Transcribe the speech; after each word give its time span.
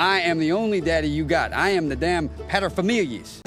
I 0.00 0.20
am 0.20 0.38
the 0.38 0.52
only 0.52 0.80
daddy 0.80 1.08
you 1.08 1.24
got. 1.24 1.52
I 1.52 1.70
am 1.70 1.88
the 1.88 1.96
damn 1.96 2.28
paterfamilias. 2.48 3.40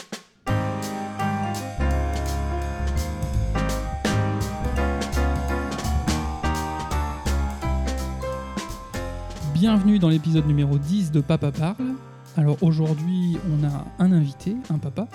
Bienvenue 9.53 9.97
dans 9.97 10.09
l'épisode 10.09 10.45
numéro 10.45 10.77
10 10.77 11.11
de 11.11 11.21
Papa 11.21 11.53
Parle. 11.53 11.95
Alors 12.35 12.57
aujourd'hui, 12.61 13.37
on 13.49 13.65
a 13.65 13.85
un 14.03 14.11
invité, 14.11 14.57
un 14.69 14.77
papa. 14.77 15.07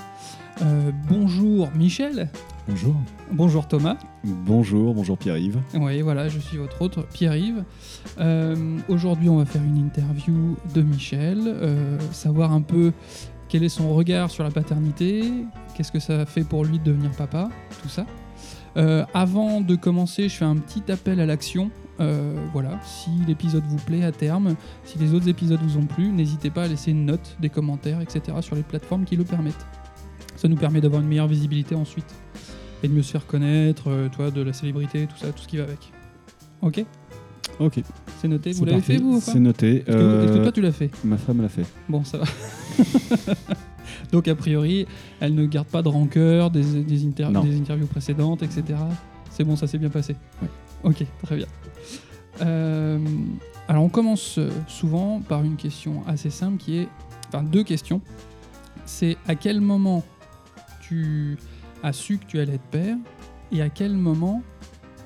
Euh, 0.62 0.90
bonjour 1.06 1.68
Michel. 1.74 2.30
Bonjour. 2.68 2.96
Bonjour 3.30 3.68
Thomas. 3.68 3.96
Bonjour, 4.24 4.92
bonjour 4.92 5.16
Pierre-Yves. 5.16 5.60
Oui, 5.74 6.00
voilà, 6.00 6.28
je 6.28 6.40
suis 6.40 6.56
votre 6.56 6.82
autre, 6.82 7.06
Pierre-Yves. 7.12 7.62
Euh, 8.18 8.78
aujourd'hui, 8.88 9.28
on 9.28 9.36
va 9.36 9.44
faire 9.44 9.62
une 9.62 9.76
interview 9.76 10.56
de 10.74 10.82
Michel, 10.82 11.42
euh, 11.46 11.96
savoir 12.10 12.52
un 12.52 12.62
peu 12.62 12.92
quel 13.48 13.62
est 13.62 13.68
son 13.68 13.94
regard 13.94 14.30
sur 14.30 14.42
la 14.42 14.50
paternité, 14.50 15.22
qu'est-ce 15.74 15.92
que 15.92 16.00
ça 16.00 16.26
fait 16.26 16.42
pour 16.42 16.64
lui 16.64 16.80
de 16.80 16.84
devenir 16.84 17.12
papa, 17.12 17.50
tout 17.82 17.88
ça. 17.88 18.04
Euh, 18.76 19.04
avant 19.14 19.60
de 19.60 19.76
commencer, 19.76 20.28
je 20.28 20.34
fais 20.34 20.44
un 20.44 20.56
petit 20.56 20.90
appel 20.90 21.20
à 21.20 21.26
l'action. 21.26 21.70
Euh, 22.00 22.34
voilà, 22.52 22.80
si 22.82 23.10
l'épisode 23.28 23.64
vous 23.68 23.78
plaît 23.78 24.04
à 24.04 24.10
terme, 24.10 24.56
si 24.84 24.98
les 24.98 25.14
autres 25.14 25.28
épisodes 25.28 25.60
vous 25.62 25.78
ont 25.78 25.86
plu, 25.86 26.08
n'hésitez 26.08 26.50
pas 26.50 26.64
à 26.64 26.66
laisser 26.66 26.90
une 26.90 27.06
note, 27.06 27.36
des 27.40 27.48
commentaires, 27.48 28.00
etc. 28.00 28.38
sur 28.40 28.56
les 28.56 28.64
plateformes 28.64 29.04
qui 29.04 29.14
le 29.14 29.24
permettent. 29.24 29.66
Ça 30.34 30.48
nous 30.48 30.56
permet 30.56 30.80
d'avoir 30.80 31.00
une 31.00 31.08
meilleure 31.08 31.28
visibilité 31.28 31.76
ensuite 31.76 32.12
et 32.82 32.88
de 32.88 32.92
mieux 32.92 33.02
se 33.02 33.12
faire 33.12 33.26
connaître, 33.26 33.84
euh, 33.88 34.08
toi, 34.08 34.30
de 34.30 34.42
la 34.42 34.52
célébrité, 34.52 35.06
tout 35.06 35.16
ça, 35.16 35.32
tout 35.32 35.42
ce 35.42 35.48
qui 35.48 35.56
va 35.56 35.64
avec. 35.64 35.92
Ok, 36.62 36.84
Ok, 37.60 37.80
c'est 38.20 38.28
noté. 38.28 38.52
Vous 38.52 38.64
l'avez 38.66 38.80
fait 38.82 38.96
vous 38.98 39.12
ou 39.16 39.20
pas? 39.20 39.32
C'est 39.32 39.38
noté. 39.40 39.76
Est-ce 39.78 39.84
que, 39.86 39.92
est-ce 40.24 40.32
que 40.32 40.38
Euh, 40.38 40.42
toi 40.42 40.52
tu 40.52 40.60
l'as 40.60 40.72
fait? 40.72 40.90
Ma 41.04 41.16
femme 41.16 41.40
l'a 41.40 41.48
fait. 41.48 41.64
Bon, 41.88 42.04
ça 42.04 42.18
va. 42.18 42.24
Donc 44.12 44.28
a 44.28 44.34
priori, 44.34 44.86
elle 45.20 45.34
ne 45.34 45.46
garde 45.46 45.66
pas 45.68 45.80
de 45.82 45.88
rancœur 45.88 46.50
des, 46.50 46.82
des, 46.82 47.06
inter- 47.06 47.28
Non. 47.30 47.44
des 47.44 47.56
interviews 47.56 47.86
précédentes, 47.86 48.42
etc. 48.42 48.64
C'est 49.30 49.44
bon, 49.44 49.56
ça 49.56 49.66
s'est 49.66 49.78
bien 49.78 49.88
passé. 49.90 50.16
Ouais. 50.42 50.48
Ok, 50.84 51.04
très 51.22 51.36
bien. 51.36 51.46
Euh, 52.42 52.98
alors 53.68 53.84
on 53.84 53.88
commence 53.88 54.36
euh, 54.38 54.50
souvent 54.68 55.20
par 55.26 55.42
une 55.42 55.56
question 55.56 56.02
assez 56.06 56.28
simple 56.30 56.58
qui 56.58 56.78
est, 56.78 56.88
enfin 57.28 57.42
deux 57.42 57.62
questions. 57.64 58.00
C'est 58.84 59.16
à 59.26 59.34
quel 59.34 59.60
moment 59.60 60.04
tu 60.82 61.38
as 61.82 61.92
su 61.92 62.18
que 62.18 62.26
tu 62.26 62.38
allais 62.38 62.54
être 62.54 62.70
père 62.70 62.96
et 63.52 63.62
à 63.62 63.68
quel 63.68 63.94
moment 63.96 64.42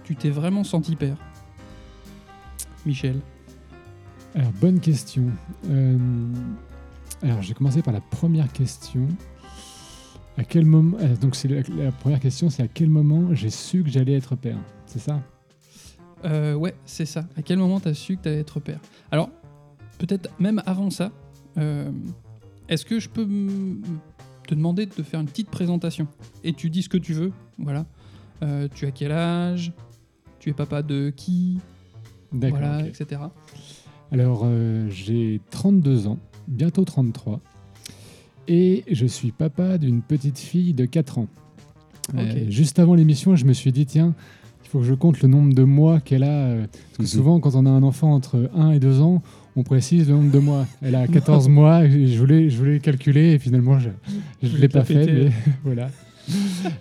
tu 0.04 0.16
t'es 0.16 0.30
vraiment 0.30 0.64
senti 0.64 0.96
père? 0.96 1.16
Michel. 2.86 3.20
Alors, 4.34 4.52
bonne 4.60 4.80
question. 4.80 5.24
Euh, 5.68 5.98
alors, 7.22 7.42
j'ai 7.42 7.54
commencé 7.54 7.82
par 7.82 7.92
la 7.92 8.00
première 8.00 8.50
question. 8.52 9.06
À 10.38 10.44
quel 10.44 10.64
moment. 10.64 10.96
euh, 11.00 11.16
donc, 11.16 11.36
c'est 11.36 11.48
la, 11.48 11.62
la 11.76 11.92
première 11.92 12.20
question, 12.20 12.48
c'est 12.48 12.62
à 12.62 12.68
quel 12.68 12.88
moment 12.88 13.34
j'ai 13.34 13.50
su 13.50 13.82
que 13.82 13.90
j'allais 13.90 14.14
être 14.14 14.36
père? 14.36 14.58
C'est 14.86 15.00
ça? 15.00 15.20
Euh, 16.24 16.54
ouais, 16.54 16.74
c'est 16.84 17.06
ça. 17.06 17.26
À 17.36 17.42
quel 17.42 17.58
moment 17.58 17.80
t'as 17.80 17.94
su 17.94 18.16
que 18.16 18.22
t'allais 18.22 18.40
être 18.40 18.60
père? 18.60 18.80
Alors, 19.10 19.30
peut-être 19.98 20.30
même 20.38 20.62
avant 20.64 20.90
ça, 20.90 21.10
euh, 21.58 21.90
est-ce 22.68 22.84
que 22.84 23.00
je 23.00 23.08
peux 23.08 23.26
te 24.50 24.54
demander 24.56 24.86
de 24.86 24.90
te 24.90 25.04
faire 25.04 25.20
une 25.20 25.28
petite 25.28 25.48
présentation 25.48 26.08
Et 26.42 26.52
tu 26.52 26.70
dis 26.70 26.82
ce 26.82 26.88
que 26.88 26.98
tu 26.98 27.12
veux, 27.12 27.30
voilà. 27.56 27.86
Euh, 28.42 28.66
tu 28.74 28.84
as 28.84 28.90
quel 28.90 29.12
âge? 29.12 29.72
Tu 30.40 30.50
es 30.50 30.52
papa 30.52 30.82
de 30.82 31.12
qui? 31.14 31.58
D'accord. 32.32 32.58
Voilà, 32.58 32.80
ok. 32.80 32.88
etc. 32.88 33.20
Alors, 34.10 34.42
euh, 34.44 34.88
j'ai 34.90 35.40
32 35.50 36.08
ans, 36.08 36.18
bientôt 36.48 36.84
33. 36.84 37.40
Et 38.48 38.82
je 38.90 39.06
suis 39.06 39.30
papa 39.30 39.78
d'une 39.78 40.02
petite 40.02 40.40
fille 40.40 40.74
de 40.74 40.84
4 40.84 41.18
ans. 41.18 41.28
Euh, 42.16 42.50
juste 42.50 42.80
avant 42.80 42.96
l'émission, 42.96 43.36
je 43.36 43.44
me 43.44 43.52
suis 43.52 43.70
dit, 43.70 43.86
tiens, 43.86 44.16
faut 44.70 44.78
que 44.80 44.84
je 44.84 44.94
compte 44.94 45.20
le 45.22 45.28
nombre 45.28 45.52
de 45.54 45.62
mois 45.64 46.00
qu'elle 46.00 46.22
a. 46.22 46.28
euh, 46.46 46.66
Parce 46.96 46.96
que 46.96 47.02
Mhm. 47.02 47.06
souvent, 47.08 47.40
quand 47.40 47.54
on 47.56 47.66
a 47.66 47.70
un 47.70 47.82
enfant 47.82 48.12
entre 48.14 48.50
1 48.54 48.70
et 48.70 48.78
2 48.80 49.00
ans, 49.00 49.20
on 49.56 49.62
précise 49.64 50.08
le 50.08 50.14
nombre 50.14 50.30
de 50.30 50.38
mois. 50.38 50.66
Elle 50.80 50.94
a 50.94 51.06
14 51.08 51.48
mois, 51.48 51.84
et 51.84 52.06
je 52.06 52.18
voulais, 52.18 52.48
je 52.50 52.56
voulais 52.56 52.78
calculer, 52.80 53.32
et 53.32 53.38
finalement, 53.38 53.78
je 53.78 53.88
ne 54.42 54.56
l'ai 54.58 54.68
pas 54.68 54.84
fait. 54.84 55.06
Mais, 55.06 55.30
voilà. 55.64 55.90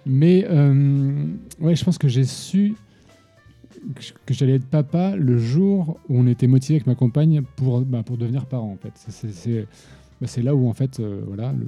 mais 0.05 0.45
euh, 0.49 1.25
ouais, 1.59 1.75
je 1.75 1.83
pense 1.83 1.97
que 1.97 2.07
j'ai 2.07 2.25
su 2.25 2.75
que 4.25 4.33
j'allais 4.33 4.55
être 4.55 4.65
papa 4.65 5.15
le 5.15 5.37
jour 5.37 5.97
où 6.09 6.19
on 6.19 6.27
était 6.27 6.47
motivé 6.47 6.75
avec 6.75 6.85
ma 6.87 6.95
compagne 6.95 7.41
pour, 7.55 7.79
bah, 7.81 8.03
pour 8.03 8.17
devenir 8.17 8.45
parent 8.45 8.71
en 8.73 8.75
fait. 8.77 8.91
C'est- 8.95 9.11
C'est 9.11 9.31
c'est- 9.33 9.67
bah, 10.19 10.27
c'est 10.27 10.41
là 10.41 10.53
où 10.53 10.67
en 10.67 10.73
fait, 10.73 10.99
euh, 10.99 11.21
voilà, 11.25 11.53
le, 11.53 11.65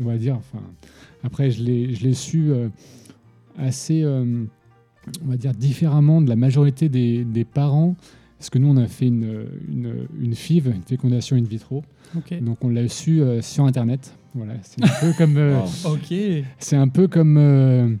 on- 0.00 0.04
va 0.04 0.16
dire, 0.18 0.36
enfin, 0.36 0.62
après 1.24 1.50
je 1.50 1.62
l'ai 1.64 1.94
je 1.94 2.04
l'ai 2.04 2.14
su 2.14 2.50
euh, 2.52 2.68
assez, 3.58 4.02
euh, 4.04 4.44
on 5.24 5.30
va 5.30 5.36
dire, 5.36 5.52
différemment 5.52 6.20
de 6.20 6.28
la 6.28 6.36
majorité 6.36 6.88
des, 6.88 7.24
des 7.24 7.44
parents. 7.44 7.94
Parce 8.38 8.50
que 8.50 8.58
nous, 8.58 8.68
on 8.68 8.76
a 8.76 8.86
fait 8.86 9.06
une, 9.06 9.46
une, 9.68 9.94
une 10.20 10.34
FIV, 10.34 10.72
une 10.74 10.82
fécondation 10.82 11.36
in 11.36 11.42
vitro. 11.42 11.84
Donc, 12.40 12.64
on 12.64 12.68
l'a 12.68 12.88
su 12.88 13.20
euh, 13.22 13.40
sur 13.40 13.64
Internet. 13.64 14.14
Voilà, 14.34 14.54
c'est 14.62 14.82
un 14.82 14.88
peu 15.00 15.12
comme, 15.16 15.36
euh, 15.36 15.60
Wow. 15.84 15.98
C'est 16.58 16.76
un 16.76 16.88
peu 16.88 17.06
comme, 17.06 17.36
euh, 17.38 17.94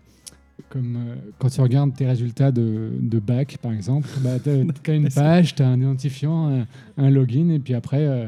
comme 0.68 0.96
euh, 0.96 1.14
quand 1.38 1.48
tu 1.50 1.60
regardes 1.60 1.94
tes 1.94 2.06
résultats 2.06 2.50
de, 2.50 2.90
de 2.98 3.18
bac, 3.18 3.58
par 3.60 3.72
exemple. 3.72 4.08
Bah, 4.20 4.38
tu 4.42 4.50
as, 4.50 4.54
une 4.94 5.08
page, 5.08 5.54
tu 5.54 5.62
as 5.62 5.68
un 5.68 5.80
identifiant, 5.80 6.48
un, 6.48 6.66
un 6.96 7.10
login, 7.10 7.50
et 7.50 7.58
puis 7.58 7.74
après, 7.74 8.06
euh, 8.06 8.26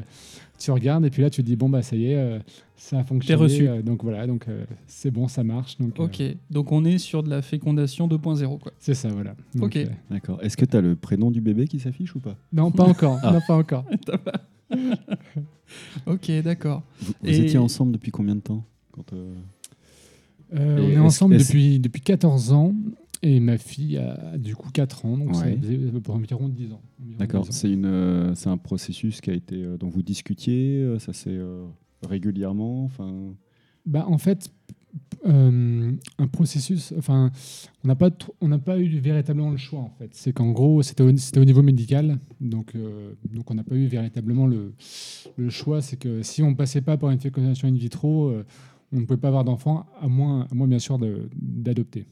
tu 0.59 0.71
regardes, 0.71 1.05
et 1.07 1.11
puis 1.11 1.23
là, 1.23 1.31
tu 1.31 1.43
te 1.43 1.47
dis, 1.47 1.57
bon, 1.57 1.69
bah, 1.69 1.83
ça 1.83 1.97
y 1.97 2.13
est, 2.13 2.17
euh, 2.17 2.39
ça 2.77 2.99
a 2.99 3.05
fonctionné. 3.05 3.41
reçu. 3.43 3.69
euh, 3.69 3.83
donc 3.83 4.03
voilà, 4.03 4.27
donc 4.27 4.47
euh, 4.49 4.65
c'est 4.87 5.11
bon, 5.11 5.29
ça 5.29 5.43
marche. 5.45 5.79
Donc, 5.79 5.99
euh, 5.99 6.05
Ok. 6.05 6.23
Donc 6.51 6.73
on 6.73 6.85
est 6.85 6.99
sur 6.99 7.23
de 7.23 7.31
la 7.31 7.41
fécondation 7.43 8.09
2.0, 8.09 8.59
quoi. 8.59 8.73
c'est 8.79 8.95
ça, 8.95 9.09
voilà. 9.09 9.35
Donc, 9.55 9.67
Ok. 9.67 9.77
euh, 9.77 9.87
D'accord. 10.11 10.43
Est-ce 10.43 10.57
que 10.57 10.65
tu 10.65 10.77
as 10.77 10.81
le 10.81 10.97
prénom 10.97 11.31
du 11.31 11.41
bébé 11.41 11.67
qui 11.69 11.79
s'affiche 11.81 12.15
ou 12.15 12.21
pas? 12.21 12.37
Non, 12.53 12.71
pas 12.71 12.85
encore. 12.85 13.19
Ah. 13.23 13.33
Non, 13.33 13.41
pas 13.47 13.57
encore. 13.57 13.85
ok, 16.07 16.31
d'accord. 16.43 16.83
Vous, 17.01 17.13
vous 17.23 17.29
Et- 17.31 17.41
étiez 17.45 17.59
ensemble 17.59 17.93
depuis 17.93 18.11
combien 18.11 18.35
de 18.37 18.41
temps? 18.41 18.65
Quand, 18.93 19.13
euh, 19.13 19.35
Euh, 20.55 20.79
on 20.81 20.91
est 20.91 20.99
ensemble 20.99 21.37
depuis, 21.39 21.81
depuis 21.81 22.01
14 22.01 22.53
ans. 22.53 22.75
Et 23.23 23.41
ma 23.41 23.57
fille 23.57 23.97
a 23.97 24.37
du 24.37 24.55
coup 24.55 24.69
4 24.71 25.07
ans, 25.07 25.17
donc 25.17 25.35
ça 25.35 25.47
Ouais. 25.47 25.57
faisait 25.57 25.81
environ 26.09 26.47
10 26.49 26.71
ans. 26.73 26.83
D'accord. 27.19 27.43
10 27.45 27.49
ans. 27.49 27.53
C'est 27.53 27.71
une, 27.73 27.87
euh, 27.87 28.35
c'est 28.35 28.51
un 28.51 28.59
processus 28.59 29.23
qui 29.23 29.31
a 29.31 29.33
été 29.33 29.63
euh, 29.63 29.79
dont 29.79 29.89
vous 29.89 30.03
discutiez. 30.03 30.77
euh, 30.83 30.99
ça 30.99 31.15
c'est 31.15 31.31
régulièrement. 32.07 32.85
Enfin. 32.85 33.35
Bah, 33.87 34.07
en 34.09 34.19
fait, 34.19 34.51
euh, 35.27 35.93
un 36.19 36.27
processus. 36.27 36.93
Enfin, 36.99 37.31
on 37.83 37.89
n'a 37.89 37.97
pas, 37.97 38.11
on 38.41 38.49
n'a 38.49 38.59
pas 38.59 38.79
eu 38.79 38.89
véritablement 38.99 39.51
le 39.51 39.57
choix 39.57 39.81
en 39.81 39.91
fait. 39.91 40.11
C'est 40.13 40.33
qu'en 40.33 40.51
gros, 40.53 40.83
c'était 40.83 41.03
au, 41.03 41.45
niveau 41.45 41.63
médical, 41.63 42.19
donc 42.41 42.75
euh, 42.75 43.13
donc 43.33 43.51
on 43.51 43.55
n'a 43.55 43.65
pas 43.65 43.75
eu 43.75 43.87
véritablement 43.87 44.47
le, 44.47 44.75
le 45.37 45.51
choix. 45.51 45.83
C'est 45.83 45.97
que 45.97 46.23
si 46.23 46.43
on 46.43 46.55
passait 46.55 46.83
pas 46.83 46.97
par 46.97 47.11
une 47.11 47.21
fécondation 47.21 47.69
in 47.69 47.75
vitro, 47.75 48.29
euh, 48.29 48.45
on 48.93 49.01
ne 49.01 49.05
pouvait 49.07 49.21
pas 49.21 49.29
avoir 49.29 49.45
d'enfant, 49.45 49.87
à 50.01 50.09
moins, 50.09 50.47
à 50.51 50.55
moins 50.55 50.69
bien 50.69 50.79
sûr 50.79 50.99
de- 50.99 51.29
d'adopter. 51.35 52.07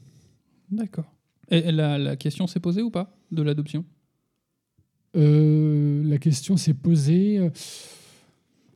D'accord. 0.71 1.05
Et 1.49 1.71
la, 1.71 1.97
la 1.97 2.15
question 2.15 2.47
s'est 2.47 2.59
posée 2.59 2.81
ou 2.81 2.89
pas 2.89 3.15
de 3.31 3.41
l'adoption? 3.41 3.85
Euh, 5.15 6.03
la 6.03 6.17
question 6.17 6.57
s'est 6.57 6.73
posée 6.73 7.37
euh, 7.37 7.49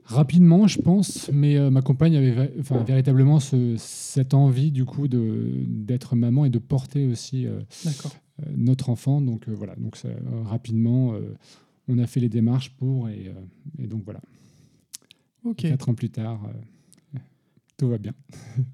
rapidement, 0.08 0.68
je 0.68 0.80
pense, 0.80 1.30
mais 1.32 1.58
euh, 1.58 1.70
ma 1.70 1.82
compagne 1.82 2.16
avait 2.16 2.52
enfin, 2.60 2.84
véritablement 2.84 3.40
ce- 3.40 3.76
cette 3.78 4.34
envie 4.34 4.72
du 4.72 4.86
coup 4.86 5.08
d'être 5.08 6.16
maman 6.16 6.46
et 6.46 6.50
de 6.50 6.60
porter 6.60 7.06
aussi 7.06 7.46
euh, 7.46 7.60
euh, 8.42 8.46
notre 8.56 8.90
enfant. 8.90 9.22
Donc 9.22 9.48
euh, 9.48 9.54
voilà, 9.54 9.76
donc 9.76 9.96
ça, 9.98 10.10
rapidement, 10.46 11.14
on 11.88 11.98
a 12.00 12.08
fait 12.08 12.20
les 12.20 12.30
démarches 12.30 12.72
pour 12.72 13.10
et, 13.10 13.32
et 13.80 13.88
donc 13.88 14.04
voilà. 14.04 14.22
Ok. 15.44 15.58
Quatre 15.58 15.90
ans 15.90 15.94
plus 15.94 16.10
tard, 16.10 16.40
tout 17.78 17.88
va 17.90 17.98
bien. 17.98 18.14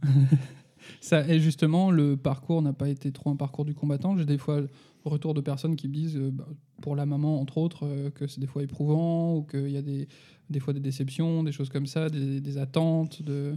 Ça, 1.01 1.27
et 1.27 1.39
justement, 1.39 1.91
le 1.91 2.17
parcours 2.17 2.61
n'a 2.61 2.73
pas 2.73 2.89
été 2.89 3.11
trop 3.11 3.29
un 3.29 3.35
parcours 3.35 3.65
du 3.65 3.73
combattant. 3.73 4.17
J'ai 4.17 4.25
des 4.25 4.37
fois 4.37 4.61
retour 5.09 5.33
de 5.33 5.41
personnes 5.41 5.75
qui 5.75 5.87
me 5.87 5.93
disent, 5.93 6.17
euh, 6.17 6.31
bah, 6.31 6.47
pour 6.81 6.95
la 6.95 7.05
maman 7.05 7.39
entre 7.41 7.57
autres, 7.57 7.85
euh, 7.85 8.09
que 8.09 8.27
c'est 8.27 8.39
des 8.39 8.47
fois 8.47 8.63
éprouvant 8.63 9.35
ou 9.37 9.43
qu'il 9.43 9.69
y 9.69 9.77
a 9.77 9.81
des, 9.81 10.07
des 10.49 10.59
fois 10.59 10.73
des 10.73 10.79
déceptions, 10.79 11.43
des 11.43 11.51
choses 11.51 11.69
comme 11.69 11.85
ça, 11.85 12.09
des, 12.09 12.57
attentes. 12.57 13.21
De... 13.21 13.55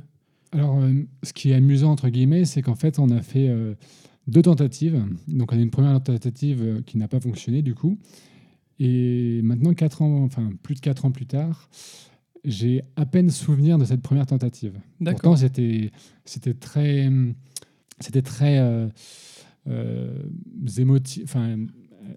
Alors, 0.53 0.79
euh, 0.79 0.93
ce 1.23 1.33
qui 1.33 1.51
est 1.51 1.55
amusant, 1.55 1.93
entre 1.93 2.09
guillemets, 2.09 2.45
c'est 2.45 2.63
qu'en 2.63 2.75
fait, 2.75 2.99
on 2.99 3.11
a 3.11 3.23
fait 3.23 3.51
deux 4.27 4.43
tentatives. 4.43 5.03
Donc, 5.29 5.53
on 5.53 5.57
a 5.57 5.61
une 5.61 5.71
première 5.71 6.03
tentative 6.03 6.83
qui 6.87 6.99
n'a 6.99 7.09
pas 7.09 7.21
fonctionné, 7.21 7.63
du 7.63 7.75
coup. 7.75 7.99
Et 8.79 9.41
maintenant, 9.43 9.73
quatre 9.75 10.03
ans, 10.03 10.23
enfin, 10.25 10.51
plus 10.63 10.75
de 10.75 10.81
quatre 10.81 11.05
ans 11.05 11.11
plus 11.11 11.27
tard, 11.27 11.69
j'ai 12.47 12.83
à 12.95 13.05
peine 13.05 13.29
souvenir 13.29 13.77
de 13.77 13.85
cette 13.85 14.01
première 14.01 14.27
tentative. 14.27 14.73
Pourtant, 15.05 15.37
c'était, 15.37 15.91
très, 16.59 17.11
c'était 18.01 18.23
très 18.23 18.59
euh, 18.59 18.87
euh, 19.69 20.17
émotif, 20.79 21.25
enfin, 21.25 21.59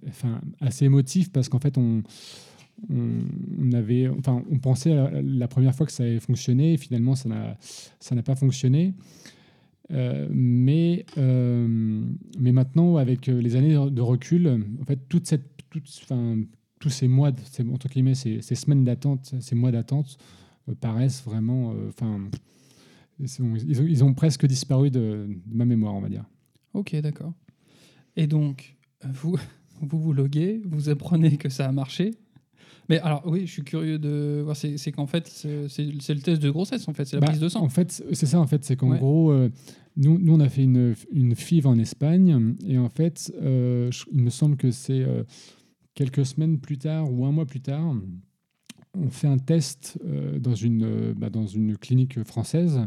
enfin, 0.08 0.40
assez 0.62 0.86
émotif 0.86 1.31
parce 1.31 1.50
qu'en 1.50 1.60
fait, 1.60 1.78
on, 1.78 2.04
on, 2.90 3.72
avait, 3.74 4.08
enfin, 4.08 4.44
on 4.52 4.60
pensait 4.60 4.96
la, 5.24 5.48
première 5.48 5.74
fois 5.74 5.88
que 5.88 5.92
ça 5.92 6.04
avait 6.04 6.20
fonctionné, 6.20 6.74
et 6.74 6.78
finalement 6.78 7.16
ça 7.16 7.28
n'a, 7.28 7.58
ça 8.00 8.14
n'a 8.16 8.24
pas 8.24 8.36
fonctionné. 8.36 8.94
Euh, 9.92 10.28
mais, 10.31 11.08
mais 11.18 12.52
maintenant, 12.52 12.98
avec 12.98 13.26
les 13.26 13.56
années 13.56 13.74
de 13.74 14.02
recul, 14.02 14.64
en 14.80 14.86
fait, 14.86 15.00
toute 15.10 15.28
cette, 15.28 15.44
toute, 15.72 15.90
enfin, 16.04 16.38
tous 16.80 16.90
ces 16.90 17.08
mois, 17.08 17.31
ces, 17.52 17.64
entre 17.70 17.88
guillemets, 17.90 18.16
ces, 18.16 18.42
ces 18.42 18.56
semaines 18.56 18.84
d'attente, 18.84 19.36
ces 19.40 19.56
mois 19.56 19.72
d'attente 19.72 20.18
euh, 20.70 20.76
paraissent 20.80 21.24
vraiment, 21.24 21.72
euh, 21.74 21.90
enfin, 21.90 22.30
ils, 23.20 23.42
ont, 23.42 23.56
ils 23.56 24.16
presque 24.16 24.46
disparu 24.46 24.90
de, 24.92 25.28
de 25.46 25.56
ma 25.56 25.66
mémoire, 25.66 25.94
on 25.96 26.02
va 26.02 26.10
dire. 26.10 26.26
Ok, 26.74 26.96
d'accord. 27.02 27.34
Et 28.16 28.28
donc, 28.28 28.78
vous, 29.04 29.38
vous 29.81 30.00
vous 30.00 30.14
loguez, 30.14 30.62
vous 30.66 30.90
apprenez 30.90 31.38
que 31.38 31.50
ça 31.50 31.68
a 31.68 31.72
marché. 31.72 32.12
Mais 32.88 33.00
alors, 33.02 33.22
oui, 33.28 33.42
je 33.46 33.52
suis 33.52 33.64
curieux 33.64 34.00
de 34.00 34.42
voir, 34.44 34.56
c'est 34.56 34.92
qu'en 34.92 35.06
fait, 35.06 35.28
c'est 35.28 35.84
le 35.86 36.22
test 36.22 36.42
de 36.42 36.50
grossesse, 36.50 36.88
en 36.88 36.94
fait, 36.94 37.06
c'est 37.06 37.18
la 37.18 37.22
Bah, 37.22 37.28
prise 37.28 37.40
de 37.40 37.48
sang. 37.48 37.62
En 37.62 37.70
fait, 37.70 38.04
c'est 38.14 38.26
ça, 38.26 38.40
en 38.40 38.48
fait, 38.48 38.64
c'est 38.64 38.76
qu'en 38.78 38.90
Ouais. 38.90 38.98
gros, 38.98 39.31
euh, 39.31 39.50
nous, 39.96 40.18
nous, 40.18 40.34
on 40.34 40.40
a 40.40 40.50
fait 40.50 40.64
une, 40.64 40.96
une 41.12 41.36
FIV 41.36 41.68
en 41.68 41.78
Espagne, 41.78 42.56
et 42.66 42.80
en 42.80 42.90
fait, 42.90 43.31
euh, 43.44 43.92
je- 43.92 44.06
il 44.12 44.24
me 44.24 44.31
semble 44.31 44.58
que 44.58 44.72
c'est 44.72 45.04
euh, 45.04 45.24
quelques 46.00 46.25
semaines 46.25 46.60
plus 46.60 46.78
tard 46.78 47.12
ou 47.12 47.25
un 47.25 47.31
mois 47.34 47.46
plus 47.46 47.60
tard, 47.60 47.94
on 48.94 49.10
fait 49.10 49.28
un 49.28 49.38
test 49.38 50.00
euh, 50.06 50.40
dans, 50.40 50.56
une, 50.56 50.84
euh, 50.84 51.13
bah, 51.13 51.30
dans 51.30 51.46
une 51.46 51.78
clinique 51.78 52.24
française, 52.24 52.80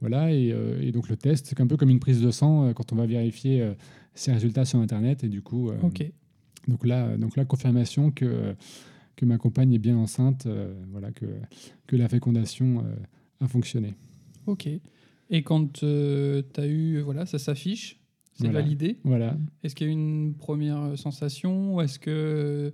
voilà, 0.00 0.32
et, 0.32 0.52
euh, 0.52 0.80
et 0.80 0.92
donc 0.92 1.08
le 1.08 1.16
test, 1.16 1.46
c'est 1.46 1.60
un 1.60 1.66
peu 1.66 1.76
comme 1.76 1.90
une 1.90 1.98
prise 1.98 2.22
de 2.22 2.30
sang 2.30 2.72
quand 2.72 2.92
on 2.92 2.96
va 2.96 3.06
vérifier 3.06 3.72
ses 4.14 4.30
résultats 4.32 4.64
sur 4.64 4.78
Internet, 4.78 5.24
et 5.24 5.28
du 5.28 5.42
coup, 5.42 5.68
euh, 5.68 5.80
Ok. 5.82 6.08
donc 6.68 6.86
là, 6.86 7.16
donc 7.16 7.36
là, 7.36 7.44
confirmation 7.44 8.12
que, 8.12 8.54
que 9.16 9.24
ma 9.24 9.36
compagne 9.36 9.72
est 9.72 9.80
bien 9.80 9.96
enceinte, 9.96 10.46
voilà, 10.92 11.10
que, 11.10 11.26
que 11.88 11.96
la 11.96 12.08
fécondation 12.08 12.84
a 13.40 13.48
fonctionné. 13.48 13.94
Ok. 14.46 14.68
Et 15.30 15.42
quand 15.42 15.72
tu 15.72 15.84
as 15.86 16.66
eu, 16.68 17.00
voilà, 17.00 17.26
ça 17.26 17.40
s'affiche, 17.40 17.99
c'est 18.40 18.46
Voilà. 18.48 18.60
validé. 18.62 18.98
Voilà. 19.04 19.36
Est-ce 19.62 19.74
qu'il 19.74 19.86
y 19.86 19.90
a 19.90 19.92
eu 19.92 19.96
une 19.96 20.34
première 20.34 20.96
sensation 20.98 21.74
ou 21.76 21.80
Est-ce 21.80 21.98
que 21.98 22.72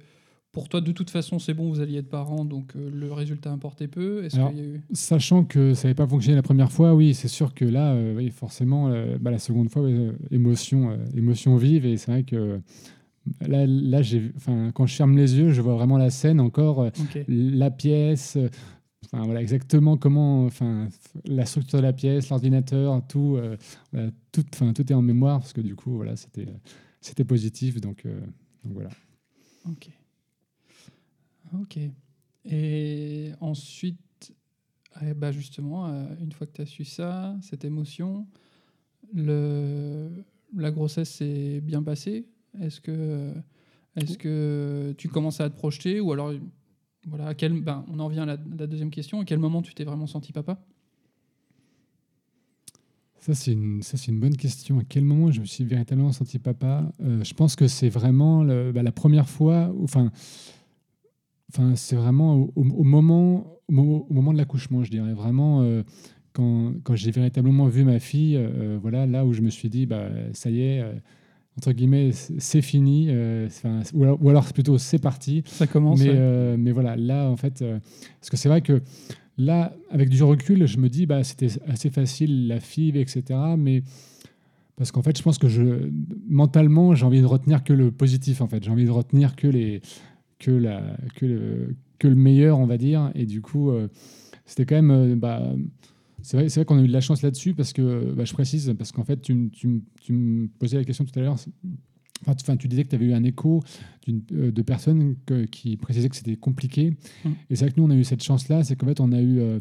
pour 0.52 0.70
toi, 0.70 0.80
de 0.80 0.90
toute 0.92 1.10
façon, 1.10 1.38
c'est 1.38 1.52
bon, 1.52 1.68
vous 1.68 1.80
alliez 1.80 1.98
être 1.98 2.08
parents, 2.08 2.46
donc 2.46 2.72
euh, 2.76 2.88
le 2.90 3.12
résultat 3.12 3.50
importait 3.50 3.88
peu? 3.88 4.24
Est-ce 4.24 4.36
Alors, 4.36 4.48
qu'il 4.50 4.58
y 4.58 4.62
a 4.62 4.64
eu... 4.64 4.80
Sachant 4.94 5.44
que 5.44 5.74
ça 5.74 5.82
n'avait 5.86 5.94
pas 5.94 6.06
fonctionné 6.06 6.36
la 6.36 6.42
première 6.42 6.72
fois, 6.72 6.94
oui, 6.94 7.12
c'est 7.12 7.28
sûr 7.28 7.52
que 7.52 7.66
là, 7.66 7.92
euh, 7.92 8.16
oui, 8.16 8.30
forcément, 8.30 8.88
euh, 8.88 9.18
bah, 9.20 9.30
la 9.30 9.38
seconde 9.38 9.68
fois, 9.68 9.82
euh, 9.82 10.12
émotion, 10.30 10.92
euh, 10.92 10.96
émotion 11.14 11.56
vive. 11.56 11.84
Et 11.84 11.98
c'est 11.98 12.10
vrai 12.10 12.22
que 12.22 12.58
là, 13.46 13.66
là 13.66 14.00
j'ai, 14.00 14.32
enfin, 14.36 14.70
quand 14.72 14.86
je 14.86 14.94
ferme 14.94 15.14
les 15.16 15.36
yeux, 15.36 15.50
je 15.50 15.60
vois 15.60 15.74
vraiment 15.74 15.98
la 15.98 16.08
scène 16.08 16.40
encore, 16.40 16.80
euh, 16.84 16.90
la 17.28 17.70
pièce, 17.70 18.36
euh, 18.38 18.48
enfin, 19.06 19.24
voilà, 19.24 19.42
exactement 19.42 19.96
comment, 19.96 20.44
enfin, 20.44 20.88
la 21.24 21.46
structure 21.46 21.78
de 21.78 21.84
la 21.84 21.92
pièce, 21.92 22.28
l'ordinateur, 22.28 23.06
tout, 23.06 23.36
euh, 23.36 23.56
voilà, 23.92 24.10
tout, 24.32 24.44
enfin, 24.52 24.72
tout 24.72 24.90
est 24.90 24.94
en 24.94 25.02
mémoire 25.02 25.40
parce 25.40 25.52
que 25.52 25.60
du 25.60 25.74
coup, 25.74 25.96
voilà, 25.96 26.16
c'était, 26.16 26.48
euh, 26.48 26.58
c'était 27.00 27.24
positif. 27.24 27.80
Donc, 27.80 28.04
euh, 28.04 28.20
donc 28.64 28.74
voilà. 28.74 28.90
Ok. 29.68 29.88
Ok. 31.60 31.78
Et 32.44 33.32
ensuite, 33.40 34.32
eh 35.02 35.14
ben 35.14 35.32
justement, 35.32 35.88
euh, 35.88 36.06
une 36.20 36.32
fois 36.32 36.46
que 36.46 36.52
tu 36.52 36.62
as 36.62 36.66
su 36.66 36.84
ça, 36.84 37.36
cette 37.42 37.64
émotion, 37.64 38.26
le, 39.12 40.10
la 40.56 40.70
grossesse 40.70 41.10
s'est 41.10 41.60
bien 41.60 41.82
passée? 41.82 42.28
Est-ce 42.60 42.80
que, 42.80 43.32
est 43.96 44.16
que 44.16 44.94
tu 44.96 45.08
commences 45.08 45.40
à 45.40 45.50
te 45.50 45.56
projeter 45.56 46.00
Ou 46.00 46.12
alors, 46.12 46.32
voilà, 47.06 47.28
à 47.28 47.34
quel, 47.34 47.60
ben, 47.60 47.84
on 47.88 47.98
en 48.00 48.08
vient 48.08 48.24
à 48.24 48.26
la, 48.26 48.66
deuxième 48.66 48.90
question. 48.90 49.20
À 49.20 49.24
quel 49.24 49.38
moment 49.38 49.62
tu 49.62 49.74
t'es 49.74 49.84
vraiment 49.84 50.06
senti 50.06 50.32
papa? 50.32 50.60
Ça, 53.18 53.34
c'est 53.34 53.52
une, 53.52 53.82
ça, 53.82 53.96
c'est 53.96 54.12
une 54.12 54.20
bonne 54.20 54.36
question. 54.36 54.78
À 54.78 54.84
quel 54.84 55.04
moment 55.04 55.30
je 55.30 55.40
me 55.40 55.46
suis 55.46 55.64
véritablement 55.64 56.12
senti 56.12 56.38
papa? 56.38 56.92
Euh, 57.00 57.24
Je 57.24 57.34
pense 57.34 57.56
que 57.56 57.66
c'est 57.68 57.88
vraiment 57.88 58.44
bah, 58.44 58.82
la 58.82 58.92
première 58.92 59.28
fois, 59.28 59.74
enfin, 59.82 60.10
enfin 61.52 61.74
c'est 61.76 61.96
vraiment 61.96 62.48
au, 62.54 62.62
moment, 62.64 63.58
au, 63.68 63.72
mo- 63.72 64.06
au 64.08 64.12
moment 64.12 64.32
de 64.32 64.38
l'accouchement, 64.38 64.84
je 64.84 64.90
dirais. 64.90 65.14
Vraiment, 65.14 65.62
euh, 65.62 65.82
quand, 66.32 66.74
quand 66.84 66.94
j'ai 66.94 67.10
véritablement 67.10 67.66
vu 67.66 67.84
ma 67.84 67.98
fille, 67.98 68.36
euh, 68.36 68.78
voilà, 68.80 69.06
là 69.06 69.24
où 69.24 69.32
je 69.32 69.40
me 69.40 69.50
suis 69.50 69.68
dit, 69.70 69.86
bah, 69.86 70.08
ça 70.32 70.50
y 70.50 70.60
est, 70.60 70.84
entre 71.58 71.72
guillemets, 71.72 72.10
c'est 72.12 72.60
fini. 72.62 73.06
euh, 73.08 73.48
ou, 73.94 74.04
alors, 74.04 74.22
ou 74.22 74.28
alors 74.28 74.44
c'est 74.44 74.52
plutôt 74.54 74.76
c'est 74.78 74.98
parti. 74.98 75.42
Ça 75.46 75.66
commence 75.66 76.00
Mais, 76.00 76.10
ouais. 76.10 76.14
euh, 76.16 76.56
mais 76.58 76.70
voilà, 76.72 76.96
là, 76.96 77.30
en 77.30 77.36
fait, 77.36 77.62
euh, 77.62 77.78
parce 78.20 78.30
que 78.30 78.36
c'est 78.36 78.48
vrai 78.48 78.60
que 78.60 78.82
là, 79.38 79.74
avec 79.90 80.10
du 80.10 80.22
recul, 80.22 80.66
je 80.66 80.78
me 80.78 80.88
dis, 80.88 81.06
bah, 81.06 81.24
c'était 81.24 81.48
assez 81.66 81.88
facile, 81.90 82.48
la 82.48 82.60
FIV, 82.60 82.96
etc. 82.96 83.22
Mais 83.56 83.82
parce 84.76 84.92
qu'en 84.92 85.02
fait, 85.02 85.16
je 85.16 85.22
pense 85.22 85.38
que 85.38 85.48
je, 85.48 85.90
mentalement, 86.28 86.94
j'ai 86.94 87.06
envie 87.06 87.22
de 87.22 87.26
retenir 87.26 87.64
que 87.64 87.72
le 87.72 87.90
positif, 87.90 88.42
en 88.42 88.48
fait. 88.48 88.62
J'ai 88.62 88.70
envie 88.70 88.84
de 88.84 88.90
retenir 88.90 89.34
que, 89.34 89.46
les, 89.46 89.80
que, 90.38 90.50
la, 90.50 90.82
que, 91.14 91.24
le, 91.24 91.74
que 91.98 92.08
le 92.08 92.16
meilleur, 92.16 92.58
on 92.58 92.66
va 92.66 92.76
dire. 92.76 93.10
Et 93.14 93.24
du 93.24 93.40
coup, 93.40 93.72
c'était 94.44 94.66
quand 94.66 94.82
même. 94.82 95.18
bah, 95.18 95.42
c'est 96.22 96.36
vrai, 96.36 96.46
vrai 96.48 96.64
qu'on 96.64 96.78
a 96.78 96.82
eu 96.82 96.88
de 96.88 96.92
la 96.92 97.00
chance 97.00 97.22
là-dessus 97.22 97.54
parce 97.54 97.72
que, 97.72 98.12
bah, 98.14 98.24
je 98.24 98.32
précise, 98.32 98.74
parce 98.78 98.92
qu'en 98.92 99.04
fait, 99.04 99.20
tu, 99.20 99.34
me 99.34 100.46
posais 100.58 100.76
la 100.76 100.84
question 100.84 101.04
tout 101.04 101.18
à 101.18 101.22
l'heure. 101.22 101.34
Enfin, 102.22 102.34
tu- 102.34 102.42
enfin, 102.42 102.56
tu 102.56 102.66
disais 102.68 102.84
que 102.84 102.88
tu 102.88 102.94
avais 102.94 103.06
eu 103.06 103.12
un 103.12 103.24
écho 103.24 103.62
euh, 104.32 104.50
de 104.50 104.62
personnes 104.62 105.16
que- 105.26 105.44
qui 105.44 105.76
précisaient 105.76 106.08
que 106.08 106.16
c'était 106.16 106.36
compliqué. 106.36 106.96
Mm. 107.24 107.28
Et 107.50 107.56
c'est 107.56 107.64
vrai 107.66 107.72
que 107.74 107.80
nous, 107.80 107.86
on 107.86 107.90
a 107.90 107.96
eu 107.96 108.04
cette 108.04 108.22
chance-là, 108.22 108.64
c'est 108.64 108.76
qu'en 108.76 108.86
fait, 108.86 109.00
on 109.00 109.12
a 109.12 109.20
eu 109.20 109.38
euh, 109.40 109.60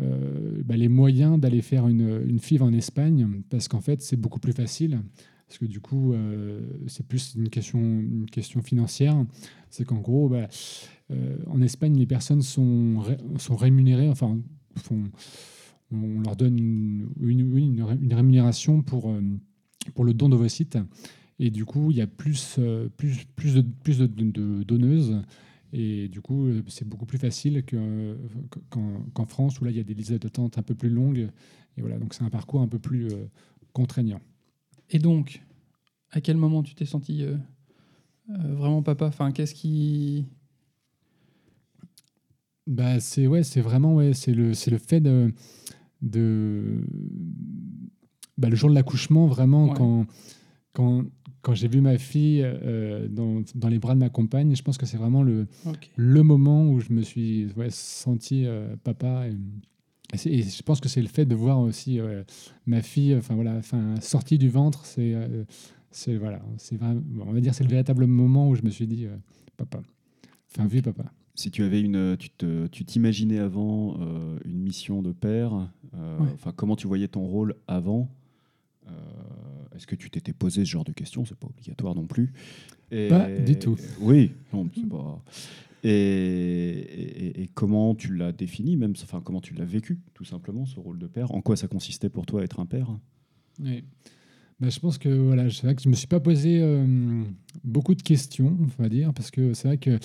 euh, 0.00 0.62
bah, 0.64 0.76
les 0.76 0.88
moyens 0.88 1.38
d'aller 1.40 1.62
faire 1.62 1.86
une, 1.88 2.22
une 2.26 2.38
FIV 2.38 2.62
en 2.62 2.72
Espagne, 2.72 3.28
parce 3.48 3.68
qu'en 3.68 3.80
fait, 3.80 4.02
c'est 4.02 4.16
beaucoup 4.16 4.40
plus 4.40 4.52
facile. 4.52 5.00
Parce 5.46 5.58
que 5.58 5.64
du 5.64 5.80
coup, 5.80 6.12
euh, 6.12 6.60
c'est 6.88 7.06
plus 7.06 7.34
une 7.36 7.48
question, 7.48 7.78
une 7.80 8.26
question 8.30 8.60
financière. 8.60 9.16
C'est 9.70 9.84
qu'en 9.86 10.00
gros, 10.00 10.28
bah, 10.28 10.46
euh, 11.10 11.36
en 11.46 11.62
Espagne, 11.62 11.96
les 11.96 12.04
personnes 12.06 12.42
sont, 12.42 12.98
ré- 12.98 13.16
sont 13.38 13.56
rémunérées, 13.56 14.10
enfin, 14.10 14.38
font- 14.76 15.10
on 15.92 16.20
leur 16.20 16.36
donne 16.36 16.58
une, 16.58 18.12
rémunération 18.12 18.82
pour, 18.82 19.10
euh, 19.10 19.20
pour 19.94 20.04
le 20.04 20.14
don 20.14 20.28
d'ovocytes. 20.28 20.78
Et 21.38 21.50
du 21.50 21.64
coup, 21.64 21.90
il 21.90 21.96
y 21.96 22.00
a 22.00 22.06
plus, 22.06 22.56
euh, 22.58 22.88
plus, 22.96 23.24
plus, 23.36 23.54
de, 23.54 23.62
plus 23.62 23.98
de, 23.98 24.62
donneuses. 24.64 25.22
Et 25.72 26.08
du 26.08 26.20
coup, 26.20 26.46
euh, 26.46 26.62
c'est 26.66 26.88
beaucoup 26.88 27.06
plus 27.06 27.18
facile 27.18 27.62
que- 27.64 28.16
qu'en 28.70 29.26
France, 29.26 29.60
où 29.60 29.64
là, 29.64 29.70
il 29.70 29.76
y 29.76 29.80
a 29.80 29.84
des 29.84 29.94
listes 29.94 30.12
d'attente 30.12 30.58
un 30.58 30.62
peu 30.62 30.74
plus 30.74 30.90
longues. 30.90 31.28
Et 31.76 31.80
voilà, 31.80 31.98
donc 31.98 32.14
c'est 32.14 32.24
un 32.24 32.30
parcours 32.30 32.60
un 32.60 32.68
peu 32.68 32.78
plus 32.78 33.06
euh, 33.06 33.26
contraignant. 33.72 34.20
Et 34.90 34.98
donc, 34.98 35.42
à 36.10 36.20
quel 36.20 36.36
moment 36.36 36.62
tu 36.62 36.74
t'es 36.74 36.86
senti 36.86 37.22
euh, 37.22 37.36
euh, 38.30 38.54
vraiment 38.54 38.82
papa? 38.82 39.06
Enfin, 39.06 39.30
qu'est-ce 39.30 39.54
qui. 39.54 40.26
Bah, 42.66 43.00
c'est 43.00 43.26
ouais, 43.26 43.44
c'est 43.44 43.60
vraiment 43.60 43.94
ouais, 43.94 44.12
c'est 44.12 44.32
le, 44.32 44.54
c'est 44.54 44.70
le 44.70 44.78
fait 44.78 45.00
de, 45.00 45.32
de 46.02 46.84
bah, 48.36 48.48
le 48.48 48.56
jour 48.56 48.70
de 48.70 48.74
l'accouchement, 48.74 49.26
vraiment, 49.26 49.66
Ouais. 49.68 49.74
quand, 49.76 50.06
quand, 50.72 51.04
quand 51.42 51.54
j'ai 51.54 51.68
vu 51.68 51.80
ma 51.80 51.98
fille 51.98 52.42
euh, 52.44 53.08
dans, 53.08 53.42
dans 53.54 53.68
les 53.68 53.78
bras 53.78 53.94
de 53.94 54.00
ma 54.00 54.10
compagne, 54.10 54.54
je 54.54 54.62
pense 54.62 54.78
que 54.78 54.86
c'est 54.86 54.96
vraiment 54.96 55.22
le, 55.22 55.46
le 55.96 56.22
moment 56.22 56.68
où 56.70 56.80
je 56.80 56.92
me 56.92 57.02
suis 57.02 57.48
ouais, 57.56 57.70
senti 57.70 58.46
euh, 58.46 58.76
papa. 58.84 59.26
Et, 59.28 60.42
je 60.42 60.62
pense 60.62 60.80
que 60.80 60.88
c'est 60.88 61.02
le 61.02 61.08
fait 61.08 61.26
de 61.26 61.34
voir 61.34 61.58
aussi 61.58 62.00
euh, 62.00 62.22
ma 62.64 62.80
fille, 62.80 63.14
enfin 63.14 63.34
voilà, 63.34 63.56
enfin 63.56 63.94
sortie 64.00 64.38
du 64.38 64.48
ventre, 64.48 64.86
c'est, 64.86 65.14
c'est 65.90 66.16
voilà, 66.16 66.40
c'est 66.56 66.78
on 66.82 67.32
va 67.32 67.40
dire, 67.40 67.54
c'est 67.54 67.64
le 67.64 67.70
véritable 67.70 68.06
moment 68.06 68.48
où 68.48 68.54
je 68.54 68.62
me 68.62 68.70
suis 68.70 68.86
dit 68.86 69.06
papa, 69.58 69.82
enfin 70.50 70.66
vu 70.66 70.80
papa. 70.80 71.12
Si 71.38 71.52
tu 71.52 71.62
avais 71.62 71.80
une, 71.80 72.16
tu 72.18 72.30
te, 72.30 72.66
tu 72.66 72.84
t'imaginais 72.84 73.38
avant 73.38 73.96
euh, 74.00 74.38
une 74.44 74.58
mission 74.60 75.02
de 75.02 75.12
père, 75.12 75.70
euh, 75.94 76.18
Ouais. 76.18 76.30
enfin 76.34 76.52
comment 76.54 76.74
tu 76.74 76.88
voyais 76.88 77.06
ton 77.06 77.24
rôle 77.26 77.54
avant 77.68 78.10
Euh, 78.88 78.90
Est-ce 79.76 79.86
que 79.86 79.94
tu 79.94 80.10
t'étais 80.10 80.32
posé 80.32 80.64
ce 80.64 80.70
genre 80.70 80.82
de 80.84 80.90
questions? 80.92 81.24
C'est 81.24 81.36
pas 81.38 81.46
obligatoire 81.46 81.94
non 81.94 82.06
plus. 82.08 82.32
Et- 82.90 83.06
Pas 83.08 83.28
du 83.30 83.56
tout. 83.56 83.76
Oui, 84.00 84.32
non, 84.52 84.64
mais 84.64 84.70
c'est 84.74 84.88
pas. 84.88 85.22
Et, 85.84 87.42
et- 87.42 87.48
comment 87.54 87.94
tu 87.94 88.16
l'as 88.16 88.32
défini, 88.32 88.76
même, 88.76 88.94
enfin 89.02 89.20
comment 89.24 89.40
tu 89.40 89.54
l'as 89.54 89.64
vécu, 89.64 90.00
tout 90.14 90.24
simplement, 90.24 90.66
ce 90.66 90.80
rôle 90.80 90.98
de 90.98 91.06
père? 91.06 91.32
En 91.34 91.40
quoi 91.40 91.54
ça 91.56 91.68
consistait 91.68 92.08
pour 92.08 92.26
toi 92.26 92.42
être 92.42 92.58
un 92.58 92.66
père? 92.66 92.88
Oui. 93.60 93.84
Bah, 94.58 94.70
je 94.70 94.80
pense 94.80 94.98
que 94.98 95.08
voilà, 95.08 95.48
c'est 95.50 95.62
vrai 95.62 95.76
que 95.76 95.82
je 95.82 95.88
me 95.88 95.94
suis 95.94 96.08
pas 96.08 96.18
posé 96.18 96.60
beaucoup 97.62 97.94
de 97.94 98.02
questions, 98.02 98.56
on 98.78 98.82
va 98.82 98.88
dire, 98.88 99.12
parce 99.14 99.30
que 99.30 99.54
c'est 99.54 99.68
vrai 99.68 99.78
que 99.78 99.98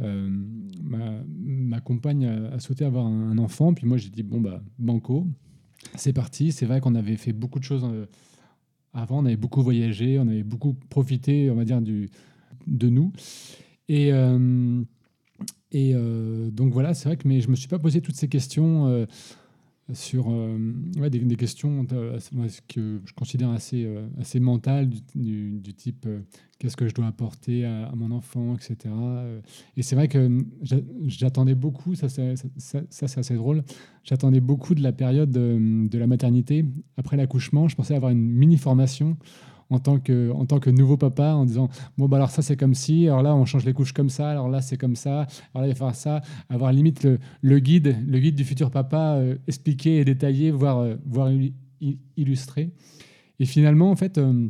euh, 0.00 0.28
ma, 0.82 1.80
compagne 1.80 2.26
a, 2.26 2.58
souhaité 2.58 2.84
avoir 2.84 3.06
un, 3.06 3.38
enfant, 3.38 3.74
puis 3.74 3.86
moi 3.86 3.96
j'ai 3.96 4.10
dit 4.10 4.22
bon 4.22 4.40
bah 4.40 4.62
banco, 4.78 5.26
c'est 5.96 6.12
parti. 6.12 6.52
C'est 6.52 6.66
vrai 6.66 6.80
qu'on 6.80 6.94
avait 6.94 7.16
fait 7.16 7.32
beaucoup 7.32 7.58
de 7.58 7.64
choses 7.64 7.84
euh, 7.84 8.06
avant, 8.92 9.20
on 9.22 9.26
avait 9.26 9.36
beaucoup 9.36 9.62
voyagé, 9.62 10.18
on 10.18 10.28
avait 10.28 10.42
beaucoup 10.42 10.74
profité, 10.88 11.50
on 11.50 11.54
va 11.54 11.64
dire 11.64 11.80
de 11.80 12.88
nous. 12.88 13.12
Et, 13.88 14.12
euh, 14.12 14.82
Et 15.72 15.94
donc 16.52 16.72
voilà, 16.72 16.94
c'est 16.94 17.08
vrai 17.08 17.16
que 17.16 17.26
mais 17.26 17.40
je 17.40 17.50
me 17.50 17.56
suis 17.56 17.68
pas 17.68 17.78
posé 17.78 18.00
toutes 18.00 18.16
ces 18.16 18.28
questions 18.28 19.06
sur 19.92 20.30
euh, 20.30 20.58
des, 21.10 21.36
questions 21.36 21.86
euh, 21.92 22.18
que 22.68 23.00
je 23.04 23.12
considère 23.12 23.50
assez, 23.50 23.84
euh, 23.84 24.06
assez 24.18 24.40
mentales, 24.40 24.88
du, 25.14 25.60
type 25.76 26.08
qu'est-ce 26.58 26.76
que 26.76 26.88
je 26.88 26.94
dois 26.94 27.06
apporter 27.06 27.66
à, 27.66 27.92
mon 27.94 28.10
enfant, 28.10 28.54
etc. 28.54 28.94
Et 29.76 29.82
c'est 29.82 29.94
vrai 29.94 30.08
que 30.08 30.44
j'a- 30.62 30.76
j'attendais 31.06 31.54
beaucoup, 31.54 31.94
ça 31.94 32.08
c'est 32.08 32.34
ça, 32.56 32.80
assez 33.00 33.34
drôle, 33.34 33.62
j'attendais 34.04 34.40
beaucoup 34.40 34.74
de 34.74 34.82
la 34.82 34.92
période 34.92 35.30
de, 35.30 35.86
de 35.88 35.98
la 35.98 36.06
maternité. 36.06 36.64
Après 36.96 37.16
l'accouchement, 37.16 37.68
je 37.68 37.76
pensais 37.76 37.94
avoir 37.94 38.12
une 38.12 38.30
mini-formation 38.30 39.18
en 39.70 39.78
tant 39.78 39.98
que, 39.98 40.30
en 40.32 40.46
tant 40.46 40.58
que 40.60 40.70
nouveau 40.70 40.96
papa 40.96 41.32
en 41.34 41.44
disant 41.44 41.68
bon 41.98 42.06
bah 42.08 42.16
alors 42.18 42.30
ça 42.30 42.42
c'est 42.42 42.56
comme 42.56 42.74
si 42.74 43.06
alors 43.08 43.22
là 43.22 43.34
on 43.34 43.44
change 43.44 43.64
les 43.64 43.72
couches 43.72 43.92
comme 43.92 44.10
ça 44.10 44.30
alors 44.30 44.48
là 44.48 44.60
c'est 44.62 44.76
comme 44.76 44.96
ça 44.96 45.26
alors 45.54 45.62
là 45.62 45.66
il 45.66 45.70
va 45.70 45.74
faire 45.74 45.94
ça. 45.94 46.20
Avoir 46.48 46.72
limite 46.72 47.06
le, 47.42 47.58
guide 47.58 47.96
le 48.06 48.18
guide 48.18 48.34
du 48.34 48.44
futur 48.44 48.70
papa 48.70 49.14
euh, 49.16 49.36
expliqué 49.46 49.98
et 49.98 50.04
détaillé 50.04 50.50
voire 50.50 50.78
euh, 50.78 50.96
voire 51.06 51.30
il- 51.30 51.54
il- 51.80 51.98
illustré. 52.16 52.70
Et 53.40 53.46
finalement 53.46 53.90
en 53.90 53.96
fait 53.96 54.18
euh, 54.18 54.48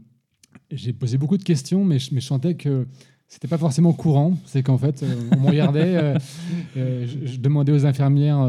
j'ai 0.70 0.92
posé 0.92 1.18
beaucoup 1.18 1.38
de 1.38 1.42
questions 1.44 1.84
mais 1.84 1.98
je, 1.98 2.14
mais 2.14 2.20
je 2.20 2.26
sentais 2.26 2.54
que 2.54 2.86
c'était 3.26 3.48
pas 3.48 3.58
forcément 3.58 3.92
courant 3.92 4.34
c'est 4.44 4.62
qu'en 4.62 4.78
fait 4.78 5.02
euh, 5.02 5.16
on 5.32 5.40
me 5.40 5.46
regardait 5.48 5.96
euh, 5.96 6.14
euh, 6.76 7.06
je, 7.06 7.26
je 7.26 7.40
demandais 7.40 7.72
aux 7.72 7.84
infirmières 7.86 8.40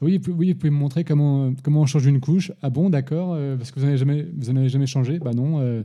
oui, 0.00 0.20
oui, 0.28 0.52
vous 0.52 0.58
pouvez 0.58 0.70
me 0.70 0.76
montrer 0.76 1.02
comment, 1.04 1.52
comment 1.62 1.80
on 1.80 1.86
change 1.86 2.06
une 2.06 2.20
couche. 2.20 2.52
Ah 2.62 2.70
bon, 2.70 2.90
d'accord, 2.90 3.36
parce 3.58 3.70
que 3.70 3.80
vous 3.80 3.84
n'en 3.86 3.88
avez 3.90 3.98
jamais, 3.98 4.26
vous 4.36 4.50
avez 4.50 4.68
jamais 4.68 4.86
changé. 4.86 5.18
Bah 5.18 5.32
non. 5.34 5.82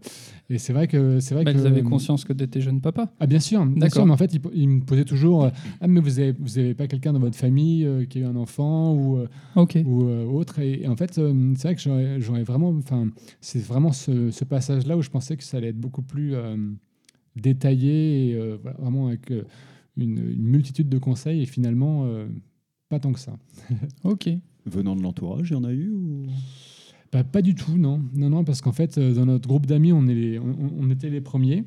et 0.50 0.57
c'est 0.57 0.73
vrai 0.73 0.88
que 0.88 1.19
c'est 1.19 1.33
vrai 1.33 1.43
Bah, 1.43 1.53
que 1.53 1.57
Elles 1.57 1.67
avaient 1.67 1.81
conscience 1.83 2.25
que 2.25 2.33
tu 2.33 2.43
étais 2.43 2.62
jeune 2.62 2.79
papa. 2.81 3.12
Ah 3.19 3.25
bien 3.27 3.39
sûr, 3.39 3.65
bien 3.65 3.75
D'accord. 3.79 3.93
sûr, 3.95 4.05
mais 4.05 4.12
en 4.12 4.17
fait, 4.17 4.33
il, 4.33 4.39
po- 4.39 4.51
il 4.53 4.67
me 4.69 4.81
posait 4.81 5.05
toujours 5.05 5.50
ah 5.81 5.88
mais 5.88 6.00
vous 6.00 6.19
avez 6.19 6.33
vous 6.38 6.57
avez 6.59 6.73
pas 6.75 6.88
quelqu'un 6.88 7.13
dans 7.13 7.19
votre 7.19 7.35
famille 7.38 7.88
qui 8.09 8.19
a 8.19 8.21
eu 8.21 8.25
un 8.25 8.35
enfant 8.35 8.93
ou 8.93 9.17
euh, 9.17 9.27
Ok. 9.55 9.77
ou 9.85 10.03
autre? 10.03 10.59
Et, 10.59 10.83
et 10.83 10.88
en 10.88 10.95
fait, 10.95 11.13
c'est 11.13 11.63
vrai 11.63 11.75
que 11.75 11.81
j'aurais 12.19 12.43
vraiment, 12.43 12.73
c'est 13.41 13.63
vraiment 13.63 13.91
ce, 13.91 14.31
ce 14.31 14.43
passage-là 14.45 14.95
où 14.97 15.01
je 15.01 15.09
pensais 15.09 15.38
que 15.38 15.43
ça 15.43 15.57
allait 15.57 15.69
être 15.69 15.79
beaucoup 15.79 16.01
plus 16.03 16.33
détaillé 17.36 18.30
et 18.30 18.36
euh, 18.36 18.58
voilà, 18.62 18.78
vraiment 18.80 19.08
avec 19.08 19.32
euh, 19.32 19.44
une, 19.98 20.18
une 20.18 20.44
multitude 20.48 20.90
de 20.90 20.98
conseils 20.98 21.42
et 21.42 21.46
finalement 21.46 22.06
euh, 22.06 22.28
pas 22.90 23.00
tant 23.00 23.13
que 23.13 23.20
ça. 23.20 23.38
Ok. 24.04 24.30
Venant 24.66 24.96
de 24.96 25.02
l'entourage, 25.04 25.50
il 25.50 25.54
y 25.54 25.58
en 25.58 25.63
a 25.66 25.74
eu 25.74 25.90
ou... 25.92 26.25
Bah, 27.12 27.24
pas 27.24 27.42
du 27.42 27.54
tout, 27.54 27.78
non. 27.78 28.02
Non, 28.16 28.30
non, 28.30 28.44
parce 28.44 28.62
qu'en 28.62 28.72
fait, 28.72 28.98
dans 28.98 29.25
notre 29.25 29.48
groupe 29.48 29.66
d'amis, 29.66 29.92
on, 29.94 30.08
est 30.08 30.16
les- 30.16 30.40
on, 30.40 30.56
on 30.80 30.90
était 30.90 31.10
les 31.10 31.22
premiers. 31.22 31.63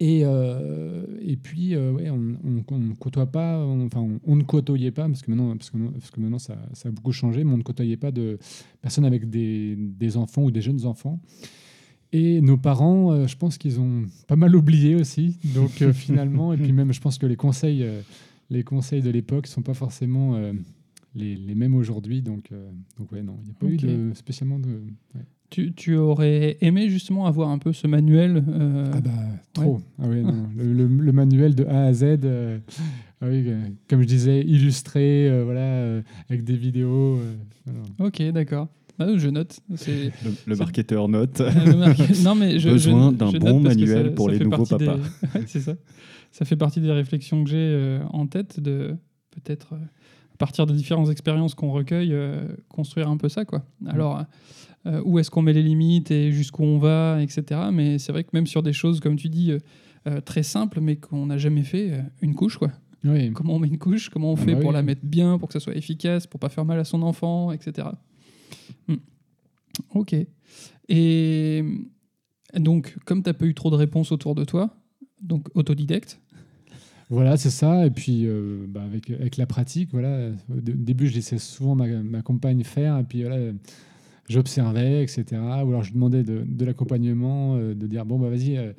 Et, 0.00 0.20
euh, 0.24 1.04
et 1.20 1.36
puis, 1.36 1.74
euh, 1.74 1.92
ouais, 1.92 2.10
on 2.10 2.36
on- 2.44 2.64
on 2.74 2.78
ne 2.78 2.94
côtoie 2.94 3.26
pas, 3.26 3.58
on- 3.58 3.86
enfin, 3.86 4.00
on, 4.00 4.20
on 4.24 4.36
ne 4.36 4.42
côtoyait 4.42 4.90
pas, 4.90 5.06
parce 5.08 5.22
que 5.22 5.30
maintenant, 5.30 5.56
parce 5.56 5.70
que, 5.70 5.76
parce 5.78 6.10
que 6.10 6.20
maintenant 6.20 6.38
ça, 6.38 6.56
ça 6.72 6.88
a 6.88 6.92
beaucoup 6.92 7.12
changé, 7.12 7.42
mais 7.44 7.52
on 7.52 7.58
ne 7.58 7.62
côtoyait 7.62 7.96
pas 7.96 8.10
de 8.10 8.38
personnes 8.80 9.04
avec 9.04 9.28
des, 9.28 9.76
des 9.76 10.16
enfants 10.16 10.42
ou 10.44 10.50
des 10.50 10.60
jeunes 10.62 10.84
enfants. 10.86 11.20
Et 12.16 12.40
nos 12.40 12.56
parents, 12.56 13.10
euh, 13.12 13.26
je 13.26 13.36
pense 13.36 13.58
qu'ils 13.58 13.80
ont 13.80 14.04
pas 14.28 14.36
mal 14.36 14.54
oublié 14.54 14.94
aussi. 14.94 15.36
Donc 15.54 15.82
euh, 15.82 15.92
finalement, 16.06 16.52
et 16.52 16.56
puis 16.56 16.72
même, 16.72 16.92
je 16.92 17.00
pense 17.00 17.18
que 17.18 17.26
les 17.26 17.34
conseils, 17.36 17.82
euh, 17.82 18.00
les 18.50 18.62
conseils 18.62 19.02
de 19.02 19.10
l'époque 19.10 19.48
sont 19.48 19.62
pas 19.62 19.74
forcément 19.74 20.38
les, 21.16 21.34
les 21.34 21.54
mêmes 21.56 21.74
aujourd'hui. 21.74 22.22
Donc, 22.22 22.50
donc 22.98 23.10
ouais, 23.10 23.22
non, 23.22 23.36
il 23.42 23.46
n'y 23.46 23.50
a 23.50 23.54
pas 23.54 23.66
Ok. 23.66 23.72
eu 23.72 23.76
de, 23.78 24.14
spécialement 24.14 24.58
de. 24.60 24.68
ouais. 24.68 25.22
Tu, 25.50 25.72
tu 25.72 25.94
aurais 25.96 26.56
aimé 26.62 26.88
justement 26.88 27.26
avoir 27.26 27.48
un 27.50 27.58
peu 27.58 27.72
ce 27.72 27.86
manuel 27.86 28.44
Ah 28.92 29.00
bah 29.00 29.10
trop. 29.52 29.80
Ah 30.00 30.08
ouais, 30.08 30.22
non, 30.22 30.48
le, 30.56 30.72
le- 30.72 30.86
le 30.88 31.12
manuel 31.12 31.54
de 31.54 31.64
A 31.64 31.84
à 31.86 31.92
Z. 31.92 32.04
ah 33.20 33.26
oui, 33.28 33.44
comme 33.88 34.02
je 34.02 34.06
disais, 34.06 34.40
illustré, 34.42 35.30
voilà, 35.44 36.00
avec 36.28 36.44
des 36.44 36.56
vidéos. 36.56 37.18
Ok, 37.98 38.22
d'accord. 38.32 38.68
Bah, 38.98 39.08
je 39.16 39.28
note. 39.28 39.58
Le, 40.46 40.56
marketeur 40.56 41.08
note. 41.08 41.40
Le 41.40 41.76
marque- 41.76 42.22
non, 42.22 42.34
mais 42.34 42.58
je, 42.58 42.70
Besoin 42.70 43.10
je- 43.10 43.16
d'un 43.16 43.30
bon 43.32 43.60
manuel 43.60 44.06
ça- 44.06 44.12
pour 44.12 44.26
ça 44.26 44.32
les 44.32 44.44
nouveaux 44.44 44.64
des- 44.64 44.86
papas. 44.86 44.98
Ouais, 45.34 45.42
c'est 45.46 45.60
ça. 45.60 45.74
Ça 46.30 46.44
fait 46.44 46.56
partie 46.56 46.80
des 46.80 46.90
réflexions 46.92 47.42
que 47.44 47.50
j'ai 47.50 47.56
euh, 47.58 48.00
en 48.10 48.26
tête 48.26 48.60
de 48.60 48.96
peut-être, 49.30 49.72
euh, 49.74 49.76
à 50.34 50.36
partir 50.38 50.66
des 50.66 50.74
différentes 50.74 51.10
expériences 51.10 51.54
qu'on 51.54 51.70
recueille, 51.72 52.12
euh, 52.12 52.44
construire 52.68 53.08
un 53.08 53.16
peu 53.16 53.28
ça. 53.28 53.44
Quoi. 53.44 53.64
Alors, 53.86 54.22
euh, 54.86 55.00
où 55.04 55.18
est-ce 55.18 55.30
qu'on 55.30 55.42
met 55.42 55.52
les 55.52 55.62
limites 55.62 56.10
et 56.10 56.30
jusqu'où 56.32 56.62
on 56.64 56.78
va, 56.78 57.18
etc. 57.22 57.62
Mais 57.72 57.98
c'est 57.98 58.12
vrai 58.12 58.22
que 58.24 58.30
même 58.32 58.46
sur 58.46 58.62
des 58.62 58.72
choses, 58.72 59.00
comme 59.00 59.16
tu 59.16 59.28
dis, 59.28 59.52
très 60.26 60.42
simples, 60.42 60.80
mais 60.82 60.96
qu'on 60.96 61.26
n'a 61.26 61.38
jamais 61.38 61.62
fait, 61.62 61.92
une 62.20 62.34
couche, 62.34 62.58
quoi. 62.58 62.70
Oui. 63.04 63.32
Comment 63.32 63.54
on 63.54 63.58
met 63.58 63.68
une 63.68 63.78
couche, 63.78 64.08
comment 64.10 64.32
on 64.32 64.34
Ah 64.36 64.40
fait 64.40 64.52
bah 64.54 64.60
pour 64.60 64.70
oui. 64.70 64.74
la 64.74 64.82
mettre 64.82 65.00
bien, 65.04 65.38
pour 65.38 65.48
que 65.48 65.52
ça 65.52 65.60
soit 65.60 65.74
efficace, 65.76 66.26
pour 66.26 66.38
pas 66.40 66.48
faire 66.48 66.64
mal 66.64 66.78
à 66.78 66.84
son 66.84 67.02
enfant, 67.02 67.52
etc. 67.52 67.88
Hmm. 68.88 68.94
Ok. 69.94 70.14
Et 70.88 71.64
donc, 72.56 72.96
comme 73.04 73.22
tu 73.22 73.28
n'as 73.28 73.34
pas 73.34 73.46
eu 73.46 73.54
trop 73.54 73.70
de 73.70 73.76
réponses 73.76 74.12
autour 74.12 74.34
de 74.34 74.44
toi, 74.44 74.76
donc 75.20 75.48
autodidacte, 75.54 76.20
Voilà, 77.10 77.36
c'est 77.36 77.50
ça. 77.50 77.86
Et 77.86 77.90
puis, 77.90 78.26
euh, 78.26 78.66
bah, 78.68 78.82
avec, 78.82 79.10
avec 79.10 79.36
la 79.36 79.46
pratique, 79.46 79.90
voilà. 79.92 80.30
Au 80.50 80.60
dé- 80.60 80.72
au 80.72 80.76
début, 80.76 81.06
je 81.06 81.14
laissais 81.14 81.38
souvent 81.38 81.74
ma, 81.74 81.86
ma 81.86 82.22
compagne 82.22 82.64
faire. 82.64 82.98
Et 82.98 83.04
puis, 83.04 83.22
voilà, 83.22 83.52
j'observais, 84.28 85.02
etc. 85.02 85.24
Ou 85.32 85.68
alors, 85.68 85.82
je 85.82 85.92
demandais 85.92 86.22
de, 86.22 86.44
de 86.46 86.64
l'accompagnement, 86.64 87.56
euh, 87.56 87.74
de 87.74 87.86
dire 87.86 88.04
bon, 88.06 88.18
bah, 88.18 88.30
vas-y, 88.30 88.56
euh, 88.56 88.72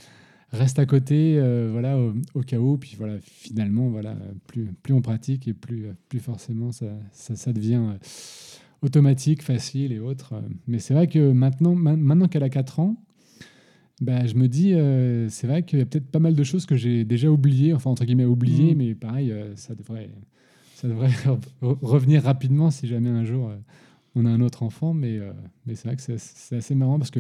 reste 0.52 0.80
à 0.80 0.86
côté, 0.86 1.40
voilà, 1.72 1.98
au, 2.34 2.42
cas 2.42 2.58
où. 2.58 2.78
Puis, 2.78 2.96
voilà, 2.98 3.18
finalement, 3.22 3.90
voilà, 3.90 4.16
plus, 4.48 4.72
plus 4.84 4.94
on 4.94 5.02
pratique 5.02 5.48
et 5.48 5.54
plus, 5.54 5.88
plus 6.10 6.20
forcément, 6.20 6.72
ça, 6.72 6.88
ça, 7.12 7.54
devient 7.54 7.82
automatique, 8.82 9.42
facile 9.42 9.92
et 9.92 10.00
autres. 10.00 10.34
Mais 10.68 10.80
c'est 10.80 10.94
vrai 10.94 11.08
que 11.08 11.32
maintenant, 11.32 11.76
ma- 11.76 11.96
maintenant 11.96 12.28
qu'elle 12.28 12.44
a 12.44 12.50
4 12.50 12.80
ans, 12.80 12.96
bah, 14.02 14.26
je 14.26 14.36
me 14.36 14.48
dis, 14.48 14.74
euh, 14.74 15.30
c'est 15.30 15.48
vrai 15.48 15.64
qu'il 15.64 15.80
y 15.80 15.82
a 15.82 15.86
peut-être 15.86 16.08
pas 16.12 16.20
mal 16.20 16.36
de 16.36 16.44
choses 16.44 16.66
que 16.66 16.76
j'ai 16.76 17.06
déjà 17.06 17.30
oubliées, 17.32 17.74
enfin 17.74 17.90
entre 17.90 18.04
guillemets 18.06 18.26
oubliées, 18.26 18.76
Mm. 18.76 18.78
mais 18.78 18.96
pareil, 18.96 19.32
euh, 19.32 19.56
ça 19.56 19.74
devrait, 19.74 20.10
ça 20.76 20.88
devrait 20.88 21.08
re- 21.62 21.78
revenir 21.82 22.24
rapidement 22.24 22.72
si 22.72 22.88
jamais 22.88 23.10
un 23.10 23.24
jour 23.24 23.50
euh, 23.50 23.56
on 24.16 24.26
a 24.26 24.30
un 24.30 24.42
autre 24.42 24.64
enfant. 24.64 24.94
Mais, 24.94 25.20
mais 25.66 25.76
c'est 25.76 25.88
vrai 25.88 25.96
que 25.98 26.02
c'est 26.18 26.56
assez 26.56 26.76
marrant 26.76 26.98
parce 26.98 27.12
que 27.12 27.20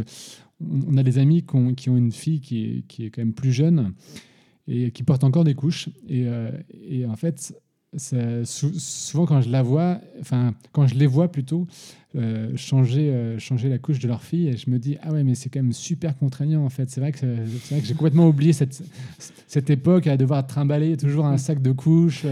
on 0.61 0.95
a 0.97 1.03
des 1.03 1.17
amis 1.17 1.43
qui 1.43 1.55
ont, 1.55 1.73
qui 1.73 1.89
ont 1.89 1.97
une 1.97 2.11
fille 2.13 2.39
qui 2.39 2.63
est, 2.65 2.81
qui 2.87 3.05
est 3.05 3.09
quand 3.09 3.21
même 3.21 3.33
plus 3.33 3.51
jeune 3.51 3.93
et 4.67 4.91
qui 4.91 5.03
porte 5.03 5.23
encore 5.25 5.43
des 5.43 5.55
couches. 5.55 5.89
Et, 6.07 6.25
et 6.89 7.05
en 7.05 7.17
fait, 7.17 7.53
souvent 7.97 9.25
quand 9.25 9.41
je 9.41 9.49
la 9.49 9.61
vois, 9.63 9.99
enfin 10.19 10.53
quand 10.71 10.87
je 10.87 10.95
les 10.95 11.07
vois 11.07 11.31
plutôt, 11.31 11.67
euh, 12.15 12.55
changer, 12.55 13.09
euh, 13.09 13.37
changer 13.39 13.67
la 13.67 13.77
couche 13.77 13.99
de 13.99 14.07
leur 14.07 14.23
fille, 14.23 14.55
je 14.57 14.69
me 14.69 14.79
dis 14.79 14.97
ah 15.01 15.11
ouais 15.11 15.23
mais 15.23 15.35
c'est 15.35 15.49
quand 15.49 15.61
même 15.61 15.73
super 15.73 16.17
contraignant 16.17 16.63
en 16.63 16.69
fait. 16.69 16.89
C'est 16.89 17.01
vrai 17.01 17.11
que 17.11 17.25
j'ai 17.83 17.93
complètement 17.93 18.27
oublié 18.27 18.53
cette, 18.53 18.81
cette 19.47 19.69
époque 19.69 20.07
à 20.07 20.15
devoir 20.15 20.47
trimballer 20.47 20.95
toujours 20.97 21.25
un 21.25 21.37
sac 21.37 21.61
de 21.61 21.71
couches, 21.71 22.25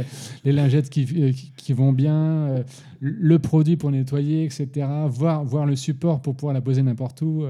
les 0.46 0.51
lingettes 0.53 0.89
qui, 0.89 1.05
euh, 1.22 1.32
qui, 1.58 1.74
vont 1.74 1.91
bien, 1.91 2.63
le 3.01 3.39
produit 3.39 3.75
pour 3.75 3.91
nettoyer, 3.91 4.46
etc. 4.46 4.88
Voir, 5.10 5.43
voir 5.43 5.65
le 5.65 5.75
support 5.75 6.22
pour 6.22 6.36
pouvoir 6.36 6.53
la 6.53 6.62
poser 6.62 6.82
n'importe 6.82 7.22
où. 7.22 7.43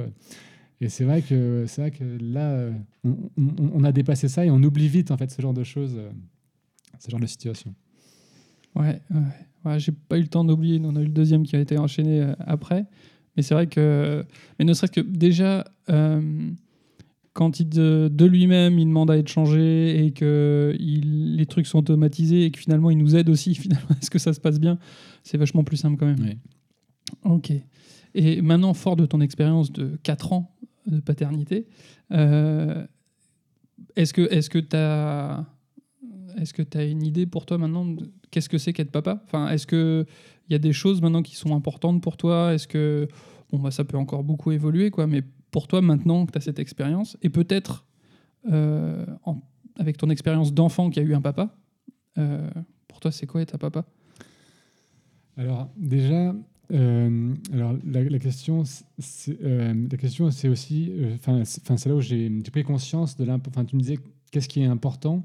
Et 0.81 0.89
c'est 0.89 1.03
vrai 1.03 1.21
que 1.21 1.65
c'est 1.67 1.81
vrai 1.81 1.91
que 1.91 2.03
là, 2.19 2.69
on, 3.03 3.15
on- 3.75 3.83
a 3.83 3.91
dépassé 3.91 4.27
ça 4.27 4.43
et 4.45 4.49
on 4.49 4.61
oublie 4.63 4.87
vite 4.87 5.11
en 5.11 5.17
fait 5.17 5.29
ce 5.29 5.41
genre 5.41 5.53
de 5.53 5.63
choses, 5.63 5.97
ce 6.99 7.11
genre 7.11 7.19
de 7.19 7.27
situation. 7.27 7.73
Ouais, 8.75 9.01
ouais, 9.11 9.21
ouais, 9.65 9.79
j'ai 9.79 9.91
pas 9.91 10.17
eu 10.17 10.21
le 10.21 10.27
temps 10.27 10.43
d'oublier. 10.43 10.81
On 10.83 10.95
a 10.95 11.01
eu 11.01 11.05
le 11.05 11.11
deuxième 11.11 11.43
qui 11.43 11.55
a 11.55 11.59
été 11.59 11.77
enchaîné 11.77 12.21
euh, 12.21 12.33
après. 12.39 12.85
Mais 13.35 13.43
c'est 13.43 13.53
vrai 13.53 13.67
que. 13.67 14.25
Mais 14.59 14.65
ne 14.65 14.73
serait-ce 14.73 14.91
que 14.91 15.01
déjà, 15.01 15.65
euh, 15.89 16.51
quand 17.33 17.59
il 17.59 17.69
de, 17.69 18.09
de 18.11 18.25
lui-même, 18.25 18.77
il 18.77 18.85
demande 18.85 19.09
à 19.09 19.17
être 19.17 19.27
changé 19.29 20.05
et 20.05 20.11
que 20.11 20.75
il, 20.79 21.35
les 21.35 21.45
trucs 21.45 21.67
sont 21.67 21.79
automatisés 21.79 22.45
et 22.45 22.51
que 22.51 22.59
finalement, 22.59 22.91
il 22.91 22.97
nous 22.97 23.15
aide 23.15 23.29
aussi, 23.29 23.55
finalement, 23.55 23.89
est-ce 24.01 24.09
que 24.09 24.19
ça 24.19 24.33
se 24.33 24.39
passe 24.39 24.59
bien 24.59 24.77
C'est 25.23 25.37
vachement 25.37 25.63
plus 25.63 25.77
simple 25.77 25.97
quand 25.97 26.05
même. 26.05 26.35
Ok. 27.23 27.51
Et 28.15 28.41
maintenant, 28.41 28.73
fort 28.73 28.95
de 28.95 29.05
ton 29.05 29.21
expérience 29.21 29.71
de 29.71 29.97
4 30.03 30.33
ans 30.33 30.55
de 30.85 30.99
paternité, 30.99 31.67
euh, 32.11 32.85
est-ce 33.95 34.13
que 34.13 34.59
tu 34.59 34.75
as 34.75 35.45
est-ce 36.37 36.53
que 36.53 36.61
tu 36.61 36.77
as 36.77 36.85
une 36.85 37.03
idée 37.03 37.25
pour 37.25 37.45
toi 37.45 37.57
maintenant 37.57 37.85
de 37.85 38.09
qu'est-ce 38.33 38.49
que 38.49 38.57
c'est 38.57 38.73
qu'être 38.73 38.91
papa? 38.91 39.21
Enfin, 39.25 39.47
est-ce 39.49 39.67
que 39.67 40.05
il 40.49 40.53
y 40.53 40.55
a 40.55 40.59
des 40.59 40.73
choses 40.73 41.01
maintenant 41.01 41.21
qui 41.21 41.35
sont 41.35 41.55
importantes 41.55 42.01
pour 42.01 42.17
toi? 42.17 42.53
Est-ce 42.53 42.67
que 42.67 43.07
bon 43.51 43.59
bah 43.59 43.71
ça 43.71 43.85
peut 43.85 43.97
encore 43.97 44.23
beaucoup 44.23 44.51
évoluer 44.51 44.89
quoi, 44.89 45.05
mais 45.05 45.21
pour 45.51 45.67
toi 45.67 45.81
maintenant 45.81 46.25
que 46.25 46.31
tu 46.31 46.37
as 46.39 46.41
cette 46.41 46.59
expérience 46.59 47.15
et 47.21 47.29
peut-être 47.29 47.85
euh, 48.51 49.05
avec 49.77 49.97
ton 49.97 50.09
expérience 50.09 50.51
d'enfant 50.51 50.89
qui 50.89 50.99
a 50.99 51.03
eu 51.03 51.13
un 51.13 51.21
papa, 51.21 51.55
euh, 52.17 52.49
pour 52.87 52.99
toi 52.99 53.11
c'est 53.11 53.27
quoi 53.27 53.41
être 53.41 53.53
un 53.53 53.59
papa? 53.59 53.85
Alors 55.37 55.69
déjà, 55.77 56.35
euh, 56.73 57.35
alors 57.53 57.75
la, 57.85 58.19
question, 58.19 58.63
c'est 58.97 59.39
la 59.41 59.97
question, 59.97 60.31
c'est 60.31 60.49
aussi, 60.49 60.91
enfin, 61.15 61.43
c'est 61.45 61.85
là 61.85 61.95
où 61.95 62.01
j'ai 62.01 62.29
pris 62.51 62.63
conscience 62.63 63.15
de 63.15 63.25
l'imp- 63.25 63.47
Enfin, 63.47 63.65
tu 63.65 63.75
me 63.75 63.81
disais 63.81 63.99
qu'est-ce 64.33 64.49
qui 64.49 64.61
est 64.61 64.65
important 64.65 65.23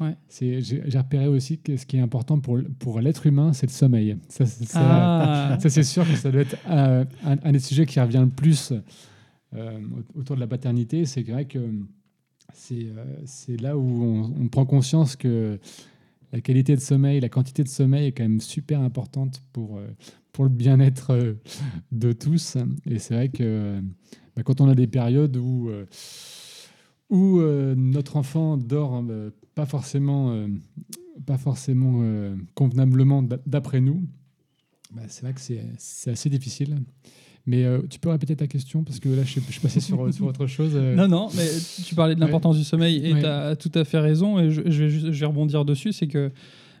Ouais. 0.00 0.14
C'est, 0.28 0.60
j'ai, 0.60 0.80
repéré 0.96 1.26
aussi 1.26 1.58
que 1.58 1.76
ce 1.76 1.84
qui 1.84 1.96
est 1.96 2.00
important 2.00 2.38
pour, 2.38 2.60
pour 2.78 3.00
l'être 3.00 3.26
humain, 3.26 3.52
c'est 3.52 3.66
le 3.66 3.72
sommeil. 3.72 4.16
Ça, 4.28 4.46
c'est, 4.46 4.64
ça- 4.64 4.80
Ah, 4.80 5.58
ça, 5.60 5.70
c'est 5.70 5.82
sûr 5.82 6.08
que 6.08 6.14
ça 6.16 6.30
doit 6.30 6.42
être 6.42 6.56
euh, 6.68 7.04
un, 7.24 7.36
un 7.42 7.52
des 7.52 7.58
sujets 7.58 7.84
qui 7.84 7.98
revient 7.98 8.20
le 8.24 8.28
plus 8.30 8.72
euh, 9.56 9.80
autour 10.14 10.36
de 10.36 10.40
la 10.40 10.46
paternité. 10.46 11.04
C'est 11.04 11.22
vrai 11.22 11.46
que 11.46 11.58
c'est, 12.52 12.86
euh, 12.96 13.04
c'est 13.24 13.60
là 13.60 13.76
où 13.76 14.04
on, 14.04 14.32
on 14.40 14.48
prend 14.48 14.66
conscience 14.66 15.16
que 15.16 15.58
la 16.32 16.40
qualité 16.40 16.76
de 16.76 16.80
sommeil, 16.80 17.18
la 17.20 17.28
quantité 17.28 17.64
de 17.64 17.68
sommeil 17.68 18.06
est 18.06 18.12
quand 18.12 18.22
même 18.24 18.40
super 18.40 18.80
importante 18.80 19.42
pour, 19.52 19.80
pour 20.30 20.44
le 20.44 20.50
bien-être 20.50 21.36
de 21.90 22.12
tous. 22.12 22.56
Et 22.88 23.00
c'est 23.00 23.14
vrai 23.14 23.28
que 23.30 23.80
bah, 24.36 24.44
quand 24.44 24.60
on 24.60 24.68
a 24.68 24.76
des 24.76 24.86
périodes 24.86 25.36
où, 25.36 25.70
euh, 25.70 25.86
où 27.10 27.40
euh, 27.40 27.74
notre 27.76 28.16
enfant 28.16 28.56
dort 28.56 29.02
euh, 29.08 29.30
pas 29.54 29.66
forcément, 29.66 30.30
euh, 30.32 30.46
pas 31.26 31.38
forcément 31.38 32.02
convenablement 32.54 33.22
d'a- 33.22 33.40
d'après 33.46 33.80
nous, 33.80 34.02
bah, 34.94 35.02
c'est 35.08 35.22
vrai 35.22 35.32
que 35.34 35.40
c'est 35.40 36.10
assez 36.10 36.30
difficile. 36.30 36.78
Mais 37.46 37.64
tu 37.88 37.98
peux 37.98 38.10
répéter 38.10 38.36
ta 38.36 38.46
question 38.46 38.84
parce 38.84 39.00
que 39.00 39.08
là, 39.08 39.22
je 39.24 39.30
suis, 39.30 39.40
je 39.46 39.52
suis 39.52 39.60
passé 39.60 39.80
sur, 39.80 40.12
sur 40.12 40.26
autre 40.26 40.46
chose. 40.46 40.76
Non, 40.76 41.08
non, 41.08 41.28
mais 41.34 41.46
tu 41.86 41.94
parlais 41.94 42.14
de 42.14 42.20
Ouais. 42.20 42.26
l'importance 42.26 42.58
du 42.58 42.64
sommeil 42.64 42.96
et 43.06 43.14
Ouais. 43.14 43.20
tu 43.20 43.26
as 43.26 43.56
tout 43.56 43.72
à 43.74 43.84
fait 43.84 43.98
raison. 43.98 44.38
Et 44.38 44.50
je, 44.50 44.60
je 44.66 44.84
vais, 44.84 44.90
je 44.90 45.20
vais 45.20 45.26
rebondir 45.26 45.64
dessus 45.64 45.92
c'est 45.94 46.08
que 46.08 46.30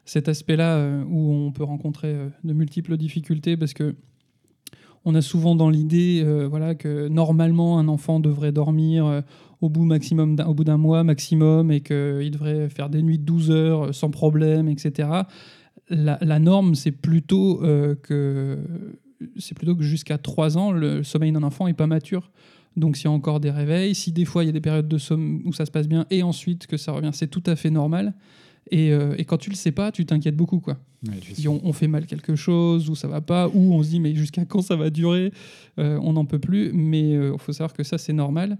cet 0.04 0.28
aspect-là 0.28 1.02
où 1.08 1.32
on 1.32 1.52
peut 1.52 1.64
rencontrer 1.64 2.14
de 2.44 2.52
multiples 2.52 2.98
difficultés 2.98 3.56
parce 3.56 3.72
que 3.72 3.94
on 5.08 5.14
a 5.14 5.22
souvent 5.22 5.54
dans 5.56 5.70
l'idée 5.70 6.22
euh, 6.22 6.46
voilà, 6.46 6.74
que 6.74 7.08
normalement 7.08 7.78
un 7.78 7.88
enfant 7.88 8.20
devrait 8.20 8.52
dormir 8.52 9.06
euh, 9.06 9.22
au, 9.62 9.70
bout 9.70 9.86
maximum 9.86 10.36
au 10.46 10.52
bout 10.52 10.64
d'un 10.64 10.76
mois 10.76 11.02
maximum 11.02 11.72
et 11.72 11.80
qu'il 11.80 12.30
devrait 12.30 12.68
faire 12.68 12.90
des 12.90 13.00
nuits 13.00 13.18
de 13.18 13.24
12 13.24 13.50
heures 13.50 13.82
euh, 13.84 13.92
sans 13.92 14.10
problème, 14.10 14.68
etc. 14.68 15.08
La, 15.88 16.38
norme, 16.38 16.74
c'est 16.74 16.92
plutôt, 16.92 17.62
que, 18.02 18.58
c'est 19.38 19.56
plutôt 19.56 19.74
que 19.74 19.82
jusqu'à 19.82 20.18
3 20.18 20.58
ans, 20.58 20.70
le 20.70 21.02
sommeil 21.02 21.32
d'un 21.32 21.42
enfant 21.42 21.66
n'est 21.66 21.72
pas 21.72 21.86
mature. 21.86 22.30
Donc 22.76 22.98
s'il 22.98 23.06
y 23.06 23.08
a 23.08 23.10
encore 23.10 23.40
des 23.40 23.50
réveils, 23.50 23.94
si 23.94 24.12
des 24.12 24.26
fois 24.26 24.44
il 24.44 24.48
y 24.48 24.50
a 24.50 24.52
des 24.52 24.60
périodes 24.60 24.86
de 24.88 24.98
somme 24.98 25.40
où 25.46 25.54
ça 25.54 25.64
se 25.64 25.70
passe 25.70 25.88
bien 25.88 26.04
et 26.10 26.22
ensuite 26.22 26.66
que 26.66 26.76
ça 26.76 26.92
revient, 26.92 27.08
c'est 27.14 27.28
tout 27.28 27.42
à 27.46 27.56
fait 27.56 27.70
normal. 27.70 28.12
Et, 28.70 28.92
euh, 28.92 29.14
et 29.18 29.24
quand 29.24 29.38
tu 29.38 29.50
le 29.50 29.56
sais 29.56 29.72
pas, 29.72 29.92
tu 29.92 30.04
t'inquiètes 30.06 30.36
beaucoup. 30.36 30.60
quoi. 30.60 30.78
Ouais, 31.06 31.14
on, 31.48 31.60
on 31.62 31.72
fait 31.72 31.86
mal 31.88 32.06
quelque 32.06 32.34
chose 32.36 32.90
ou 32.90 32.94
ça 32.96 33.06
va 33.08 33.20
pas, 33.20 33.48
ou 33.48 33.72
on 33.74 33.82
se 33.82 33.90
dit 33.90 34.00
mais 34.00 34.14
jusqu'à 34.14 34.44
quand 34.44 34.62
ça 34.62 34.76
va 34.76 34.90
durer 34.90 35.32
Euh, 35.78 35.98
On 36.02 36.12
n'en 36.14 36.24
peut 36.24 36.38
plus. 36.40 36.72
Mais 36.72 37.10
il 37.10 37.38
faut 37.38 37.52
savoir 37.52 37.72
que 37.72 37.82
ça 37.84 37.98
c'est 37.98 38.12
normal. 38.12 38.58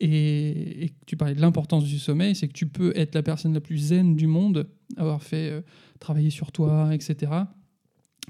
Et, 0.00 0.84
et 0.86 0.92
tu 1.06 1.16
parlais 1.16 1.34
de 1.34 1.40
l'importance 1.40 1.84
du 1.84 1.98
sommeil, 1.98 2.34
c'est 2.34 2.48
que 2.48 2.52
tu 2.52 2.66
peux 2.66 2.92
être 2.96 3.14
la 3.14 3.22
personne 3.22 3.54
la 3.54 3.60
plus 3.60 3.78
zen 3.78 4.16
du 4.16 4.26
monde, 4.26 4.68
avoir 4.96 5.22
fait 5.22 5.50
euh, 5.50 5.60
travailler 6.00 6.30
sur 6.30 6.50
toi, 6.52 6.92
etc. 6.92 7.32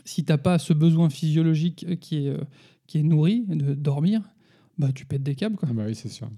Si 0.04 0.25
t'as 0.25 0.37
pas 0.37 0.58
ce 0.58 0.73
besoin 0.75 1.08
physiologique 1.08 1.87
euh, 1.88 1.96
qui 1.96 2.26
est, 2.26 2.28
euh, 2.28 2.38
qui 2.87 2.99
est 2.99 3.02
nourri 3.02 3.44
de 3.49 3.75
dormir, 3.75 4.20
bah 4.78 4.92
tu 4.94 5.06
pètes 5.06 5.23
des 5.23 5.34
câbles 5.34 5.56
quoi. 5.56 5.68
Ah 5.70 5.75
bah 5.75 5.84
oui, 5.87 5.94
c'est 5.94 6.11
sûr. 6.11 6.28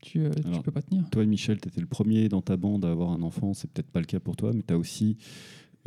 Tu, 0.00 0.20
euh, 0.20 0.30
tu 0.30 0.46
Alors, 0.46 0.62
peux 0.62 0.70
pas 0.70 0.82
tenir. 0.82 1.04
Toi, 1.10 1.24
Michel, 1.26 1.60
tu 1.60 1.68
étais 1.68 1.80
le 1.80 1.86
premier 1.86 2.28
dans 2.28 2.42
ta 2.42 2.56
bande 2.56 2.84
à 2.84 2.90
avoir 2.90 3.10
un 3.10 3.22
enfant. 3.22 3.52
C'est 3.54 3.70
peut-être 3.70 3.90
pas 3.90 4.00
le 4.00 4.06
cas 4.06 4.20
pour 4.20 4.36
toi, 4.36 4.52
mais 4.54 4.62
tu 4.66 4.72
as 4.72 4.78
aussi 4.78 5.16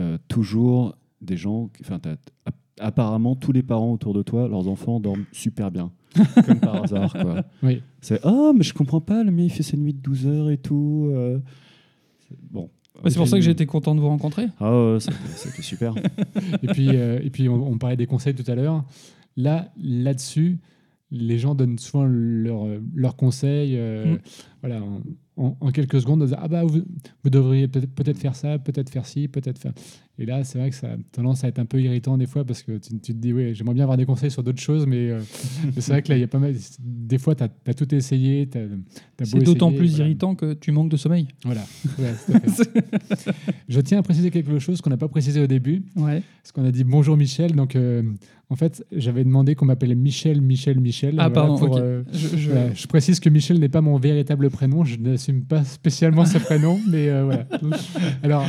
euh, 0.01 0.17
toujours 0.27 0.95
des 1.21 1.38
gens. 1.38 1.69
Enfin, 1.81 2.00
apparemment, 2.79 3.36
tous 3.36 3.51
les 3.51 3.63
parents 3.63 3.91
autour 3.93 4.13
de 4.13 4.21
toi, 4.21 4.48
leurs 4.48 4.67
enfants 4.67 5.00
dorment 5.00 5.25
super 5.31 5.71
bien. 5.71 5.91
comme 6.45 6.59
par 6.59 6.83
hasard, 6.83 7.13
quoi. 7.13 7.43
Oui. 7.62 7.83
C'est 8.01 8.19
Ah, 8.24 8.51
mais 8.55 8.63
je 8.63 8.74
comprends 8.74 9.01
pas, 9.01 9.24
le 9.24 9.31
mien, 9.31 9.43
il 9.43 9.51
fait 9.51 9.63
ses 9.63 9.77
nuits 9.77 9.93
de 9.93 10.00
12 10.00 10.25
heures 10.27 10.50
et 10.50 10.57
tout. 10.57 11.09
euh. 11.13 11.39
C'est- 12.27 12.36
Bon. 12.51 12.69
Ouais, 13.03 13.12
c'est 13.12 13.17
pour 13.17 13.27
ça 13.27 13.38
que 13.38 13.43
j'ai 13.43 13.51
été 13.51 13.65
content 13.65 13.95
de 13.95 14.01
vous 14.01 14.07
rencontrer. 14.09 14.48
Ah, 14.59 14.71
ouais, 14.93 15.00
c'était 15.00 15.15
c'était 15.36 15.62
super. 15.62 15.93
et 16.63 16.67
puis, 16.67 16.89
euh, 16.89 17.19
et 17.24 17.29
puis 17.29 17.48
on, 17.48 17.55
on 17.65 17.77
parlait 17.77 17.95
des 17.95 18.07
conseils 18.07 18.33
tout 18.36 18.50
à 18.51 18.55
l'heure. 18.55 18.83
Là, 19.38 19.71
là-dessus, 19.77 20.59
les 21.12 21.38
gens 21.39 21.56
donnent 21.56 21.80
souvent 21.80 22.06
leurs 22.06 22.65
leurs 22.95 23.15
conseils. 23.15 23.76
euh, 23.78 24.15
Mm. 24.15 24.19
Voilà, 24.62 24.84
en, 24.84 25.02
en- 25.38 25.58
en 25.60 25.72
quelques 25.72 26.02
secondes, 26.02 26.22
on 26.22 26.26
dit, 26.26 26.34
ah 26.38 26.48
bah 26.48 26.63
vous, 26.63 26.82
vous 27.24 27.30
devriez 27.30 27.67
peut-être 27.67 27.93
peut-être 27.95 28.17
faire 28.19 28.36
ça, 28.36 28.60
peut-être 28.60 28.89
faire 28.89 29.06
ci, 29.06 29.28
peut-être 29.28 29.58
faire. 29.58 29.74
Et 30.21 30.25
là, 30.25 30.43
c'est 30.43 30.60
vrai 30.60 30.69
que 30.69 30.75
ça 30.75 30.88
a 30.88 30.97
tendance 31.13 31.45
à 31.45 31.47
être 31.47 31.60
un 31.60 31.65
peu 31.65 31.82
irritant 31.82 32.17
des 32.17 32.25
fois 32.27 32.43
parce 32.43 32.62
que 32.62 32.73
tu, 32.73 32.89
tu 32.99 33.13
te 33.13 33.17
dis, 33.17 33.32
oui, 33.32 33.55
j'aimerais 33.55 33.73
bien 33.73 33.84
avoir 33.84 33.97
des 33.97 34.05
conseils 34.05 34.29
sur 34.29 34.43
d'autres 34.43 34.62
choses, 34.62 34.86
mais, 34.86 35.10
euh, 35.10 35.21
c'est 35.77 35.93
vrai 35.93 36.01
que 36.01 36.10
là, 36.10 36.17
il 36.17 36.19
y 36.21 36.23
a 36.23 36.27
pas 36.27 36.39
mal. 36.39 36.53
Des 36.79 37.17
fois, 37.17 37.36
tu 37.36 37.43
as, 37.43 37.73
tout 37.73 37.95
essayé. 37.95 38.49
C'est 39.23 39.39
d'autant 39.43 39.71
plus 39.71 39.91
voilà. 39.91 40.05
irritant 40.05 40.36
que 40.36 40.53
tu 40.53 40.71
manques 40.73 40.89
de 40.89 40.97
sommeil. 40.97 41.27
Voilà. 41.45 41.62
Ouais. 41.97 42.13
Je 43.69 43.79
tiens 43.79 43.99
à 43.99 44.03
préciser 44.03 44.29
quelque 44.29 44.60
chose 44.60 44.82
qu'on 44.82 44.89
n'a 44.89 44.97
pas 44.97 45.08
précisé 45.08 45.41
au 45.41 45.47
début. 45.47 45.84
Ouais. 45.95 46.21
Parce 46.43 46.51
qu'on 46.51 46.65
a 46.65 46.71
dit 46.71 46.84
bonjour 46.84 47.15
Michel, 47.15 47.53
donc 47.55 47.75
euh, 47.75 48.01
en 48.49 48.55
fait 48.55 48.84
j'avais 48.91 49.23
demandé 49.23 49.55
qu'on 49.55 49.65
m'appelle 49.65 49.95
Michel, 49.95 50.41
Michel, 50.41 50.79
Michel. 50.79 51.15
Ah, 51.17 51.29
Voilà, 51.29 51.47
pardon, 51.47 51.58
pour, 51.58 51.77
euh, 51.77 52.03
Je, 52.12 52.36
je- 52.38 52.49
voilà. 52.49 52.73
Je 52.73 52.88
précise 52.88 53.19
que 53.19 53.29
Michel 53.29 53.60
n'est 53.60 53.69
pas 53.69 53.82
mon 53.82 53.97
véritable 53.97 54.49
prénom, 54.49 54.84
je 54.84 54.97
n'assume 54.97 55.43
pas 55.43 55.63
spécialement 55.63 56.25
ce 56.25 56.39
prénom, 56.39 56.79
mais 56.89 57.10
euh, 57.10 57.23
voilà. 57.25 57.45
Alors, 58.23 58.45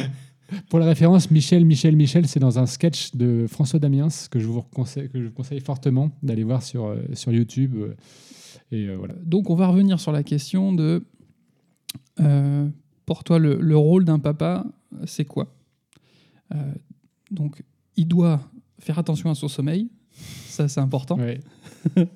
pour 0.68 0.78
la 0.78 0.86
référence, 0.86 1.30
Michel, 1.30 1.64
Michel, 1.64 1.96
Michel, 1.96 2.26
c'est 2.26 2.40
dans 2.40 2.58
un 2.58 2.66
sketch 2.66 3.14
de 3.14 3.46
François 3.48 3.78
Damiens 3.78 4.08
que 4.30 4.38
je 4.38 4.46
vous 4.46 4.62
conseille, 4.62 5.08
que 5.10 5.20
je 5.20 5.26
vous 5.26 5.32
conseille 5.32 5.60
fortement 5.60 6.10
d'aller 6.22 6.44
voir 6.44 6.62
sur, 6.62 6.86
euh, 6.86 6.96
sur 7.14 7.32
YouTube. 7.32 7.74
euh, 7.76 7.94
et 8.72 8.86
euh, 8.88 8.96
voilà. 8.96 9.14
Donc 9.24 9.50
on 9.50 9.54
va 9.54 9.66
revenir 9.66 9.98
sur 10.00 10.12
la 10.12 10.22
question 10.22 10.72
de 10.72 11.04
euh, 12.20 12.68
pour 13.06 13.24
toi 13.24 13.38
le, 13.38 13.56
le 13.60 13.76
rôle 13.76 14.04
d'un 14.04 14.18
papa, 14.18 14.64
c'est 15.06 15.24
quoi? 15.24 15.54
Euh, 16.54 16.72
Donc 17.30 17.62
il 17.96 18.06
doit 18.06 18.40
faire 18.78 18.98
attention 18.98 19.30
à 19.30 19.34
son 19.34 19.48
sommeil, 19.48 19.88
ça 20.12 20.68
c'est 20.68 20.80
important. 20.80 21.18
Ouais. 21.18 21.40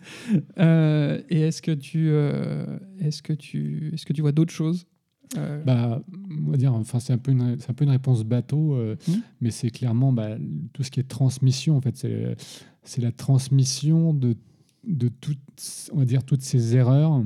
Euh, 0.58 1.22
et 1.30 1.40
est-ce 1.40 1.62
que 1.62 1.70
tu 1.70 2.08
euh, 2.10 2.66
est-ce 3.00 3.22
que 3.22 3.32
tu 3.32 3.90
est-ce 3.94 4.04
que 4.04 4.12
tu 4.12 4.20
vois 4.20 4.32
d'autres 4.32 4.52
choses? 4.52 4.86
Euh, 5.36 5.62
Bah, 5.64 6.02
on 6.46 6.50
va 6.50 6.56
dire, 6.56 6.72
enfin, 6.74 7.00
c'est 7.00 7.12
un 7.12 7.18
peu 7.18 7.32
une, 7.32 7.42
un 7.42 7.72
peu 7.74 7.84
une 7.84 7.90
réponse 7.90 8.22
bateau, 8.24 8.74
euh, 8.74 8.96
Mhm. 9.08 9.22
mais 9.40 9.50
c'est 9.50 9.70
clairement 9.70 10.12
bah, 10.12 10.36
tout 10.72 10.82
ce 10.82 10.90
qui 10.90 11.00
est 11.00 11.08
transmission. 11.08 11.76
En 11.76 11.80
fait, 11.80 11.96
c'est, 11.96 13.00
la 13.00 13.12
transmission 13.12 14.14
de, 14.14 14.36
de 14.86 15.08
toutes, 15.08 15.38
on 15.92 15.98
va 15.98 16.04
dire, 16.04 16.22
toutes 16.24 16.42
ces 16.42 16.76
erreurs, 16.76 17.22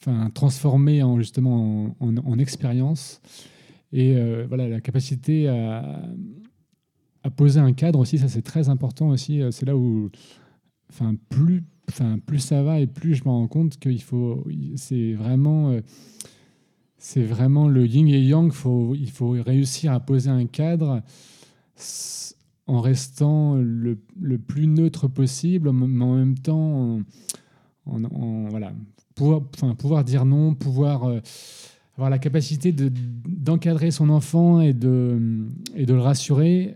enfin, 0.00 0.30
transformées 0.34 1.02
en 1.02 1.18
justement 1.18 1.94
en, 2.00 2.06
en- 2.08 2.16
en 2.18 2.38
expérience. 2.38 3.20
Et 3.92 4.16
euh, 4.16 4.44
voilà, 4.48 4.68
la 4.68 4.80
capacité 4.80 5.48
à, 5.48 6.02
à 7.22 7.30
poser 7.30 7.58
un 7.60 7.72
cadre 7.72 7.98
aussi, 8.00 8.18
ça 8.18 8.28
c'est 8.28 8.42
très 8.42 8.68
important 8.68 9.08
aussi. 9.08 9.40
C'est 9.50 9.64
là 9.66 9.76
où, 9.76 10.10
enfin, 10.90 11.14
plus, 11.30 11.64
enfin, 11.88 12.18
plus 12.18 12.38
ça 12.40 12.62
va 12.62 12.80
et 12.80 12.86
plus 12.86 13.14
je 13.14 13.24
me 13.24 13.30
rends 13.30 13.48
compte 13.48 13.78
qu'il 13.78 14.02
faut, 14.02 14.44
c'est 14.76 15.14
vraiment 15.14 15.72
c'est 16.98 17.22
vraiment 17.22 17.68
le 17.68 17.86
yin 17.86 18.08
et 18.08 18.20
yang. 18.20 18.52
Faut, 18.52 18.94
il 18.94 19.10
faut 19.10 19.30
réussir 19.30 19.92
à 19.92 20.00
poser 20.00 20.30
un 20.30 20.46
cadre 20.46 21.02
en 22.66 22.80
restant 22.80 23.54
le, 23.54 23.98
le 24.20 24.38
plus 24.38 24.66
neutre 24.66 25.08
possible, 25.08 25.72
mais 25.72 26.04
en 26.04 26.14
même 26.16 26.38
temps, 26.38 27.00
voilà, 27.86 28.72
pouvoir, 29.14 29.42
enfin, 29.54 29.74
pouvoir 29.74 30.04
dire 30.04 30.24
non, 30.24 30.54
pouvoir 30.54 31.04
euh, 31.04 31.20
avoir 31.96 32.10
la 32.10 32.18
capacité 32.18 32.72
de- 32.72 32.92
d'encadrer 33.26 33.90
son 33.90 34.08
enfant 34.08 34.60
et 34.60 34.72
de, 34.72 35.18
et 35.74 35.84
de 35.84 35.94
le 35.94 36.00
rassurer. 36.00 36.74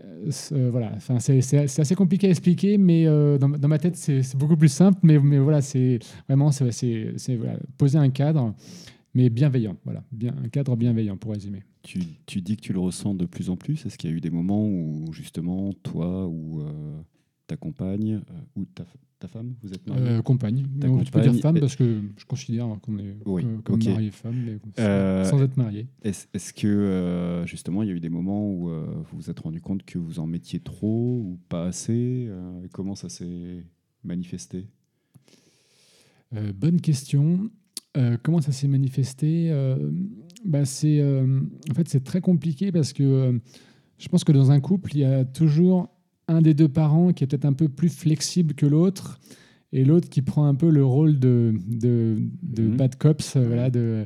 Euh, 0.51 0.69
voilà, 0.69 0.91
enfin, 0.95 1.19
c'est 1.19 1.79
assez 1.79 1.95
compliqué 1.95 2.27
à 2.27 2.29
expliquer, 2.29 2.77
mais 2.77 3.07
euh, 3.07 3.37
dans, 3.37 3.67
ma 3.67 3.79
tête, 3.79 3.95
c'est 3.95 4.35
beaucoup 4.35 4.57
plus 4.57 4.71
simple. 4.71 4.99
Mais, 5.03 5.19
mais 5.19 5.39
voilà, 5.39 5.61
c'est 5.61 5.99
vraiment 6.27 6.51
c'est, 6.51 7.35
voilà, 7.37 7.57
poser 7.77 7.97
un 7.97 8.09
cadre 8.09 8.53
mais 9.13 9.29
bienveillant. 9.29 9.77
Voilà, 9.83 10.03
bien, 10.11 10.35
un 10.43 10.49
cadre 10.49 10.75
bienveillant 10.75 11.17
pour 11.17 11.31
résumer. 11.33 11.63
Tu, 11.83 11.99
tu 12.25 12.41
dis 12.41 12.55
que 12.57 12.61
tu 12.61 12.73
le 12.73 12.79
ressens 12.79 13.13
de 13.15 13.25
plus 13.25 13.49
en 13.49 13.57
plus. 13.57 13.85
Est-ce 13.85 13.97
qu'il 13.97 14.09
y 14.09 14.13
a 14.13 14.15
eu 14.15 14.21
des 14.21 14.29
moments 14.29 14.65
où, 14.67 15.11
justement, 15.11 15.73
toi 15.83 16.27
ou 16.27 16.61
euh, 16.61 17.01
ta 17.47 17.57
compagne 17.57 18.15
euh, 18.29 18.39
ou 18.55 18.65
ta, 18.65 18.85
ta 19.19 19.27
femme, 19.27 19.53
vous 19.61 19.73
êtes 19.73 19.85
mariés 19.87 20.05
Euh, 20.07 20.21
compagne. 20.21 20.65
Ta 20.79 20.87
Non, 20.87 21.03
tu 21.03 21.11
peux 21.11 21.19
dire 21.21 21.31
compagne 21.31 21.41
femme 21.41 21.57
est- 21.57 21.59
parce 21.59 21.75
que 21.75 22.01
je 22.17 22.25
considère 22.25 22.67
qu'on 22.81 22.97
est 22.99 23.15
Oui, 23.25 23.43
euh, 23.45 23.57
comme 23.63 23.75
ok. 23.75 23.85
mari 23.85 24.07
et 24.07 24.11
femme, 24.11 24.35
mais 24.45 24.57
Euh, 24.79 25.29
sans 25.29 25.41
être 25.43 25.57
marié. 25.57 25.87
Est-ce 26.03 26.27
est-ce 26.33 26.53
que, 26.53 27.43
justement, 27.45 27.83
il 27.83 27.89
y 27.89 27.91
a 27.91 27.95
eu 27.95 27.99
des 27.99 28.09
moments 28.09 28.49
où 28.49 28.69
vous 28.69 29.03
vous 29.17 29.29
êtes 29.29 29.39
rendu 29.41 29.59
compte 29.61 29.83
que 29.83 29.97
vous 29.99 30.19
en 30.19 30.25
mettiez 30.25 30.59
trop 30.61 31.19
ou 31.19 31.39
pas 31.49 31.65
assez 31.67 32.29
Comment 32.71 32.95
ça 32.95 33.09
s'est 33.09 33.63
manifesté? 34.03 34.67
Bonne 36.55 36.81
question. 36.81 37.49
Euh, 37.95 38.17
comment 38.23 38.41
ça 38.41 38.51
s'est 38.51 38.67
manifesté 38.67 39.49
Euh, 39.51 39.75
bah, 40.45 40.65
c'est, 40.65 40.99
euh, 40.99 41.39
En 41.69 41.73
fait, 41.73 41.87
c'est 41.89 42.03
très 42.03 42.21
compliqué 42.21 42.71
parce 42.71 42.91
que 42.93 43.03
euh, 43.03 43.39
je 43.99 44.07
pense 44.09 44.23
que 44.23 44.31
dans 44.31 44.51
un 44.51 44.59
couple, 44.59 44.95
il 44.95 44.99
y 45.01 45.05
a 45.05 45.23
toujours 45.25 45.89
un 46.27 46.41
des 46.41 46.53
deux 46.53 46.69
parents 46.69 47.13
qui 47.13 47.23
est 47.23 47.27
peut-être 47.27 47.45
un 47.45 47.53
peu 47.53 47.69
plus 47.69 47.89
flexible 47.89 48.53
que 48.55 48.65
l'autre 48.65 49.19
et 49.71 49.85
l'autre 49.85 50.09
qui 50.09 50.21
prend 50.21 50.45
un 50.47 50.55
peu 50.55 50.69
le 50.69 50.83
rôle 50.85 51.19
de, 51.19 51.53
de, 51.67 52.17
de 52.41 52.63
Mhm. 52.63 52.77
bad 52.77 52.95
cops, 52.95 53.35
euh, 53.35 53.45
voilà, 53.45 53.69
de, 53.69 54.05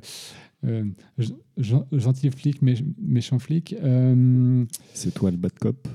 euh, 0.66 0.84
gen- 1.18 1.36
gen- 1.58 1.86
gentil 1.92 2.30
flic, 2.32 2.62
mé- 2.62 2.84
méchant 3.02 3.40
flic. 3.40 3.74
Euh, 3.84 4.66
C'est 4.94 5.14
toi 5.14 5.32
le 5.32 5.38
bad 5.38 5.54
cop? 5.60 5.88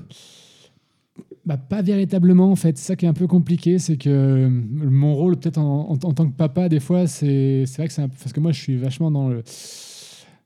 Bah, 1.45 1.57
pas 1.57 1.81
véritablement 1.81 2.51
en 2.51 2.55
fait. 2.55 2.77
Ça 2.77 2.95
qui 2.95 3.05
est 3.05 3.09
un 3.09 3.13
peu 3.13 3.27
compliqué, 3.27 3.79
c'est 3.79 3.97
que 3.97 4.09
euh, 4.09 4.49
mon 4.49 5.13
rôle 5.15 5.37
peut-être 5.37 5.57
en, 5.57 5.89
en- 5.91 5.97
tant 5.97 6.27
que 6.29 6.35
papa, 6.35 6.69
des 6.69 6.79
fois, 6.79 7.07
c'est 7.07 7.65
vrai 7.77 7.87
que 7.87 7.93
c'est 7.93 8.07
parce 8.07 8.33
que 8.33 8.39
moi 8.39 8.51
je 8.51 8.59
suis 8.61 8.77
vachement 8.77 9.11
dans 9.11 9.29
le 9.29 9.43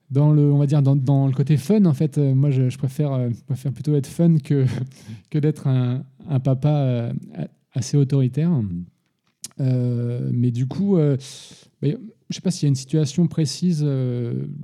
dans 0.10 0.32
le 0.32 0.52
on 0.52 0.58
va 0.58 0.66
dire 0.68 0.82
dans, 0.82 0.96
dans 0.96 1.28
le 1.28 1.34
côté 1.34 1.58
fun 1.58 1.86
en 1.86 1.94
fait. 1.94 2.18
Euh, 2.18 2.34
moi 2.34 2.50
je, 2.50 2.76
préfère 2.78 3.14
euh, 3.14 3.30
préfère 3.46 3.72
plutôt 3.74 3.96
être 3.96 4.08
fun 4.08 4.38
que 4.38 4.66
que 5.30 5.38
d'être 5.40 5.68
un, 5.68 6.04
un 6.28 6.40
papa 6.40 7.12
assez 7.74 7.98
autoritaire. 7.98 8.52
Mais 9.60 10.52
du 10.52 10.68
coup, 10.68 10.98
bah, 10.98 11.16
je 11.82 12.36
sais 12.36 12.42
pas 12.42 12.52
s'il 12.52 12.64
y 12.64 12.68
a 12.68 12.70
une 12.70 12.76
situation 12.76 13.28
précise 13.28 13.84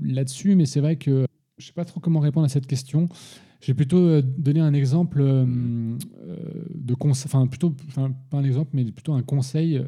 là-dessus, 0.04 0.56
mais 0.56 0.66
c'est 0.66 0.82
vrai 0.82 0.98
que 0.98 1.26
je 1.58 1.68
sais 1.68 1.74
pas 1.74 1.86
trop 1.86 2.00
comment 2.00 2.20
répondre 2.20 2.46
à 2.46 2.50
cette 2.50 2.68
question. 2.68 3.10
J'ai 3.66 3.74
plutôt 3.74 3.98
euh, 3.98 4.22
donné 4.22 4.60
un 4.60 4.74
exemple 4.74 5.22
euh, 5.22 5.46
euh, 5.46 6.38
de 6.76 6.94
conseil, 6.96 7.28
enfin 7.28 7.48
plutôt, 7.48 7.74
pas 8.30 8.38
un 8.38 8.44
exemple, 8.44 8.72
mais 8.74 8.84
plutôt 8.84 9.14
un 9.14 9.24
conseil 9.24 9.82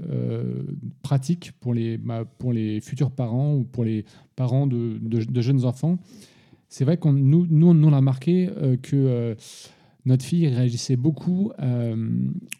pratique 1.03 1.51
pour 1.59 1.73
les, 1.73 1.97
bah, 1.97 2.23
pour 2.23 2.53
les 2.53 2.79
futurs 2.79 3.11
parents 3.11 3.55
ou 3.55 3.63
pour 3.65 3.83
les 3.83 4.05
parents 4.35 4.65
de, 4.65 5.41
jeunes 5.41 5.65
enfants. 5.65 5.97
C'est 6.69 6.85
vrai 6.85 6.97
qu'on 6.97 7.13
nous, 7.13 7.47
nous, 7.49 7.67
on 7.67 7.93
a 7.93 7.97
remarqué 7.97 8.49
que 8.81 9.35
notre 10.05 10.23
fille 10.23 10.47
réagissait 10.47 10.95
beaucoup 10.95 11.51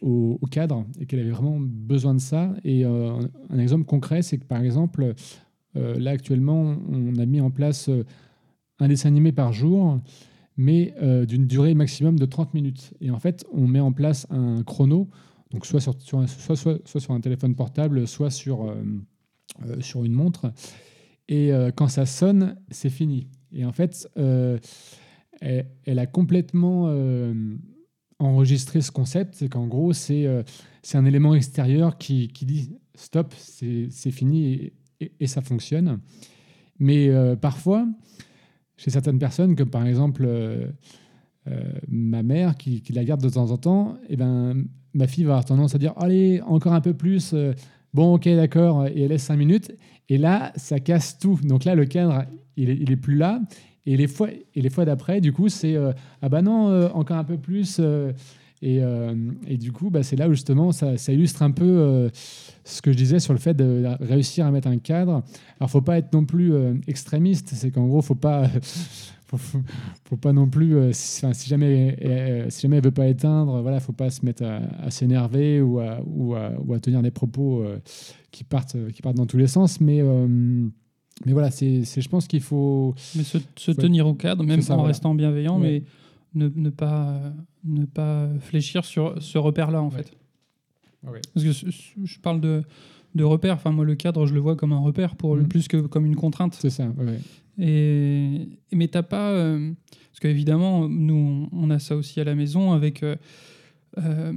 au, 0.02 0.38
au 0.42 0.48
cadre 0.48 0.86
et 1.00 1.06
qu'elle 1.06 1.20
avait 1.20 1.32
vraiment 1.32 1.58
besoin 1.60 2.14
de 2.14 2.20
ça. 2.20 2.54
Et 2.64 2.86
un 2.86 3.58
exemple 3.58 3.86
concret, 3.86 4.22
c'est 4.22 4.38
que 4.38 4.46
par 4.46 4.62
exemple, 4.62 5.14
là 5.76 6.12
actuellement, 6.12 6.78
on 6.90 7.16
a 7.18 7.26
mis 7.26 7.42
en 7.42 7.52
place 7.52 7.90
un 8.80 8.88
dessin 8.88 9.10
animé 9.10 9.32
par 9.32 9.54
jour 9.54 10.00
mais 10.58 10.94
euh, 11.02 11.26
d'une 11.26 11.48
durée 11.48 11.74
maximum 11.74 12.18
de 12.18 12.26
30 12.26 12.54
minutes. 12.54 12.94
Et 13.02 13.12
en 13.12 13.20
fait, 13.20 13.46
on 13.52 13.68
met 13.68 13.80
en 13.80 13.92
place 13.92 14.28
un 14.30 14.64
chrono, 14.64 15.10
donc 15.52 15.66
soit 15.66 15.82
sur, 15.82 16.20
un, 16.20 16.28
soit, 16.28 16.56
soit, 16.56 17.20
téléphone 17.20 17.56
portable, 17.56 18.08
soit 18.08 18.30
sur, 18.30 18.66
euh, 18.66 18.76
euh, 19.66 19.82
sur 19.82 20.04
une 20.04 20.14
montre. 20.14 20.52
Et 21.28 21.52
quand 21.76 21.88
ça 21.88 22.06
sonne, 22.06 22.56
c'est 22.70 22.92
fini. 22.92 23.28
Et 23.52 23.66
en 23.66 23.72
fait, 23.72 24.08
elle, 25.42 25.98
a 25.98 26.06
complètement 26.06 26.88
enregistré 28.20 28.82
ce 28.82 28.92
concept, 28.92 29.34
c'est 29.34 29.50
qu'en 29.50 29.66
gros, 29.66 29.92
c'est 29.92 30.28
c'est 30.84 31.00
un 31.00 31.06
élément 31.06 31.34
extérieur 31.34 31.98
qui, 31.98 32.28
qui 32.28 32.46
dit 32.46 32.76
stop, 32.94 33.34
c'est 33.40 34.12
fini 34.12 34.72
et, 35.00 35.26
ça 35.26 35.42
fonctionne. 35.42 36.00
Mais 36.78 37.10
parfois, 37.38 37.88
chez 38.78 38.92
certaines 38.92 39.20
personnes, 39.20 39.56
comme 39.56 39.70
par 39.70 39.86
exemple 39.86 40.24
euh, 40.26 40.68
euh, 41.48 41.62
ma 41.88 42.24
mère 42.24 42.56
qui, 42.58 42.84
la 42.94 43.04
garde 43.04 43.22
de 43.22 43.30
temps 43.30 43.52
en 43.52 43.58
temps, 43.58 43.98
et 44.10 44.18
ben, 44.18 44.66
ma 44.94 45.08
fille 45.08 45.24
va 45.24 45.34
avoir 45.34 45.46
tendance 45.46 45.76
à 45.76 45.78
dire 45.78 45.94
Allez, 45.98 46.42
encore 46.46 46.74
un 46.74 46.82
peu 46.82 46.94
plus, 46.94 47.32
euh, 47.34 47.54
bon, 47.94 48.16
ok, 48.16 48.28
d'accord, 48.30 48.88
et 48.88 49.02
elle 49.02 49.10
laisse 49.10 49.24
cinq 49.24 49.38
minutes. 49.38 49.72
Et 50.10 50.18
là, 50.18 50.52
ça 50.56 50.80
casse 50.80 51.18
tout. 51.18 51.40
Donc 51.44 51.66
là, 51.66 51.76
le 51.76 51.86
cadre, 51.86 52.26
il 52.58 52.92
est, 52.92 52.96
plus 52.96 53.16
là. 53.16 53.42
Et 53.88 53.98
les 53.98 54.08
fois, 54.08 54.86
d'après, 54.86 55.20
du 55.20 55.34
coup, 55.34 55.50
c'est 55.50 55.76
Ah 56.22 56.30
bah 56.30 56.44
non, 56.44 56.90
encore 56.94 57.18
un 57.18 57.24
peu 57.24 57.38
plus. 57.38 57.82
Euh, 58.68 59.14
et, 59.48 59.54
et 59.54 59.58
du 59.58 59.72
coup, 59.72 59.90
bah, 59.90 60.04
c'est 60.04 60.16
là 60.16 60.28
où 60.28 60.32
justement 60.32 60.72
ça, 60.72 60.98
ça 60.98 61.12
illustre 61.14 61.42
un 61.44 61.52
peu 61.52 61.66
euh, 61.66 62.10
ce 62.64 62.82
que 62.82 62.92
je 62.92 62.98
disais 62.98 63.20
sur 63.20 63.34
le 63.34 63.40
fait 63.40 63.54
de 63.54 63.84
réussir 64.02 64.46
à 64.46 64.52
mettre 64.52 64.68
un 64.68 64.78
cadre. 64.78 65.24
Alors, 65.60 65.70
faut 65.70 65.82
pas 65.82 65.98
être 65.98 66.12
non 66.14 66.26
plus 66.26 66.54
euh, 66.54 66.74
extrémiste. 66.88 67.52
C'est 67.54 67.72
qu'en 67.72 67.86
gros, 67.88 68.02
faut 68.02 68.16
pas, 68.16 68.48
faut, 69.28 69.38
faut- 69.38 69.62
faut 70.10 70.18
pas 70.18 70.34
non 70.34 70.48
plus. 70.48 70.76
euh, 70.76 70.90
si, 70.94 71.24
enfin, 71.26 71.34
si 71.34 71.48
jamais, 71.50 71.98
euh, 72.04 72.46
si 72.50 72.62
jamais 72.64 72.78
elle 72.78 72.84
veut 72.84 72.92
pas 72.92 73.08
éteindre, 73.08 73.62
voilà, 73.62 73.80
faut 73.80 73.94
pas 73.94 74.10
se 74.10 74.26
mettre 74.26 74.44
à, 74.44 74.62
à 74.84 74.92
s'énerver 74.92 75.62
ou 75.62 75.80
à, 75.80 76.00
ou, 76.06 76.36
à, 76.36 76.52
ou 76.66 76.74
à 76.74 76.80
tenir 76.80 77.02
des 77.02 77.12
propos 77.12 77.62
euh, 77.64 77.78
qui 78.32 78.44
partent, 78.44 78.78
qui 78.94 79.02
partent 79.02 79.18
dans 79.18 79.26
tous 79.28 79.38
les 79.38 79.48
sens. 79.48 79.80
Mais 79.82 80.02
mais 81.26 81.32
voilà, 81.32 81.50
c'est, 81.50 81.84
je 81.86 82.10
pense 82.10 82.28
qu'il 82.28 82.42
faut. 82.42 82.94
Mais 83.16 83.24
se, 83.24 83.38
se 83.56 83.72
Ouais. 83.72 83.78
tenir 83.78 84.06
au 84.06 84.14
cadre, 84.16 84.44
même 84.44 84.62
ça, 84.62 84.74
en 84.74 84.78
voilà. 84.78 84.90
restant 84.90 85.16
bienveillant, 85.16 85.60
Ouais. 85.62 85.82
mais 85.82 85.84
ne, 86.36 86.50
ne 86.56 86.70
pas, 86.70 87.20
ne 87.64 87.86
pas 87.86 88.30
fléchir 88.40 88.86
sur 88.86 89.22
ce 89.22 89.38
repère-là, 89.38 89.82
en 89.82 89.90
Ouais. 89.90 89.98
fait. 90.04 90.18
Parce 91.34 91.46
que 91.46 91.52
je 92.04 92.20
parle 92.20 92.42
de, 92.42 92.64
de 93.14 93.24
repère. 93.24 93.56
Enfin, 93.56 93.72
moi, 93.72 93.86
le 93.86 93.96
cadre, 93.96 94.26
je 94.26 94.34
le 94.34 94.40
vois 94.40 94.56
comme 94.56 94.74
un 94.74 94.80
repère 94.80 95.16
pour, 95.16 95.36
Mm. 95.38 95.48
plus 95.48 95.68
que 95.68 95.78
comme 95.78 96.06
une 96.06 96.16
contrainte. 96.16 96.56
C'est 96.60 96.70
ça. 96.72 96.88
ouais. 96.98 97.20
Et, 97.60 98.50
mais 98.74 98.88
t'as 98.88 99.04
pas. 99.04 99.32
euh, 99.32 99.72
parce 100.12 100.20
qu'évidemment, 100.20 100.90
nous, 100.90 101.48
on 101.52 101.70
a 101.70 101.80
ça 101.80 101.96
aussi 101.96 102.20
à 102.20 102.24
la 102.24 102.36
maison 102.36 102.72
avec. 102.74 103.04
euh, 103.04 103.16
euh, 103.98 104.34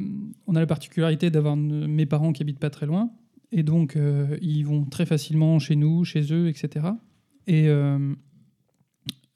on 0.47 0.55
a 0.55 0.61
la 0.61 0.67
particularité 0.67 1.31
d'avoir 1.31 1.57
mes 1.57 2.07
parents 2.07 2.33
qui 2.33 2.43
habitent 2.43 2.61
pas 2.61 2.71
très 2.71 2.87
loin. 2.87 3.11
Et 3.51 3.63
donc, 3.63 3.97
ils 4.43 4.63
vont 4.63 4.85
très 4.85 5.07
facilement 5.07 5.59
chez 5.59 5.75
nous, 5.75 6.05
chez 6.05 6.33
eux, 6.35 6.49
etc. 6.49 6.87
Et, 7.47 7.67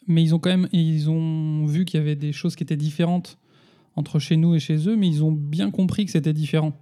mais 0.07 0.23
ils 0.23 0.35
ont 0.35 0.39
quand 0.39 0.51
même. 0.51 0.69
Ils 0.73 1.11
ont 1.11 1.67
vu 1.67 1.85
qu'il 1.85 1.99
y 1.99 2.03
avait 2.03 2.17
des 2.17 2.33
choses 2.33 2.57
qui 2.57 2.63
étaient 2.63 2.77
différentes 2.77 3.39
entre 3.97 4.19
chez 4.19 4.37
nous 4.37 4.55
et 4.55 4.59
chez 4.61 4.89
eux, 4.89 4.97
mais 4.97 5.09
ils 5.09 5.23
ont 5.23 5.33
bien 5.33 5.71
compris 5.71 6.05
que 6.07 6.11
c'était 6.13 6.33
différent. 6.33 6.73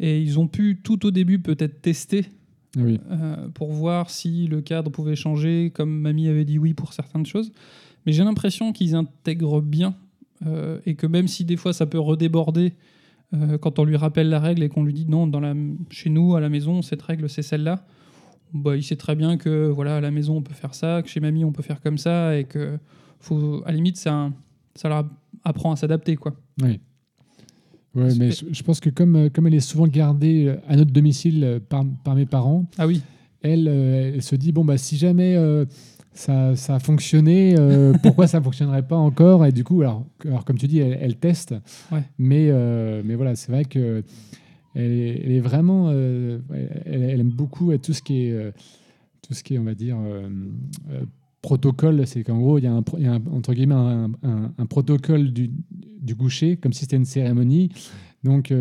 Et 0.00 0.20
ils 0.20 0.38
ont 0.38 0.48
pu, 0.48 0.80
tout 0.82 1.06
au 1.06 1.10
début, 1.10 1.38
peut-être 1.38 1.80
tester 1.80 2.26
Oui. 2.76 2.98
euh, 3.10 3.48
pour 3.50 3.72
voir 3.72 4.10
si 4.10 4.46
le 4.48 4.60
cadre 4.60 4.90
pouvait 4.90 5.16
changer, 5.16 5.70
comme 5.74 5.90
mamie 6.00 6.28
avait 6.28 6.44
dit 6.44 6.58
oui 6.58 6.74
pour 6.74 6.92
certaines 6.92 7.26
choses. 7.26 7.52
Mais 8.04 8.12
j'ai 8.12 8.24
l'impression 8.24 8.72
qu'ils 8.72 8.94
intègrent 8.94 9.60
bien 9.60 9.94
euh, 10.46 10.80
et 10.86 10.94
que 10.96 11.06
même 11.06 11.28
si 11.28 11.44
des 11.44 11.56
fois 11.56 11.72
ça 11.72 11.86
peut 11.86 12.00
redéborder 12.00 12.72
euh, 13.34 13.58
quand 13.58 13.78
on 13.78 13.84
lui 13.84 13.96
rappelle 13.96 14.28
la 14.28 14.40
règle 14.40 14.62
et 14.62 14.68
qu'on 14.68 14.82
lui 14.84 14.92
dit 14.92 15.06
non, 15.06 15.26
dans 15.26 15.40
la, 15.40 15.54
chez 15.90 16.10
nous, 16.10 16.34
à 16.34 16.40
la 16.40 16.48
maison, 16.48 16.82
cette 16.82 17.02
règle 17.02 17.28
c'est 17.30 17.42
celle-là, 17.42 17.86
bah, 18.52 18.76
il 18.76 18.82
sait 18.82 18.96
très 18.96 19.14
bien 19.14 19.36
que 19.36 19.68
voilà, 19.68 19.96
à 19.96 20.00
la 20.00 20.10
maison 20.10 20.36
on 20.36 20.42
peut 20.42 20.54
faire 20.54 20.74
ça, 20.74 21.02
que 21.02 21.08
chez 21.08 21.20
mamie 21.20 21.44
on 21.44 21.52
peut 21.52 21.62
faire 21.62 21.80
comme 21.80 21.98
ça 21.98 22.36
et 22.38 22.44
que 22.44 22.78
faut, 23.20 23.62
à 23.64 23.70
la 23.70 23.76
limite 23.76 23.96
ça, 23.96 24.30
ça 24.74 24.88
leur 24.88 25.04
apprend 25.44 25.72
à 25.72 25.76
s'adapter. 25.76 26.16
quoi. 26.16 26.34
Oui. 26.62 26.80
Ouais, 27.94 28.08
mais 28.18 28.30
je, 28.30 28.46
je 28.50 28.62
pense 28.62 28.80
que 28.80 28.88
comme, 28.88 29.16
euh, 29.16 29.28
comme 29.28 29.46
elle 29.46 29.54
est 29.54 29.60
souvent 29.60 29.86
gardée 29.86 30.46
euh, 30.46 30.56
à 30.66 30.76
notre 30.76 30.92
domicile 30.92 31.44
euh, 31.44 31.60
par, 31.60 31.84
par 32.04 32.14
mes 32.14 32.24
parents, 32.24 32.64
Ah 32.78 32.86
oui, 32.86 33.02
elle, 33.42 33.68
elle 33.68 34.22
se 34.22 34.34
dit 34.34 34.50
bon 34.52 34.64
bah 34.64 34.78
si 34.78 34.96
jamais 34.96 35.36
euh, 35.36 35.66
ça, 36.14 36.56
ça 36.56 36.76
a 36.76 36.78
fonctionné, 36.78 37.54
euh, 37.58 37.92
pourquoi 38.02 38.26
ça 38.26 38.40
fonctionnerait 38.40 38.86
pas 38.86 38.96
encore? 38.96 39.44
Et 39.44 39.52
du 39.52 39.62
coup, 39.62 39.82
alors, 39.82 40.06
alors 40.24 40.44
comme 40.46 40.56
tu 40.56 40.68
dis, 40.68 40.78
elle, 40.78 40.96
elle 41.02 41.16
teste. 41.16 41.54
Ouais. 41.90 42.02
Mais 42.18 42.48
euh, 42.50 43.02
mais 43.04 43.14
voilà, 43.14 43.34
c'est 43.36 43.52
vrai 43.52 43.66
que 43.66 44.02
elle 44.74 45.32
est, 45.32 45.40
vraiment, 45.40 45.88
euh, 45.90 46.38
elle, 46.86 47.20
aime 47.20 47.30
beaucoup 47.30 47.70
euh, 47.72 47.78
tout 47.78 47.92
ce 47.92 48.02
qui 48.02 48.24
est 48.24 48.32
euh, 48.32 48.52
tout 49.20 49.34
ce 49.34 49.44
qui 49.44 49.54
est, 49.54 49.58
on 49.58 49.64
va 49.64 49.74
dire. 49.74 49.96
protocole, 51.42 52.06
c'est 52.06 52.24
qu'en 52.24 52.38
gros, 52.38 52.58
il 52.58 52.64
y 52.64 52.66
a, 52.66 52.72
un, 52.72 53.22
entre 53.32 53.54
guillemets 53.54 53.74
un, 53.74 54.66
protocole 54.66 55.32
du, 55.32 55.50
du 56.00 56.16
coucher, 56.16 56.56
comme 56.56 56.72
si 56.72 56.80
c'était 56.80 56.96
une 56.96 57.04
cérémonie. 57.04 57.68
Donc, 58.24 58.52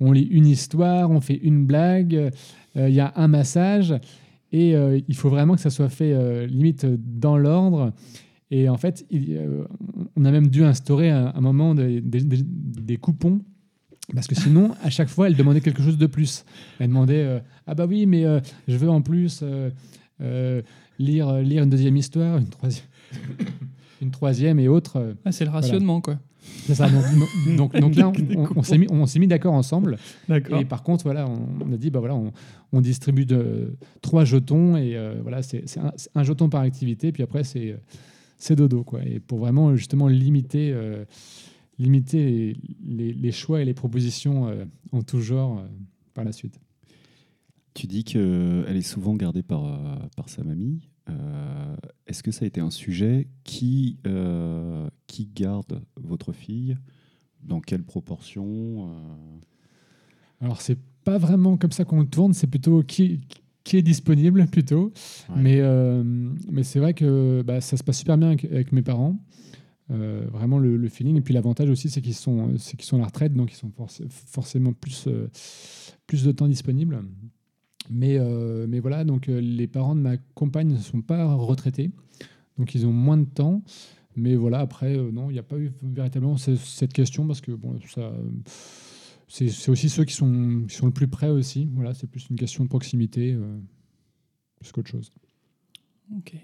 on 0.00 0.12
lit 0.12 0.22
une 0.22 0.46
histoire, 0.46 1.10
on 1.10 1.20
fait 1.20 1.36
une 1.36 1.66
blague, 1.66 2.30
il 2.74 2.88
y 2.88 3.00
a 3.00 3.12
un 3.16 3.28
massage, 3.28 3.94
et 4.50 4.72
il 4.72 5.14
faut 5.14 5.28
vraiment 5.28 5.56
que 5.56 5.60
ça 5.60 5.68
soit 5.68 5.90
fait 5.90 6.46
limite 6.46 6.86
dans 6.86 7.36
l'ordre. 7.36 7.92
Et 8.50 8.70
en 8.70 8.78
fait, 8.78 9.06
on 10.16 10.24
a 10.24 10.30
même 10.30 10.48
dû 10.48 10.64
instaurer 10.64 11.10
à 11.10 11.34
un 11.36 11.40
moment 11.42 11.74
des- 11.74 12.00
des 12.00 12.96
coupons. 12.96 13.42
Parce 14.14 14.26
que 14.26 14.34
sinon, 14.34 14.74
à 14.82 14.90
chaque 14.90 15.08
fois, 15.08 15.26
elle 15.28 15.36
demandait 15.36 15.60
quelque 15.60 15.82
chose 15.82 15.98
de 15.98 16.06
plus. 16.06 16.44
Elle 16.78 16.88
demandait 16.88 17.22
euh, 17.24 17.40
Ah, 17.66 17.74
bah 17.74 17.86
oui, 17.86 18.06
mais 18.06 18.24
euh, 18.24 18.40
je 18.66 18.76
veux 18.76 18.88
en 18.88 19.02
plus 19.02 19.40
euh, 19.42 19.70
euh, 20.22 20.62
lire, 20.98 21.32
lire 21.38 21.62
une 21.64 21.70
deuxième 21.70 21.96
histoire, 21.96 22.38
une 22.38 22.48
troisième, 22.48 22.86
une 24.02 24.10
troisième 24.10 24.58
et 24.60 24.68
autre. 24.68 25.14
Ah, 25.24 25.32
c'est 25.32 25.44
le 25.44 25.50
rationnement. 25.50 26.00
quoi. 26.00 26.18
c'est 26.66 26.74
ça. 26.74 26.88
Donc, 26.88 27.04
donc, 27.56 27.76
donc 27.78 27.96
là, 27.96 28.08
on, 28.36 28.40
on- 28.44 28.48
on 28.56 28.62
s'est 28.62 28.78
mis, 28.78 28.86
on 28.90 29.04
s'est 29.06 29.18
mis 29.18 29.26
d'accord 29.26 29.52
ensemble. 29.54 29.98
D'accord. 30.28 30.58
Et 30.60 30.64
par 30.64 30.82
contre, 30.82 31.04
voilà, 31.04 31.28
on, 31.28 31.72
a 31.72 31.76
dit, 31.76 31.90
bah 31.90 31.98
voilà, 31.98 32.14
on, 32.14 32.32
on 32.72 32.80
distribue 32.80 33.26
de, 33.26 33.74
trois 34.00 34.24
jetons 34.24 34.76
et 34.78 34.96
euh, 34.96 35.16
voilà, 35.22 35.42
c'est 35.42 35.64
c'est 35.68 35.80
un, 36.14 36.22
jeton 36.24 36.48
par 36.48 36.62
activité. 36.62 37.12
Puis 37.12 37.22
après, 37.22 37.44
c'est 37.44 37.76
c'est 38.38 38.56
dodo, 38.56 38.84
quoi. 38.84 39.00
Et 39.04 39.18
pour 39.20 39.38
vraiment 39.40 39.74
justement 39.76 40.06
limiter, 40.08 40.70
euh, 40.72 41.04
limiter 41.78 42.24
les, 42.24 42.56
les- 42.96 43.12
les 43.12 43.32
choix 43.32 43.60
et 43.62 43.64
les 43.64 43.74
propositions 43.74 44.48
euh, 44.48 44.64
en 44.92 45.02
tout 45.02 45.20
genre 45.20 45.58
euh, 45.58 45.66
par 46.14 46.24
la 46.24 46.32
suite. 46.32 46.58
Tu 47.74 47.86
dis 47.86 48.02
qu'elle 48.04 48.66
est 48.76 48.82
souvent 48.82 49.14
gardée 49.14 49.42
par, 49.44 49.64
euh, 49.66 49.96
par 50.16 50.28
sa 50.28 50.42
mamie. 50.42 50.80
Euh, 51.08 51.76
Est-ce 52.06 52.22
que 52.22 52.32
ça 52.32 52.44
a 52.44 52.48
été 52.48 52.60
un 52.60 52.70
sujet 52.70 53.28
qui, 53.44 53.98
qui 55.06 55.26
garde 55.34 55.80
votre 56.02 56.32
fille? 56.32 56.76
Dans 57.44 57.60
quelle 57.60 57.84
proportion 57.84 58.90
Alors, 60.40 60.60
c'est 60.60 60.78
pas 61.04 61.18
vraiment 61.18 61.56
comme 61.56 61.70
ça 61.72 61.84
qu'on 61.84 62.00
le 62.00 62.06
tourne, 62.08 62.34
c'est 62.34 62.46
plutôt 62.48 62.82
qui, 62.82 63.20
qui 63.64 63.76
est 63.76 63.82
disponible 63.82 64.46
plutôt. 64.50 64.92
Ouais. 65.30 65.36
Mais, 65.36 66.02
mais 66.50 66.64
c'est 66.64 66.80
vrai 66.80 66.94
que 66.94 67.42
bah, 67.46 67.60
ça 67.60 67.76
se 67.76 67.84
passe 67.84 67.98
super 67.98 68.18
bien 68.18 68.28
avec, 68.30 68.44
avec 68.44 68.72
mes 68.72 68.82
parents. 68.82 69.16
Euh, 69.90 70.26
vraiment 70.30 70.58
le, 70.58 70.88
feeling. 70.88 71.16
Et 71.16 71.20
puis 71.22 71.32
l'avantage 71.32 71.70
aussi, 71.70 71.88
c'est 71.88 72.02
qu'ils 72.02 72.14
sont, 72.14 72.54
qu'ils 72.58 72.82
sont 72.82 72.96
à 72.96 73.00
la 73.00 73.06
retraite, 73.06 73.32
donc 73.32 73.52
ils 73.52 73.56
sont 73.56 73.70
forc- 73.70 74.06
forcément 74.10 74.72
plus, 74.74 75.06
euh, 75.06 75.28
plus 76.06 76.24
de 76.24 76.32
temps 76.32 76.46
disponible. 76.46 77.02
Mais, 77.90 78.18
euh, 78.18 78.66
mais 78.68 78.80
voilà, 78.80 79.04
donc 79.04 79.28
les 79.28 79.66
parents 79.66 79.94
de 79.94 80.00
ma 80.00 80.18
compagne 80.34 80.68
ne 80.68 80.78
sont 80.78 81.00
pas 81.00 81.32
retraités, 81.34 81.90
donc 82.58 82.74
ils 82.74 82.86
ont 82.86 82.92
moins 82.92 83.16
de 83.16 83.24
temps. 83.24 83.62
Mais 84.14 84.34
voilà, 84.34 84.58
après, 84.58 84.94
non, 84.96 85.30
il 85.30 85.34
n'y 85.34 85.38
a 85.38 85.44
pas 85.44 85.58
eu 85.58 85.72
véritablement 85.82 86.36
ce- 86.36 86.56
cette 86.56 86.92
question 86.92 87.26
parce 87.26 87.40
que 87.40 87.52
bon, 87.52 87.78
ça, 87.88 88.12
c'est 89.26 89.68
aussi 89.70 89.88
ceux 89.88 90.04
qui 90.04 90.14
sont, 90.14 90.66
sont 90.68 90.86
le 90.86 90.92
plus 90.92 91.08
près 91.08 91.30
aussi. 91.30 91.66
Voilà, 91.72 91.94
c'est 91.94 92.08
plus 92.08 92.28
une 92.28 92.36
question 92.36 92.62
de 92.64 92.68
proximité 92.68 93.38
plus 94.60 94.72
qu'autre 94.72 94.90
chose. 94.90 95.12
Ok. 96.16 96.34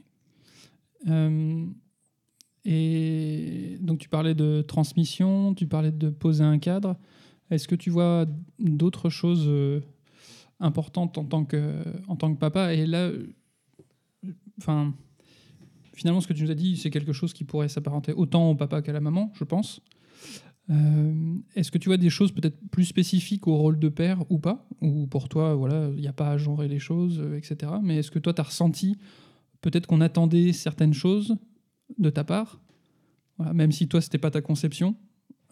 Et 2.64 3.76
donc 3.80 3.98
tu 3.98 4.08
parlais 4.08 4.34
de 4.34 4.62
transmission, 4.62 5.54
tu 5.54 5.66
parlais 5.66 5.92
de 5.92 6.10
poser 6.10 6.44
un 6.44 6.58
cadre. 6.58 6.96
Est-ce 7.50 7.68
que 7.68 7.74
tu 7.74 7.90
vois 7.90 8.26
d'autres 8.58 9.10
choses 9.10 9.44
euh, 9.46 9.80
importantes 10.60 11.18
en 11.18 11.24
tant 11.24 11.44
que, 11.44 11.82
en 12.08 12.16
tant 12.16 12.32
que 12.32 12.38
papa? 12.38 12.72
Et 12.72 12.86
là, 12.86 13.10
enfin, 14.58 14.94
finalement, 15.92 16.20
ce 16.20 16.26
que 16.26 16.32
tu 16.32 16.44
nous 16.44 16.50
as 16.50 16.54
dit, 16.54 16.76
c'est 16.76 16.90
quelque 16.90 17.12
chose 17.12 17.34
qui 17.34 17.44
pourrait 17.44 17.68
s'apparenter 17.68 18.12
autant 18.12 18.50
au 18.50 18.54
papa 18.54 18.80
qu'à 18.80 18.92
la 18.92 19.00
maman, 19.00 19.30
je 19.34 19.44
pense. 19.44 19.82
Euh, 20.70 21.34
Est-ce 21.54 21.70
que 21.70 21.76
tu 21.76 21.90
vois 21.90 21.98
des 21.98 22.08
choses 22.08 22.32
peut-être 22.32 22.58
plus 22.70 22.86
spécifiques 22.86 23.46
au 23.46 23.56
rôle 23.56 23.78
de 23.78 23.90
père 23.90 24.24
ou 24.30 24.38
pas? 24.38 24.66
Ou 24.80 25.06
pour 25.06 25.28
toi, 25.28 25.54
voilà, 25.54 25.90
il 25.94 26.00
n'y 26.00 26.08
a 26.08 26.14
pas 26.14 26.30
à 26.30 26.38
genrer 26.38 26.68
les 26.68 26.78
choses, 26.78 27.20
euh, 27.20 27.36
etc. 27.36 27.72
Mais 27.82 27.98
est-ce 27.98 28.10
que 28.10 28.18
toi, 28.18 28.32
tu 28.32 28.40
as 28.40 28.44
ressenti 28.44 28.96
peut-être 29.60 29.86
qu'on 29.86 30.00
attendait 30.00 30.54
certaines 30.54 30.94
choses 30.94 31.36
de 31.98 32.10
ta 32.10 32.24
part, 32.24 32.60
Voilà, 33.36 33.52
même 33.52 33.72
si 33.72 33.88
toi, 33.88 34.00
c'était 34.00 34.18
pas 34.18 34.30
ta 34.30 34.40
conception 34.40 34.94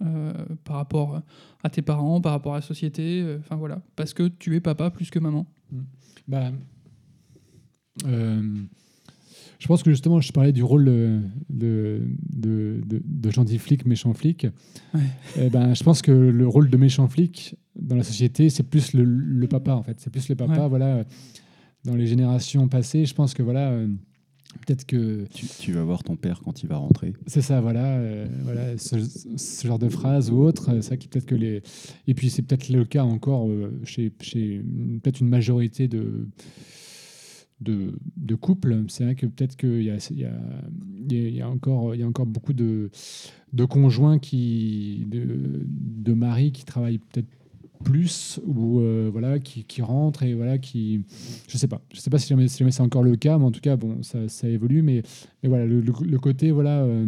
euh, 0.00 0.32
par 0.64 0.76
rapport 0.76 1.22
à 1.62 1.70
tes 1.70 1.82
parents, 1.82 2.20
par 2.20 2.32
rapport 2.32 2.54
à 2.54 2.58
la 2.58 2.62
société, 2.62 3.22
euh, 3.22 3.38
voilà, 3.50 3.82
parce 3.96 4.14
que 4.14 4.28
tu 4.28 4.54
es 4.56 4.60
papa 4.60 4.90
plus 4.90 5.10
que 5.10 5.18
maman. 5.18 5.46
Bah, 6.28 6.50
euh, 8.06 8.62
je 9.58 9.66
pense 9.68 9.82
que 9.82 9.90
justement, 9.90 10.20
je 10.20 10.32
parlais 10.32 10.52
du 10.52 10.62
rôle 10.64 10.84
de, 10.86 11.20
de, 11.50 12.02
de, 12.88 13.30
gentil 13.30 13.58
flic, 13.58 13.86
méchant 13.86 14.12
flic. 14.12 14.46
Ouais. 14.94 15.00
Eh 15.38 15.50
ben, 15.50 15.74
je 15.74 15.84
pense 15.84 16.02
que 16.02 16.10
le 16.10 16.48
rôle 16.48 16.68
de 16.68 16.76
méchant 16.76 17.06
flic 17.06 17.54
dans 17.76 17.94
la 17.96 18.02
société, 18.02 18.50
c'est 18.50 18.64
plus 18.64 18.92
le, 18.92 19.04
le 19.04 19.46
papa, 19.46 19.74
en 19.74 19.82
fait. 19.82 20.00
C'est 20.00 20.10
plus 20.10 20.28
le 20.28 20.34
papa, 20.34 20.62
Ouais. 20.62 20.68
voilà. 20.68 21.04
Dans 21.84 21.94
les 21.96 22.06
générations 22.06 22.66
passées, 22.68 23.06
je 23.06 23.14
pense 23.14 23.34
que 23.34 23.42
voilà, 23.42 23.76
peut-être 24.60 24.84
que 24.86 25.24
Tu, 25.34 25.46
tu 25.60 25.72
vas 25.72 25.82
voir 25.84 26.02
ton 26.04 26.16
père 26.16 26.40
quand 26.44 26.62
il 26.62 26.68
va 26.68 26.76
rentrer. 26.76 27.12
c'est 27.26 27.42
ça, 27.42 27.60
voilà, 27.60 27.96
euh, 27.98 28.26
voilà 28.44 28.76
ce, 28.78 28.96
ce 29.36 29.66
genre 29.66 29.78
de 29.78 29.88
phrase 29.88 30.30
ou 30.30 30.36
autre. 30.42 30.70
euh, 30.70 30.80
Ça 30.82 30.96
qui 30.96 31.08
peut-être 31.08 31.26
que 31.26 31.34
les 31.34 31.62
et 32.06 32.14
puis 32.14 32.30
c'est 32.30 32.42
peut-être 32.42 32.68
le 32.68 32.84
cas 32.84 33.04
encore 33.04 33.48
euh, 33.48 33.72
chez, 33.84 34.12
chez 34.20 34.62
peut-être 35.02 35.20
une 35.20 35.28
majorité 35.28 35.88
de 35.88 36.28
de, 37.60 37.94
de 38.16 38.34
couples. 38.34 38.84
C'est 38.88 39.04
vrai 39.04 39.14
que 39.14 39.26
peut-être 39.26 39.56
qu'il 39.56 39.82
y 39.82 39.90
a, 39.90 39.96
y, 40.10 40.24
a, 40.24 40.32
y 41.08 41.40
a- 41.40 41.48
encore 41.48 41.94
y 41.94 42.02
a 42.02 42.06
encore 42.08 42.26
beaucoup 42.26 42.52
de 42.52 42.90
de 43.52 43.64
conjoints 43.66 44.18
qui 44.18 45.04
de, 45.08 45.60
de 45.64 46.12
maris 46.14 46.52
qui 46.52 46.64
travaillent 46.64 46.98
peut-être 46.98 47.28
plus 47.82 48.40
ou 48.46 48.80
euh, 48.80 49.08
voilà 49.12 49.38
qui, 49.38 49.64
qui 49.64 49.82
rentrent 49.82 50.22
et 50.22 50.34
voilà 50.34 50.58
qui 50.58 51.04
je 51.48 51.56
sais 51.58 51.68
pas 51.68 51.80
je 51.92 52.00
sais 52.00 52.10
pas 52.10 52.18
si 52.18 52.28
jamais, 52.28 52.48
si 52.48 52.58
jamais 52.58 52.70
c'est 52.70 52.82
encore 52.82 53.02
le 53.02 53.16
cas 53.16 53.38
mais 53.38 53.44
en 53.44 53.50
tout 53.50 53.60
cas 53.60 53.76
bon 53.76 54.02
ça, 54.02 54.28
ça 54.28 54.48
évolue 54.48 54.82
mais 54.82 55.02
mais 55.42 55.48
voilà, 55.48 55.66
le, 55.66 55.80
le- 55.80 55.92
le 56.06 56.18
côté, 56.18 56.50
voilà, 56.52 56.80
euh, 56.82 57.06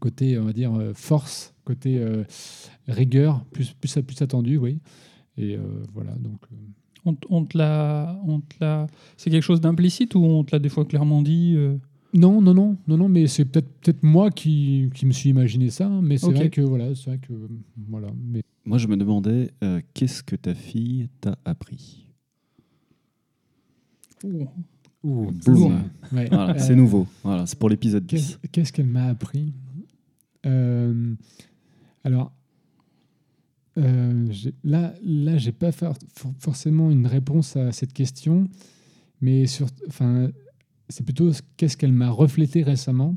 côté, 0.00 0.38
on 0.38 0.44
va 0.44 0.52
dire, 0.52 0.74
euh, 0.74 0.92
force, 0.94 1.54
côté 1.64 1.98
euh, 1.98 2.24
rigueur, 2.86 3.44
plus, 3.52 3.72
plus, 3.72 3.94
plus 4.02 4.20
attendu, 4.22 4.58
oui. 4.58 4.78
Et 5.38 5.56
euh, 5.56 5.60
voilà, 5.94 6.12
donc. 6.12 6.40
euh, 6.52 6.56
On, 7.06 7.16
on 7.30 7.44
te 7.46 7.56
l'a, 7.56 8.20
on 8.26 8.40
te 8.40 8.54
l'a, 8.60 8.86
c'est 9.16 9.30
quelque 9.30 9.42
chose 9.44 9.60
d'implicite 9.62 10.14
ou 10.14 10.22
on 10.24 10.44
te 10.44 10.54
l'a 10.54 10.58
des 10.58 10.68
fois 10.68 10.84
clairement 10.84 11.22
dit 11.22 11.54
Non, 12.14 12.40
non, 12.40 12.54
non, 12.54 12.76
non, 12.86 12.96
non, 12.96 13.08
mais 13.08 13.26
c'est 13.26 13.44
peut-être 13.44 13.68
peut-être 13.80 14.02
moi 14.02 14.30
qui, 14.30 14.90
qui 14.94 15.04
me 15.04 15.12
suis 15.12 15.28
imaginé 15.30 15.68
ça, 15.70 15.86
hein, 15.86 16.00
mais 16.02 16.16
c'est 16.16 16.32
vrai 16.32 16.48
que 16.50 16.60
voilà, 16.62 16.94
c'est 16.94 17.10
vrai 17.10 17.18
que 17.18 17.32
voilà, 17.88 18.08
mais 18.24 18.42
Moi, 18.64 18.78
je 18.78 18.86
me 18.88 18.96
demandais 18.96 19.50
euh, 19.62 19.80
qu'est-ce 19.94 20.22
que 20.22 20.34
ta 20.36 20.54
fille 20.54 21.08
t'a 21.20 21.36
appris? 21.44 22.06
Ouh, 24.24 24.46
Ouh, 25.04 25.30
boum. 25.44 25.82
ouais. 26.12 26.28
Voilà, 26.30 26.50
Euh, 26.54 26.58
c'est 26.58 26.74
nouveau. 26.74 27.06
Voilà, 27.22 27.46
c'est 27.46 27.58
pour 27.58 27.68
l'épisode 27.68 28.04
10. 28.06 28.38
Qu'est-ce 28.50 28.72
qu'elle 28.72 28.86
m'a 28.86 29.04
appris? 29.06 29.52
Euh, 30.46 31.14
Alors, 32.04 32.32
euh, 33.76 34.26
j'ai- 34.30 34.54
là, 34.64 34.94
là, 35.04 35.36
j'ai 35.36 35.52
pas 35.52 35.72
for- 35.72 35.94
for- 36.14 36.32
forcément 36.38 36.90
une 36.90 37.06
réponse 37.06 37.54
à 37.56 37.70
cette 37.70 37.92
question, 37.92 38.48
mais 39.20 39.46
sur, 39.46 39.66
enfin, 39.88 40.30
c'est 40.88 41.04
plutôt 41.04 41.32
ce- 41.32 41.42
qu'est-ce 41.56 41.76
qu'elle 41.76 41.92
m'a 41.92 42.10
reflété 42.10 42.62
récemment. 42.62 43.16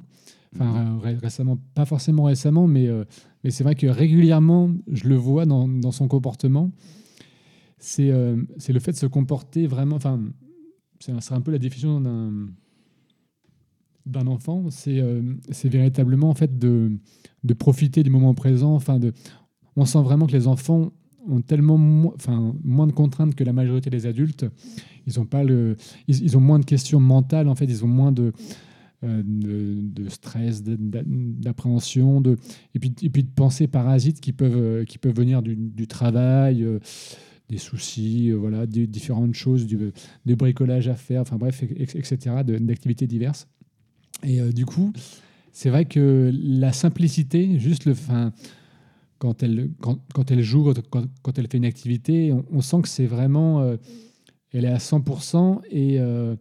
Enfin, 0.55 0.99
ré- 1.01 1.15
récemment, 1.15 1.57
pas 1.75 1.85
forcément 1.85 2.23
récemment, 2.23 2.67
mais, 2.67 2.87
euh, 2.87 3.05
mais 3.43 3.51
c'est 3.51 3.63
vrai 3.63 3.75
que 3.75 3.87
régulièrement, 3.87 4.69
je 4.91 5.07
le 5.07 5.15
vois 5.15 5.45
dans, 5.45 5.67
dans 5.67 5.91
son 5.91 6.07
comportement. 6.09 6.71
C'est 7.79 8.11
euh, 8.11 8.35
le 8.67 8.79
fait 8.79 8.91
de 8.91 8.97
se 8.97 9.05
comporter 9.05 9.65
vraiment. 9.67 9.95
Enfin, 9.95 10.21
c'est 10.99 11.11
un, 11.13 11.19
un 11.35 11.41
peu 11.41 11.51
la 11.51 11.57
définition 11.57 12.01
d'un 12.01 12.49
d'un 14.05 14.27
enfant. 14.27 14.69
C'est 14.69 14.99
euh, 14.99 15.21
c'est 15.51 15.69
véritablement 15.69 16.29
en 16.29 16.33
fait 16.33 16.57
de, 16.59 16.91
de 17.43 17.53
profiter 17.53 18.03
du 18.03 18.09
moment 18.09 18.33
présent. 18.33 18.73
Enfin, 18.75 18.99
de, 18.99 19.13
on 19.75 19.85
sent 19.85 20.01
vraiment 20.01 20.27
que 20.27 20.33
les 20.33 20.47
enfants 20.47 20.91
ont 21.27 21.41
tellement 21.41 21.75
enfin, 22.15 22.55
moins 22.63 22.87
de 22.87 22.91
contraintes 22.91 23.35
que 23.35 23.43
la 23.43 23.53
majorité 23.53 23.89
des 23.89 24.05
adultes. 24.05 24.45
Ils 25.07 25.19
ont 25.19 25.25
pas 25.25 25.43
le, 25.43 25.75
ils, 26.07 26.37
ont 26.37 26.41
moins 26.41 26.59
de 26.59 26.65
questions 26.65 26.99
mentales. 26.99 27.47
En 27.47 27.55
fait, 27.55 27.65
ils 27.65 27.83
ont 27.83 27.87
moins 27.87 28.11
de 28.11 28.31
euh, 29.03 29.23
de, 29.25 30.09
stress, 30.09 30.61
d'appréhension, 30.63 32.21
de, 32.21 32.37
et, 32.75 32.79
puis, 32.79 32.93
et 33.01 33.09
puis 33.09 33.23
de 33.23 33.31
pensées 33.33 33.65
parasites 33.65 34.21
qui 34.21 34.31
peuvent, 34.31 34.55
euh, 34.55 34.85
qui 34.85 34.99
peuvent 34.99 35.15
venir 35.15 35.41
du, 35.41 35.55
du 35.55 35.87
travail, 35.87 36.63
euh, 36.63 36.77
des 37.49 37.57
soucis, 37.57 38.29
voilà, 38.29 38.67
des 38.67 38.85
différentes 38.85 39.33
choses, 39.33 39.65
du, 39.65 39.91
des 40.27 40.35
bricolages 40.35 40.87
à 40.87 40.93
faire, 40.93 41.21
enfin 41.21 41.37
bref, 41.37 41.63
et- 41.63 41.81
etc., 41.81 42.17
d'activités 42.45 43.07
diverses. 43.07 43.47
Et 44.23 44.39
du 44.53 44.67
coup, 44.67 44.93
c'est 45.51 45.71
vrai 45.71 45.85
que 45.85 46.31
la 46.31 46.71
simplicité, 46.71 47.57
juste 47.57 47.85
le, 47.85 47.95
fin, 47.95 48.31
quand 49.21 49.43
elle, 49.43 49.69
quand, 49.81 49.99
quand 50.15 50.31
elle 50.31 50.41
joue, 50.41 50.73
quand, 50.89 51.05
quand 51.21 51.37
elle 51.37 51.47
fait 51.47 51.59
une 51.59 51.65
activité, 51.65 52.33
on, 52.33 52.43
on 52.51 52.61
sent 52.61 52.81
que 52.81 52.87
c'est 52.87 53.05
vraiment, 53.05 53.61
euh, 53.61 53.77
elle 54.51 54.65
est 54.65 54.69
à 54.69 54.79
100% 54.79 55.61
et 55.69 55.99
euh, 55.99 56.35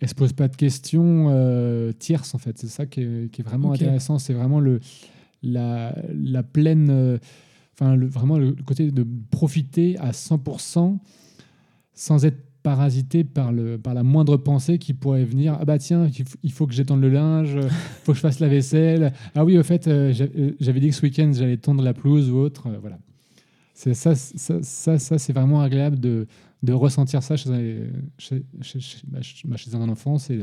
elle 0.00 0.08
se 0.08 0.14
pose 0.16 0.32
pas 0.32 0.48
de 0.48 0.56
questions 0.56 1.28
euh, 1.30 1.92
tierces 1.92 2.34
en 2.34 2.38
fait. 2.38 2.58
C'est 2.58 2.66
ça 2.66 2.86
qui 2.86 3.00
est, 3.02 3.30
qui 3.30 3.42
est 3.42 3.44
vraiment 3.44 3.72
intéressant. 3.72 4.18
C'est 4.18 4.32
vraiment 4.32 4.58
le, 4.58 4.80
la, 5.44 5.96
la 6.12 6.42
pleine, 6.42 6.90
euh, 6.90 7.18
enfin 7.74 7.94
le, 7.94 8.08
vraiment 8.08 8.38
le 8.38 8.56
côté 8.66 8.90
de 8.90 9.06
profiter 9.30 9.96
à 10.00 10.10
100% 10.10 10.98
sans 11.92 12.24
être 12.24 12.42
parasité 12.64 13.22
par, 13.24 13.52
le, 13.52 13.78
par 13.78 13.94
la 13.94 14.02
moindre 14.02 14.36
pensée 14.38 14.78
qui 14.78 14.94
pourrait 14.94 15.24
venir. 15.24 15.56
Ah 15.60 15.64
bah 15.66 15.78
tiens, 15.78 16.08
il 16.42 16.50
faut, 16.50 16.66
que 16.66 16.72
j'étende 16.72 17.00
le 17.02 17.10
linge, 17.10 17.56
il 17.56 17.68
faut 18.04 18.12
que 18.12 18.16
je 18.16 18.22
fasse 18.22 18.40
la 18.40 18.48
vaisselle. 18.48 19.12
Ah 19.36 19.44
oui, 19.44 19.56
au 19.58 19.62
fait, 19.62 19.86
euh, 19.86 20.12
euh, 20.36 20.52
j'avais 20.58 20.80
dit 20.80 20.88
que 20.88 20.94
ce 20.94 21.02
week-end 21.02 21.30
j'allais 21.32 21.58
tondre 21.58 21.84
la 21.84 21.92
pelouse 21.94 22.30
ou 22.30 22.36
autre. 22.38 22.66
euh, 22.68 22.78
voilà. 22.80 22.98
C'est 23.74 23.92
ça, 23.94 24.14
ça, 24.14 24.62
ça, 24.62 24.98
ça, 24.98 25.18
c'est 25.18 25.32
vraiment 25.34 25.60
agréable 25.60 26.00
de, 26.00 26.26
de 26.62 26.72
ressentir 26.72 27.22
ça 27.22 27.36
chez, 27.36 27.50
un- 27.50 27.90
chez, 28.18 28.42
chez, 28.62 28.80
chez- 28.80 28.98
bah, 29.06 29.20
chez- 29.20 29.46
bah, 29.46 29.56
un 29.74 29.88
enfant. 29.90 30.16
C'est 30.18 30.38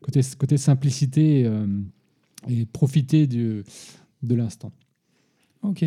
côté, 0.00 0.20
côté 0.38 0.56
simplicité 0.56 1.44
euh, 1.46 1.66
et 2.48 2.64
profiter 2.64 3.26
du, 3.26 3.64
de 4.22 4.34
l'instant. 4.36 4.70
Ok. 5.62 5.84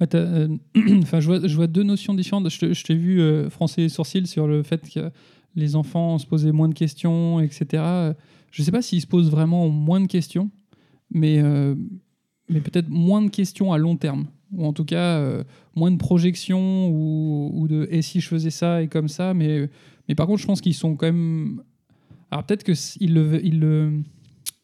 Ouais, 0.00 0.08
euh, 0.14 0.48
je 0.74 1.54
vois, 1.54 1.66
deux 1.66 1.82
notions 1.82 2.14
différentes. 2.14 2.48
Je, 2.48 2.82
t'ai 2.82 2.94
vu 2.94 3.20
euh, 3.20 3.50
froncer 3.50 3.82
les 3.82 3.88
sourcils 3.88 4.26
sur 4.26 4.46
le 4.46 4.62
fait 4.62 4.88
que 4.88 5.10
les 5.54 5.76
enfants 5.76 6.18
se 6.18 6.26
posaient 6.26 6.52
moins 6.52 6.68
de 6.68 6.74
questions, 6.74 7.40
etc. 7.40 8.14
Je 8.50 8.62
ne 8.62 8.64
sais 8.64 8.72
pas 8.72 8.82
s'ils 8.82 9.00
se 9.00 9.06
posent 9.06 9.30
vraiment 9.30 9.68
moins 9.68 10.00
de 10.00 10.06
questions, 10.06 10.50
mais, 11.10 11.40
euh, 11.42 11.74
mais 12.48 12.60
peut-être 12.60 12.88
moins 12.88 13.22
de 13.22 13.28
questions 13.28 13.72
à 13.72 13.78
long 13.78 13.96
terme. 13.96 14.26
Ou 14.52 14.66
en 14.66 14.72
tout 14.72 14.84
cas, 14.84 15.18
euh, 15.18 15.44
moins 15.74 15.90
de 15.90 15.96
projections 15.96 16.88
ou, 16.90 17.66
de 17.68 17.88
et 17.90 18.02
si 18.02 18.20
je 18.20 18.28
faisais 18.28 18.50
ça 18.50 18.82
et 18.82 18.88
comme 18.88 19.08
ça? 19.08 19.32
Mais, 19.32 19.68
mais 20.08 20.14
par 20.14 20.26
contre, 20.26 20.40
je 20.40 20.46
pense 20.46 20.60
qu'ils 20.60 20.74
sont 20.74 20.94
quand 20.94 21.06
même. 21.06 21.62
Alors 22.30 22.44
peut-être 22.44 22.64
qu'ils 22.64 23.14
le, 23.14 23.44
ils 23.44 24.02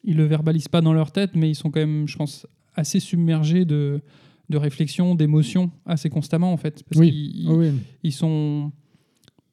ils 0.05 0.17
le 0.17 0.25
verbalisent 0.25 0.69
pas 0.69 0.81
dans 0.81 0.93
leur 0.93 1.11
tête, 1.11 1.31
mais 1.35 1.51
ils 1.51 1.55
sont 1.55 1.71
quand 1.71 1.81
même, 1.81 2.07
je 2.07 2.17
pense, 2.17 2.47
assez 2.75 3.01
submergés 3.01 3.65
de, 3.65 4.01
de 4.49 4.57
réflexion, 4.57 5.15
d'émotion 5.15 5.71
assez 5.87 6.09
constamment 6.11 6.53
en 6.53 6.57
fait. 6.57 6.83
Parce 6.85 7.01
Oui. 7.01 7.11
qu'ils 7.11 7.49
Oh 7.51 7.57
oui. 7.59 7.71
ils 8.03 8.13
sont 8.13 8.73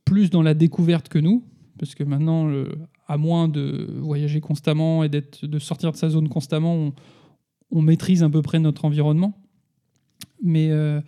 plus 0.05 0.29
dans 0.29 0.41
la 0.41 0.53
découverte 0.53 1.09
que 1.09 1.19
nous, 1.19 1.43
parce 1.79 1.95
que 1.95 2.03
maintenant, 2.03 2.45
le- 2.47 2.77
à 3.07 3.17
moins 3.17 3.47
de 3.47 3.87
voyager 3.99 4.39
constamment 4.41 5.03
et 5.03 5.09
d'être, 5.09 5.45
de 5.45 5.59
sortir 5.59 5.91
de 5.91 5.97
sa 5.97 6.09
zone 6.09 6.29
constamment, 6.29 6.75
on, 6.75 6.93
on 7.71 7.81
maîtrise 7.81 8.23
à 8.23 8.29
peu 8.29 8.41
près 8.41 8.59
notre 8.59 8.85
environnement. 8.85 9.37
Mais, 10.41 10.69
euh, 10.71 11.01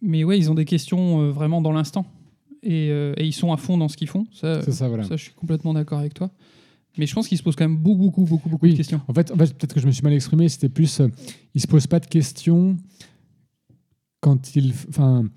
mais 0.00 0.24
ouais, 0.24 0.38
ils 0.38 0.50
ont 0.50 0.54
des 0.54 0.64
questions 0.64 1.20
euh, 1.22 1.30
vraiment 1.30 1.60
dans 1.60 1.72
l'instant. 1.72 2.06
Et, 2.62 2.90
euh, 2.90 3.12
et 3.16 3.26
ils 3.26 3.32
sont 3.32 3.52
à 3.52 3.56
fond 3.56 3.76
dans 3.76 3.88
ce 3.88 3.96
qu'ils 3.96 4.08
font. 4.08 4.26
Ça, 4.32 4.62
C'est 4.62 4.72
ça, 4.72 4.88
voilà. 4.88 5.02
ça, 5.04 5.16
je 5.16 5.24
suis 5.24 5.32
complètement 5.34 5.74
d'accord 5.74 5.98
avec 5.98 6.14
toi. 6.14 6.30
Mais 6.98 7.06
je 7.06 7.14
pense 7.14 7.26
qu'ils 7.28 7.38
se 7.38 7.42
posent 7.42 7.56
quand 7.56 7.64
même 7.68 7.76
beaucoup, 7.78 8.02
beaucoup, 8.02 8.24
beaucoup, 8.24 8.48
beaucoup 8.48 8.66
Oui. 8.66 8.72
de 8.72 8.76
questions. 8.76 9.00
En 9.08 9.14
fait, 9.14 9.30
en 9.30 9.36
fait 9.36 9.54
peut-être 9.56 9.74
que 9.74 9.80
je 9.80 9.86
me 9.86 9.92
suis 9.92 10.02
mal 10.02 10.12
exprimé. 10.12 10.48
C'était 10.48 10.68
plus, 10.68 11.00
euh, 11.00 11.08
ils 11.54 11.60
se 11.60 11.66
posent 11.66 11.86
pas 11.86 12.00
de 12.00 12.06
questions 12.06 12.76
quand 14.20 14.54
ils, 14.56 14.72
enfin, 14.88 15.28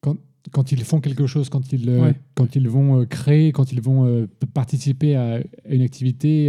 quand, 0.00 0.16
quand 0.52 0.72
ils 0.72 0.82
font 0.84 1.00
quelque 1.00 1.26
chose, 1.26 1.48
quand 1.48 1.72
ils, 1.72 1.88
euh, 1.88 2.00
Ouais. 2.02 2.14
quand 2.34 2.54
ils 2.56 2.68
vont 2.68 3.00
euh, 3.00 3.04
créer, 3.04 3.52
quand 3.52 3.72
ils 3.72 3.80
vont 3.80 4.06
euh, 4.06 4.26
participer 4.54 5.16
à 5.16 5.40
une 5.68 5.82
activité 5.82 6.48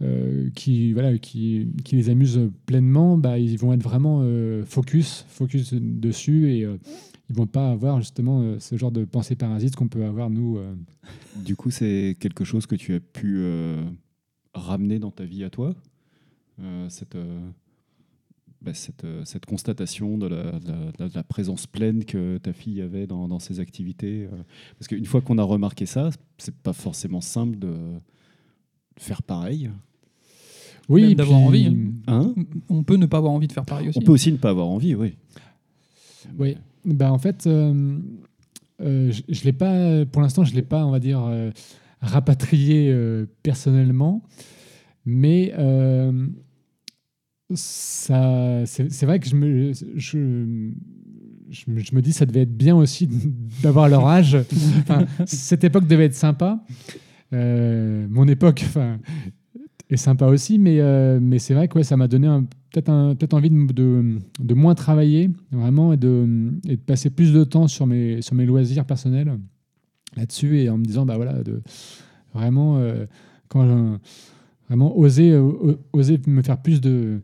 euh, 0.00 0.50
qui, 0.54 0.92
voilà, 0.92 1.18
qui, 1.18 1.68
les 1.90 2.10
amuse 2.10 2.50
pleinement, 2.66 3.18
bah, 3.18 3.38
ils 3.38 3.58
vont 3.58 3.72
être 3.72 3.82
vraiment 3.82 4.20
euh, 4.22 4.64
focus, 4.64 5.24
focus 5.28 5.74
dessus 5.74 6.52
et 6.52 6.64
euh, 6.64 6.76
ils 7.28 7.34
vont 7.34 7.46
pas 7.46 7.70
avoir 7.70 8.00
justement 8.00 8.40
euh, 8.40 8.58
ce 8.60 8.76
genre 8.76 8.92
de 8.92 9.04
pensée 9.04 9.34
parasite 9.34 9.74
qu'on 9.74 9.88
peut 9.88 10.04
avoir 10.04 10.30
nous. 10.30 10.58
Du 11.44 11.56
coup, 11.56 11.70
c'est 11.70 12.16
quelque 12.20 12.44
chose 12.44 12.66
que 12.66 12.76
tu 12.76 12.94
as 12.94 13.00
pu 13.00 13.44
ramener 14.54 14.98
dans 14.98 15.10
ta 15.10 15.24
vie 15.24 15.44
à 15.44 15.50
toi 15.50 15.74
cette, 16.88 17.16
bah, 18.62 18.74
cette, 18.74 19.46
constatation 19.46 20.16
de 20.18 20.26
la, 20.26 21.22
présence 21.24 21.66
pleine 21.66 22.04
que 22.04 22.38
ta 22.38 22.52
fille 22.52 22.80
avait 22.82 23.06
dans, 23.06 23.26
dans 23.28 23.38
ses 23.38 23.60
activités. 23.60 24.28
parce 24.78 24.88
qu'une 24.88 25.06
fois 25.06 25.20
qu'on 25.20 25.38
a 25.38 25.42
remarqué 25.42 25.86
ça, 25.86 26.10
c'est 26.38 26.54
pas 26.54 26.72
forcément 26.72 27.20
simple 27.20 27.58
de 27.58 27.74
faire 28.96 29.22
pareil. 29.22 29.70
Oui, 30.88 31.02
Même 31.08 31.14
d'avoir 31.14 31.40
envie, 31.40 31.76
Hein 32.06 32.34
On 32.68 32.82
peut 32.82 32.96
ne 32.96 33.06
pas 33.06 33.18
avoir 33.18 33.32
envie 33.32 33.46
de 33.46 33.52
faire 33.52 33.66
pareil 33.66 33.88
aussi. 33.88 33.98
On 33.98 34.02
peut 34.02 34.12
aussi 34.12 34.32
ne 34.32 34.38
pas 34.38 34.50
avoir 34.50 34.68
envie, 34.68 34.94
oui. 34.94 35.16
Oui. 36.38 36.56
Ben, 36.84 37.10
en 37.10 37.18
fait, 37.18 37.46
euh, 37.46 37.98
euh, 38.80 39.12
je, 39.12 39.22
je 39.28 39.44
l'ai 39.44 39.52
pas, 39.52 40.06
pour 40.06 40.22
l'instant, 40.22 40.44
je 40.44 40.52
ne 40.52 40.56
l'ai 40.56 40.62
pas, 40.62 40.86
on 40.86 40.90
va 40.90 41.00
dire, 41.00 41.22
euh, 41.24 41.50
rapatrié 42.00 42.90
euh, 42.90 43.26
personnellement. 43.42 44.22
Mais 45.04 45.52
euh, 45.58 46.26
ça, 47.54 48.64
c'est 48.66 48.92
c'est 48.92 49.06
vrai 49.06 49.20
que 49.20 49.28
je 49.28 49.34
me, 49.36 49.72
je, 49.72 50.70
je, 51.48 51.70
me, 51.70 51.80
je 51.80 51.94
me 51.94 52.02
dis 52.02 52.12
ça 52.12 52.26
devait 52.26 52.42
être 52.42 52.56
bien 52.56 52.76
aussi 52.76 53.08
d'avoir 53.62 53.88
leur 53.88 54.06
âge. 54.06 54.36
Enfin, 54.80 55.06
cette 55.26 55.64
époque 55.64 55.86
devait 55.86 56.06
être 56.06 56.14
sympa. 56.14 56.62
Euh, 57.32 58.06
mon 58.08 58.26
époque 58.26 58.62
enfin, 58.64 58.98
est 59.90 59.96
sympa 59.96 60.26
aussi, 60.26 60.58
mais, 60.58 60.80
euh, 60.80 61.18
mais 61.20 61.38
c'est 61.38 61.54
vrai 61.54 61.68
que 61.68 61.76
ouais, 61.78 61.84
ça 61.84 61.96
m'a 61.96 62.08
donné 62.08 62.28
peut-être 62.72 63.14
peut-être 63.14 63.34
envie 63.34 63.50
de, 63.50 63.72
de, 63.72 64.18
de 64.40 64.54
moins 64.54 64.74
travailler, 64.74 65.30
vraiment, 65.50 65.92
et 65.92 65.96
de, 65.96 66.52
et 66.66 66.76
de 66.76 66.80
passer 66.82 67.10
plus 67.10 67.32
de 67.32 67.44
temps 67.44 67.68
sur 67.68 67.86
mes, 67.86 68.20
sur 68.22 68.34
mes 68.34 68.44
loisirs 68.46 68.84
personnels 68.84 69.38
là-dessus, 70.16 70.58
et 70.58 70.68
en 70.70 70.78
me 70.78 70.84
disant, 70.84 71.06
bah 71.06 71.16
voilà, 71.16 71.42
de 71.42 71.62
vraiment, 72.34 72.76
euh, 72.78 73.06
quand 73.48 73.98
vraiment 74.68 74.96
oser, 74.98 75.32
euh, 75.32 75.76
oser 75.94 76.20
me 76.26 76.42
faire 76.42 76.60
plus 76.60 76.80
de, 76.82 77.20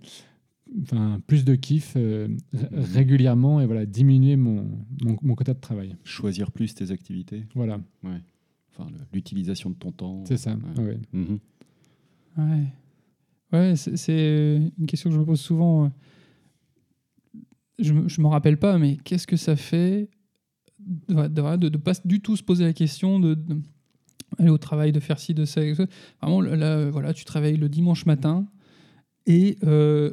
enfin, 0.82 1.20
plus 1.26 1.44
de 1.44 1.54
kiff 1.56 1.92
euh, 1.96 2.28
ré- 2.54 2.68
régulièrement, 2.94 3.60
et 3.60 3.66
voilà, 3.66 3.84
diminuer 3.84 4.36
mon, 4.36 4.64
mon, 5.02 5.16
mon 5.20 5.34
quota 5.34 5.52
de 5.52 5.60
travail. 5.60 5.94
Choisir 6.04 6.50
plus 6.50 6.74
tes 6.74 6.90
activités, 6.90 7.44
Voilà, 7.54 7.78
enfin, 8.02 8.88
le- 8.90 8.96
l'utilisation 9.12 9.68
de 9.70 9.74
ton 9.74 9.92
temps. 9.92 10.24
c'est 10.26 10.38
ça. 10.38 10.56
Ouais. 10.78 10.84
ouais. 10.84 10.98
Mhm. 11.12 11.38
Ouais, 12.36 12.66
ouais 13.52 13.76
c'est- 13.76 13.96
c'est 13.96 14.72
une 14.78 14.86
question 14.86 15.10
que 15.10 15.14
je 15.14 15.20
me 15.20 15.24
pose 15.24 15.40
souvent. 15.40 15.90
Je 17.78 17.92
ne 17.92 18.22
me 18.22 18.26
rappelle 18.28 18.58
pas, 18.58 18.78
mais 18.78 18.96
qu'est-ce 19.04 19.26
que 19.26 19.36
ça 19.36 19.56
fait 19.56 20.08
de 20.78 21.14
ne 21.14 21.56
de, 21.56 21.76
pas 21.78 21.92
du 22.04 22.20
tout 22.20 22.36
se 22.36 22.42
poser 22.42 22.64
la 22.64 22.72
question 22.72 23.18
de, 23.18 23.34
de 23.34 23.56
aller 24.38 24.50
au 24.50 24.58
travail, 24.58 24.92
de 24.92 25.00
faire 25.00 25.18
ci, 25.18 25.34
de 25.34 25.44
ça. 25.44 25.60
Vraiment, 26.20 26.40
là, 26.40 26.76
euh, 26.78 26.90
voilà, 26.90 27.12
tu 27.14 27.24
travailles 27.24 27.56
le 27.56 27.68
dimanche 27.68 28.06
matin 28.06 28.46
et 29.26 29.56
euh, 29.64 30.12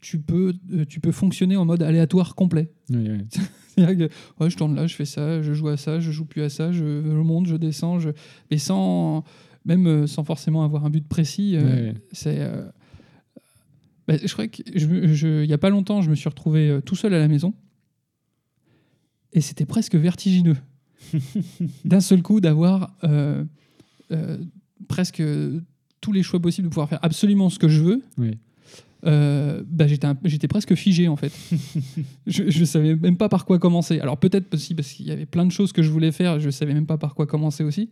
tu, 0.00 0.20
peux, 0.20 0.54
euh, 0.72 0.84
tu 0.84 1.00
peux 1.00 1.12
fonctionner 1.12 1.56
en 1.56 1.64
mode 1.64 1.82
aléatoire 1.82 2.34
complet. 2.34 2.70
C'est-à-dire 2.88 4.08
que 4.08 4.14
ouais, 4.44 4.50
je 4.50 4.56
tourne 4.56 4.76
là, 4.76 4.86
je 4.86 4.94
fais 4.94 5.04
ça, 5.04 5.42
je 5.42 5.52
joue 5.52 5.68
à 5.68 5.76
ça, 5.76 5.98
je 5.98 6.10
joue 6.12 6.24
plus 6.26 6.42
à 6.42 6.48
ça, 6.48 6.70
je, 6.72 7.02
je 7.02 7.10
monte, 7.10 7.46
je 7.46 7.56
descends, 7.56 7.98
je... 7.98 8.10
mais 8.50 8.58
sans 8.58 9.24
même 9.64 9.86
euh, 9.86 10.06
sans 10.06 10.24
forcément 10.24 10.64
avoir 10.64 10.84
un 10.84 10.90
but 10.90 11.06
précis. 11.08 11.56
euh, 11.56 11.90
Ouais. 11.92 11.94
C'est, 12.12 12.36
euh, 12.40 12.64
bah, 14.06 14.14
je 14.22 14.32
crois 14.32 14.46
que 14.48 14.62
je, 14.74 14.86
me- 14.86 15.14
je- 15.14 15.42
il 15.44 15.48
y 15.50 15.52
a 15.54 15.58
pas 15.58 15.70
longtemps, 15.70 16.02
je 16.02 16.10
me 16.10 16.14
suis 16.14 16.28
retrouvé 16.28 16.80
tout 16.84 16.96
seul 16.96 17.14
à 17.14 17.18
la 17.18 17.28
maison 17.28 17.54
et 19.32 19.40
c'était 19.40 19.66
presque 19.66 19.94
vertigineux 19.96 20.56
d'un 21.84 22.00
seul 22.00 22.22
coup 22.22 22.40
d'avoir 22.40 22.94
euh, 23.04 23.44
euh, 24.12 24.38
presque 24.88 25.22
tous 26.00 26.12
les 26.12 26.22
choix 26.22 26.40
possibles 26.40 26.68
de 26.68 26.70
pouvoir 26.70 26.88
faire 26.88 26.98
absolument 27.02 27.48
ce 27.50 27.58
que 27.58 27.68
je 27.68 27.82
veux. 27.82 28.02
Oui. 28.18 28.38
Euh, 29.06 29.62
bah, 29.66 29.86
j'étais, 29.86 30.48
presque 30.48 30.74
figé 30.74 31.08
en 31.08 31.16
fait. 31.16 31.32
je, 32.26 32.48
je 32.50 32.64
savais 32.64 32.96
même 32.96 33.16
pas 33.18 33.28
par 33.28 33.44
quoi 33.44 33.58
commencer. 33.58 34.00
Alors 34.00 34.18
peut-être 34.18 34.52
aussi 34.54 34.74
parce 34.74 34.92
qu'il 34.92 35.06
y 35.06 35.10
avait 35.10 35.26
plein 35.26 35.44
de 35.46 35.52
choses 35.52 35.72
que 35.72 35.82
je 35.82 35.90
voulais 35.90 36.12
faire, 36.12 36.40
je 36.40 36.48
savais 36.50 36.72
même 36.74 36.86
pas 36.86 36.96
par 36.98 37.14
quoi 37.14 37.26
commencer 37.26 37.64
aussi. 37.64 37.90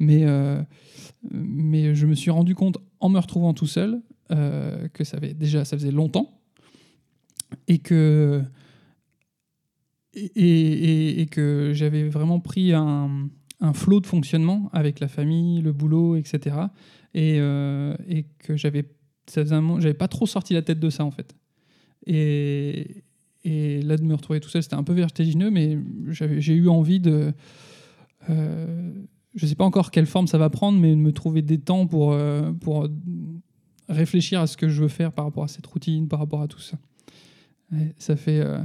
Mais, 0.00 0.24
euh, 0.24 0.60
mais 1.30 1.94
je 1.94 2.06
me 2.06 2.14
suis 2.14 2.30
rendu 2.30 2.54
compte 2.54 2.78
en 2.98 3.10
me 3.10 3.20
retrouvant 3.20 3.54
tout 3.54 3.66
seul 3.66 4.00
euh, 4.32 4.88
que 4.88 5.04
ça 5.04 5.18
avait 5.18 5.34
déjà 5.34 5.64
ça 5.64 5.76
faisait 5.76 5.92
longtemps 5.92 6.40
et 7.68 7.78
que 7.78 8.42
et, 10.14 11.26
que 11.30 11.70
j'avais 11.72 12.08
vraiment 12.08 12.40
pris 12.40 12.72
un, 12.72 13.28
un 13.60 13.72
flot 13.72 14.00
de 14.00 14.06
fonctionnement 14.06 14.68
avec 14.72 14.98
la 14.98 15.06
famille, 15.06 15.60
le 15.60 15.72
boulot, 15.72 16.16
etc. 16.16 16.56
Et, 17.14 17.36
euh, 17.38 17.94
et 18.08 18.24
que 18.38 18.56
j'avais 18.56 18.82
pas 18.82 20.08
trop 20.08 20.26
sorti 20.26 20.54
la 20.54 20.62
tête 20.62 20.80
de 20.80 20.90
ça 20.90 21.04
en 21.04 21.12
fait. 21.12 21.36
Et, 22.06 23.04
et 23.44 23.82
là 23.82 23.96
de 23.96 24.02
me 24.02 24.14
retrouver 24.14 24.40
tout 24.40 24.48
seul, 24.48 24.64
c'était 24.64 24.74
un 24.74 24.82
peu 24.82 24.94
vertigineux, 24.94 25.50
mais 25.50 25.78
j'ai 26.08 26.54
eu 26.54 26.68
envie 26.68 26.98
de 26.98 27.32
je 29.34 29.46
sais 29.46 29.54
pas 29.54 29.64
encore 29.64 29.90
quelle 29.90 30.06
forme 30.06 30.26
ça 30.26 30.38
va 30.38 30.50
prendre, 30.50 30.78
mais 30.78 30.96
me 30.96 31.12
trouver 31.12 31.42
des 31.42 31.58
temps 31.58 31.86
pour, 31.86 32.12
euh, 32.12 32.52
pour 32.52 32.88
réfléchir 33.88 34.40
à 34.40 34.46
ce 34.46 34.56
que 34.56 34.68
je 34.68 34.82
veux 34.82 34.88
faire 34.88 35.12
par 35.12 35.24
rapport 35.24 35.44
à 35.44 35.48
cette 35.48 35.66
routine, 35.66 36.08
par 36.08 36.18
rapport 36.18 36.42
à 36.42 36.48
tout 36.48 36.60
ça. 36.60 36.78
Ça 37.98 38.16
fait. 38.16 38.40
euh, 38.40 38.58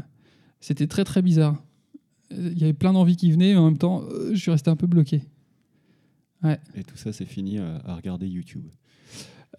C'était 0.59 0.87
très 0.87 1.03
très 1.03 1.21
bizarre. 1.21 1.63
Il 2.31 2.57
y 2.57 2.63
avait 2.63 2.73
plein 2.73 2.93
d'envies 2.93 3.15
qui 3.17 3.31
venaient, 3.31 3.53
mais 3.53 3.59
en 3.59 3.65
même 3.65 3.77
temps, 3.77 4.01
euh, 4.09 4.31
je 4.33 4.39
suis 4.39 4.49
resté 4.51 4.69
un 4.71 4.75
peu 4.75 4.87
bloqué. 4.87 5.23
Et 6.75 6.83
tout 6.83 6.97
ça, 6.97 7.11
c'est 7.11 7.25
fini 7.25 7.57
à 7.57 7.95
regarder 7.95 8.27
YouTube. 8.27 8.65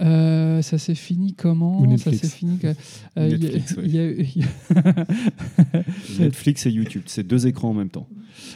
Euh, 0.02 0.61
ça 0.61 0.76
s'est 0.76 0.94
fini 0.94 1.32
comment 1.35 1.78
Ou 1.80 1.85
Ça 1.85 1.88
Netflix. 2.11 2.18
s'est 2.20 2.28
fini. 2.37 2.59
que- 2.59 2.66
euh, 2.66 2.74
il 3.16 3.30
y 3.30 3.35
a- 3.35 3.38
Netflix, 3.38 3.76
ouais. 3.76 3.82
il 3.87 3.94
y 3.94 3.98
a- 3.98 4.11
il 4.11 4.37
y 4.38 4.42
a- 4.42 5.04
Netflix 6.20 6.66
et 6.66 6.70
YouTube, 6.70 7.02
c'est 7.06 7.26
deux 7.26 7.46
écrans 7.46 7.70
en 7.70 7.74
même 7.74 7.88
temps. 7.88 8.06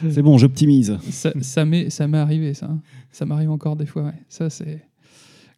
C'est 0.09 0.21
bon, 0.21 0.37
j'optimise. 0.37 0.97
ça, 1.09 1.31
ça 1.41 1.65
m'est 1.65 1.89
ça 1.89 2.07
m'est 2.07 2.17
arrivé 2.19 2.53
ça. 2.53 2.67
hein. 2.67 2.79
Ça 3.11 3.25
m'arrive 3.25 3.49
encore 3.49 3.75
des 3.75 3.85
fois. 3.87 4.03
ouais. 4.03 4.13
Ça 4.29 4.49
c'est 4.51 4.83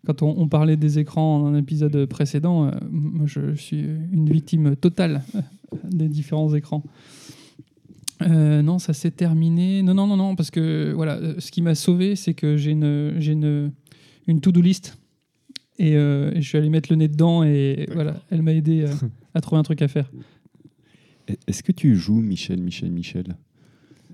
quand 0.06 0.22
on, 0.22 0.34
on 0.38 0.48
parlait 0.48 0.78
des 0.78 1.00
écrans 1.00 1.40
dans 1.40 1.48
un 1.48 1.56
épisode 1.56 2.06
précédent. 2.06 2.66
euh, 2.68 2.72
moi 2.90 3.26
je 3.26 3.54
suis 3.56 3.80
une 4.12 4.30
victime 4.30 4.76
totale 4.78 5.24
euh, 5.36 5.42
des 5.92 6.08
différents 6.08 6.54
écrans. 6.54 6.84
Euh, 8.22 8.62
non, 8.62 8.80
ça 8.80 8.94
s'est 8.94 9.12
terminé. 9.12 9.82
Non, 9.84 9.94
non, 9.94 10.08
non, 10.08 10.16
non, 10.16 10.36
parce 10.38 10.50
que 10.50 10.94
voilà, 10.96 11.20
ce 11.40 11.52
qui 11.52 11.62
m'a 11.62 11.76
sauvé, 11.76 12.16
c'est 12.16 12.34
que 12.34 12.56
j'ai 12.56 12.72
une, 12.72 13.16
j'ai 13.20 13.34
une, 13.34 13.74
une 14.28 14.40
to-do 14.40 14.62
list 14.62 14.98
et, 15.80 15.96
euh, 15.96 16.32
et 16.34 16.42
je 16.42 16.48
suis 16.48 16.58
allé 16.58 16.70
mettre 16.70 16.92
le 16.92 16.96
nez 16.98 17.08
dedans 17.08 17.44
et 17.44 17.88
voilà, 17.94 18.22
elle 18.30 18.42
m'a 18.42 18.54
aidé 18.54 18.82
euh, 18.84 18.94
à 19.34 19.42
trouver 19.42 19.60
un 19.60 19.64
truc 19.64 19.82
à 19.82 19.88
faire. 19.88 20.10
Est-ce 21.48 21.64
que 21.64 21.72
tu 21.72 21.96
joues 21.96 22.20
Michel, 22.20 22.62
Michel, 22.62 22.92
Michel? 22.92 23.36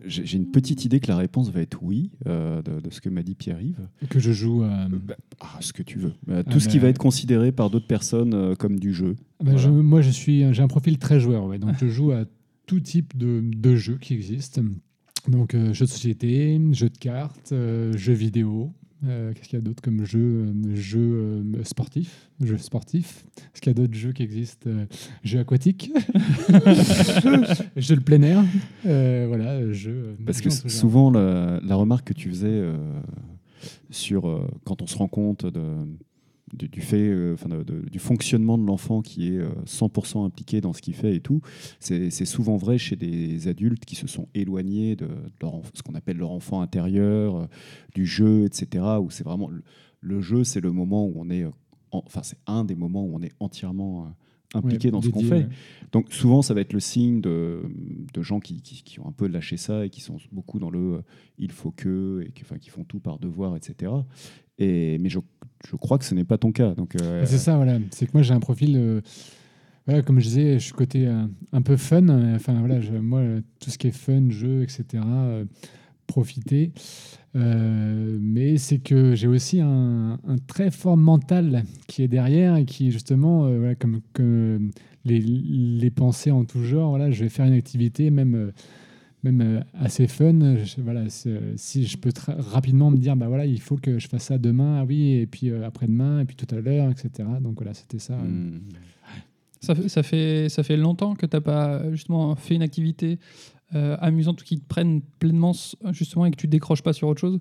J'ai 0.06 0.38
une 0.38 0.50
petite 0.50 0.86
idée 0.86 1.02
que 1.02 1.08
la 1.10 1.18
réponse 1.18 1.50
va 1.52 1.60
être 1.60 1.80
oui, 1.84 2.10
euh, 2.26 2.62
de, 2.62 2.80
de 2.80 2.90
ce 2.90 3.02
que 3.02 3.10
m'a 3.10 3.22
dit 3.22 3.36
Pierre-Yves. 3.36 3.86
Que 4.10 4.20
je 4.20 4.32
joue 4.32 4.64
à. 4.64 4.88
Bah, 4.88 5.16
ah, 5.42 5.58
ce 5.60 5.74
que 5.74 5.84
tu 5.84 6.00
veux. 6.00 6.14
Bah, 6.26 6.42
tout 6.44 6.52
Ah, 6.56 6.60
ce 6.62 6.70
qui 6.70 6.78
bah, 6.78 6.84
va 6.84 6.90
être 6.90 6.98
considéré 7.00 7.52
par 7.52 7.70
d'autres 7.70 7.88
personnes 7.88 8.34
euh, 8.34 8.56
comme 8.56 8.80
du 8.80 8.94
jeu. 8.94 9.16
Bah, 9.44 9.52
Voilà. 9.52 9.58
je- 9.58 9.70
moi, 9.70 10.02
je 10.02 10.10
suis, 10.12 10.46
j'ai 10.54 10.62
un 10.62 10.70
profil 10.70 10.98
très 11.00 11.20
joueur, 11.20 11.44
ouais, 11.48 11.60
donc 11.60 11.76
je 11.82 11.88
joue 11.88 12.12
à 12.14 12.24
tout 12.66 12.80
type 12.80 13.18
de, 13.18 13.42
de 13.44 13.76
jeux 13.76 13.98
qui 14.00 14.14
existent. 14.14 14.62
Donc, 15.28 15.54
euh, 15.54 15.74
jeux 15.74 15.86
de 15.86 15.92
société, 15.92 16.58
jeux 16.72 16.90
de 16.90 16.98
cartes, 16.98 17.52
euh, 17.52 17.92
jeux 17.98 18.14
vidéo, 18.14 18.72
Euh, 19.08 19.34
Qu'est-ce 19.34 19.48
qu'il 19.50 19.58
y 19.60 19.62
a 19.62 19.64
d'autre 19.64 19.82
comme 19.82 20.04
jeu 20.04 20.20
euh, 20.20 20.76
Jeu 20.76 21.00
euh, 21.00 21.64
sportif. 21.64 22.30
Jeu 22.42 22.58
sportif? 22.58 23.26
Est-ce 23.38 23.62
qu'il 23.62 23.70
y 23.72 23.76
a 23.76 23.82
d'autres 23.82 23.94
jeux 23.94 24.12
qui 24.12 24.24
existent 24.24 24.70
euh, 24.70 24.86
Jeux 25.24 25.40
aquatiques? 25.40 25.92
jeu 27.78 27.96
de 27.96 28.02
plein 28.02 28.22
air? 28.22 28.44
Euh, 28.86 29.26
voilà, 29.28 29.72
jeu. 29.72 30.16
Parce 30.26 30.42
jeu 30.42 30.50
que 30.50 30.70
souvent, 30.70 31.12
la, 31.12 31.60
la 31.64 31.76
remarque 31.76 32.08
que 32.08 32.14
tu 32.14 32.30
faisais 32.30 32.48
euh, 32.48 32.76
sur 33.90 34.28
euh, 34.28 34.48
quand 34.66 34.82
on 34.82 34.88
se 34.88 34.98
rend 34.98 35.08
compte 35.08 35.46
de, 35.46 35.64
du, 36.54 36.68
du 36.68 36.82
fait, 36.82 37.10
euh, 37.10 37.34
enfin, 37.34 37.50
de- 37.50 37.64
de- 37.64 37.90
du 37.90 38.00
fonctionnement 38.00 38.58
de 38.58 38.66
l'enfant 38.66 39.02
qui 39.02 39.28
est 39.30 39.38
euh, 39.40 39.50
100% 39.66 40.26
impliqué 40.26 40.62
dans 40.62 40.74
ce 40.74 40.82
qu'il 40.82 40.94
fait 40.96 41.16
et 41.16 41.20
tout, 41.22 41.42
c'est 41.80 42.10
souvent 42.26 42.58
vrai 42.58 42.78
chez 42.78 42.96
des 42.96 43.48
adultes 43.48 43.86
qui 43.86 43.96
se 43.96 44.08
sont 44.08 44.28
éloignés 44.34 44.96
de, 44.96 45.08
leur 45.42 45.62
ce 45.74 45.82
qu'on 45.84 45.96
appelle 45.96 46.18
leur 46.18 46.32
enfant 46.32 46.62
intérieur, 46.62 47.36
euh, 47.36 47.46
du 47.96 48.06
jeu, 48.06 48.46
etc. 48.46 48.84
Où 49.02 49.10
c'est 49.10 49.24
vraiment 49.24 49.50
le, 49.50 49.62
le 50.02 50.22
jeu, 50.22 50.44
c'est 50.44 50.62
le 50.62 50.72
moment 50.72 51.06
où 51.06 51.14
on 51.18 51.30
est, 51.30 51.44
euh, 51.44 51.50
en- 51.92 52.04
enfin, 52.06 52.22
c'est 52.24 52.38
un 52.48 52.64
des 52.66 52.76
moments 52.76 53.04
où 53.06 53.16
on 53.16 53.22
est 53.22 53.34
entièrement 53.40 54.06
euh, 54.06 54.10
impliqué 54.56 54.88
Ouais, 54.88 54.92
dans 54.94 55.02
ce 55.02 55.10
qu'on 55.10 55.22
fait. 55.22 55.36
ouais. 55.44 55.50
Donc 55.92 56.12
souvent, 56.12 56.42
ça 56.42 56.54
va 56.56 56.62
être 56.62 56.74
le 56.74 56.80
signe 56.80 57.22
de, 57.22 57.62
de 58.14 58.22
gens 58.24 58.40
qui, 58.40 58.62
qui- 58.62 58.82
qui 58.84 59.00
ont 59.00 59.08
un 59.08 59.12
peu 59.12 59.28
lâché 59.28 59.58
ça 59.58 59.86
et 59.86 59.90
qui 59.90 60.02
sont 60.02 60.18
beaucoup 60.32 60.58
dans 60.60 60.70
le 60.72 60.80
euh, 60.96 61.02
il 61.38 61.52
faut 61.52 61.70
que, 61.72 62.24
et 62.28 62.32
qui, 62.32 62.42
enfin, 62.44 62.58
qui 62.58 62.70
font 62.72 62.84
tout 62.84 63.00
par 63.00 63.20
devoir, 63.20 63.56
etc. 63.56 63.92
Et, 64.58 64.98
mais 64.98 65.10
je, 65.10 65.20
je 65.68 65.76
crois 65.76 65.98
que 65.98 66.06
ce 66.06 66.16
n'est 66.16 66.26
pas 66.26 66.38
ton 66.38 66.52
cas. 66.52 66.74
Donc, 66.74 66.96
euh, 66.96 67.24
C'est 67.26 67.38
ça, 67.38 67.56
voilà. 67.56 67.80
C'est 67.92 68.06
que 68.06 68.12
moi, 68.14 68.22
j'ai 68.22 68.34
un 68.34 68.40
profil. 68.40 68.76
euh, 68.78 69.02
voilà, 69.86 70.04
comme 70.04 70.20
je 70.20 70.26
disais, 70.26 70.54
je 70.54 70.66
suis 70.66 70.74
côté 70.74 71.08
euh, 71.08 71.26
un 71.52 71.62
peu 71.62 71.78
fun. 71.78 72.08
Enfin, 72.36 72.60
voilà, 72.60 72.80
moi, 73.02 73.22
tout 73.60 73.70
ce 73.70 73.78
qui 73.78 73.88
est 73.88 73.92
fun, 73.92 74.30
jeu, 74.30 74.62
etc., 74.64 75.04
profiter. 76.08 76.72
Mais 77.34 78.58
c'est 78.58 78.80
que 78.80 79.16
j'ai 79.16 79.28
aussi 79.28 79.62
un, 79.62 80.20
très 80.48 80.72
fort 80.72 80.98
mental 80.98 81.64
qui 81.88 82.04
est 82.04 82.08
derrière 82.08 82.56
et 82.56 82.66
qui, 82.66 82.92
justement, 82.92 83.50
voilà, 83.50 83.76
comme, 83.76 84.02
les 85.06 85.92
pensées 85.92 86.32
en 86.32 86.46
tout 86.46 86.64
genre, 86.64 86.90
voilà, 86.90 87.12
je 87.12 87.24
vais 87.24 87.30
faire 87.30 87.46
une 87.46 87.54
activité, 87.54 88.12
même. 88.12 88.52
Même 89.24 89.42
euh, 89.42 89.60
assez 89.74 90.08
fun, 90.08 90.58
je- 90.64 90.82
voilà, 90.82 91.04
si 91.10 91.86
je 91.86 91.98
peux 91.98 92.12
rapidement 92.28 92.90
me 92.92 92.98
dire, 92.98 93.16
bah 93.16 93.28
voilà, 93.28 93.46
il 93.46 93.60
faut 93.60 93.76
que 93.78 94.00
je 94.00 94.08
fasse 94.08 94.24
ça 94.24 94.38
demain, 94.38 94.80
ah 94.82 94.86
oui, 94.86 95.12
et 95.14 95.28
puis 95.28 95.50
euh, 95.50 95.66
après-demain, 95.66 96.22
et 96.22 96.26
puis 96.26 96.36
tout 96.36 96.48
à 96.56 96.60
l'heure, 96.60 96.90
etc. 96.90 97.28
Donc 97.42 97.56
voilà, 97.56 97.74
c'était 97.74 98.00
ça. 98.00 98.16
hmm, 98.18 98.62
Ça 99.62 99.76
fait, 99.76 99.90
ça 99.90 100.04
fait, 100.04 100.48
ça 100.50 100.64
fait 100.64 100.78
longtemps 100.78 101.16
que 101.16 101.26
tu 101.26 101.36
n'as 101.36 101.42
pas 101.42 101.92
justement 101.92 102.36
fait 102.36 102.56
une 102.56 102.62
activité 102.62 103.20
euh, 103.76 103.98
amusante 104.00 104.42
ou 104.42 104.46
qui 104.46 104.58
te 104.60 104.66
prenne 104.68 105.02
pleinement 105.20 105.52
justement 105.92 106.26
et 106.26 106.32
que 106.32 106.38
tu 106.38 106.48
décroches 106.48 106.82
pas 106.82 106.94
sur 106.94 107.08
autre 107.10 107.20
chose? 107.20 107.40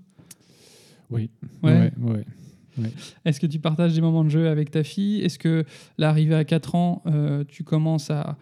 Oui. 1.10 1.30
Ouais. 1.62 1.92
ouais, 2.02 2.24
ouais. 2.78 2.90
Est-ce 3.24 3.40
que 3.40 3.46
tu 3.46 3.58
partages 3.60 3.94
des 3.94 4.00
moments 4.00 4.24
de 4.24 4.28
jeu 4.28 4.48
avec 4.48 4.70
ta 4.70 4.82
fille? 4.84 5.22
Est-ce 5.22 5.38
que 5.38 5.64
l'arrivée 5.96 6.34
à 6.34 6.44
4 6.44 6.74
ans, 6.74 7.02
euh, 7.06 7.44
tu 7.48 7.62
commences 7.64 8.10
à 8.10 8.36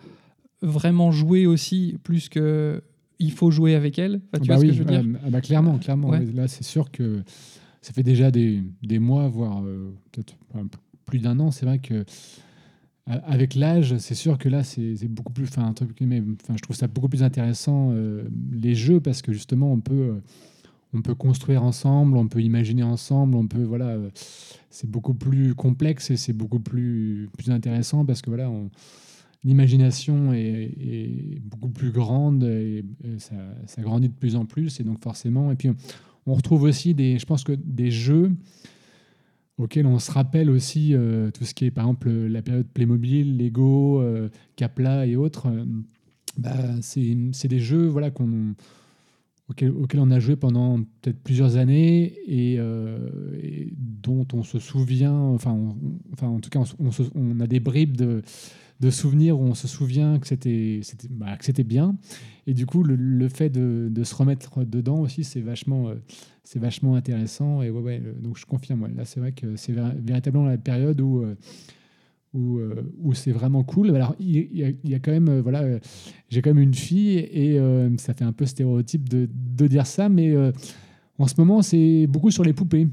vraiment 0.62 1.12
jouer 1.12 1.46
aussi 1.46 1.96
plus 2.02 2.28
que 2.28 2.82
il 3.18 3.32
faut 3.32 3.50
jouer 3.50 3.74
avec 3.74 3.98
elle 3.98 4.20
Enfin, 4.32 4.42
Tu 4.44 4.50
Ah 4.50 4.54
bah 4.54 4.54
vois 4.54 4.56
oui, 4.62 4.66
ce 4.66 4.72
que 4.72 4.78
je 4.78 4.82
veux 4.82 5.02
dire 5.02 5.18
ah 5.24 5.30
bah 5.30 5.40
clairement, 5.40 5.78
clairement. 5.78 6.08
Ouais. 6.10 6.18
ouais. 6.18 6.32
Là, 6.32 6.48
c'est 6.48 6.64
sûr 6.64 6.90
que 6.90 7.22
ça 7.82 7.92
fait 7.92 8.02
déjà 8.02 8.30
des, 8.30 8.62
des 8.82 8.98
mois, 8.98 9.28
voire 9.28 9.62
euh, 9.64 9.92
peut-être 10.12 10.36
plus 11.06 11.18
d'un 11.20 11.38
an. 11.40 11.50
C'est 11.50 11.66
vrai 11.66 11.78
que 11.78 12.04
avec 13.06 13.54
l'âge, 13.54 13.96
c'est 13.98 14.16
sûr 14.16 14.36
que 14.36 14.48
là, 14.48 14.64
c'est 14.64 14.96
beaucoup 15.08 15.32
plus. 15.32 15.44
Enfin, 15.48 15.72
je 15.78 16.60
trouve 16.62 16.74
ça 16.74 16.88
beaucoup 16.88 17.08
plus 17.08 17.22
intéressant 17.22 17.90
euh, 17.92 18.24
les 18.52 18.74
jeux 18.74 19.00
parce 19.00 19.22
que 19.22 19.32
justement, 19.32 19.72
on 19.72 19.80
peut. 19.80 19.94
euh, 19.94 20.20
on 20.92 21.02
peut 21.02 21.14
construire 21.16 21.62
ensemble, 21.62 22.16
on 22.16 22.26
peut 22.26 22.40
imaginer 22.40 22.82
ensemble, 22.82 23.34
on 23.36 23.46
peut 23.46 23.62
voilà, 23.64 23.98
c'est 24.70 24.88
beaucoup 24.88 25.12
plus 25.12 25.54
complexe 25.54 26.10
et 26.10 26.16
c'est 26.16 26.32
beaucoup 26.32 26.60
plus 26.60 27.28
plus 27.36 27.50
intéressant 27.50 28.06
parce 28.06 28.22
que 28.22 28.30
voilà, 28.30 28.48
on- 28.48 28.70
l'imagination 29.46 30.32
est, 30.32 31.40
beaucoup 31.44 31.68
plus 31.68 31.92
grande 31.92 32.42
et, 32.42 32.84
ça, 33.18 33.34
grandit 33.80 34.08
de 34.08 34.14
plus 34.14 34.34
en 34.36 34.44
plus 34.44 34.80
et 34.80 34.84
donc 34.84 35.00
forcément 35.00 35.52
et 35.52 35.54
puis 35.54 35.70
on, 36.26 36.34
retrouve 36.34 36.64
aussi 36.64 36.94
des 36.94 37.18
je 37.18 37.24
pense 37.24 37.44
que 37.44 37.52
des 37.52 37.92
jeux 37.92 38.32
auxquels 39.56 39.86
on 39.86 40.00
se 40.00 40.10
rappelle 40.10 40.50
aussi 40.50 40.92
euh, 40.92 41.30
tout 41.30 41.44
ce 41.44 41.54
qui 41.54 41.64
est 41.64 41.70
par 41.70 41.84
exemple 41.84 42.10
la 42.10 42.42
période 42.42 42.66
Playmobil, 42.66 43.38
Lego, 43.38 44.02
euh, 44.02 44.28
Capla 44.56 45.06
et 45.06 45.14
autres 45.14 45.46
euh, 45.46 45.64
bah, 46.36 46.56
c'est 46.82 47.48
des 47.48 47.60
jeux 47.60 47.86
voilà 47.86 48.10
qu'on 48.10 48.54
auxquels, 49.48 50.00
on 50.00 50.10
a 50.10 50.18
joué 50.18 50.34
pendant 50.34 50.78
peut-être 51.00 51.22
plusieurs 51.22 51.56
années 51.56 52.14
et, 52.26 52.56
euh, 52.58 52.98
dont 53.76 54.26
on 54.32 54.42
se 54.42 54.58
souvient 54.58 55.14
enfin 55.14 55.56
enfin 56.12 56.26
en 56.26 56.40
tout 56.40 56.50
cas 56.50 56.64
on, 56.80 56.90
on 57.14 57.38
a 57.38 57.46
des 57.46 57.60
bribes 57.60 57.96
de 57.96 58.22
de 58.80 58.90
souvenirs 58.90 59.38
où 59.38 59.44
on 59.44 59.54
se 59.54 59.68
souvient 59.68 60.18
que 60.18 60.26
c'était 60.26 60.80
bah, 61.10 61.36
bien. 61.64 61.96
Et 62.46 62.54
du 62.54 62.66
coup 62.66 62.82
le, 62.82 63.28
fait 63.28 63.48
de, 63.48 63.88
de 63.90 64.04
se 64.04 64.14
remettre 64.14 64.64
dedans 64.64 65.00
aussi 65.00 65.24
c'est 65.24 65.40
vachement 65.40 65.88
euh, 65.88 65.94
c'est 66.44 66.58
vachement 66.58 66.94
intéressant. 66.94 67.62
Et 67.62 67.70
ouais, 67.70 67.80
ouais 67.80 68.02
donc 68.20 68.38
je 68.38 68.46
confirme 68.46 68.82
ouais, 68.82 68.92
là 68.94 69.04
c'est 69.04 69.20
vrai 69.20 69.32
que 69.32 69.56
c'est 69.56 69.72
vér- 69.72 69.96
véritablement 69.98 70.46
la 70.46 70.58
période 70.58 71.00
où 71.00 71.22
euh, 71.22 71.34
où, 72.34 72.58
euh, 72.58 72.92
où 73.02 73.14
c'est 73.14 73.32
vraiment 73.32 73.64
cool. 73.64 73.94
Alors 73.94 74.14
il 74.20 74.76
y, 74.84 74.94
a, 74.94 74.98
quand 74.98 75.12
même 75.12 75.40
voilà 75.40 75.78
j'ai 76.28 76.42
quand 76.42 76.50
même 76.50 76.62
une 76.62 76.74
fille 76.74 77.18
et 77.18 77.58
ça 77.96 78.12
fait 78.12 78.24
un 78.24 78.32
peu 78.32 78.44
stéréotype 78.44 79.08
de, 79.08 79.28
de 79.32 79.66
dire 79.66 79.86
ça 79.86 80.10
mais 80.10 80.34
en 81.18 81.26
ce 81.26 81.34
moment 81.38 81.62
c'est 81.62 82.06
beaucoup 82.06 82.30
sur 82.30 82.44
les 82.44 82.52
poupées 82.52 82.88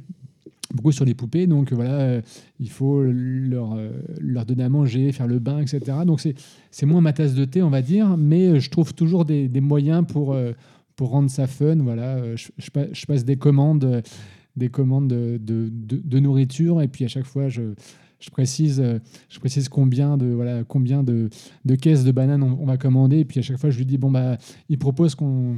beaucoup 0.73 0.91
sur 0.91 1.05
les 1.05 1.13
poupées. 1.13 1.47
Donc 1.47 1.71
euh, 1.71 1.75
voilà, 1.75 1.99
euh, 1.99 2.21
il 2.59 2.69
faut 2.69 3.01
leur, 3.03 3.73
euh, 3.73 3.91
leur 4.19 4.45
donner 4.45 4.63
à 4.63 4.69
manger, 4.69 5.11
faire 5.11 5.27
le 5.27 5.39
bain, 5.39 5.59
etc. 5.59 5.79
Donc 6.05 6.21
c'est, 6.21 6.85
moins 6.85 7.01
ma 7.01 7.13
tasse 7.13 7.33
de 7.33 7.45
thé, 7.45 7.61
on 7.61 7.69
va 7.69 7.81
dire, 7.81 8.17
mais 8.17 8.59
je 8.59 8.69
trouve 8.69 8.93
toujours 8.93 9.25
des, 9.25 9.49
moyens 9.61 10.05
pour, 10.05 10.35
pour 10.95 11.09
rendre 11.09 11.29
ça 11.29 11.47
fun. 11.47 11.77
Voilà, 11.77 12.35
je, 12.35 12.49
je 12.57 12.69
pa- 12.69 12.91
je 12.91 13.05
passe 13.05 13.23
des 13.23 13.37
commandes, 13.37 14.01
des 14.55 14.69
commandes 14.69 15.07
de, 15.07 15.39
de, 15.39 16.19
nourriture 16.19 16.81
et 16.81 16.87
puis 16.87 17.05
à 17.05 17.07
chaque 17.07 17.25
fois 17.25 17.47
je, 17.47 17.73
je 18.19 18.29
précise, 18.29 18.83
je 19.29 19.39
précise 19.39 19.69
combien 19.69 20.17
de 20.17 20.27
voilà 20.27 20.63
combien 20.63 21.03
de, 21.03 21.29
de 21.65 21.75
caisses 21.75 22.03
de 22.03 22.11
bananes 22.11 22.43
on, 22.43 22.59
on 22.61 22.65
va 22.65 22.77
commander 22.77 23.19
et 23.19 23.25
puis 23.25 23.39
à 23.39 23.41
chaque 23.41 23.57
fois 23.57 23.69
je 23.69 23.77
lui 23.77 23.85
dis 23.85 23.97
bon 23.97 24.11
bah 24.11 24.37
il 24.69 24.77
propose 24.77 25.15
qu'on 25.15 25.57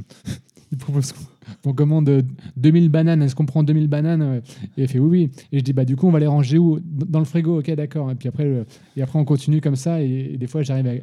il 0.72 0.78
propose 0.78 1.14
qu'on, 1.62 1.72
commande 1.72 2.08
euh, 2.08 2.22
2000 2.56 2.88
bananes 2.88 3.22
est-ce 3.22 3.34
qu'on 3.34 3.46
prend 3.46 3.62
2000 3.62 3.86
bananes 3.86 4.22
euh, 4.22 4.40
et 4.76 4.82
elle 4.82 4.88
fait 4.88 4.98
oui, 4.98 5.30
oui. 5.32 5.44
Et 5.52 5.58
je 5.58 5.64
dis, 5.64 5.72
bah, 5.72 5.84
du 5.84 5.96
coup, 5.96 6.06
on 6.06 6.10
va 6.10 6.18
les 6.18 6.26
ranger 6.26 6.58
où? 6.58 6.80
Dans 6.82 7.18
le 7.18 7.24
frigo, 7.24 7.60
ok, 7.60 7.70
d'accord. 7.74 8.10
Et 8.10 8.14
puis 8.14 8.28
après, 8.28 8.44
euh, 8.44 8.64
et 8.96 9.02
après, 9.02 9.18
on 9.18 9.24
continue 9.24 9.60
comme 9.60 9.76
ça. 9.76 10.02
Et, 10.02 10.36
des 10.36 10.46
fois, 10.46 10.62
j'arrive 10.62 11.02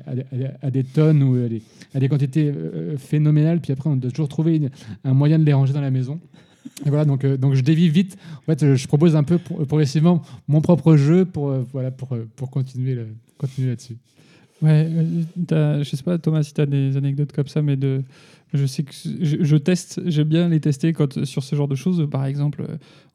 à, 0.62 0.72
des 0.72 0.84
tonnes 0.84 1.24
ou 1.24 1.36
à 1.94 2.00
des, 2.00 2.10
quantités 2.10 2.52
euh, 2.54 2.98
phénoménales. 2.98 3.62
Puis 3.62 3.72
après, 3.72 3.90
on 3.90 3.96
doit 3.96 4.12
toujours 4.12 4.28
trouver 4.28 4.70
un 5.04 5.14
moyen 5.14 5.40
de 5.40 5.46
les 5.46 5.54
ranger 5.54 5.74
dans 5.74 5.82
la 5.82 5.92
maison. 5.92 6.20
Et 6.86 6.90
voilà, 6.90 7.06
donc, 7.06 7.24
euh, 7.24 7.38
donc 7.38 7.54
je 7.54 7.62
dévie 7.62 7.90
vite. 7.90 8.18
En 8.40 8.46
fait, 8.46 8.64
euh, 8.64 8.76
je 8.76 8.88
propose 8.88 9.16
un 9.16 9.24
peu 9.24 9.38
pro- 9.38 9.66
progressivement 9.66 10.22
mon 10.48 10.62
propre 10.62 10.96
jeu 10.96 11.26
pour, 11.26 11.50
euh, 11.50 11.66
voilà, 11.72 11.92
pour, 11.92 12.14
euh, 12.14 12.28
pour 12.36 12.50
continuer, 12.50 12.98
continuer 13.38 13.70
là-dessus. 13.70 13.98
Ouais, 14.62 14.88
euh, 15.52 15.84
je 15.84 15.96
sais 15.96 16.04
pas 16.04 16.18
Thomas 16.18 16.44
si 16.44 16.54
tu 16.54 16.62
as 16.62 16.66
des 16.66 16.96
anecdotes 16.96 17.34
comme 17.34 17.48
ça, 17.48 17.62
mais 17.62 17.76
de, 17.76 18.02
je 18.54 18.66
sais 18.66 18.84
que 18.84 18.92
je, 18.94 19.56
teste, 19.58 20.02
j'aime 20.06 20.28
bien 20.28 20.48
les 20.48 20.60
tester 20.60 20.94
quand, 20.94 21.26
sur 21.26 21.44
ce 21.44 21.56
genre 21.56 21.68
de 21.68 21.76
choses. 21.76 22.08
Par 22.10 22.26
exemple, 22.26 22.66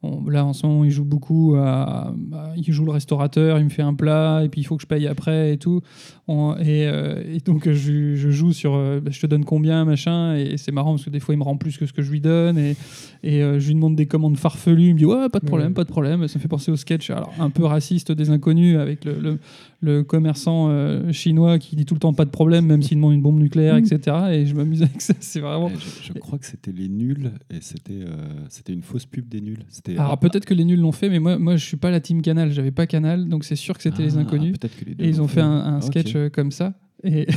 on- 0.03 0.29
là 0.29 0.45
en 0.45 0.53
ce 0.53 0.67
moment, 0.67 0.85
il 0.85 0.91
joue 0.91 1.05
beaucoup 1.05 1.55
à, 1.57 2.09
à- 2.33 2.53
il 2.57 2.73
joue 2.73 2.85
le 2.85 2.93
restaurateur, 2.93 3.59
il 3.59 3.65
me 3.65 3.69
fait 3.71 3.83
un 3.83 3.95
plat 3.95 4.43
et 4.45 4.49
puis 4.49 4.61
il 4.61 4.65
faut 4.65 4.77
que 4.77 4.83
je 4.83 4.87
paye 4.87 5.07
après 5.07 5.53
et 5.55 5.59
tout. 5.59 5.81
On- 6.29 6.55
et, 6.57 6.87
euh, 6.87 7.23
et 7.27 7.39
donc 7.41 7.69
je, 7.71 8.15
je 8.15 8.31
joue 8.31 8.53
sur, 8.53 8.75
euh, 8.75 9.01
bah, 9.01 9.11
je 9.11 9.21
te 9.21 9.27
donne 9.27 9.45
combien 9.45 9.85
machin 9.85 10.35
et, 10.37 10.57
c'est 10.59 10.73
marrant 10.73 10.93
parce 10.93 11.05
que 11.05 11.11
des 11.11 11.21
fois 11.21 11.35
il 11.35 11.39
me 11.39 11.43
rend 11.45 11.57
plus 11.57 11.77
que 11.79 11.87
ce 11.87 11.93
que 11.93 12.03
je 12.03 12.11
lui 12.11 12.21
donne 12.21 12.59
et, 12.59 12.77
et 13.23 13.43
euh, 13.43 13.59
je 13.59 13.67
lui 13.69 13.75
demande 13.75 13.97
des 13.97 14.07
commandes 14.07 14.37
farfelues, 14.37 14.89
il 14.89 14.95
me 14.95 14.99
dit 14.99 15.05
ouais 15.05 15.29
pas 15.31 15.41
de 15.41 15.47
problème, 15.47 15.69
Ouais. 15.69 15.75
pas 15.75 15.85
de 15.85 15.89
problème. 15.89 16.29
Ça 16.29 16.39
me 16.39 16.43
fait 16.43 16.49
penser 16.49 16.71
au 16.71 16.77
sketch, 16.77 17.11
alors 17.11 17.33
un 17.41 17.51
peu 17.51 17.65
raciste 17.65 18.13
des 18.13 18.31
inconnus 18.31 18.77
avec 18.79 19.05
le, 19.05 19.15
le- 19.19 19.39
le 19.81 20.03
commerçant 20.03 20.69
chinois 21.13 21.59
qui 21.61 21.77
dit 21.77 21.85
tout 21.85 21.95
le 21.95 22.01
temps 22.01 22.13
pas 22.13 22.25
de 22.25 22.31
problème, 22.31 22.67
même 22.67 22.83
s'il 22.83 22.97
demande 22.97 23.13
une 23.15 23.23
bombe 23.23 23.39
nucléaire, 23.39 23.77
Mm. 23.77 23.85
etc. 23.85 24.17
Et 24.33 24.45
je 24.47 24.55
m'amuse 24.57 24.83
avec 24.83 25.01
ça. 25.01 25.15
C'est 25.21 25.39
vraiment. 25.41 25.69
Je, 25.71 26.13
je 26.13 26.19
crois 26.19 26.37
que 26.39 26.47
c'était 26.47 26.73
les 26.73 26.89
nuls 26.89 27.31
et 27.49 27.59
c'était 27.61 28.01
c'était 28.49 28.73
une 28.73 28.83
fausse 28.83 29.07
pub 29.07 29.29
des 29.29 29.41
nuls. 29.41 29.61
C'était 29.69 29.88
Alors 29.97 30.19
peut-être 30.19 30.45
que 30.45 30.55
les 30.55 30.65
nuls 30.65 30.81
l'ont 30.81 30.93
fait, 30.93 31.09
mais 31.09 31.19
moi, 31.19 31.39
moi 31.39 31.57
je 31.57 31.65
suis 31.65 31.77
pas 31.77 31.91
la 31.91 32.01
team 32.01 32.21
Canal. 32.23 32.51
J'avais 32.53 32.71
pas 32.73 32.87
Canal, 32.87 33.29
donc 33.29 33.45
c'est 33.45 33.57
sûr 33.57 33.77
que 33.77 33.83
c'était 33.83 34.03
les 34.03 34.17
Ah, 34.17 34.21
inconnus. 34.21 34.53
peut-être 34.59 34.77
que 34.79 34.85
les 34.85 34.95
deux 34.95 35.05
Et 35.05 35.09
ils 35.09 35.23
ont 35.23 35.29
fait 35.29 35.41
un, 35.41 35.79
Ah, 35.79 35.81
sketch 35.81 36.15
euh, 36.17 36.29
comme 36.29 36.51
ça. 36.51 36.75
Et, 37.05 37.29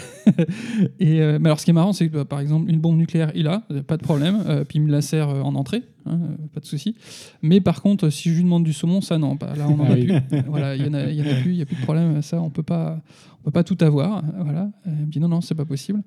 et 1.00 1.22
euh, 1.22 1.38
mais 1.40 1.48
alors, 1.50 1.60
ce 1.60 1.66
qui 1.66 1.72
est 1.72 1.74
marrant, 1.74 1.94
c'est 1.94 2.08
que 2.10 2.14
bah, 2.16 2.26
par 2.26 2.40
exemple, 2.40 2.70
une 2.70 2.80
bombe 2.80 2.98
nucléaire, 2.98 3.32
il 3.36 3.48
a, 3.48 3.64
euh, 3.72 3.84
pas 3.84 3.98
de 3.98 4.02
problème. 4.02 4.44
euh, 4.48 4.64
puis 4.64 4.80
il 4.80 4.82
me 4.84 4.92
la 4.92 5.02
sert 5.02 5.30
euh, 5.30 5.42
en 5.42 5.54
entrée, 5.54 5.84
hein, 6.08 6.18
pas 6.54 6.60
de 6.62 6.66
souci. 6.66 6.96
Mais 7.44 7.62
par 7.62 7.82
contre, 7.84 8.10
si 8.10 8.30
je 8.32 8.36
lui 8.38 8.44
demande 8.44 8.64
du 8.64 8.74
saumon, 8.74 9.02
ça 9.02 9.18
non. 9.20 9.36
Bah, 9.36 9.54
là, 9.56 9.68
on 9.70 9.80
en 9.80 9.86
Ah 9.88 9.92
a 9.92 9.94
oui. 9.94 10.06
plus. 10.08 10.42
voilà, 10.48 10.76
il 10.76 10.84
y 10.86 10.90
en 10.90 10.94
a, 10.96 11.04
il 11.06 11.16
y 11.16 11.22
en 11.22 11.32
a 11.32 11.36
plus, 11.42 11.52
il 11.52 11.58
y 11.58 11.62
a 11.62 11.66
plus 11.68 11.76
de 11.76 11.82
problème. 11.84 12.22
Ça, 12.24 12.42
on 12.42 12.50
peut 12.50 12.64
pas, 12.64 13.02
on 13.42 13.44
peut 13.46 13.52
pas 13.52 13.64
tout 13.64 13.78
avoir. 13.82 14.24
Voilà. 14.44 14.72
Il 14.88 15.06
me 15.06 15.12
dit 15.12 15.20
non, 15.20 15.28
non, 15.28 15.42
c'est 15.42 15.54
pas 15.56 15.66
possible. 15.66 16.02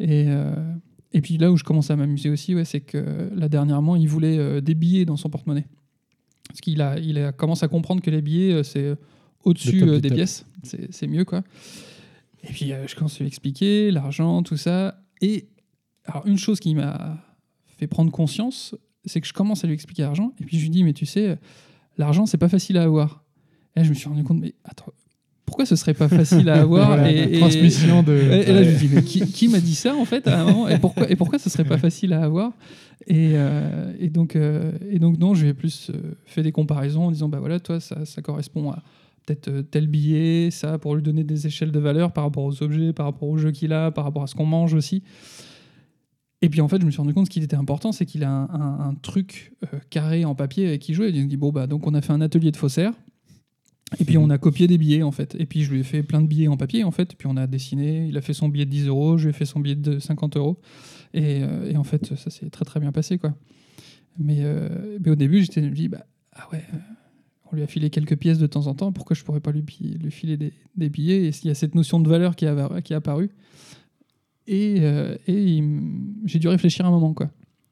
Et 0.00 0.26
et 1.12 1.20
puis 1.20 1.38
là 1.38 1.50
où 1.50 1.56
je 1.56 1.64
commence 1.64 1.90
à 1.90 1.96
m'amuser 1.96 2.30
aussi, 2.30 2.54
ouais, 2.54 2.64
c'est 2.64 2.80
que 2.80 3.30
là 3.34 3.48
dernièrement, 3.48 3.96
il 3.96 4.08
voulait 4.08 4.38
euh, 4.38 4.60
des 4.60 4.74
billets 4.74 5.04
dans 5.04 5.16
son 5.16 5.30
porte-monnaie. 5.30 5.66
Parce 6.48 6.60
qu'il 6.60 6.80
a, 6.80 6.98
il 6.98 7.18
a 7.18 7.32
commence 7.32 7.62
à 7.62 7.68
comprendre 7.68 8.02
que 8.02 8.10
les 8.10 8.22
billets, 8.22 8.52
euh, 8.52 8.62
c'est 8.62 8.96
au-dessus 9.44 9.82
euh, 9.82 9.96
du 9.96 10.00
des 10.02 10.08
top. 10.08 10.16
pièces. 10.16 10.46
C'est 10.62 10.92
c'est 10.92 11.06
mieux, 11.06 11.24
quoi. 11.24 11.42
Et 12.42 12.52
puis, 12.52 12.72
je 12.86 12.94
commence 12.94 13.16
à 13.16 13.20
lui 13.20 13.26
expliquer 13.26 13.90
l'argent, 13.90 14.42
tout 14.44 14.56
ça. 14.56 15.02
Et 15.20 15.48
alors, 16.04 16.24
une 16.26 16.38
chose 16.38 16.60
qui 16.60 16.76
m'a 16.76 17.18
fait 17.76 17.88
prendre 17.88 18.12
conscience, 18.12 18.76
c'est 19.04 19.20
que 19.20 19.26
je 19.26 19.32
commence 19.32 19.64
à 19.64 19.66
lui 19.66 19.74
expliquer 19.74 20.02
l'argent. 20.02 20.32
Et 20.40 20.44
puis, 20.44 20.56
je 20.58 20.62
lui 20.62 20.70
dis, 20.70 20.84
mais 20.84 20.92
tu 20.92 21.06
sais, 21.06 21.38
l'argent, 21.98 22.24
c'est 22.24 22.38
pas 22.38 22.48
facile 22.48 22.76
à 22.76 22.84
avoir. 22.84 23.24
Et 23.74 23.80
là, 23.80 23.84
je 23.84 23.88
me 23.88 23.94
suis 23.94 24.08
rendu 24.08 24.22
compte, 24.22 24.38
mais 24.38 24.54
attends, 24.64 24.92
pourquoi 25.46 25.64
ce 25.64 25.76
serait 25.76 25.94
pas 25.94 26.08
facile 26.08 26.48
à 26.50 26.60
avoir 26.60 26.88
Voilà, 26.88 27.10
et, 27.10 27.36
et- 27.36 27.38
transmission 27.38 28.02
de. 28.02 28.12
et, 28.12 28.50
et 28.50 28.52
là, 28.52 28.62
je 28.62 28.70
me 28.70 28.78
dis, 28.78 28.88
mais 28.92 29.02
qui, 29.02 29.20
qui 29.20 29.48
m'a 29.48 29.60
dit 29.60 29.74
ça 29.74 29.94
en 29.96 30.04
fait 30.04 30.26
à 30.28 30.40
un 30.42 30.44
moment 30.44 30.68
et 30.68 30.78
pourquoi, 30.78 31.10
et 31.10 31.16
pourquoi 31.16 31.38
ce 31.38 31.48
serait 31.48 31.64
pas 31.64 31.78
facile 31.78 32.12
à 32.12 32.22
avoir 32.22 32.52
et, 33.06 33.32
euh, 33.34 33.92
et, 34.00 34.08
donc, 34.10 34.34
euh, 34.36 34.72
et 34.90 34.98
donc, 34.98 35.18
non, 35.18 35.34
je 35.34 35.46
ai 35.46 35.54
plus 35.54 35.90
euh, 35.90 36.14
fait 36.24 36.42
des 36.42 36.50
comparaisons 36.52 37.04
en 37.04 37.10
disant, 37.12 37.28
bah 37.28 37.38
voilà, 37.38 37.60
toi, 37.60 37.78
ça, 37.78 38.04
ça 38.04 38.20
correspond 38.22 38.70
à 38.72 38.82
peut-être 39.26 39.48
euh, 39.48 39.62
tel 39.62 39.86
billet, 39.86 40.50
ça, 40.50 40.78
pour 40.78 40.94
lui 40.96 41.02
donner 41.02 41.22
des 41.22 41.46
échelles 41.46 41.70
de 41.70 41.78
valeur 41.78 42.12
par 42.12 42.24
rapport 42.24 42.42
aux 42.44 42.62
objets, 42.62 42.92
par 42.92 43.06
rapport 43.06 43.28
au 43.28 43.36
jeu 43.38 43.52
qu'il 43.52 43.72
a, 43.72 43.90
par 43.92 44.04
rapport 44.04 44.22
à 44.24 44.26
ce 44.26 44.34
qu'on 44.34 44.46
mange 44.46 44.74
aussi. 44.74 45.02
Et 46.42 46.48
puis 46.48 46.60
en 46.60 46.68
fait, 46.68 46.80
je 46.80 46.86
me 46.86 46.90
suis 46.90 47.00
rendu 47.00 47.14
compte 47.14 47.26
ce 47.26 47.30
qui 47.30 47.38
était 47.40 47.56
important, 47.56 47.92
c'est 47.92 48.06
qu'il 48.06 48.24
a 48.24 48.30
un, 48.30 48.44
un- 48.50 48.80
un 48.88 48.94
truc 48.94 49.52
euh, 49.72 49.78
carré 49.90 50.24
en 50.24 50.34
papier 50.34 50.66
avec 50.66 50.80
qui 50.80 50.92
jouer. 50.94 51.10
Il 51.14 51.22
me 51.24 51.28
dit, 51.28 51.36
bon, 51.36 51.50
bah, 51.52 51.66
donc 51.66 51.86
on 51.86 51.94
a 51.94 52.00
fait 52.00 52.12
un 52.12 52.20
atelier 52.20 52.50
de 52.50 52.56
faussaire. 52.56 52.92
Et 54.00 54.04
puis 54.04 54.18
on 54.18 54.28
a 54.30 54.38
copié 54.38 54.66
des 54.66 54.78
billets 54.78 55.02
en 55.02 55.12
fait. 55.12 55.36
Et 55.38 55.46
puis 55.46 55.62
je 55.62 55.72
lui 55.72 55.80
ai 55.80 55.82
fait 55.84 56.02
plein 56.02 56.20
de 56.20 56.26
billets 56.26 56.48
en 56.48 56.56
papier 56.56 56.82
en 56.84 56.90
fait. 56.90 57.12
Et 57.12 57.16
puis 57.16 57.28
on 57.28 57.36
a 57.36 57.46
dessiné. 57.46 58.06
Il 58.08 58.16
a 58.16 58.20
fait 58.20 58.34
son 58.34 58.48
billet 58.48 58.64
de 58.64 58.70
10 58.70 58.88
euros. 58.88 59.16
Je 59.16 59.24
lui 59.24 59.30
ai 59.30 59.32
fait 59.32 59.44
son 59.44 59.60
billet 59.60 59.76
de 59.76 59.98
50 59.98 60.36
euros. 60.36 60.58
Et, 61.14 61.42
euh, 61.42 61.70
et 61.70 61.76
en 61.76 61.84
fait, 61.84 62.14
ça 62.16 62.30
s'est 62.30 62.50
très 62.50 62.64
très 62.64 62.80
bien 62.80 62.90
passé 62.92 63.16
quoi. 63.18 63.34
Mais, 64.18 64.38
euh, 64.40 64.98
mais 65.04 65.10
au 65.10 65.14
début, 65.14 65.40
j'étais 65.42 65.62
me 65.62 65.70
dis 65.70 65.88
bah 65.88 66.04
ah 66.34 66.48
ouais, 66.52 66.64
euh, 66.74 66.78
on 67.52 67.56
lui 67.56 67.62
a 67.62 67.66
filé 67.68 67.88
quelques 67.90 68.16
pièces 68.16 68.38
de 68.38 68.46
temps 68.48 68.66
en 68.66 68.74
temps. 68.74 68.90
Pourquoi 68.92 69.14
je 69.14 69.22
pourrais 69.22 69.40
pas 69.40 69.52
lui, 69.52 69.64
lui 70.02 70.10
filer 70.10 70.36
des, 70.36 70.52
des 70.74 70.88
billets? 70.90 71.26
Et 71.26 71.30
il 71.44 71.46
y 71.46 71.50
a 71.50 71.54
cette 71.54 71.74
notion 71.76 72.00
de 72.00 72.08
valeur 72.08 72.34
qui, 72.34 72.44
a, 72.46 72.80
qui 72.82 72.92
est 72.92 72.96
apparue. 72.96 73.30
Et, 74.48 74.76
euh, 74.80 75.16
et 75.28 75.62
j'ai 76.24 76.38
dû 76.40 76.48
réfléchir 76.48 76.86
un 76.86 76.90
moment 76.90 77.14
quoi. 77.14 77.30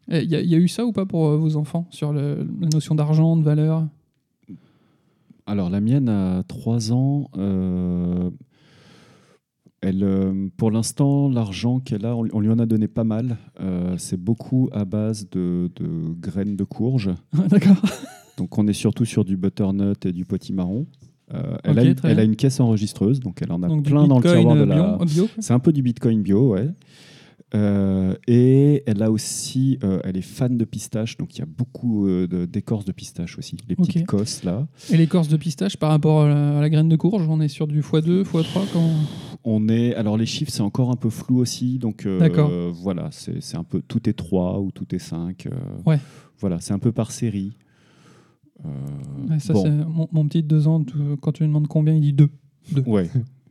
Il 0.09 0.23
y, 0.23 0.37
y 0.49 0.55
a 0.55 0.59
eu 0.59 0.69
ça 0.69 0.85
ou 0.85 0.93
pas 0.93 1.07
pour 1.07 1.37
vos 1.39 1.57
enfants 1.57 1.87
sur 1.91 2.12
le- 2.12 2.47
la 2.61 2.69
notion 2.69 2.95
d'argent, 2.95 3.37
de 3.37 3.43
valeur? 3.43 3.87
Alors, 5.47 5.68
la 5.70 5.80
mienne 5.80 6.09
a 6.09 6.42
3 6.49 6.92
ans. 6.92 7.28
euh, 7.36 8.30
elle, 9.82 10.03
euh, 10.03 10.49
pour 10.57 10.70
l'instant, 10.70 11.28
l'argent 11.28 11.78
qu'elle 11.78 12.07
a, 12.07 12.16
on, 12.16 12.40
lui 12.40 12.49
en 12.51 12.59
a 12.59 12.64
donné 12.64 12.88
pas 12.88 13.05
mal. 13.05 13.36
Euh, 13.61 13.97
c'est 13.99 14.16
beaucoup 14.18 14.70
à 14.72 14.86
base 14.86 15.28
de, 15.30 15.70
de 15.76 16.14
graines 16.18 16.57
de 16.57 16.64
courge. 16.64 17.11
D'accord. 17.51 17.76
Donc, 18.38 18.57
on 18.57 18.66
est 18.66 18.72
surtout 18.72 19.05
sur 19.05 19.24
du 19.26 19.36
butternut 19.36 20.07
et 20.07 20.12
du 20.12 20.24
potimarron. 20.24 20.86
Euh, 21.34 21.57
elle, 21.64 21.78
a, 21.78 21.84
une- 21.84 21.95
très 21.95 22.09
elle 22.09 22.14
bien. 22.16 22.22
a 22.22 22.26
une 22.26 22.36
caisse 22.36 22.61
enregistreuse, 22.61 23.20
donc 23.20 23.40
elle 23.42 23.53
en 23.53 23.62
a 23.62 23.68
Donc 23.68 23.84
plein 23.84 24.07
dans 24.07 24.18
le 24.20 24.24
tiroir 24.24 24.57
de 24.57 24.62
la. 24.64 24.99
C'est 25.38 25.53
un 25.55 25.59
peu 25.59 25.72
du 25.72 25.82
Bitcoin 25.82 26.22
bio, 26.22 26.51
ouais. 26.53 26.68
Euh, 27.55 28.16
et 28.26 28.82
elle 28.86 29.00
a 29.02 29.11
aussi, 29.12 29.78
euh, 29.84 30.00
elle 30.02 30.16
est 30.16 30.22
fan 30.22 30.57
de 30.59 30.64
pistache, 30.64 31.16
donc 31.16 31.36
il 31.36 31.38
y 31.38 31.42
a 31.42 31.46
beaucoup 31.46 32.07
euh, 32.09 32.26
de- 32.26 32.46
d'écorce 32.46 32.84
de 32.84 32.90
pistache 32.90 33.38
aussi, 33.38 33.57
les 33.68 33.76
petites 33.76 34.02
Ok. 34.02 34.07
cosses 34.07 34.42
là. 34.42 34.66
Et 34.90 34.96
l'écorce 34.96 35.28
de 35.28 35.36
pistache 35.36 35.76
par 35.76 35.90
rapport 35.90 36.22
à 36.22 36.28
la, 36.28 36.59
à 36.59 36.61
la 36.61 36.68
graine 36.68 36.88
de 36.88 36.96
courge, 36.96 37.28
on 37.28 37.40
est 37.40 37.46
sur 37.48 37.68
du 37.68 37.80
x2, 37.80 38.24
x3 38.24 38.44
quand... 38.72 38.90
On 39.44 39.68
est, 39.68 39.94
alors 39.94 40.16
les 40.16 40.26
chiffres 40.26 40.50
c'est 40.50 40.62
encore 40.62 40.90
un 40.90 40.96
peu 40.96 41.11
flou 41.11 41.38
aussi, 41.38 41.78
donc 41.78 42.07
voilà, 42.72 43.11
c'est 43.12 43.57
un 43.57 43.64
peu 43.64 43.80
tout 43.86 44.09
est 44.09 44.14
3 44.14 44.59
ou 44.61 44.72
tout 44.72 44.92
est 44.94 44.98
5. 44.98 45.46
euh, 45.46 45.50
Ouais. 45.86 46.00
Voilà, 46.40 46.59
c'est 46.61 46.72
un 46.74 46.78
peu 46.80 46.90
par 46.92 47.12
série. 47.12 47.57
Ouais, 49.28 49.38
ça, 49.38 49.52
bon. 49.52 49.62
c'est 49.62 49.70
mon, 49.70 50.09
mon 50.12 50.26
petit 50.26 50.42
de 50.42 50.48
2 50.48 50.66
ans, 50.68 50.82
quand 51.20 51.32
tu 51.32 51.42
lui 51.42 51.48
demandes 51.48 51.68
combien, 51.68 51.94
il 51.94 52.00
dit 52.00 52.12
2. 52.12 52.28
Ouais. 52.74 52.82
ouais. 52.86 53.11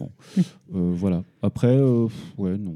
Bon. 0.00 0.10
Euh, 0.74 0.92
voilà. 0.94 1.22
Après, 1.42 1.76
euh, 1.76 2.08
ouais, 2.38 2.56
non. 2.58 2.74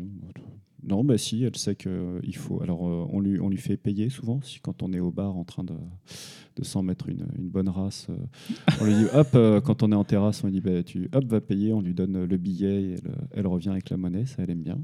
Non, 0.87 1.03
bah 1.03 1.17
si, 1.17 1.43
elle 1.45 1.57
sait 1.57 1.77
qu'il 1.77 2.37
faut. 2.37 2.63
Alors, 2.63 2.87
euh, 2.87 3.07
on, 3.11 3.21
lui, 3.21 3.41
on 3.41 3.49
lui 3.49 3.57
fait 3.57 3.79
payer 3.79 4.11
souvent, 4.11 4.41
si, 4.43 4.61
quand 4.61 4.83
on 4.83 4.93
est 4.93 5.01
au 5.01 5.11
bar 5.11 5.35
en 5.35 5.45
train 5.45 5.65
de, 5.65 5.73
de 6.57 6.63
s'en 6.65 6.83
mettre 6.83 7.09
une, 7.09 7.27
une 7.39 7.49
bonne 7.49 7.71
race. 7.71 8.07
euh, 8.11 8.17
on 8.83 8.85
lui 8.85 8.93
dit, 8.95 9.07
hop, 9.15 9.29
euh, 9.35 9.61
quand 9.63 9.83
on 9.83 9.91
est 9.93 9.95
en 9.95 10.05
terrasse, 10.05 10.45
on 10.45 10.49
lui 10.49 10.53
dit, 10.55 10.61
bah, 10.61 10.83
tu, 10.83 11.09
hop, 11.15 11.25
va 11.25 11.41
payer, 11.41 11.73
on 11.73 11.81
lui 11.81 11.95
donne 11.95 12.25
le 12.27 12.37
billet 12.37 12.83
et 12.83 12.93
elle, 12.93 13.15
elle 13.33 13.47
revient 13.47 13.71
avec 13.71 13.89
la 13.89 13.97
monnaie, 13.97 14.27
ça, 14.27 14.43
elle 14.43 14.51
aime 14.51 14.63
bien. 14.63 14.79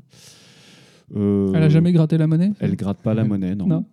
Euh, 1.17 1.53
Elle 1.55 1.65
a 1.65 1.69
jamais 1.69 1.93
gratté 1.93 2.17
la 2.17 2.27
monnaie 2.29 2.53
Elle 2.61 2.77
gratte 2.77 3.03
pas 3.03 3.13
la 3.15 3.25
monnaie, 3.31 3.55
non. 3.55 3.67
Non. 3.67 3.85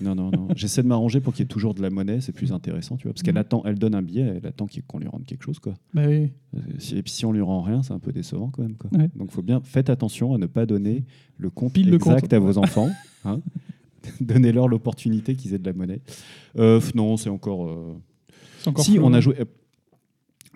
Non, 0.00 0.14
non, 0.14 0.30
non. 0.30 0.48
J'essaie 0.56 0.82
de 0.82 0.88
m'arranger 0.88 1.20
pour 1.20 1.32
qu'il 1.34 1.42
y 1.42 1.44
ait 1.44 1.48
toujours 1.48 1.74
de 1.74 1.82
la 1.82 1.90
monnaie, 1.90 2.20
c'est 2.20 2.32
plus 2.32 2.52
intéressant, 2.52 2.96
tu 2.96 3.04
vois. 3.04 3.12
Parce 3.12 3.22
qu'elle 3.22 3.34
Mhm. 3.34 3.40
attend, 3.40 3.62
elle 3.66 3.78
donne 3.78 3.94
un 3.94 4.02
billet, 4.02 4.38
elle 4.42 4.46
attend 4.46 4.66
qu'on 4.86 4.98
lui 4.98 5.08
rende 5.08 5.24
quelque 5.26 5.42
chose, 5.44 5.58
quoi. 5.58 5.74
Bah 5.94 6.02
oui. 6.08 6.30
Et 6.92 7.02
puis 7.02 7.12
si 7.12 7.24
on 7.26 7.32
lui 7.32 7.42
rend 7.42 7.60
rien, 7.62 7.82
c'est 7.82 7.92
un 7.92 7.98
peu 7.98 8.12
décevant 8.12 8.48
quand 8.50 8.62
même. 8.62 8.76
Quoi. 8.76 8.90
Ouais. 8.98 9.10
Donc 9.16 9.30
faut 9.30 9.42
bien, 9.42 9.60
faites 9.62 9.90
attention 9.90 10.34
à 10.34 10.38
ne 10.38 10.46
pas 10.46 10.64
donner 10.66 11.04
le 11.38 11.50
compte 11.50 11.72
Pile 11.74 11.88
le 11.90 11.96
exact 11.96 12.20
compte. 12.22 12.32
à 12.32 12.38
vos 12.38 12.58
enfants. 12.58 12.88
hein. 13.24 13.40
Donnez-leur 14.20 14.66
l'opportunité 14.68 15.34
qu'ils 15.36 15.52
aient 15.54 15.58
de 15.58 15.66
la 15.66 15.74
monnaie. 15.74 16.00
Euh, 16.58 16.80
non, 16.94 17.16
c'est 17.18 17.28
encore. 17.28 17.66
euh, 17.68 17.94
C'est 18.60 18.68
encore 18.68 18.84
si 18.84 18.96
flou, 18.96 19.04
on 19.04 19.12
a 19.12 19.20
joué. 19.20 19.34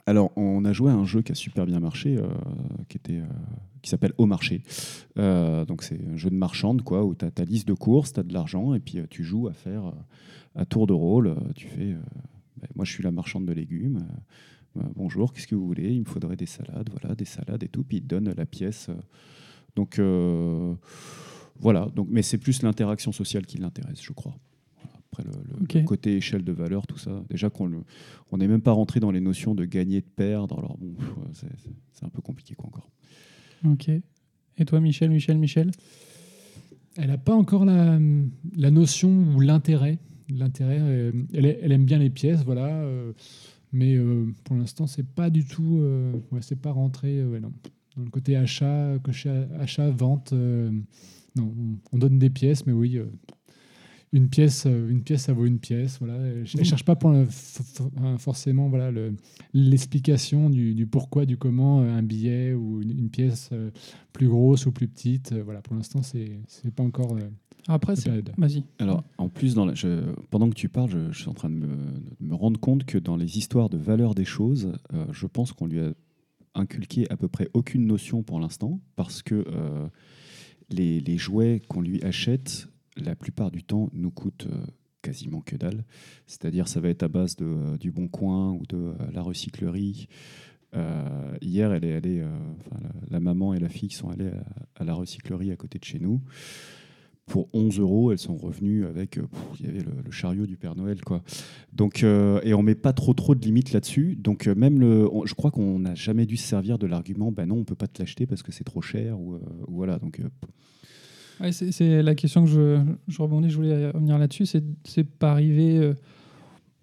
Alors 0.06 0.32
on 0.36 0.64
a 0.64 0.72
joué 0.72 0.90
à 0.90 0.94
un 0.94 1.04
jeu 1.04 1.22
qui 1.22 1.32
a 1.32 1.34
super 1.34 1.64
bien 1.64 1.80
marché, 1.80 2.18
euh, 2.18 2.26
euh, 3.10 3.26
qui 3.82 3.90
s'appelle 3.90 4.12
Au 4.18 4.26
marché. 4.26 4.62
Euh, 5.18 5.64
donc 5.64 5.82
c'est 5.82 5.98
un 6.06 6.16
jeu 6.16 6.28
de 6.28 6.34
marchande 6.34 6.82
quoi, 6.82 7.04
où 7.04 7.14
tu 7.14 7.24
as 7.24 7.30
ta 7.30 7.44
liste 7.44 7.66
de 7.66 7.74
courses, 7.74 8.12
tu 8.12 8.20
as 8.20 8.22
de 8.22 8.32
l'argent 8.32 8.74
et 8.74 8.80
puis 8.80 8.98
tu 9.08 9.24
joues 9.24 9.48
à 9.48 9.54
faire 9.54 9.92
à 10.54 10.66
tour 10.66 10.86
de 10.86 10.92
rôle. 10.92 11.34
tu 11.54 11.68
fais, 11.68 11.94
ben, 12.56 12.68
moi 12.76 12.84
je 12.84 12.92
suis 12.92 13.02
la 13.02 13.12
marchande 13.12 13.46
de 13.46 13.52
légumes. 13.52 14.06
bonjour, 14.94 15.32
qu'est-ce 15.32 15.46
que 15.46 15.54
vous 15.54 15.66
voulez? 15.66 15.90
Il 15.94 16.00
me 16.00 16.06
faudrait 16.06 16.36
des 16.36 16.46
salades, 16.46 16.90
voilà, 16.90 17.14
des 17.14 17.24
salades 17.24 17.62
et 17.62 17.68
tout. 17.68 17.82
Puis 17.82 17.98
il 17.98 18.02
te 18.02 18.08
donne 18.08 18.34
la 18.36 18.46
pièce. 18.46 18.90
donc 19.74 19.98
voilà. 21.60 21.88
Donc, 21.94 22.08
mais 22.10 22.22
c'est 22.22 22.38
plus 22.38 22.62
l'interaction 22.62 23.10
sociale 23.10 23.46
qui 23.46 23.56
l'intéresse, 23.56 24.02
je 24.02 24.12
crois. 24.12 24.34
Après 25.16 25.22
le, 25.24 25.30
le- 25.58 25.62
Ok. 25.64 25.74
le 25.74 25.82
côté 25.84 26.16
échelle 26.16 26.42
de 26.42 26.52
valeur, 26.52 26.86
tout 26.86 26.98
ça. 26.98 27.22
Déjà 27.30 27.50
qu'on 27.50 27.84
on 28.32 28.36
n'est 28.36 28.48
même 28.48 28.60
pas 28.62 28.72
rentré 28.72 28.98
dans 29.00 29.10
les 29.12 29.20
notions 29.20 29.54
de 29.54 29.64
gagner, 29.64 30.00
de 30.00 30.06
perdre. 30.06 30.58
Alors 30.58 30.76
bon, 30.78 30.94
c'est- 31.32 32.04
un 32.04 32.08
peu 32.08 32.20
compliqué 32.20 32.54
quoi 32.54 32.66
encore. 32.68 32.90
Ok. 33.64 33.88
Et 33.88 34.64
toi, 34.66 34.80
Michel, 34.80 35.10
Michel, 35.10 35.38
Michel? 35.38 35.70
Elle 36.96 37.08
n'a 37.08 37.18
pas 37.18 37.34
encore 37.34 37.64
la, 37.64 37.98
la 38.56 38.70
notion 38.70 39.08
ou 39.34 39.40
l'intérêt. 39.40 39.98
L'intérêt, 40.28 40.78
euh, 40.80 41.12
elle, 41.32 41.46
elle 41.46 41.72
aime 41.72 41.84
bien 41.84 41.98
les 41.98 42.10
pièces, 42.10 42.44
voilà. 42.44 42.66
euh, 42.66 43.12
mais 43.72 43.94
euh, 43.94 44.26
pour 44.44 44.56
l'instant, 44.56 44.86
c'est 44.86 45.06
pas 45.06 45.30
du 45.30 45.44
tout, 45.44 45.78
euh, 45.80 46.12
ouais, 46.30 46.40
c'est 46.42 46.60
pas 46.60 46.70
rentré, 46.72 47.24
ouais, 47.24 47.40
non. 47.40 47.52
Dans 47.96 48.02
le 48.04 48.10
côté 48.10 48.36
achat, 48.36 48.94
achat, 49.58 49.90
vente, 49.90 50.32
non, 50.32 50.72
on, 51.36 51.76
on 51.92 51.98
donne 51.98 52.18
des 52.18 52.30
pièces, 52.30 52.66
mais 52.66 52.72
oui, 52.72 52.98
une 54.14 54.28
pièce, 54.30 54.64
euh, 54.66 54.88
une 54.88 55.02
pièce, 55.02 55.24
ça 55.24 55.32
vaut 55.34 55.44
une 55.44 55.58
pièce, 55.58 55.98
voilà. 55.98 56.14
Elle, 56.16 56.44
elle 56.58 56.64
cherche 56.64 56.84
pas 56.84 56.96
pour 56.96 57.10
le- 57.10 57.26
hein, 58.00 58.16
forcément, 58.18 58.68
voilà, 58.70 58.90
le- 58.90 59.14
l'explication 59.52 60.48
du, 60.50 60.74
du 60.74 60.86
pourquoi, 60.86 61.26
du 61.26 61.36
comment, 61.36 61.80
euh, 61.82 61.92
un 61.92 62.02
billet 62.02 62.54
ou 62.54 62.80
une, 62.80 62.90
une 62.98 63.10
pièce 63.10 63.50
euh, 63.52 63.70
plus 64.12 64.28
grosse 64.28 64.66
ou 64.66 64.72
plus 64.72 64.88
petite, 64.88 65.32
euh, 65.32 65.42
voilà. 65.42 65.60
Pour 65.62 65.74
l'instant, 65.74 66.02
c'est, 66.02 66.38
c'est 66.46 66.72
pas 66.72 66.82
encore. 66.82 67.16
euh, 67.16 67.28
Après, 67.68 67.92
la 67.92 67.96
c'est... 67.96 68.04
période. 68.04 68.30
Vas-y. 68.38 68.62
Alors, 68.78 69.02
en 69.18 69.28
plus, 69.28 69.54
dans 69.54 69.66
la- 69.66 69.74
je- 69.74 70.12
pendant 70.30 70.48
que 70.48 70.54
tu 70.54 70.68
parles, 70.68 70.90
je, 70.90 71.10
je 71.12 71.18
suis 71.20 71.28
en 71.28 71.34
train 71.34 71.50
de 71.50 71.56
me, 71.56 71.66
de 71.66 72.26
me 72.26 72.34
rendre 72.34 72.60
compte 72.60 72.84
que 72.84 72.98
dans 72.98 73.16
les 73.16 73.36
histoires 73.38 73.68
de 73.68 73.78
valeur 73.78 74.14
des 74.14 74.24
choses, 74.24 74.72
euh, 74.92 75.04
je 75.12 75.26
pense 75.26 75.52
qu'on 75.52 75.66
lui 75.66 75.80
a 75.80 75.92
inculqué 76.54 77.10
à 77.10 77.16
peu 77.16 77.26
près 77.26 77.48
aucune 77.52 77.84
notion 77.86 78.22
pour 78.22 78.38
l'instant, 78.38 78.80
parce 78.94 79.22
que 79.22 79.44
euh, 79.48 79.88
les, 80.70 81.00
les 81.00 81.18
jouets 81.18 81.60
qu'on 81.68 81.80
lui 81.80 82.00
achète, 82.04 82.68
la 82.96 83.16
plupart 83.16 83.50
du 83.50 83.62
temps, 83.62 83.90
nous 83.92 84.10
coûtent 84.10 84.48
euh, 84.50 84.64
quasiment 85.02 85.40
que 85.40 85.56
dalle. 85.56 85.84
C'est-à-dire, 86.26 86.68
ça 86.68 86.80
va 86.80 86.88
être 86.88 87.02
à 87.02 87.08
base 87.08 87.36
de, 87.36 87.46
euh, 87.46 87.78
du 87.78 87.90
Bon 87.90 88.08
Coin 88.08 88.52
ou 88.52 88.64
de 88.66 88.76
euh, 88.76 88.94
la 89.12 89.22
recyclerie. 89.22 90.08
Hier, 91.40 91.72
elle 91.72 91.84
est 91.84 91.92
allée, 91.94 92.20
enfin, 92.58 92.82
la, 93.08 93.20
maman 93.20 93.54
et 93.54 93.60
la 93.60 93.68
fille 93.68 93.92
sont 93.92 94.08
allées 94.08 94.32
à, 94.74 94.82
la 94.82 94.92
recyclerie 94.92 95.52
à 95.52 95.56
côté 95.56 95.78
de 95.78 95.84
chez 95.84 96.00
nous 96.00 96.20
pour 97.26 97.48
11 97.52 97.78
euros, 97.78 98.10
elles 98.10 98.18
sont 98.18 98.36
revenues 98.36 98.84
avec, 98.84 99.20
il 99.60 99.66
y 99.66 99.68
avait 99.68 99.84
le, 99.84 100.10
chariot 100.10 100.46
du 100.46 100.56
Père 100.56 100.74
Noël, 100.74 101.00
quoi. 101.00 101.22
Donc, 101.72 102.02
et 102.02 102.54
on 102.54 102.62
met 102.64 102.74
pas 102.74 102.92
trop 102.92 103.14
trop 103.14 103.36
de 103.36 103.40
limites 103.40 103.72
là-dessus. 103.72 104.16
Donc 104.16 104.48
même 104.48 104.80
le, 104.80 105.08
je 105.26 105.34
crois 105.34 105.52
qu'on 105.52 105.78
n'a 105.78 105.94
jamais 105.94 106.26
dû 106.26 106.36
se 106.36 106.48
servir 106.48 106.76
de 106.76 106.88
l'argument, 106.88 107.30
ben 107.30 107.46
non, 107.46 107.58
on 107.58 107.64
peut 107.64 107.76
pas 107.76 107.86
te 107.86 108.02
l'acheter 108.02 108.26
parce 108.26 108.42
que 108.42 108.50
c'est 108.50 108.64
trop 108.64 108.82
cher 108.82 109.20
ou, 109.20 109.38
voilà. 109.68 110.00
Donc 110.00 110.20
C'est, 111.50 112.02
la 112.02 112.14
question 112.14 112.44
que 112.44 112.50
je, 112.50 112.80
je 113.08 113.22
rebondis, 113.22 113.50
je 113.50 113.56
voulais 113.56 113.90
revenir 113.90 114.18
là-dessus. 114.18 114.46
C'est, 114.46 115.04
pas 115.04 115.32
arriver 115.32 115.78
euh, 115.78 115.94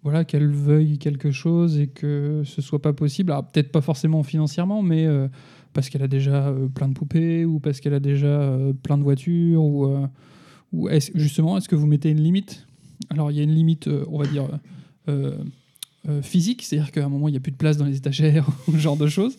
voilà, 0.02 0.24
qu'elle 0.24 0.50
veuille 0.50 0.98
quelque 0.98 1.30
chose 1.30 1.78
et 1.78 1.86
que 1.86 2.42
ce 2.44 2.60
soit 2.60 2.82
pas 2.82 2.92
possible. 2.92 3.32
Alors, 3.32 3.46
peut-être 3.46 3.72
pas 3.72 3.80
forcément 3.80 4.22
financièrement, 4.22 4.82
mais 4.82 5.06
euh, 5.06 5.28
parce 5.72 5.88
qu'elle 5.88 6.02
a 6.02 6.08
déjà 6.08 6.48
euh, 6.48 6.68
plein 6.68 6.88
de 6.88 6.94
poupées 6.94 7.44
ou 7.44 7.60
parce 7.60 7.80
qu'elle 7.80 7.94
a 7.94 8.00
déjà 8.00 8.58
plein 8.82 8.98
de 8.98 9.02
voitures. 9.02 9.62
Ou, 9.62 10.08
justement, 11.14 11.56
est-ce 11.56 11.68
que 11.68 11.76
vous 11.76 11.86
mettez 11.86 12.10
une 12.10 12.22
limite? 12.22 12.66
Alors, 13.10 13.30
il 13.30 13.36
y 13.36 13.40
a 13.40 13.44
une 13.44 13.54
limite, 13.54 13.88
on 14.08 14.18
va 14.18 14.26
dire, 14.26 14.48
physique, 16.22 16.62
c'est-à-dire 16.62 16.92
qu'à 16.92 17.04
un 17.04 17.08
moment, 17.08 17.28
il 17.28 17.32
n'y 17.32 17.36
a 17.36 17.40
plus 17.40 17.52
de 17.52 17.56
place 17.56 17.76
dans 17.76 17.84
les 17.84 17.96
étagères, 17.96 18.46
ou 18.68 18.72
ce 18.72 18.78
genre 18.78 18.96
de 18.96 19.06
choses. 19.06 19.36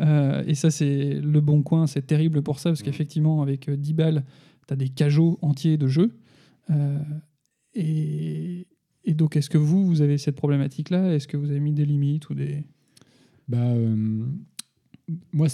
Euh, 0.00 0.44
et 0.46 0.54
ça, 0.54 0.70
c'est 0.70 1.14
le 1.14 1.40
bon 1.40 1.62
coin, 1.62 1.86
c'est 1.86 2.06
terrible 2.06 2.42
pour 2.42 2.58
ça, 2.58 2.70
parce 2.70 2.82
qu'effectivement, 2.82 3.42
avec 3.42 3.68
euh, 3.68 3.76
10 3.76 3.94
balles, 3.94 4.24
tu 4.66 4.74
as 4.74 4.76
des 4.76 4.88
cajots 4.88 5.38
entiers 5.42 5.76
de 5.76 5.88
jeux. 5.88 6.18
Euh, 6.70 6.98
et, 7.74 8.66
et 9.04 9.14
donc, 9.14 9.36
est-ce 9.36 9.50
que 9.50 9.58
vous, 9.58 9.84
vous 9.84 10.02
avez 10.02 10.18
cette 10.18 10.36
problématique-là? 10.36 11.14
Est-ce 11.14 11.26
que 11.26 11.36
vous 11.36 11.50
avez 11.50 11.60
mis 11.60 11.72
des 11.72 11.84
limites 11.84 12.28
ou 12.30 12.34
des... 12.34 12.64
Bah, 13.48 13.58
euh, 13.58 14.26
moi, 15.32 15.48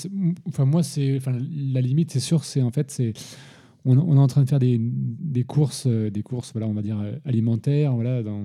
enfin, 0.47 0.65
moi, 0.65 0.83
c'est, 0.83 1.17
enfin, 1.17 1.33
la 1.33 1.81
limite, 1.81 2.11
c'est 2.11 2.21
sûr, 2.21 2.45
c'est 2.45 2.63
en 2.63 2.71
fait, 2.71 2.91
c'est, 2.91 3.13
on, 3.85 4.17
est 4.17 4.21
en 4.21 4.27
train 4.27 4.43
de 4.43 4.49
faire 4.49 4.59
des, 4.59 5.45
courses, 5.47 5.87
euh, 5.87 6.11
des 6.11 6.23
courses, 6.23 6.53
voilà, 6.53 6.67
on 6.67 6.73
va 6.73 6.83
dire 6.83 6.99
euh, 7.01 7.17
alimentaires, 7.25 7.93
voilà, 7.95 8.23
dans, 8.23 8.41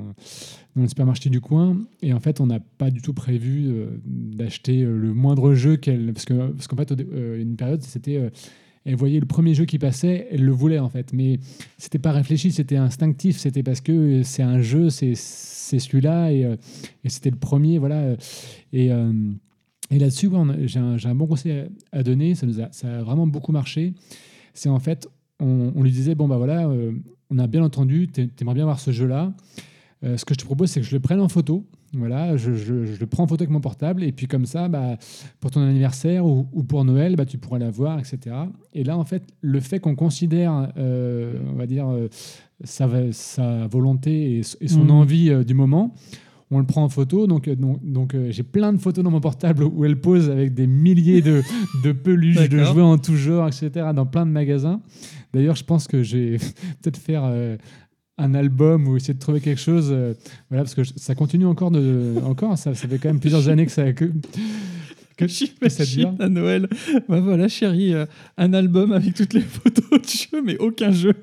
dans 0.75 0.81
le 0.81 0.87
supermarché 0.87 1.29
du 1.29 1.39
coin, 1.39 1.77
et 2.01 2.13
en 2.13 2.19
fait, 2.19 2.41
on 2.41 2.47
n'a 2.47 2.59
pas 2.59 2.91
du 2.91 3.01
tout 3.01 3.13
prévu 3.13 3.67
euh, 3.69 3.87
d'acheter 4.05 4.81
le 4.81 5.13
moindre 5.13 5.53
jeu 5.53 5.77
qu'elle, 5.77 6.13
parce 6.13 6.25
que, 6.25 6.51
parce 6.51 6.67
qu'en 6.67 6.75
fait, 6.75 6.91
une 6.91 7.55
période, 7.55 7.81
c'était, 7.83 8.31
elle 8.85 8.95
voyait 8.95 9.19
le 9.19 9.25
premier 9.25 9.53
jeu 9.53 9.65
qui 9.65 9.79
passait, 9.79 10.27
elle 10.31 10.43
le 10.43 10.51
voulait 10.51 10.79
en 10.79 10.89
fait, 10.89 11.13
mais 11.13 11.39
c'était 11.77 11.99
pas 11.99 12.11
réfléchi, 12.11 12.51
c'était 12.51 12.77
instinctif, 12.77 13.37
c'était 13.37 13.63
parce 13.63 13.81
que 13.81 14.23
c'est 14.23 14.43
un 14.43 14.61
jeu, 14.61 14.89
c'est, 14.89 15.15
celui-là, 15.15 16.31
et, 16.31 16.57
c'était 17.05 17.29
le 17.29 17.37
premier, 17.37 17.77
voilà, 17.77 18.15
et 18.73 18.89
là-dessus, 19.97 20.29
j'ai 20.65 20.79
un, 20.79 20.97
un 21.03 21.15
bon 21.15 21.27
conseil 21.27 21.65
à 21.91 22.03
donner. 22.03 22.35
Ça, 22.35 22.45
nous 22.45 22.61
a, 22.61 22.71
ça 22.71 22.99
a 22.99 23.01
vraiment 23.01 23.25
beaucoup 23.25 23.51
marché. 23.51 23.93
C'est 24.53 24.69
en 24.69 24.79
fait, 24.79 25.07
on, 25.39 25.71
on 25.75 25.83
lui 25.83 25.91
disait 25.91 26.15
bon, 26.15 26.27
bah 26.27 26.37
voilà, 26.37 26.67
euh, 26.67 26.91
on 27.29 27.37
a 27.39 27.47
bien 27.47 27.63
entendu, 27.63 28.07
t'a- 28.07 28.25
t'aimerais 28.27 28.55
bien 28.55 28.65
voir 28.65 28.79
ce 28.79 28.91
jeu-là. 28.91 29.33
Euh, 30.03 30.15
ce 30.17 30.23
que 30.25 30.33
je 30.33 30.39
te 30.39 30.45
propose, 30.45 30.69
c'est 30.69 30.79
que 30.79 30.85
je 30.85 30.95
le 30.95 30.99
prenne 31.01 31.19
en 31.19 31.27
photo. 31.27 31.65
Voilà, 31.93 32.37
je, 32.37 32.53
je- 32.53 32.85
je 32.85 32.99
le 32.99 33.05
prends 33.07 33.23
en 33.23 33.27
photo 33.27 33.41
avec 33.43 33.51
mon 33.51 33.59
portable. 33.59 34.03
Et 34.03 34.11
puis, 34.11 34.27
comme 34.27 34.45
ça, 34.45 34.67
bah, 34.69 34.97
pour 35.39 35.51
ton 35.51 35.61
anniversaire 35.61 36.25
ou, 36.25 36.47
ou 36.53 36.63
pour 36.63 36.85
Noël, 36.85 37.15
bah, 37.15 37.25
tu 37.25 37.37
pourras 37.37 37.59
la 37.59 37.69
voir, 37.69 37.99
etc. 37.99 38.35
Et 38.73 38.83
là, 38.83 38.97
en 38.97 39.03
fait, 39.03 39.23
le 39.41 39.59
fait 39.59 39.79
qu'on 39.79 39.95
considère, 39.95 40.71
euh, 40.77 41.33
on 41.51 41.55
va 41.55 41.65
dire, 41.65 41.87
sa, 42.63 42.87
sa 43.11 43.67
volonté 43.67 44.37
et, 44.37 44.41
et 44.61 44.67
son 44.67 44.83
Mhm. 44.85 44.91
envie 44.91 45.45
du 45.45 45.53
moment, 45.53 45.93
on 46.51 46.59
le 46.59 46.65
prend 46.65 46.83
en 46.83 46.89
photo. 46.89 47.27
Donc, 47.27 47.47
euh, 47.47 47.55
donc, 47.55 47.79
donc, 47.83 48.15
euh, 48.15 48.31
j'ai 48.31 48.43
plein 48.43 48.73
de 48.73 48.77
photos 48.79 49.03
dans 49.03 49.11
mon 49.11 49.21
portable 49.21 49.63
où 49.63 49.85
elle 49.85 49.99
pose 49.99 50.29
avec 50.29 50.53
des 50.53 50.67
milliers 50.67 51.21
de, 51.21 51.41
de 51.83 51.91
peluches, 51.91 52.37
de 52.49 52.57
jouets 52.73 52.81
en 52.81 52.97
tout 52.97 53.15
genre, 53.15 53.47
etc., 53.47 53.69
dans 53.95 54.05
plein 54.05 54.25
de 54.25 54.31
magasins. 54.31 54.81
D'ailleurs, 55.33 55.55
je 55.55 55.63
pense 55.63 55.87
que 55.87 56.01
j'ai 56.03 56.37
peut-être 56.81 56.97
faire 56.97 57.23
euh, 57.25 57.55
un 58.17 58.33
album 58.33 58.87
ou 58.87 58.97
essayer 58.97 59.13
de 59.13 59.19
trouver 59.19 59.39
quelque 59.41 59.61
chose. 59.61 59.89
euh, 59.91 60.13
voilà, 60.49 60.63
parce 60.63 60.73
que 60.75 60.83
je- 60.83 60.93
ça 60.95 61.13
continue 61.15 61.45
encore. 61.45 61.71
De, 61.71 62.15
encore 62.25 62.57
ça, 62.57 62.73
ça 62.73 62.87
fait 62.87 62.97
quand 62.97 63.09
même 63.09 63.19
plusieurs 63.19 63.47
années 63.47 63.65
que 63.65 63.71
ça. 63.71 63.93
Que, 63.93 64.05
que, 65.17 65.27
ça 65.27 65.85
dure. 65.85 66.13
À 66.19 66.29
Noël. 66.29 66.67
Bah 67.07 67.19
voilà, 67.19 67.47
chérie, 67.47 67.93
un 68.37 68.53
album 68.53 68.91
avec 68.93 69.13
toutes 69.13 69.33
les 69.33 69.41
photos 69.41 69.89
de 70.01 70.07
jeux, 70.07 70.41
mais 70.43 70.57
aucun 70.57 70.91
jeu. 70.91 71.13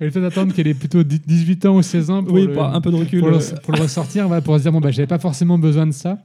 Elle 0.00 0.10
fait 0.10 0.24
attendre 0.24 0.54
qu'elle 0.54 0.66
ait 0.68 0.74
plutôt 0.74 1.02
18 1.02 1.66
ans 1.66 1.76
ou 1.76 1.82
16 1.82 2.10
ans 2.10 2.24
pour, 2.24 2.34
oui, 2.34 2.46
le, 2.46 2.52
pour 2.52 2.64
un 2.64 2.80
peu 2.80 2.90
de 2.90 2.96
recul. 2.96 3.20
pour, 3.20 3.30
le, 3.30 3.60
pour 3.62 3.74
le 3.74 3.80
ressortir, 3.82 4.26
voilà, 4.26 4.42
pour 4.42 4.56
se 4.56 4.62
dire 4.62 4.72
bon, 4.72 4.80
bah, 4.80 4.90
j'avais 4.90 5.06
pas 5.06 5.18
forcément 5.18 5.58
besoin 5.58 5.86
de 5.86 5.92
ça. 5.92 6.18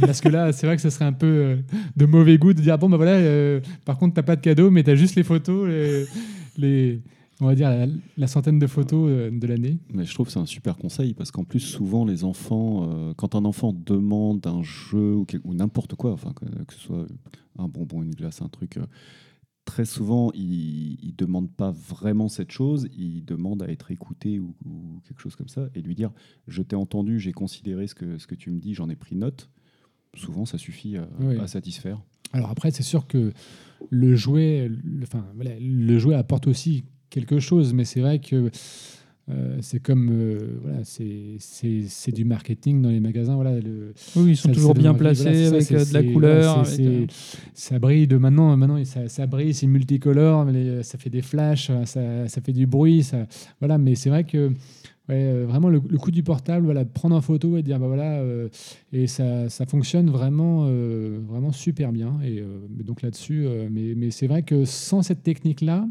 Parce 0.00 0.20
que 0.20 0.28
là, 0.28 0.52
c'est 0.52 0.66
vrai 0.66 0.76
que 0.76 0.82
ça 0.82 0.90
serait 0.90 1.04
un 1.06 1.12
peu 1.12 1.26
euh, 1.26 1.56
de 1.96 2.06
mauvais 2.06 2.38
goût 2.38 2.52
de 2.52 2.60
dire 2.60 2.78
bon, 2.78 2.88
bah 2.88 2.96
voilà, 2.96 3.12
euh, 3.14 3.60
par 3.84 3.98
contre, 3.98 4.14
t'as 4.14 4.22
pas 4.22 4.36
de 4.36 4.40
cadeau, 4.40 4.70
mais 4.70 4.84
t'as 4.84 4.94
juste 4.94 5.16
les 5.16 5.24
photos, 5.24 5.68
les, 5.68 6.04
les- 6.56 7.00
on 7.42 7.46
va 7.46 7.54
dire 7.54 7.70
la, 7.70 7.86
la 8.18 8.26
centaine 8.26 8.58
de 8.58 8.66
photos 8.66 9.08
euh, 9.10 9.30
de 9.32 9.46
l'année. 9.46 9.78
Mais 9.92 10.04
je 10.04 10.12
trouve 10.14 10.26
que 10.26 10.32
c'est 10.32 10.38
un 10.38 10.46
super 10.46 10.76
conseil 10.76 11.14
parce 11.14 11.30
qu'en 11.32 11.42
plus, 11.44 11.58
souvent, 11.60 12.04
les 12.04 12.22
enfants, 12.22 12.88
euh, 12.92 13.12
quand 13.16 13.34
un 13.34 13.44
enfant 13.44 13.74
demande 13.86 14.46
un 14.46 14.62
jeu 14.62 15.14
ou, 15.16 15.26
n'importe 15.54 15.94
quoi, 15.96 16.12
enfin, 16.12 16.32
que, 16.38 16.44
que 16.44 16.74
ce 16.74 16.80
soit 16.80 17.06
un 17.58 17.66
bonbon, 17.66 18.02
une 18.04 18.14
glace, 18.14 18.42
un 18.42 18.48
truc, 18.48 18.76
euh, 18.76 18.82
très 19.70 19.84
souvent, 19.84 20.32
il 20.34 20.98
ne 21.04 21.12
demande 21.16 21.48
pas 21.48 21.70
vraiment 21.70 22.28
cette 22.28 22.50
chose, 22.50 22.88
il 22.98 23.24
demande 23.24 23.62
à 23.62 23.68
être 23.68 23.92
écouté 23.92 24.40
ou, 24.40 24.52
ou 24.64 25.00
quelque 25.06 25.20
chose 25.20 25.36
comme 25.36 25.46
ça 25.48 25.68
et 25.76 25.80
lui 25.80 25.94
dire 25.94 26.10
Je 26.48 26.60
t'ai 26.62 26.74
entendu, 26.74 27.20
j'ai 27.20 27.30
considéré 27.32 27.86
ce 27.86 27.94
que, 27.94 28.18
ce 28.18 28.26
que 28.26 28.34
tu 28.34 28.50
me 28.50 28.58
dis, 28.58 28.74
j'en 28.74 28.88
ai 28.90 28.96
pris 28.96 29.14
note. 29.14 29.48
Souvent, 30.14 30.44
ça 30.44 30.58
suffit 30.58 30.96
à, 30.96 31.08
Oui. 31.20 31.38
à 31.38 31.46
satisfaire. 31.46 32.02
Alors 32.32 32.50
après, 32.50 32.72
c'est 32.72 32.82
sûr 32.82 33.06
que 33.06 33.32
le 33.90 34.16
jouet, 34.16 34.68
le, 34.68 35.04
enfin, 35.04 35.24
voilà, 35.36 35.52
le 35.60 35.98
jouet 36.00 36.16
apporte 36.16 36.48
aussi 36.48 36.82
quelque 37.08 37.38
chose, 37.38 37.72
mais 37.72 37.84
c'est 37.84 38.00
vrai 38.00 38.18
que 38.20 38.50
euh, 39.30 39.58
c'est 39.60 39.80
comme 39.80 40.08
euh, 40.10 40.38
voilà, 40.62 40.78
c'est 40.84 42.12
du 42.12 42.24
marketing 42.24 42.82
dans 42.82 42.90
les 42.90 43.00
magasins. 43.00 43.34
Voilà, 43.34 43.58
le, 43.60 43.92
Oui, 44.16 44.30
ils 44.32 44.36
sont 44.36 44.48
ça- 44.48 44.54
toujours 44.54 44.74
bien 44.74 44.94
placés 44.94 45.22
voilà, 45.22 45.36
c'est 45.38 45.48
ça, 45.50 45.54
avec 45.56 45.72
euh, 45.72 45.84
de 45.84 45.94
la 46.06 46.12
couleur. 46.12 46.54
voilà, 46.64 46.70
avec, 46.96 47.12
ça 47.54 47.78
brille 47.78 48.06
de 48.06 48.16
maintenant, 48.16 48.56
maintenant 48.56 48.84
ça, 48.84 49.08
ça 49.08 49.26
brille, 49.26 49.54
c'est 49.54 49.66
multicolore, 49.66 50.44
les- 50.46 50.82
ça 50.82 50.98
fait 50.98 51.10
des 51.10 51.22
flashs, 51.22 51.70
ça, 51.84 52.28
ça 52.28 52.40
fait 52.40 52.52
du 52.52 52.66
bruit, 52.66 53.02
ça, 53.02 53.26
voilà. 53.60 53.78
Mais 53.78 53.94
c'est 53.94 54.10
vrai 54.10 54.24
que 54.24 54.50
ouais, 55.08 55.44
vraiment 55.44 55.68
le, 55.68 55.80
le 55.88 55.98
coup 55.98 56.10
du 56.10 56.22
portable, 56.22 56.64
voilà, 56.64 56.84
prendre 56.84 57.14
en 57.16 57.20
photo 57.20 57.56
et 57.56 57.62
dire 57.62 57.78
bah 57.78 57.86
voilà, 57.88 58.20
euh, 58.20 58.48
et 58.92 59.06
ça, 59.06 59.48
ça 59.48 59.66
fonctionne 59.66 60.10
vraiment, 60.10 60.64
vraiment 61.28 61.52
super 61.52 61.92
bien. 61.92 62.18
Et 62.24 62.42
donc 62.84 63.02
là-dessus, 63.02 63.46
mais, 63.70 63.94
mais 63.96 64.10
c'est 64.10 64.26
vrai 64.26 64.42
que 64.42 64.64
sans 64.64 65.02
cette 65.02 65.22
technique-là. 65.22 65.86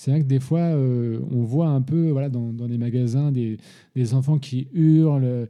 C'est 0.00 0.12
vrai 0.12 0.20
que 0.20 0.26
des 0.26 0.38
fois, 0.38 0.60
euh, 0.60 1.18
on 1.32 1.42
voit 1.42 1.70
un 1.70 1.80
peu 1.82 2.10
voilà, 2.10 2.28
dans, 2.28 2.52
dans 2.52 2.68
les 2.68 2.78
magasins 2.78 3.32
des, 3.32 3.56
des 3.96 4.14
enfants 4.14 4.38
qui 4.38 4.68
hurlent, 4.72 5.48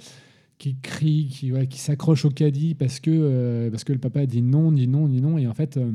qui 0.56 0.76
crient, 0.80 1.28
qui, 1.28 1.50
voilà, 1.50 1.66
qui 1.66 1.78
s'accrochent 1.78 2.24
au 2.24 2.30
caddie 2.30 2.74
parce 2.74 2.98
que, 2.98 3.10
euh, 3.12 3.70
parce 3.70 3.84
que 3.84 3.92
le 3.92 3.98
papa 3.98 4.24
dit 4.24 4.40
non, 4.40 4.72
dit 4.72 4.88
non, 4.88 5.06
dit 5.06 5.20
non. 5.20 5.36
Et 5.36 5.46
en 5.46 5.52
fait, 5.52 5.76
euh, 5.76 5.92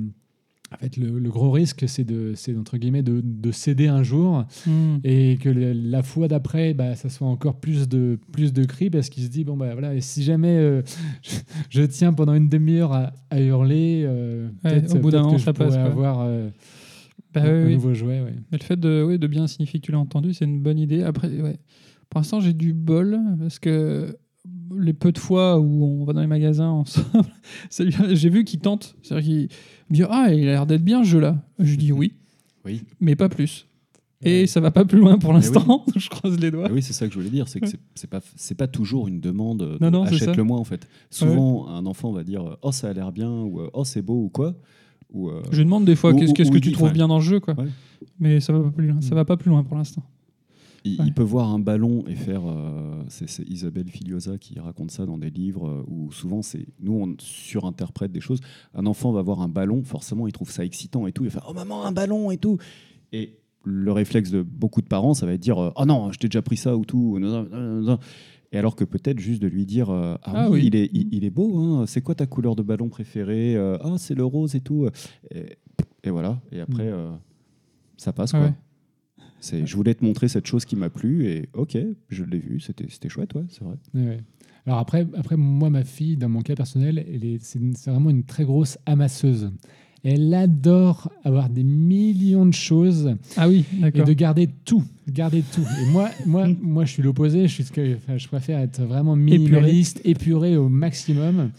en 0.71 0.77
fait 0.77 0.97
le, 0.97 1.17
le 1.17 1.29
gros 1.31 1.49
risque, 1.49 1.85
c'est 1.87 2.03
de, 2.03 2.35
entre 2.55 2.77
guillemets, 2.77 3.01
de, 3.01 3.21
de 3.23 3.51
céder 3.51 3.87
un 3.87 4.03
jour 4.03 4.45
hmm. 4.67 4.97
et 5.03 5.39
que 5.41 5.49
le- 5.49 5.73
la 5.73 6.03
fois 6.03 6.27
d'après, 6.27 6.75
bah, 6.75 6.93
ça 6.95 7.09
soit 7.09 7.27
encore 7.27 7.59
plus 7.59 7.89
de, 7.89 8.19
plus 8.31 8.53
de 8.53 8.65
cris 8.65 8.91
parce 8.91 9.09
qu'il 9.09 9.23
se 9.23 9.29
dit, 9.29 9.43
bon, 9.43 9.57
bah, 9.57 9.73
voilà, 9.73 9.95
et 9.95 10.01
si 10.01 10.21
jamais 10.21 10.83
je, 11.23 11.37
je 11.71 11.81
tiens 11.81 12.13
pendant 12.13 12.35
une 12.35 12.49
demi-heure 12.49 12.93
à, 12.93 13.13
à 13.31 13.41
hurler, 13.41 14.07
Ouais, 14.63 14.93
au 14.93 14.99
bout 14.99 15.09
d'un 15.09 15.23
moment, 15.23 15.39
je 15.39 15.43
ça 15.43 15.53
pourrais 15.53 15.75
avoir 15.75 16.27
Bah 17.33 17.41
un, 17.41 17.45
oui, 17.45 17.49
un 17.63 17.65
oui. 17.67 17.73
nouveau 17.75 17.93
jouet. 17.93 18.21
Ouais. 18.21 18.33
Mais 18.51 18.57
le 18.57 18.63
fait 18.63 18.79
de, 18.79 19.03
oui, 19.07 19.17
de 19.19 19.27
bien 19.27 19.47
signifier 19.47 19.79
que 19.79 19.85
tu 19.85 19.91
l'as 19.91 19.99
entendu, 19.99 20.33
c'est 20.33 20.45
une 20.45 20.61
bonne 20.61 20.79
idée. 20.79 21.03
Après, 21.03 21.27
ouais. 21.29 21.57
pour 22.09 22.19
l'instant, 22.19 22.39
j'ai 22.39 22.53
du 22.53 22.73
bol 22.73 23.19
parce 23.39 23.59
que 23.59 24.17
les 24.77 24.93
peu 24.93 25.11
de 25.11 25.19
fois 25.19 25.59
où 25.59 25.83
on 25.85 26.03
va 26.05 26.13
dans 26.13 26.21
les 26.21 26.27
magasins 26.27 26.69
ensemble, 26.69 27.27
j'ai 28.11 28.29
vu 28.29 28.43
qu'il 28.43 28.59
tente. 28.59 28.95
C'est-à-dire 29.01 29.25
qu'il 29.25 29.41
me 29.89 29.95
dit 29.95 30.03
Ah, 30.09 30.27
il 30.33 30.43
a 30.47 30.51
l'air 30.51 30.65
d'être 30.65 30.83
bien 30.83 31.03
ce 31.03 31.09
jeu-là. 31.09 31.41
Je 31.59 31.75
dis 31.75 31.91
oui, 31.91 32.13
Oui. 32.65 32.81
mais 32.99 33.15
pas 33.15 33.29
plus. 33.29 33.67
Et 34.25 34.47
ça 34.47 34.61
va 34.61 34.71
pas 34.71 34.85
plus 34.85 34.99
loin 34.99 35.17
pour 35.17 35.33
l'instant. 35.33 35.83
Je 35.97 36.07
croise 36.09 36.39
les 36.39 36.49
doigts. 36.49 36.69
Oui, 36.71 36.81
c'est 36.81 36.93
ça 36.93 37.07
que 37.07 37.13
je 37.13 37.19
voulais 37.19 37.29
dire, 37.29 37.49
c'est 37.49 37.59
que 37.59 37.67
c'est- 37.93 38.07
pas 38.09 38.21
c'est 38.37 38.55
pas 38.55 38.67
toujours 38.67 39.09
une 39.09 39.19
demande. 39.19 39.59
de 39.59 39.77
Non, 39.81 39.91
non, 39.91 40.05
c'est 40.05 40.17
ça. 40.17 40.25
Achète-le 40.25 40.43
moi 40.45 40.57
en 40.59 40.63
fait. 40.63 40.87
Souvent, 41.09 41.67
un 41.67 41.85
enfant 41.85 42.13
va 42.13 42.23
dire 42.23 42.55
oh 42.61 42.71
ça 42.71 42.87
a 42.89 42.93
l'air 42.93 43.11
bien 43.11 43.29
ou 43.29 43.59
oh 43.73 43.83
c'est 43.83 44.01
beau 44.01 44.23
ou 44.23 44.29
quoi. 44.29 44.55
Ou 45.13 45.29
euh, 45.29 45.41
Je 45.51 45.61
demande 45.61 45.85
des 45.85 45.95
fois 45.95 46.13
qu'est-ce 46.13 46.33
que 46.51 46.57
tu 46.57 46.71
trouves 46.71 46.91
bien 46.93 47.07
dans 47.07 47.17
le 47.19 47.23
jeu, 47.23 47.39
quoi. 47.39 47.53
Ouais. 47.55 47.67
Mais 48.19 48.39
ça 48.39 48.51
va 48.53 48.59
pas 48.63 48.71
plus 48.71 48.87
loin. 48.87 49.01
Ça 49.01 49.15
va 49.15 49.25
pas 49.25 49.37
plus 49.37 49.49
loin 49.49 49.63
pour 49.63 49.77
l'instant. 49.77 50.03
il, 50.83 50.99
Ouais. 50.99 51.05
il 51.07 51.13
peut 51.13 51.23
voir 51.23 51.49
un 51.49 51.59
ballon 51.59 52.03
et 52.07 52.15
faire. 52.15 52.41
euh, 52.45 53.01
c'est 53.07 53.47
Isabelle 53.47 53.89
Filiosa 53.89 54.37
qui 54.37 54.59
raconte 54.59 54.91
ça 54.91 55.05
dans 55.05 55.17
des 55.17 55.29
livres 55.29 55.67
euh, 55.69 55.83
où 55.87 56.11
souvent 56.11 56.41
c'est 56.41 56.65
nous 56.81 56.93
on 56.93 57.15
surinterprète 57.19 58.11
des 58.11 58.19
choses. 58.21 58.39
Un 58.73 58.85
enfant 58.85 59.11
va 59.13 59.21
voir 59.21 59.41
un 59.41 59.47
ballon, 59.49 59.83
forcément 59.83 60.27
il 60.27 60.33
trouve 60.33 60.51
ça 60.51 60.65
excitant 60.65 61.07
et 61.07 61.11
tout. 61.13 61.23
Il 61.23 61.29
va 61.29 61.39
faire 61.39 61.47
oh 61.49 61.53
maman 61.53 61.85
un 61.85 61.91
ballon 61.93 62.31
et 62.31 62.37
tout. 62.37 62.57
Et 63.13 63.37
le 63.63 63.91
réflexe 63.93 64.29
de 64.29 64.41
beaucoup 64.41 64.81
de 64.81 64.87
parents, 64.87 65.13
ça 65.13 65.25
va 65.25 65.33
être 65.33 65.39
dire 65.41 65.57
euh, 65.57 65.71
oh 65.77 65.85
non 65.85 66.11
je 66.11 66.19
t'ai 66.19 66.27
déjà 66.27 66.41
pris 66.41 66.57
ça 66.57 66.75
ou 66.75 66.83
tout. 66.83 67.17
Et 68.53 68.57
alors 68.57 68.75
que 68.77 68.85
peut-être 68.85 69.19
juste 69.19 69.41
de 69.41 69.47
lui 69.47 69.65
dire 69.65 69.89
euh, 69.89 70.15
ah, 70.23 70.31
Ah 70.35 70.49
oui, 70.49 70.59
oui. 70.61 70.67
Il, 70.67 70.75
est, 70.75 70.89
il, 70.93 71.13
il 71.13 71.25
est 71.25 71.29
beau, 71.29 71.57
hein. 71.57 71.85
c'est 71.87 72.01
quoi 72.01 72.15
ta 72.15 72.25
couleur 72.27 72.55
de 72.55 72.61
ballon 72.61 72.87
préférée 72.87 73.55
Euh, 73.55 73.77
Ah 73.81 73.95
c'est 73.97 74.15
le 74.15 74.23
rose 74.23 74.55
et 74.55 74.61
tout. 74.61 74.87
Et, 75.33 75.57
et 76.03 76.09
voilà. 76.11 76.39
Et 76.51 76.59
après 76.61 76.87
euh, 76.87 77.11
ça 77.97 78.13
passe 78.13 78.33
Ah 78.33 78.37
quoi. 78.37 78.47
ouais. 78.47 78.53
C'est, 79.39 79.65
je 79.65 79.75
voulais 79.75 79.93
te 79.93 80.05
montrer 80.05 80.29
cette 80.29 80.45
chose 80.47 80.63
qui 80.63 80.77
m'a 80.77 80.89
plu 80.89 81.25
et 81.25 81.49
ok, 81.53 81.77
je 82.07 82.23
l'ai 82.23 82.37
vu, 82.39 82.61
c'était, 82.61 82.85
c'était 82.87 83.09
chouette, 83.09 83.33
ouais, 83.33 83.43
c'est 83.49 83.63
vrai. 83.65 83.75
Ouais. 83.93 84.19
Alors 84.65 84.79
après, 84.79 85.05
après, 85.15 85.35
moi, 85.35 85.69
ma 85.69 85.83
fille, 85.83 86.15
dans 86.15 86.29
mon 86.29 86.39
cas 86.41 86.55
personnel, 86.55 87.03
elle 87.13 87.25
est, 87.25 87.43
c'est 87.43 87.59
vraiment 87.91 88.09
une 88.09 88.23
très 88.23 88.45
grosse 88.45 88.77
amasseuse. 88.85 89.51
Elle 90.03 90.33
adore 90.33 91.09
avoir 91.23 91.49
des 91.49 91.63
millions 91.63 92.45
de 92.45 92.53
choses 92.53 93.15
Ah 93.37 93.47
oui, 93.47 93.63
et 93.81 93.91
de 94.03 94.13
garder 94.13 94.49
tout, 94.65 94.83
garder 95.09 95.41
tout. 95.53 95.61
Et 95.81 95.91
moi, 95.91 96.09
moi, 96.25 96.47
moi, 96.61 96.83
je 96.85 96.91
suis 96.91 97.03
l'opposé. 97.03 97.47
Je 97.47 97.53
suis, 97.53 97.63
ce 97.63 97.71
que- 97.71 97.95
enfin, 97.95 98.17
je 98.17 98.27
préfère 98.27 98.59
être 98.59 98.81
vraiment 98.83 99.15
minimaliste, 99.15 100.01
épuré, 100.03 100.57
au 100.57 100.67
maximum. 100.67 101.51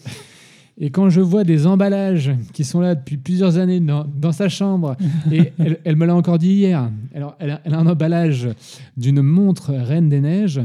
Et 0.76 0.90
quand 0.90 1.08
je 1.08 1.20
vois 1.20 1.44
des 1.44 1.66
emballages 1.68 2.32
qui 2.52 2.64
sont 2.64 2.80
là 2.80 2.94
depuis 2.96 3.16
plusieurs 3.16 3.58
années 3.58 3.78
dans, 3.80 4.04
dans 4.20 4.32
sa 4.32 4.48
chambre, 4.48 4.96
et 5.30 5.52
elle, 5.58 5.78
elle 5.84 5.96
me 5.96 6.04
l'a 6.04 6.16
encore 6.16 6.38
dit 6.38 6.50
hier, 6.52 6.90
alors 7.14 7.36
elle 7.38 7.50
a, 7.50 7.60
elle 7.64 7.74
a 7.74 7.78
un 7.78 7.86
emballage 7.86 8.48
d'une 8.96 9.22
montre 9.22 9.72
Reine 9.72 10.08
des 10.08 10.20
Neiges 10.20 10.60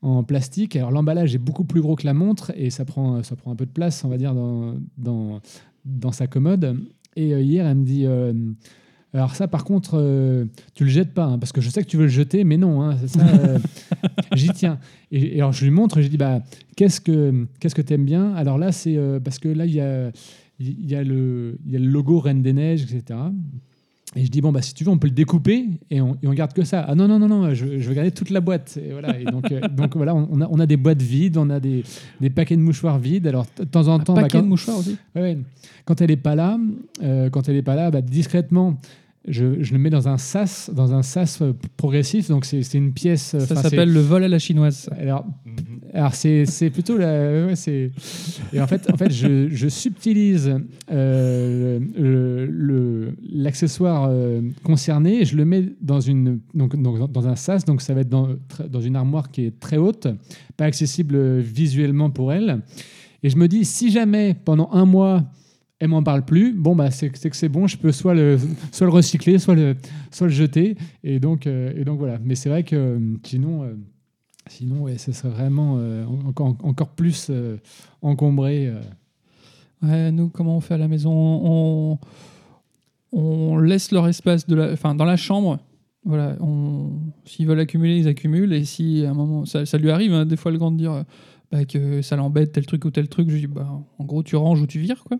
en 0.00 0.22
plastique. 0.22 0.76
Alors 0.76 0.92
l'emballage 0.92 1.34
est 1.34 1.38
beaucoup 1.38 1.64
plus 1.64 1.80
gros 1.80 1.96
que 1.96 2.06
la 2.06 2.14
montre 2.14 2.52
et 2.56 2.70
ça 2.70 2.84
prend, 2.84 3.22
ça 3.24 3.34
prend 3.36 3.50
un 3.50 3.56
peu 3.56 3.66
de 3.66 3.70
place, 3.72 4.04
on 4.04 4.08
va 4.08 4.16
dire, 4.16 4.32
dans, 4.32 4.74
dans, 4.96 5.40
dans 5.84 6.12
sa 6.12 6.28
commode. 6.28 6.78
Et 7.18 7.34
euh, 7.34 7.42
hier, 7.42 7.66
elle 7.66 7.76
me 7.76 7.84
dit... 7.84 8.06
euh, 8.06 8.32
alors 9.12 9.34
ça, 9.34 9.48
par 9.48 9.64
contre, 9.64 9.98
euh, 9.98 10.44
tu 10.74 10.84
le 10.84 10.90
jettes 10.90 11.14
pas, 11.14 11.24
hein, 11.24 11.38
parce 11.38 11.50
que 11.50 11.60
je 11.60 11.68
sais 11.68 11.82
que 11.82 11.88
tu 11.88 11.96
veux 11.96 12.04
le 12.04 12.08
jeter, 12.08 12.44
mais 12.44 12.58
non, 12.58 12.82
hein, 12.82 12.96
ça, 13.06 13.24
j'y 14.34 14.50
tiens. 14.50 14.78
Et, 15.10 15.36
et 15.36 15.40
alors 15.40 15.52
je 15.52 15.64
lui 15.64 15.72
montre, 15.72 15.98
et 15.98 16.02
je 16.02 16.08
dis, 16.08 16.18
bah, 16.18 16.42
qu'est-ce 16.76 17.00
que 17.00 17.46
qu'est-ce 17.58 17.74
que 17.74 17.82
t'aimes 17.82 18.04
bien? 18.04 18.34
Alors 18.34 18.56
là, 18.58 18.70
c'est 18.70 18.98
parce 19.24 19.38
que 19.38 19.48
là, 19.48 19.64
il 19.66 19.74
y 19.74 19.80
a, 19.80 20.12
il 20.60 20.88
y, 20.88 20.94
a 20.94 21.02
le, 21.02 21.58
il 21.66 21.72
y 21.72 21.76
a 21.76 21.78
le 21.78 21.86
logo 21.86 22.20
Reine 22.20 22.42
des 22.42 22.52
Neiges, 22.52 22.82
etc. 22.82 23.18
Et 24.20 24.24
je 24.24 24.30
dis, 24.32 24.40
bon, 24.40 24.50
bah, 24.50 24.62
si 24.62 24.74
tu 24.74 24.82
veux, 24.82 24.90
on 24.90 24.98
peut 24.98 25.06
le 25.06 25.12
découper 25.14 25.66
et 25.90 26.00
on, 26.00 26.16
et 26.20 26.26
on 26.26 26.32
garde 26.32 26.52
que 26.52 26.64
ça. 26.64 26.84
Ah 26.88 26.96
non, 26.96 27.06
non, 27.06 27.20
non, 27.20 27.28
non, 27.28 27.54
je, 27.54 27.78
je 27.78 27.88
veux 27.88 27.94
garder 27.94 28.10
toute 28.10 28.30
la 28.30 28.40
boîte. 28.40 28.76
Et 28.84 28.90
voilà, 28.90 29.16
et 29.20 29.24
donc, 29.24 29.52
euh, 29.52 29.60
donc 29.68 29.94
voilà, 29.96 30.12
on 30.12 30.40
a, 30.40 30.48
on 30.50 30.58
a 30.58 30.66
des 30.66 30.76
boîtes 30.76 31.00
vides, 31.02 31.36
on 31.36 31.48
a 31.50 31.60
des, 31.60 31.84
des 32.20 32.28
paquets 32.28 32.56
de 32.56 32.60
mouchoirs 32.62 32.98
vides. 32.98 33.28
Alors, 33.28 33.46
de 33.58 33.62
temps 33.64 33.86
en 33.86 34.00
Un 34.00 34.00
temps, 34.00 34.14
bah, 34.14 34.22
paquet 34.22 34.38
quand- 34.38 34.44
de 34.44 34.48
mouchoirs 34.48 34.78
aussi. 34.78 34.96
Ouais. 35.14 35.38
Quand 35.84 36.00
elle 36.00 36.10
est 36.10 36.16
pas 36.16 36.34
là, 36.34 36.58
euh, 37.04 37.30
quand 37.30 37.48
elle 37.48 37.54
est 37.56 37.62
pas 37.62 37.76
là, 37.76 37.92
bah, 37.92 38.00
discrètement, 38.02 38.76
je, 39.28 39.62
je 39.62 39.72
le 39.72 39.78
mets 39.78 39.90
dans 39.90 40.08
un 40.08 40.18
sas, 40.18 40.70
dans 40.74 40.92
un 40.94 41.02
sas 41.02 41.40
euh, 41.42 41.52
progressif. 41.76 42.28
Donc 42.28 42.44
c'est 42.44 42.74
une 42.74 42.92
pièce. 42.92 43.34
euh, 43.34 43.40
Ça 43.40 43.54
s'appelle 43.56 43.92
le 43.92 44.00
vol 44.00 44.24
à 44.24 44.28
la 44.28 44.38
chinoise. 44.38 44.88
Alors, 44.98 45.26
alors 45.94 46.14
c'est 46.14 46.70
plutôt 46.72 46.96
la. 46.98 47.46
ouais, 47.46 47.56
c'est. 47.56 47.90
Et 48.52 48.60
en 48.60 48.66
fait, 48.66 48.90
en 48.92 48.96
fait, 48.96 49.10
je, 49.12 49.48
je 49.48 49.68
subtilise 49.68 50.54
euh, 50.90 51.78
le- 51.96 52.46
le- 52.46 53.16
l'accessoire 53.32 54.08
euh, 54.10 54.40
concerné 54.62 55.22
et 55.22 55.24
je 55.24 55.36
le 55.36 55.44
mets 55.44 55.64
dans 55.80 56.00
une 56.00 56.40
donc, 56.54 56.80
donc 56.80 57.10
dans 57.12 57.28
un 57.28 57.36
sas. 57.36 57.64
Donc 57.64 57.80
ça 57.82 57.94
va 57.94 58.00
être 58.02 58.08
dans, 58.08 58.80
une 58.80 58.96
armoire 58.96 59.30
qui 59.30 59.44
est 59.46 59.58
très 59.60 59.76
haute, 59.76 60.06
pas 60.56 60.64
accessible 60.64 61.38
visuellement 61.38 62.10
pour 62.10 62.32
elle. 62.32 62.60
Et 63.22 63.30
je 63.30 63.36
me 63.36 63.48
dis, 63.48 63.64
si 63.64 63.90
jamais 63.90 64.34
pendant 64.44 64.70
un 64.72 64.84
mois 64.84 65.24
elle 65.80 65.88
m'en 65.88 66.02
parle 66.02 66.24
plus, 66.24 66.52
bon 66.52 66.74
bah 66.74 66.90
c'est 66.90 67.10
que 67.10 67.36
c'est 67.36 67.48
bon, 67.48 67.66
je 67.66 67.76
peux 67.76 67.92
soit 67.92 68.14
le 68.14 68.38
soit 68.72 68.86
le 68.86 68.92
recycler, 68.92 69.38
soit 69.38 69.54
le 69.54 69.76
soit 70.10 70.26
le 70.26 70.32
jeter. 70.32 70.76
Et 71.04 71.20
donc 71.20 71.46
euh, 71.46 71.72
et 71.76 71.84
donc 71.84 71.98
voilà. 71.98 72.18
Mais 72.22 72.34
c'est 72.34 72.48
vrai 72.48 72.64
que 72.64 72.76
euh, 72.76 72.98
sinon. 73.24 73.62
euh, 73.64 73.74
Sinon, 74.50 74.84
ouais, 74.84 74.96
ce 74.96 75.12
serait 75.12 75.28
vraiment 75.28 75.78
encore, 76.26 76.56
encore 76.62 76.88
plus 76.88 77.30
encombré. 78.00 78.72
nous, 79.82 80.30
comment 80.30 80.56
on 80.56 80.60
fait 80.60 80.72
à 80.72 80.78
la 80.78 80.88
maison? 80.88 81.12
On, 81.12 81.98
on 83.12 83.58
laisse 83.58 83.92
leur 83.92 84.08
espace 84.08 84.46
de 84.46 84.54
la, 84.56 84.72
enfin, 84.72 84.94
dans 84.94 85.04
la 85.04 85.18
chambre. 85.18 85.58
Voilà, 86.02 86.38
s'ils 87.26 87.46
veulent 87.46 87.60
accumuler, 87.60 87.98
ils 87.98 88.08
accumulent. 88.08 88.54
Et 88.54 88.64
si 88.64 89.04
à 89.04 89.10
un 89.10 89.14
moment, 89.14 89.44
ça, 89.44 89.64
lui 89.76 89.90
arrive 89.90 90.14
hein, 90.14 90.24
des 90.24 90.38
fois 90.38 90.50
le 90.50 90.56
grand 90.56 90.70
de 90.70 90.78
dire 90.78 91.04
bah, 91.52 91.66
que 91.66 92.00
ça 92.00 92.16
l'embête 92.16 92.52
tel 92.52 92.64
truc 92.64 92.86
ou 92.86 92.90
tel 92.90 93.06
truc, 93.10 93.28
je 93.28 93.36
dis 93.36 93.46
bah, 93.46 93.68
en 93.98 94.04
gros 94.06 94.22
tu 94.22 94.34
ranges 94.36 94.62
ou 94.62 94.66
tu 94.66 94.78
vires 94.80 95.04
quoi. 95.04 95.18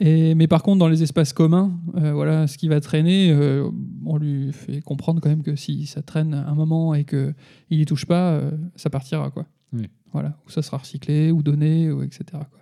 Et, 0.00 0.34
mais 0.34 0.46
par 0.46 0.62
contre, 0.62 0.78
dans 0.78 0.88
les 0.88 1.02
espaces 1.02 1.32
communs, 1.32 1.72
euh, 1.96 2.12
voilà, 2.12 2.46
ce 2.46 2.58
qui 2.58 2.68
va 2.68 2.80
traîner, 2.80 3.30
euh, 3.30 3.68
on 4.04 4.16
lui 4.16 4.52
fait 4.52 4.80
comprendre 4.80 5.20
quand 5.20 5.28
même 5.28 5.42
que 5.42 5.56
si 5.56 5.86
ça 5.86 6.02
traîne 6.02 6.34
un 6.34 6.54
moment 6.54 6.94
et 6.94 7.04
que 7.04 7.34
il 7.70 7.80
y 7.80 7.84
touche 7.84 8.06
pas, 8.06 8.32
euh, 8.32 8.50
ça 8.76 8.90
partira 8.90 9.30
quoi. 9.30 9.46
Oui. 9.72 9.88
Voilà, 10.12 10.36
ou 10.46 10.50
ça 10.50 10.62
sera 10.62 10.78
recyclé 10.78 11.30
ou 11.30 11.42
donné 11.42 11.90
ou 11.90 12.02
etc. 12.02 12.24
Quoi. 12.32 12.60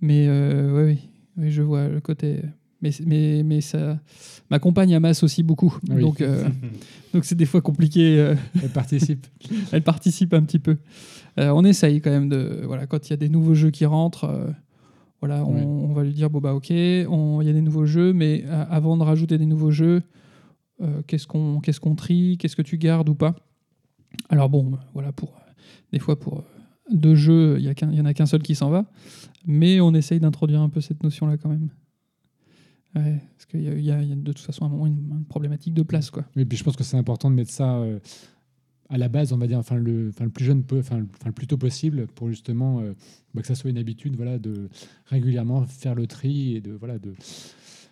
Mais 0.00 0.28
oui, 0.28 0.98
oui, 1.36 1.50
je 1.50 1.62
vois 1.62 1.88
le 1.88 2.00
côté. 2.00 2.40
Mais, 2.80 2.90
mais, 3.06 3.44
mais 3.44 3.60
ça, 3.60 4.00
ma 4.50 4.58
compagne 4.58 4.92
amasse 4.92 5.22
aussi 5.22 5.44
beaucoup, 5.44 5.78
Oui. 5.88 6.00
donc 6.00 6.20
donc 7.14 7.24
c'est 7.24 7.36
des 7.36 7.46
fois 7.46 7.60
compliqué. 7.60 8.34
Elle 8.60 8.70
participe. 8.70 9.26
elle 9.72 9.82
participe 9.82 10.34
un 10.34 10.42
petit 10.42 10.58
peu. 10.58 10.78
On 11.36 11.64
essaye 11.64 12.00
quand 12.00 12.10
même 12.10 12.28
de 12.28 12.62
voilà 12.64 12.86
quand 12.86 13.08
il 13.08 13.10
y 13.10 13.14
a 13.14 13.16
des 13.16 13.28
nouveaux 13.28 13.54
jeux 13.54 13.70
qui 13.70 13.86
rentrent, 13.86 14.52
voilà, 15.22 15.44
on, 15.46 15.92
va 15.92 16.02
lui 16.02 16.12
dire 16.12 16.30
bon 16.30 16.40
bah 16.40 16.52
ok, 16.52 16.70
il 16.70 17.06
y 17.42 17.48
a 17.48 17.52
des 17.52 17.60
nouveaux 17.60 17.86
jeux, 17.86 18.12
mais 18.12 18.42
euh, 18.44 18.64
avant 18.68 18.96
de 18.96 19.04
rajouter 19.04 19.38
des 19.38 19.46
nouveaux 19.46 19.70
jeux, 19.70 20.02
euh, 20.80 21.00
qu'est-ce 21.06 21.28
qu'on 21.28 21.60
qu'est-ce 21.60 21.78
qu'on 21.78 21.94
trie, 21.94 22.36
qu'est-ce 22.38 22.56
que 22.56 22.62
tu 22.62 22.76
gardes 22.76 23.08
ou 23.08 23.14
pas? 23.14 23.36
Alors 24.30 24.48
bon, 24.48 24.72
voilà 24.94 25.12
pour 25.12 25.36
euh, 25.36 25.52
des 25.92 26.00
fois 26.00 26.18
pour 26.18 26.42
deux 26.90 27.14
jeux, 27.14 27.56
il 27.60 27.64
y 27.64 27.96
y 27.96 28.00
en 28.00 28.04
a 28.04 28.14
qu'un 28.14 28.26
seul 28.26 28.42
qui 28.42 28.56
s'en 28.56 28.68
va, 28.68 28.84
mais 29.46 29.80
on 29.80 29.94
essaye 29.94 30.18
d'introduire 30.18 30.60
un 30.60 30.68
peu 30.68 30.80
cette 30.80 31.04
notion 31.04 31.28
là 31.28 31.36
quand 31.36 31.50
même. 31.50 31.68
Ouais, 32.96 33.22
parce 33.36 33.46
qu'il 33.46 33.62
y, 33.62 33.92
a- 33.92 34.02
y 34.02 34.10
y 34.10 34.16
de 34.16 34.32
toute 34.32 34.44
façon 34.44 34.64
à 34.64 34.66
un 34.66 34.70
moment 34.70 34.88
une, 34.88 35.08
une 35.18 35.24
problématique 35.24 35.72
de 35.72 35.84
place 35.84 36.10
quoi. 36.10 36.24
Oui, 36.34 36.44
puis 36.44 36.58
je 36.58 36.64
pense 36.64 36.74
que 36.74 36.82
c'est 36.82 36.96
important 36.96 37.30
de 37.30 37.36
mettre 37.36 37.52
ça 37.52 37.76
euh, 37.76 38.00
à 38.92 38.98
la 38.98 39.08
base, 39.08 39.32
on 39.32 39.38
va 39.38 39.46
dire, 39.46 39.58
enfin 39.58 39.76
le, 39.76 40.10
enfin, 40.10 40.24
le 40.24 40.30
plus 40.30 40.44
jeune, 40.44 40.64
enfin, 40.70 40.98
le, 40.98 41.32
plus 41.32 41.46
tôt 41.46 41.56
possible, 41.56 42.06
pour 42.14 42.28
justement 42.28 42.80
euh, 42.80 42.92
bah, 43.34 43.40
que 43.40 43.48
ça 43.48 43.54
soit 43.54 43.70
une 43.70 43.78
habitude, 43.78 44.16
voilà, 44.16 44.38
de 44.38 44.68
régulièrement 45.06 45.66
faire 45.66 45.94
le 45.94 46.06
tri 46.06 46.56
et 46.56 46.60
de 46.60 46.72
voilà 46.72 46.98
de 46.98 47.14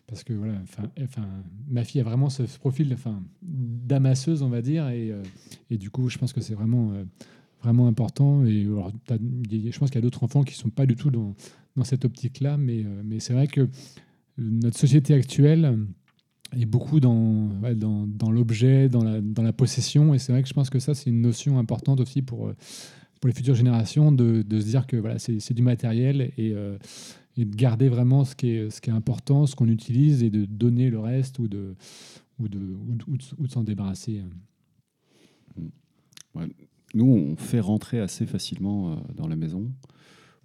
parce 0.06 0.24
que 0.24 0.34
voilà, 0.34 0.54
enfin, 0.62 0.90
enfin, 1.02 1.26
ma 1.68 1.84
fille 1.84 2.02
a 2.02 2.04
vraiment 2.04 2.28
ce, 2.28 2.42
profil, 2.58 2.92
enfin, 2.92 3.22
d'amasseuse, 3.42 4.42
on 4.42 4.48
va 4.50 4.60
dire, 4.60 4.88
et, 4.88 5.10
euh, 5.10 5.22
et 5.70 5.78
du 5.78 5.88
coup, 5.88 6.08
je 6.10 6.18
pense 6.18 6.32
que 6.34 6.40
c'est 6.42 6.54
vraiment 6.54 6.92
euh, 6.92 7.04
vraiment 7.62 7.86
important. 7.86 8.44
Et 8.44 8.64
alors, 8.64 8.92
je 9.08 9.78
pense 9.78 9.88
qu'il 9.88 9.94
y 9.94 9.98
a 9.98 10.02
d'autres 10.02 10.22
enfants 10.22 10.42
qui 10.42 10.54
sont 10.54 10.70
pas 10.70 10.86
du 10.86 10.96
tout 10.96 11.10
dans 11.10 11.34
dans 11.76 11.84
cette 11.84 12.04
optique-là, 12.04 12.58
mais 12.58 12.84
mais 13.04 13.20
c'est 13.20 13.32
vrai 13.32 13.46
que 13.46 13.68
notre 14.36 14.78
société 14.78 15.14
actuelle 15.14 15.78
est 16.52 16.66
beaucoup 16.66 17.00
dans, 17.00 17.48
dans, 17.76 18.06
dans 18.06 18.30
l'objet, 18.30 18.88
dans 18.88 19.04
la, 19.04 19.20
dans 19.20 19.42
la 19.42 19.52
possession. 19.52 20.14
Et 20.14 20.18
c'est 20.18 20.32
vrai 20.32 20.42
que 20.42 20.48
je 20.48 20.54
pense 20.54 20.70
que 20.70 20.78
ça, 20.78 20.94
c'est 20.94 21.10
une 21.10 21.20
notion 21.20 21.58
importante 21.58 22.00
aussi 22.00 22.22
pour, 22.22 22.48
euh, 22.48 22.56
pour 23.20 23.28
les 23.28 23.34
futures 23.34 23.54
générations, 23.54 24.12
de, 24.12 24.42
de 24.42 24.60
se 24.60 24.66
dire 24.66 24.86
que 24.86 24.96
voilà, 24.96 25.18
c'est 25.18 25.54
du 25.54 25.62
matériel 25.62 26.32
et, 26.36 26.52
euh, 26.54 26.76
et 27.36 27.44
de 27.44 27.54
garder 27.54 27.88
vraiment 27.88 28.24
ce 28.24 28.34
qui 28.34 28.50
est, 28.50 28.70
ce 28.70 28.80
qui 28.80 28.90
est 28.90 28.92
important, 28.92 29.46
ce 29.46 29.54
qu'on 29.54 29.68
utilise, 29.68 30.22
et 30.22 30.30
de 30.30 30.44
donner 30.44 30.90
le 30.90 30.98
reste 30.98 31.38
ou 31.38 31.46
de, 31.48 31.74
ou 32.38 32.48
de, 32.48 32.58
ou 32.58 32.94
de, 32.94 33.04
ou 33.06 33.16
de- 33.16 33.24
ou 33.38 33.46
de 33.46 33.52
s'en 33.52 33.62
débarrasser. 33.62 34.22
Nous, 36.94 37.04
on 37.06 37.36
fait 37.36 37.60
rentrer 37.60 38.00
assez 38.00 38.26
facilement 38.26 38.92
euh, 38.92 38.96
dans 39.14 39.28
la 39.28 39.36
maison. 39.36 39.70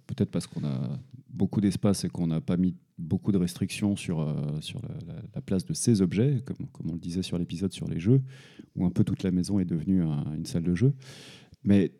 Peut-être 0.06 0.30
parce 0.30 0.46
qu'on 0.46 0.64
a 0.64 0.98
beaucoup 1.28 1.60
d'espace 1.60 2.04
et 2.04 2.08
qu'on 2.08 2.26
n'a 2.28 2.40
pas 2.40 2.56
mis 2.56 2.74
beaucoup 2.98 3.32
de 3.32 3.38
restrictions 3.38 3.96
sur, 3.96 4.20
euh, 4.20 4.60
sur 4.60 4.80
la, 4.82 5.14
la- 5.14 5.22
la 5.34 5.40
place 5.42 5.64
de 5.66 5.74
ces 5.74 6.00
objets, 6.00 6.42
comme, 6.46 6.66
comme 6.72 6.90
on 6.90 6.94
le 6.94 6.98
disait 6.98 7.22
sur 7.22 7.38
l'épisode 7.38 7.72
sur 7.72 7.88
les 7.88 8.00
jeux, 8.00 8.22
où 8.74 8.86
un 8.86 8.90
peu 8.90 9.04
toute 9.04 9.22
la 9.22 9.30
maison 9.30 9.58
est 9.58 9.64
devenue 9.66 10.02
un- 10.02 10.32
une 10.34 10.46
salle 10.46 10.62
de 10.62 10.74
jeu. 10.74 10.94
Mais 11.64 11.92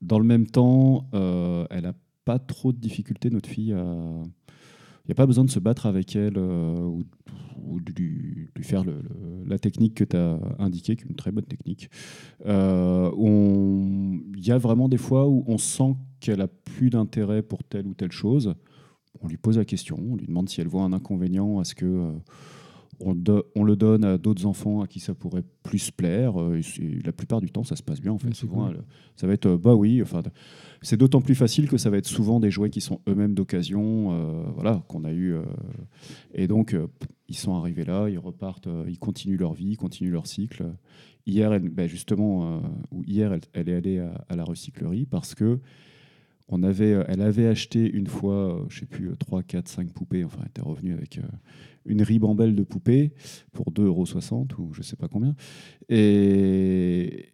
dans 0.00 0.18
le 0.18 0.24
même 0.24 0.46
temps, 0.46 1.08
euh, 1.14 1.66
elle 1.70 1.82
n'a 1.84 1.94
pas 2.24 2.38
trop 2.38 2.72
de 2.72 2.78
difficultés, 2.78 3.30
notre 3.30 3.48
fille. 3.48 3.72
à- 3.72 4.22
n'y 5.08 5.12
a 5.12 5.14
pas 5.14 5.26
besoin 5.26 5.44
de 5.44 5.50
se 5.50 5.58
battre 5.58 5.86
avec 5.86 6.16
elle 6.16 6.36
euh, 6.36 6.76
ou, 7.56 7.80
de 7.80 7.92
lui, 7.92 8.48
faire 8.62 8.84
la 9.46 9.58
technique 9.58 9.94
que 9.94 10.04
tu 10.04 10.16
as 10.16 10.38
indiquée, 10.58 10.96
qui 10.96 11.04
est 11.04 11.08
une 11.08 11.16
très 11.16 11.32
bonne 11.32 11.44
technique. 11.44 11.90
Euh, 12.46 13.10
Il 14.36 14.46
y 14.46 14.50
a 14.50 14.58
vraiment 14.58 14.88
des 14.88 14.96
fois 14.96 15.28
où 15.28 15.44
on 15.46 15.58
sent 15.58 15.94
qu'elle 16.20 16.40
a 16.40 16.48
plus 16.48 16.90
d'intérêt 16.90 17.42
pour 17.42 17.64
telle 17.64 17.86
ou 17.86 17.94
telle 17.94 18.12
chose. 18.12 18.54
On 19.20 19.28
lui 19.28 19.36
pose 19.36 19.58
la 19.58 19.64
question, 19.64 19.98
on 19.98 20.16
lui 20.16 20.26
demande 20.26 20.48
si 20.48 20.60
elle 20.60 20.68
voit 20.68 20.82
un 20.82 20.92
inconvénient 20.92 21.58
à 21.58 21.64
ce 21.64 21.74
que 21.74 21.86
euh, 21.86 22.12
on, 23.00 23.14
do- 23.14 23.44
on 23.54 23.64
le 23.64 23.76
donne 23.76 24.04
à 24.04 24.18
d'autres 24.18 24.44
enfants 24.46 24.80
à 24.82 24.86
qui 24.86 24.98
ça 25.00 25.14
pourrait 25.14 25.44
plus 25.62 25.90
plaire. 25.90 26.40
euh, 26.40 26.60
la 27.04 27.12
plupart 27.12 27.40
du 27.40 27.50
temps, 27.50 27.64
ça 27.64 27.76
se 27.76 27.82
passe 27.82 28.00
bien. 28.00 28.12
En 28.12 28.18
fait, 28.18 28.34
souvent, 28.34 28.66
cool. 28.66 28.76
elle- 28.78 28.84
ça 29.16 29.26
va 29.26 29.32
être 29.34 29.46
euh, 29.46 29.58
bah 29.58 29.74
oui. 29.74 30.02
Enfin, 30.02 30.22
c'est 30.82 30.96
d'autant 30.96 31.20
plus 31.20 31.34
facile 31.34 31.68
que 31.68 31.76
ça 31.76 31.90
va 31.90 31.96
être 31.98 32.06
souvent 32.06 32.40
des 32.40 32.50
jouets 32.50 32.70
qui 32.70 32.80
sont 32.80 33.00
eux-mêmes 33.08 33.34
d'occasion, 33.34 34.12
euh, 34.12 34.42
voilà, 34.54 34.82
qu'on 34.88 35.04
a 35.04 35.12
eu. 35.12 35.34
euh, 35.34 35.42
et 36.34 36.46
donc, 36.46 36.74
euh, 36.74 36.86
ils 37.28 37.36
sont 37.36 37.54
arrivés 37.54 37.84
là, 37.84 38.08
ils 38.08 38.18
repartent, 38.18 38.66
euh, 38.68 38.84
ils 38.88 38.98
continuent 38.98 39.38
leur 39.38 39.52
vie, 39.54 39.70
ils 39.72 39.76
continuent 39.76 40.12
leur 40.12 40.26
cycle. 40.26 40.64
Hier, 41.26 41.52
elle, 41.52 41.68
ben 41.68 41.86
justement, 41.88 42.56
euh, 42.56 42.60
ou 42.90 43.04
hier, 43.04 43.32
elle, 43.32 43.40
elle 43.52 43.68
est 43.68 43.74
allée 43.74 43.98
à, 43.98 44.24
à 44.28 44.34
la 44.36 44.44
recyclerie 44.44 45.04
parce 45.06 45.34
que 45.34 45.58
on 46.50 46.62
avait, 46.62 46.94
euh, 46.94 47.04
elle 47.08 47.20
avait 47.20 47.46
acheté 47.46 47.90
une 47.90 48.06
fois, 48.06 48.60
euh, 48.62 48.64
je 48.70 48.80
sais 48.80 48.86
plus, 48.86 49.10
3, 49.18 49.42
4, 49.42 49.68
5 49.68 49.92
poupées. 49.92 50.24
Enfin, 50.24 50.38
elle 50.42 50.48
était 50.48 50.62
revenue 50.62 50.94
avec 50.94 51.18
euh, 51.18 51.22
une 51.88 52.02
ribambelle 52.02 52.54
de 52.54 52.62
poupées 52.62 53.12
pour 53.52 53.72
2,60 53.72 53.82
euros 53.84 54.04
ou 54.58 54.72
je 54.72 54.82
sais 54.82 54.96
pas 54.96 55.08
combien. 55.08 55.34
Et, 55.88 57.30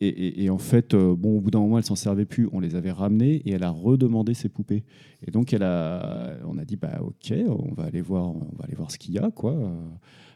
et, 0.00 0.48
en 0.48 0.58
fait, 0.58 0.94
euh, 0.94 1.16
bon, 1.16 1.38
au 1.38 1.40
bout 1.40 1.50
d'un 1.50 1.58
moment, 1.58 1.78
elle 1.78 1.84
s'en 1.84 1.96
servait 1.96 2.24
plus. 2.24 2.48
On 2.52 2.60
les 2.60 2.76
avait 2.76 2.92
ramenées 2.92 3.36
et 3.44 3.50
elle 3.50 3.64
a 3.64 3.70
redemandé 3.70 4.32
ses 4.32 4.48
poupées. 4.48 4.84
Et 5.26 5.32
donc, 5.32 5.52
elle 5.52 5.64
a, 5.64 6.36
on 6.46 6.56
a 6.56 6.64
dit, 6.64 6.76
bah 6.76 7.00
ok, 7.00 7.34
on 7.48 7.74
va 7.74 7.84
aller 7.84 8.00
voir, 8.00 8.28
on 8.28 8.54
va 8.56 8.64
aller 8.64 8.76
voir 8.76 8.92
ce 8.92 8.98
qu'il 8.98 9.14
y 9.14 9.18
a, 9.18 9.30
quoi. 9.32 9.56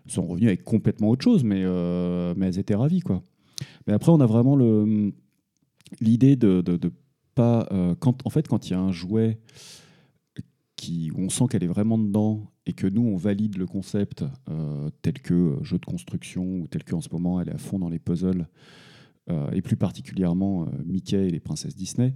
Sont 0.09 0.27
revenues 0.27 0.49
avec 0.49 0.65
complètement 0.65 1.11
autre 1.11 1.23
chose, 1.23 1.45
mais, 1.45 1.63
euh, 1.65 2.35
mais 2.37 2.47
elles 2.47 2.59
étaient 2.59 2.75
ravies, 2.75 3.01
quoi. 3.01 3.23
Mais 3.87 3.93
après, 3.93 4.11
on 4.11 4.21
a 4.21 4.27
vraiment 4.27 4.57
le 4.57 5.13
l'idée 6.01 6.37
de, 6.37 6.63
de, 6.63 6.77
de 6.77 6.91
pas 7.35 7.67
euh, 7.73 7.95
quand 7.99 8.27
en 8.27 8.31
fait 8.31 8.49
quand 8.49 8.69
il 8.69 8.73
y 8.73 8.75
a 8.75 8.81
un 8.81 8.93
jouet 8.93 9.39
qui, 10.77 11.11
où 11.13 11.21
on 11.21 11.29
sent 11.29 11.45
qu'elle 11.51 11.65
est 11.65 11.69
vraiment 11.69 11.99
dedans 11.99 12.52
et 12.67 12.73
que 12.73 12.87
nous, 12.87 13.03
on 13.03 13.17
valide 13.17 13.59
le 13.59 13.67
concept 13.67 14.25
euh, 14.49 14.89
tel 15.03 15.15
que 15.15 15.35
euh, 15.35 15.63
jeu 15.65 15.79
de 15.79 15.85
construction 15.85 16.45
ou 16.45 16.67
tel 16.69 16.85
qu'en 16.85 17.01
ce 17.01 17.09
moment, 17.11 17.41
elle 17.41 17.49
est 17.49 17.55
à 17.55 17.59
fond 17.59 17.79
dans 17.79 17.89
les 17.89 17.99
puzzles, 17.99 18.47
euh, 19.31 19.51
et 19.51 19.63
plus 19.63 19.77
particulièrement 19.77 20.67
Mickey 20.85 21.29
et 21.29 21.31
les 21.31 21.41
princesses 21.41 21.75
Disney. 21.75 22.15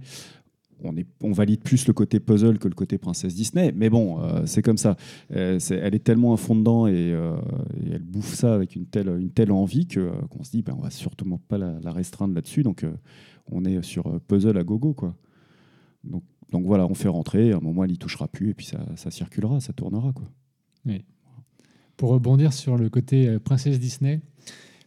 On, 0.83 0.95
est, 0.95 1.07
on 1.23 1.31
valide 1.31 1.61
plus 1.61 1.87
le 1.87 1.93
côté 1.93 2.19
puzzle 2.19 2.59
que 2.59 2.67
le 2.67 2.75
côté 2.75 2.99
princesse 2.99 3.33
Disney, 3.33 3.73
mais 3.75 3.89
bon, 3.89 4.19
c'est 4.45 4.61
comme 4.61 4.77
ça. 4.77 4.95
Elle 5.29 5.95
est 5.95 6.03
tellement 6.03 6.33
à 6.33 6.37
fond 6.37 6.55
dedans 6.55 6.85
et, 6.85 7.17
elle 7.91 8.03
bouffe 8.03 8.35
ça 8.35 8.53
avec 8.53 8.75
une 8.75 8.85
telle, 8.85 9.07
une 9.07 9.31
telle 9.31 9.51
envie 9.51 9.87
que, 9.87 10.11
qu'on 10.27 10.43
se 10.43 10.51
dit, 10.51 10.61
ben, 10.61 10.75
on 10.77 10.81
va 10.81 10.91
surtout 10.91 11.25
pas 11.47 11.57
la, 11.57 11.79
la 11.81 11.91
restreindre 11.91 12.35
là-dessus. 12.35 12.61
Donc, 12.61 12.85
on 13.47 13.65
est 13.65 13.81
sur 13.81 14.21
puzzle 14.27 14.55
à 14.55 14.63
gogo, 14.63 14.93
quoi. 14.93 15.15
Donc, 16.03 16.21
donc 16.51 16.65
voilà, 16.65 16.85
on 16.85 16.93
fait 16.93 17.07
rentrer. 17.09 17.51
À 17.51 17.57
un 17.57 17.59
moment, 17.59 17.83
elle 17.83 17.91
y 17.91 17.97
touchera 17.97 18.27
plus 18.27 18.51
et 18.51 18.53
puis 18.53 18.65
ça, 18.65 19.11
circulera, 19.11 19.59
ça 19.59 19.73
tournera, 19.73 20.13
quoi. 20.13 20.25
Pour 21.97 22.09
rebondir 22.11 22.53
sur 22.53 22.77
le 22.77 22.89
côté 22.89 23.27
euh, 23.27 23.39
princesse 23.39 23.79
Disney, 23.79 24.21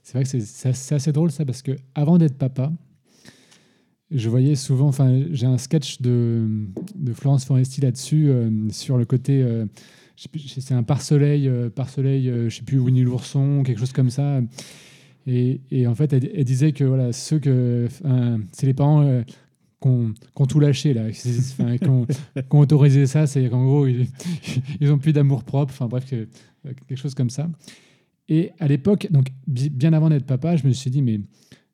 c'est 0.02 0.14
vrai 0.14 0.22
que 0.22 0.28
c'est- 0.28 0.92
assez 0.94 1.12
drôle 1.12 1.30
ça 1.30 1.44
parce 1.44 1.60
que 1.60 1.72
avant 1.94 2.18
d'être 2.18 2.38
papa, 2.38 2.72
je 4.12 4.28
voyais 4.28 4.54
souvent, 4.54 4.88
enfin 4.88 5.22
j'ai 5.30 5.46
un 5.46 5.58
sketch 5.58 6.00
de, 6.00 6.46
de 6.94 7.12
Florence 7.12 7.44
Foresti 7.44 7.80
là-dessus 7.80 8.28
euh, 8.30 8.70
sur 8.70 8.96
le 8.96 9.04
côté, 9.04 9.42
euh, 9.42 9.66
c'est 10.16 10.72
un 10.72 10.82
pare-soleil, 10.82 11.48
euh, 11.48 11.68
pare-soleil, 11.68 12.32
je 12.48 12.54
sais 12.54 12.62
plus 12.62 12.78
Winnie 12.78 13.02
l'ourson, 13.02 13.62
quelque 13.64 13.78
chose 13.78 13.92
comme 13.92 14.10
ça. 14.10 14.40
Et, 15.26 15.60
en 15.86 15.94
fait, 15.94 16.12
elle, 16.12 16.30
elle 16.34 16.44
disait 16.44 16.72
que 16.72 16.84
voilà, 16.84 17.12
ceux 17.12 17.38
que, 17.38 17.88
c'est 18.52 18.66
les 18.66 18.74
parents 18.74 19.22
euh, 19.86 20.08
ont 20.36 20.46
tout 20.46 20.60
lâché 20.60 20.92
là, 20.94 21.10
qui 21.10 21.88
ont 21.88 22.58
autorisé 22.60 23.06
ça, 23.06 23.26
c'est 23.26 23.48
qu'en 23.48 23.64
gros 23.64 23.86
ils, 23.86 24.06
ils 24.80 24.90
ont 24.92 24.98
plus 24.98 25.12
d'amour 25.12 25.44
propre. 25.44 25.72
Enfin 25.72 25.86
bref, 25.86 26.06
euh, 26.12 26.26
quelque 26.86 26.98
chose 26.98 27.14
comme 27.14 27.30
ça. 27.30 27.48
Et 28.28 28.50
à 28.60 28.68
l'époque, 28.68 29.08
donc 29.10 29.28
bi- 29.46 29.70
bien 29.70 29.92
avant 29.92 30.08
d'être 30.10 30.26
papa, 30.26 30.56
je 30.56 30.66
me 30.66 30.72
suis 30.72 30.90
dit 30.90 31.02
mais 31.02 31.20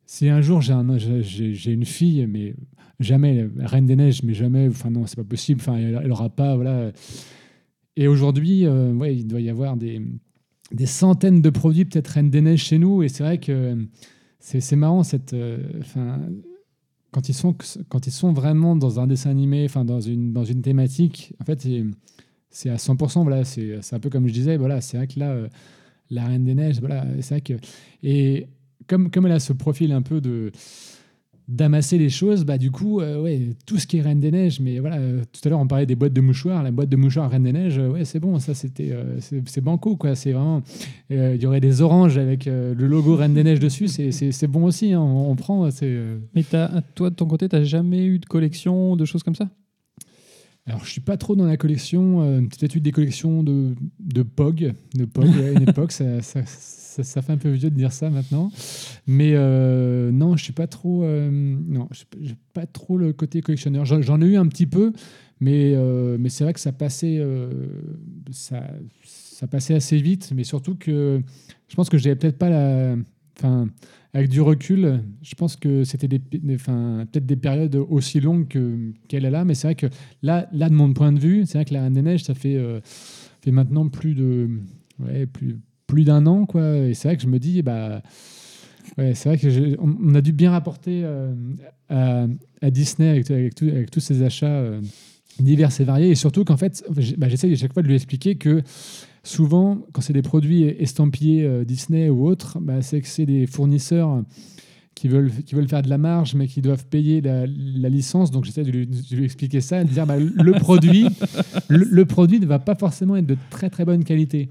si 0.06 0.28
un 0.28 0.40
jour 0.40 0.60
j'ai 0.62 0.72
un, 0.72 0.98
j'ai- 0.98 1.22
j'ai 1.22 1.52
j'ai 1.54 1.72
une 1.72 1.84
fille, 1.84 2.26
mais 2.26 2.54
jamais 3.00 3.46
Reine 3.58 3.86
des 3.86 3.96
Neiges, 3.96 4.22
mais 4.22 4.32
jamais, 4.34 4.68
enfin 4.68 4.90
non, 4.90 5.04
c'est 5.06 5.16
pas 5.16 5.24
possible. 5.24 5.60
Enfin, 5.60 5.76
elle, 5.76 6.00
elle 6.02 6.10
aura 6.12 6.30
pas, 6.30 6.54
voilà. 6.56 6.92
Et 7.96 8.08
aujourd'hui, 8.08 8.64
euh, 8.66 8.92
ouais, 8.92 9.16
il 9.16 9.26
doit 9.26 9.40
y 9.40 9.50
avoir 9.50 9.76
des 9.76 10.00
centaines 10.86 11.42
de 11.42 11.50
produits 11.50 11.84
peut-être 11.84 12.08
Reine 12.08 12.30
des 12.30 12.40
Neiges 12.40 12.62
chez 12.64 12.78
nous, 12.78 13.02
et 13.02 13.08
c'est 13.08 13.22
vrai 13.22 13.38
que 13.38 13.76
c'est 14.38 14.60
c'est 14.60 14.76
marrant 14.76 15.02
cette, 15.02 15.32
euh. 15.34 15.58
Quand 17.16 17.30
ils 17.30 17.34
sont 17.34 17.56
quand 17.88 18.06
ils 18.06 18.12
sont 18.12 18.34
vraiment 18.34 18.76
dans 18.76 19.00
un 19.00 19.06
dessin 19.06 19.30
animé, 19.30 19.64
enfin 19.64 19.86
dans 19.86 20.02
une 20.02 20.34
dans 20.34 20.44
une 20.44 20.60
thématique, 20.60 21.32
en 21.40 21.46
fait, 21.46 21.66
c'est- 22.50 22.68
à 22.70 22.76
100%. 22.78 23.22
Voilà, 23.22 23.42
c'est 23.44 23.78
c'est 23.80 23.96
un 23.96 24.00
peu 24.00 24.10
comme 24.10 24.28
je 24.28 24.34
disais. 24.34 24.58
Voilà, 24.58 24.82
c'est 24.82 24.98
vrai 24.98 25.06
que 25.06 25.18
là, 25.18 25.30
euh, 25.30 25.48
la 26.10 26.26
Reine 26.26 26.44
des 26.44 26.54
Neiges, 26.54 26.78
voilà, 26.80 27.06
c'est 27.22 27.30
vrai 27.36 27.40
que 27.40 27.54
et 28.02 28.48
comme 28.86 29.10
comme 29.10 29.24
elle 29.26 29.32
a 29.32 29.40
ce 29.40 29.54
profil 29.54 29.92
un 29.92 30.02
peu 30.02 30.20
de 30.20 30.52
d'amasser 31.48 31.96
les 31.98 32.10
choses, 32.10 32.44
bah 32.44 32.58
du 32.58 32.70
coup, 32.72 33.00
euh, 33.00 33.22
ouais, 33.22 33.50
tout 33.66 33.78
ce 33.78 33.86
qui 33.86 33.98
est 33.98 34.00
Reine 34.02 34.18
des 34.18 34.32
Neiges, 34.32 34.58
mais 34.60 34.78
voilà, 34.80 34.96
euh, 34.96 35.22
tout 35.32 35.40
à 35.44 35.48
l'heure 35.48 35.60
on 35.60 35.66
parlait 35.68 35.86
des 35.86 35.94
boîtes 35.94 36.12
de 36.12 36.20
mouchoirs, 36.20 36.62
la 36.62 36.72
boîte 36.72 36.88
de 36.88 36.96
mouchoirs 36.96 37.30
Reine 37.30 37.44
des 37.44 37.52
Neiges, 37.52 37.78
euh, 37.78 37.90
ouais, 37.90 38.04
c'est 38.04 38.18
bon, 38.18 38.38
ça 38.40 38.52
c'était, 38.54 38.92
c'est 39.20 39.60
banco 39.60 39.96
quoi, 39.96 40.14
c'est 40.16 40.32
vraiment, 40.32 40.62
il 41.10 41.36
y 41.40 41.46
aurait 41.46 41.60
des 41.60 41.82
oranges 41.82 42.18
avec 42.18 42.46
le 42.46 42.74
logo 42.74 43.14
Reine 43.16 43.34
des 43.34 43.44
Neiges 43.44 43.60
dessus, 43.60 43.86
c'est- 43.88 44.46
bon 44.48 44.64
aussi, 44.64 44.92
hein, 44.92 45.00
on, 45.00 45.30
on 45.30 45.36
prend, 45.36 45.68
Mais 46.34 46.42
t'as- 46.42 46.82
toi, 46.94 47.10
de 47.10 47.14
ton 47.14 47.26
côté, 47.26 47.48
t'as 47.48 47.62
jamais 47.62 48.04
eu 48.04 48.18
de 48.18 48.26
collection, 48.26 48.96
de 48.96 49.04
choses 49.04 49.22
comme 49.22 49.34
ça? 49.36 49.48
Alors, 50.68 50.84
je 50.84 50.90
suis 50.90 51.00
pas 51.00 51.16
trop 51.16 51.36
dans 51.36 51.44
la 51.44 51.56
collection. 51.56 52.22
Euh, 52.22 52.40
Peut-être 52.40 52.74
eu 52.74 52.80
des 52.80 52.90
collections 52.90 53.44
de, 53.44 53.76
de 54.00 54.22
POG. 54.24 54.72
De 54.96 55.04
POG, 55.04 55.28
à 55.38 55.52
une 55.52 55.68
époque, 55.68 55.92
ça, 55.92 56.20
ça, 56.22 56.44
ça, 56.44 56.46
ça 57.02 57.22
fait 57.22 57.32
un 57.32 57.36
peu 57.36 57.50
vieux 57.50 57.70
de 57.70 57.74
dire 57.76 57.92
ça 57.92 58.10
maintenant. 58.10 58.50
Mais 59.06 59.32
euh, 59.34 60.10
non, 60.10 60.36
je 60.36 60.44
suis 60.44 60.52
pas 60.52 60.66
trop. 60.66 61.04
euh, 61.04 61.30
non, 61.30 61.88
j'ai 62.20 62.36
pas 62.52 62.66
trop 62.66 62.98
le 62.98 63.12
côté 63.12 63.40
collectionneur. 63.40 63.84
J'en 63.84 64.20
ai 64.20 64.26
eu 64.26 64.36
un 64.36 64.46
petit 64.46 64.66
peu, 64.66 64.92
mais, 65.40 65.72
euh, 65.74 66.16
mais 66.18 66.28
c'est 66.28 66.44
vrai 66.44 66.52
que 66.52 66.60
ça 66.60 66.72
passait, 66.72 67.18
euh, 67.18 67.50
ça, 68.30 68.62
passait 69.50 69.74
assez 69.74 69.98
vite. 69.98 70.32
Mais 70.34 70.44
surtout 70.44 70.74
que 70.74 71.20
je 71.68 71.74
pense 71.74 71.88
que 71.88 71.98
j'avais 71.98 72.16
peut-être 72.16 72.38
pas 72.38 72.50
la. 72.50 72.96
Enfin, 73.38 73.68
avec 74.14 74.30
du 74.30 74.40
recul, 74.40 75.02
je 75.20 75.34
pense 75.34 75.56
que 75.56 75.84
c'était 75.84 76.08
des, 76.08 76.22
enfin, 76.54 77.06
peut-être 77.12 77.26
des 77.26 77.36
périodes 77.36 77.76
aussi 77.76 78.18
longues 78.18 78.48
que- 78.48 78.92
qu'elle 79.08 79.26
est 79.26 79.30
là, 79.30 79.44
mais 79.44 79.54
c'est 79.54 79.66
vrai 79.66 79.74
que 79.74 79.88
là, 80.22 80.48
là, 80.52 80.70
de 80.70 80.74
mon 80.74 80.94
point 80.94 81.12
de 81.12 81.18
vue, 81.20 81.44
c'est 81.44 81.58
vrai 81.58 81.66
que 81.66 81.74
la 81.74 81.82
Reine 81.82 81.92
des 81.92 82.00
Neiges, 82.00 82.24
ça 82.24 82.32
fait, 82.32 82.58
fait 83.42 83.50
maintenant 83.50 83.90
plus 83.90 84.14
de 84.14 84.48
ouais, 85.00 85.26
plus, 85.26 85.58
plus 85.86 86.04
d'un 86.04 86.26
an, 86.26 86.46
quoi. 86.46 86.76
Et 86.76 86.94
c'est 86.94 87.08
vrai 87.08 87.16
que 87.16 87.22
je 87.22 87.28
me 87.28 87.38
dis, 87.38 87.62
bah, 87.62 88.02
ouais, 88.98 89.14
c'est 89.14 89.28
vrai 89.28 89.38
que 89.38 89.76
on, 89.80 90.14
a 90.14 90.20
dû 90.20 90.32
bien 90.32 90.50
rapporter 90.50 91.02
euh, 91.04 91.34
à, 91.88 92.70
Disney 92.70 93.08
avec, 93.08 93.54
tous 93.90 94.00
ces 94.00 94.22
achats 94.22 94.46
euh, 94.46 94.80
divers 95.40 95.70
et 95.80 95.84
variés, 95.84 96.10
et 96.10 96.14
surtout 96.14 96.44
qu'en 96.44 96.56
fait, 96.56 96.84
bah, 97.16 97.26
à 97.26 97.56
chaque 97.56 97.72
fois 97.72 97.82
de 97.82 97.88
lui 97.88 97.94
expliquer 97.94 98.36
que 98.36 98.62
souvent, 99.22 99.84
quand 99.92 100.00
c'est 100.00 100.12
des 100.12 100.22
produits 100.22 100.64
estampillés 100.64 101.44
euh, 101.44 101.64
Disney 101.64 102.08
ou 102.08 102.26
autres, 102.26 102.58
bah, 102.60 102.82
c'est 102.82 103.00
que 103.00 103.08
c'est 103.08 103.26
des 103.26 103.46
fournisseurs 103.46 104.22
qui 104.94 105.08
veulent, 105.08 105.30
qui 105.44 105.54
veulent 105.54 105.68
faire 105.68 105.82
de 105.82 105.90
la 105.90 105.98
marge, 105.98 106.34
mais 106.34 106.46
qui 106.46 106.62
doivent 106.62 106.86
payer 106.86 107.20
la, 107.20 107.46
licence. 107.46 108.30
Donc, 108.30 108.44
j'essaie 108.44 108.64
de 108.64 108.70
de 108.70 109.16
lui 109.16 109.24
expliquer 109.24 109.60
ça, 109.60 109.84
de 109.84 109.90
dire 109.90 110.06
bah, 110.06 110.16
le, 110.18 110.52
produit, 110.52 111.06
le 111.68 112.04
produit 112.06 112.40
ne 112.40 112.46
va 112.46 112.58
pas 112.58 112.74
forcément 112.74 113.14
être 113.14 113.26
de 113.26 113.36
très 113.50 113.68
très 113.68 113.84
bonne 113.84 114.04
qualité. 114.04 114.48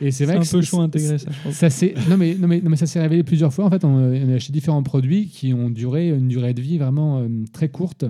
Et 0.00 0.10
c'est 0.10 0.18
C'est 0.18 0.24
vrai 0.26 0.34
un 0.36 0.40
que 0.40 0.50
peu 0.50 0.60
c'est- 0.60 0.66
chaud 0.68 0.80
à 0.80 0.84
intégrer 0.84 1.18
ça, 1.18 1.30
je 1.30 1.42
pense. 1.42 1.54
ça 1.54 1.70
s'est- 1.70 1.94
non 2.10 2.16
mais 2.16 2.34
non 2.34 2.48
mais 2.48 2.60
non 2.60 2.70
mais 2.70 2.76
ça 2.76 2.86
s'est 2.86 3.00
révélé 3.00 3.22
plusieurs 3.22 3.52
fois. 3.52 3.64
En 3.66 3.70
fait, 3.70 3.84
on, 3.84 3.88
on 3.94 4.28
a 4.32 4.34
acheté 4.34 4.52
différents 4.52 4.82
produits 4.82 5.28
qui 5.28 5.54
ont 5.54 5.70
duré 5.70 6.08
une 6.10 6.28
durée 6.28 6.52
de 6.54 6.60
vie 6.60 6.78
vraiment 6.78 7.18
euh, 7.20 7.28
très 7.52 7.68
courte. 7.68 8.04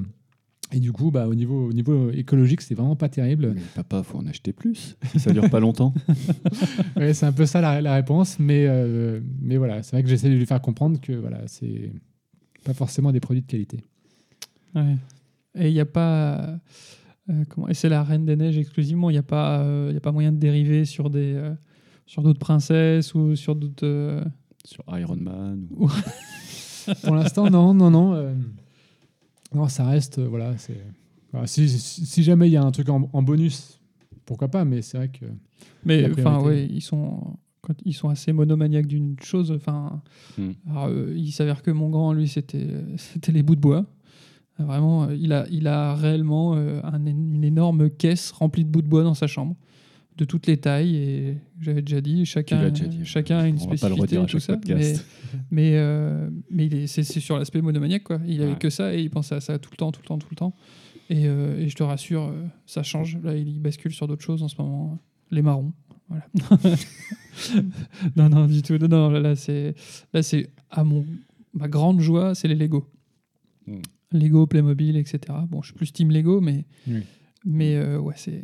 Et 0.72 0.80
du 0.80 0.90
coup, 0.92 1.10
bah, 1.12 1.28
au 1.28 1.34
niveau 1.34 1.68
au 1.68 1.72
niveau 1.72 2.10
écologique, 2.10 2.62
c'est 2.62 2.74
vraiment 2.74 2.96
pas 2.96 3.08
terrible. 3.08 3.52
Mais 3.54 3.60
papa, 3.74 4.02
faut 4.02 4.18
en 4.18 4.26
acheter 4.26 4.52
plus. 4.52 4.96
Ça 5.18 5.30
dure 5.32 5.48
pas 5.50 5.60
longtemps. 5.60 5.92
Ouais, 6.96 7.12
c'est 7.14 7.26
un 7.26 7.32
peu 7.32 7.44
ça 7.46 7.60
la, 7.60 7.80
la 7.80 7.94
réponse, 7.94 8.38
mais 8.38 8.66
euh, 8.66 9.20
mais 9.40 9.56
voilà, 9.56 9.82
c'est 9.82 9.92
vrai 9.96 10.02
que 10.02 10.08
j'essaie 10.08 10.30
de 10.30 10.34
lui 10.34 10.46
faire 10.46 10.60
comprendre 10.60 11.00
que 11.00 11.12
voilà, 11.12 11.42
c'est 11.46 11.92
pas 12.64 12.72
forcément 12.74 13.12
des 13.12 13.20
produits 13.20 13.42
de 13.42 13.46
qualité. 13.46 13.84
Ouais. 14.74 14.96
Et 15.56 15.68
il 15.68 15.74
n'y 15.74 15.80
a 15.80 15.84
pas. 15.86 16.58
euh, 17.30 17.44
comment... 17.50 17.68
Et 17.68 17.74
c'est 17.74 17.88
la 17.88 18.02
Reine 18.02 18.24
des 18.24 18.34
Neiges 18.36 18.58
exclusivement. 18.58 19.10
Il 19.10 19.14
n'y 19.14 19.18
a, 19.18 19.22
pas, 19.22 19.60
euh, 19.60 19.88
il 19.90 19.94
y 19.94 19.96
a 19.96 20.00
pas 20.00 20.12
moyen 20.12 20.32
de 20.32 20.38
dériver 20.38 20.84
sur 20.84 21.10
des. 21.10 21.34
Sur 22.06 22.22
d'autres 22.22 22.38
princesses 22.38 23.14
ou 23.14 23.34
sur 23.36 23.54
d'autres. 23.56 23.84
euh, 23.86 24.24
Sur 24.64 24.84
Iron 24.98 25.16
Man. 25.16 25.66
ou- 25.76 25.88
Pour 27.04 27.14
l'instant, 27.14 27.48
non, 27.50 27.72
non, 27.74 27.90
non, 27.90 28.14
euh, 28.14 28.34
non, 29.54 29.68
ça 29.68 29.86
reste 29.86 30.18
euh, 30.18 30.26
voilà, 30.28 30.56
c'est 30.58 30.84
voilà, 31.32 31.46
si, 31.46 31.68
si, 31.68 32.04
si 32.06 32.22
jamais 32.22 32.48
il 32.48 32.52
y 32.52 32.56
a 32.56 32.62
un 32.62 32.70
truc 32.70 32.88
en, 32.90 33.08
en 33.12 33.22
bonus, 33.22 33.80
pourquoi 34.26 34.48
pas, 34.48 34.64
mais 34.64 34.82
c'est 34.82 34.98
vrai 34.98 35.08
que 35.08 35.24
Mais 35.84 36.02
La 36.02 36.08
enfin, 36.10 36.22
priorité. 36.38 36.46
ouais, 36.48 36.68
ils 36.70 36.82
sont. 36.82 37.36
Quand 37.62 37.72
ils 37.86 37.94
sont 37.94 38.10
assez 38.10 38.34
monomaniaques 38.34 38.86
d'une 38.86 39.16
chose. 39.22 39.50
Enfin, 39.50 40.02
Hmm. 40.36 40.50
alors, 40.70 40.86
euh, 40.88 41.14
il 41.16 41.32
s'avère 41.32 41.62
que 41.62 41.70
mon 41.70 41.88
grand, 41.88 42.12
lui, 42.12 42.28
c'était 42.28 42.68
c'était 42.98 43.32
les 43.32 43.42
bouts 43.42 43.54
de 43.56 43.60
bois. 43.60 43.86
Vraiment, 44.58 45.04
euh, 45.04 45.16
il 45.16 45.32
a, 45.32 45.46
il 45.50 45.66
a 45.66 45.94
réellement 45.94 46.54
euh, 46.56 46.80
un 46.84 47.06
é- 47.06 47.10
une 47.10 47.42
énorme 47.42 47.88
caisse 47.90 48.30
remplie 48.32 48.64
de 48.66 48.70
bouts 48.70 48.82
de 48.82 48.88
bois 48.88 49.02
dans 49.02 49.14
sa 49.14 49.26
chambre, 49.26 49.56
de 50.16 50.24
toutes 50.24 50.46
les 50.46 50.56
tailles. 50.56 50.96
Et 50.96 51.36
j'avais 51.60 51.82
déjà 51.82 52.00
dit, 52.00 52.24
chacun, 52.24 52.62
l'as 52.62 52.70
déjà 52.70 52.86
dit. 52.86 53.04
chacun 53.04 53.38
a 53.38 53.46
une 53.48 53.56
On 53.60 53.66
va 53.66 53.76
pas 53.76 53.88
le 53.88 53.94
spécificité 53.96 54.16
à 54.18 54.26
tout 54.26 54.38
ça. 54.38 54.52
Mais, 54.54 54.58
podcast. 54.60 55.06
mais, 55.50 55.70
euh, 55.74 56.30
mais 56.50 56.66
il 56.66 56.74
est, 56.74 56.86
c'est, 56.86 57.02
c'est 57.02 57.20
sur 57.20 57.38
l'aspect 57.38 57.60
monomaniaque, 57.60 58.04
quoi. 58.04 58.20
Il 58.26 58.40
avait 58.42 58.52
Ouais. 58.52 58.58
que 58.58 58.70
ça 58.70 58.94
et 58.94 59.00
il 59.02 59.10
pensait 59.10 59.34
à 59.34 59.40
ça 59.40 59.58
tout 59.58 59.70
le 59.72 59.76
temps, 59.76 59.92
tout 59.92 60.00
le 60.02 60.06
temps, 60.06 60.18
tout 60.18 60.28
le 60.30 60.36
temps. 60.36 60.54
Et, 61.10 61.26
euh, 61.26 61.58
et 61.58 61.68
je 61.68 61.74
te 61.76 61.82
rassure, 61.82 62.22
euh, 62.28 62.46
ça 62.66 62.82
change. 62.82 63.18
Là, 63.22 63.36
il 63.36 63.60
bascule 63.60 63.92
sur 63.92 64.06
d'autres 64.08 64.24
choses 64.24 64.42
en 64.42 64.48
ce 64.48 64.56
moment. 64.60 64.98
Les 65.30 65.42
marrons. 65.42 65.72
Voilà. 66.08 66.26
non, 68.16 68.28
non, 68.28 68.46
du 68.46 68.62
tout. 68.62 68.76
Non, 68.78 68.88
non, 68.88 69.10
là, 69.10 69.20
là, 69.20 69.36
c'est, 69.36 69.74
là, 70.12 70.22
c'est 70.22 70.50
à 70.70 70.84
mon, 70.84 71.04
ma 71.52 71.68
grande 71.68 72.00
joie, 72.00 72.34
c'est 72.34 72.48
les 72.48 72.54
Lego. 72.54 72.90
Mm. 73.66 73.78
Lego, 74.12 74.46
Playmobil, 74.46 74.96
etc. 74.96 75.18
Bon, 75.48 75.60
je 75.62 75.68
suis 75.68 75.74
plus 75.74 75.92
Team 75.92 76.10
Lego, 76.10 76.40
mais, 76.40 76.64
Oui. 76.86 77.00
mais 77.44 77.74
euh, 77.76 77.98
ouais, 77.98 78.14
c'est, 78.16 78.42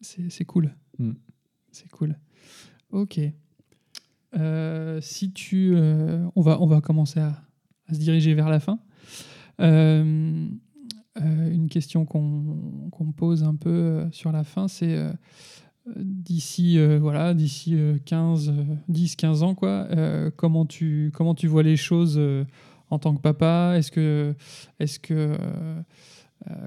c'est, 0.00 0.44
cool. 0.44 0.74
Mm. 0.98 1.12
C'est 1.72 1.90
cool. 1.90 2.16
Ok. 2.90 3.20
Euh, 4.36 5.00
si 5.00 5.32
tu, 5.32 5.72
euh, 5.74 6.26
on 6.34 6.42
va, 6.42 6.60
on 6.60 6.66
va 6.66 6.80
commencer 6.80 7.20
à, 7.20 7.42
à 7.88 7.94
se 7.94 7.98
diriger 7.98 8.34
vers 8.34 8.48
la 8.48 8.60
fin. 8.60 8.78
Euh, 9.60 10.48
euh, 11.18 11.50
une 11.50 11.68
question 11.68 12.04
qu'on 12.04 12.20
me 12.20 13.12
pose 13.12 13.42
un 13.42 13.54
peu 13.54 14.06
sur 14.12 14.32
la 14.32 14.44
fin, 14.44 14.68
c'est 14.68 14.98
d'ici 15.96 16.78
voilà, 16.98 17.32
d'ici 17.32 17.74
euh, 17.76 17.96
15, 18.04 18.48
euh, 18.48 18.52
10, 18.88 19.16
15 19.16 19.42
ans, 19.42 19.54
quoi, 19.54 19.88
comment, 20.36 20.66
tu, 20.66 21.10
comment 21.14 21.34
tu 21.34 21.46
vois 21.46 21.62
les 21.62 21.76
choses 21.76 22.20
en 22.90 22.98
tant 22.98 23.14
que 23.14 23.20
papa? 23.20 23.74
Est-ce 23.76 23.90
que, 23.90 24.34
est-ce 24.78 24.98
que 24.98 25.36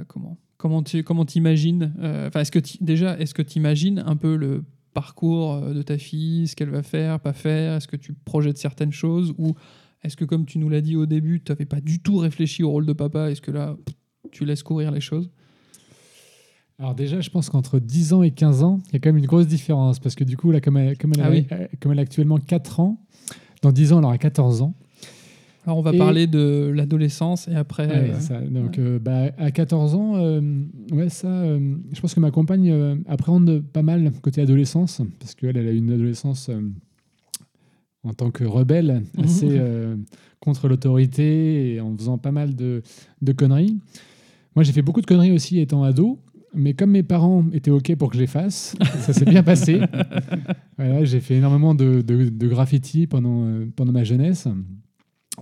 comment? 0.07 0.37
Comment 0.59 0.83
tu 0.83 1.03
comment 1.03 1.23
t'imagines 1.25 1.93
euh, 1.99 2.27
Enfin, 2.27 2.41
est-ce 2.41 2.51
que 2.51 2.59
tu- 2.59 2.77
déjà, 2.81 3.17
est-ce 3.17 3.33
que 3.33 3.41
tu 3.41 3.57
imagines 3.57 4.03
un 4.05 4.15
peu 4.17 4.35
le 4.35 4.63
parcours 4.93 5.53
euh, 5.53 5.73
de 5.73 5.81
ta 5.81 5.97
fille, 5.97 6.47
ce 6.47 6.55
qu'elle 6.55 6.69
va 6.69 6.83
faire, 6.83 7.19
pas 7.21 7.33
faire? 7.33 7.75
Est-ce 7.77 7.87
que 7.87 7.95
tu 7.95 8.13
projettes 8.13 8.57
certaines 8.57 8.91
choses? 8.91 9.33
Ou 9.37 9.55
est-ce 10.03 10.17
que, 10.17 10.25
comme 10.25 10.45
tu 10.45 10.59
nous 10.59 10.67
l'as 10.69 10.81
dit 10.81 10.95
au 10.97 11.05
début, 11.05 11.41
tu 11.41 11.51
n'avais 11.51 11.63
pas 11.65 11.79
du 11.79 11.99
tout 12.01 12.17
réfléchi 12.17 12.61
au 12.63 12.71
rôle 12.71 12.85
de 12.85 12.91
papa? 12.93 13.31
Est-ce 13.31 13.39
que 13.41 13.51
là, 13.51 13.77
tu 14.31 14.43
laisses 14.43 14.61
courir 14.63 14.91
les 14.91 14.99
choses? 15.01 15.29
Alors 16.77 16.95
déjà, 16.95 17.19
je 17.21 17.29
pense 17.29 17.49
qu'entre 17.49 17.79
10 17.79 18.13
ans 18.13 18.23
et 18.23 18.31
15 18.31 18.63
ans, 18.63 18.79
il 18.87 18.93
y 18.93 18.95
a 18.95 18.99
quand 18.99 19.09
même 19.09 19.17
une 19.17 19.25
grosse 19.25 19.47
différence. 19.47 19.99
Parce 19.99 20.15
que 20.15 20.23
du 20.23 20.37
coup, 20.37 20.51
là, 20.51 20.61
comme 20.61 20.77
elle, 20.77 20.97
comme 20.97 21.11
elle, 21.15 21.21
Ah 21.23 21.29
oui. 21.29 21.45
euh, 21.51 21.67
comme 21.81 21.91
elle 21.93 21.99
a 21.99 22.03
actuellement 22.03 22.37
4 22.37 22.79
ans, 22.79 23.01
dans 23.61 23.71
10 23.71 23.91
ans, 23.93 23.99
elle 23.99 24.05
aura 24.05 24.17
14 24.17 24.61
ans. 24.61 24.73
Alors, 25.69 25.77
on 25.77 25.81
va 25.83 25.93
Et- 25.93 25.97
parler 25.99 26.25
de 26.25 26.71
l'adolescence 26.75 27.47
et 27.47 27.53
après. 27.53 27.85
Ouais, 27.87 28.09
euh, 28.11 28.19
ça, 28.19 28.41
donc, 28.41 28.79
euh, 28.79 28.97
bah, 28.97 29.29
à 29.37 29.51
14 29.51 29.93
ans, 29.93 30.13
euh, 30.15 30.41
ouais, 30.91 31.09
ça, 31.09 31.29
je 31.93 32.01
pense 32.01 32.15
que 32.15 32.19
ma 32.19 32.31
compagne 32.31 32.73
appréhende 33.07 33.61
pas 33.71 33.83
mal 33.83 34.11
côté 34.23 34.41
adolescence, 34.41 34.99
parce 35.19 35.35
qu'elle 35.35 35.57
elle 35.57 35.67
a 35.67 35.71
eu 35.71 35.77
une 35.77 35.91
adolescence 35.91 36.49
en 38.03 38.13
tant 38.13 38.31
que 38.31 38.43
rebelle, 38.45 39.03
Mhm. 39.15 39.23
assez 39.23 39.59
contre 40.39 40.67
l'autorité 40.67 41.73
et 41.75 41.81
en 41.81 41.95
faisant 41.95 42.17
pas 42.17 42.31
mal 42.31 42.55
de, 42.55 42.81
de 43.21 43.31
conneries. 43.31 43.77
Moi, 44.55 44.63
j'ai 44.63 44.71
fait 44.71 44.81
beaucoup 44.81 45.01
de 45.01 45.05
conneries 45.05 45.33
aussi 45.33 45.59
étant 45.59 45.83
ado, 45.83 46.17
mais 46.55 46.73
comme 46.73 46.89
mes 46.89 47.03
parents 47.03 47.45
étaient 47.53 47.69
OK 47.69 47.95
pour 47.95 48.09
que 48.09 48.15
je 48.15 48.21
les 48.21 48.27
fasse, 48.27 48.75
ça 49.01 49.13
s'est 49.13 49.25
bien 49.25 49.43
passé. 49.43 49.81
Voilà, 50.79 51.03
j'ai 51.05 51.19
fait 51.19 51.35
énormément 51.35 51.75
de, 51.75 52.01
de, 52.01 52.29
de 52.29 52.47
graffiti 52.47 53.05
pendant, 53.05 53.43
euh, 53.43 53.65
pendant 53.75 53.91
ma 53.91 54.03
jeunesse. 54.03 54.47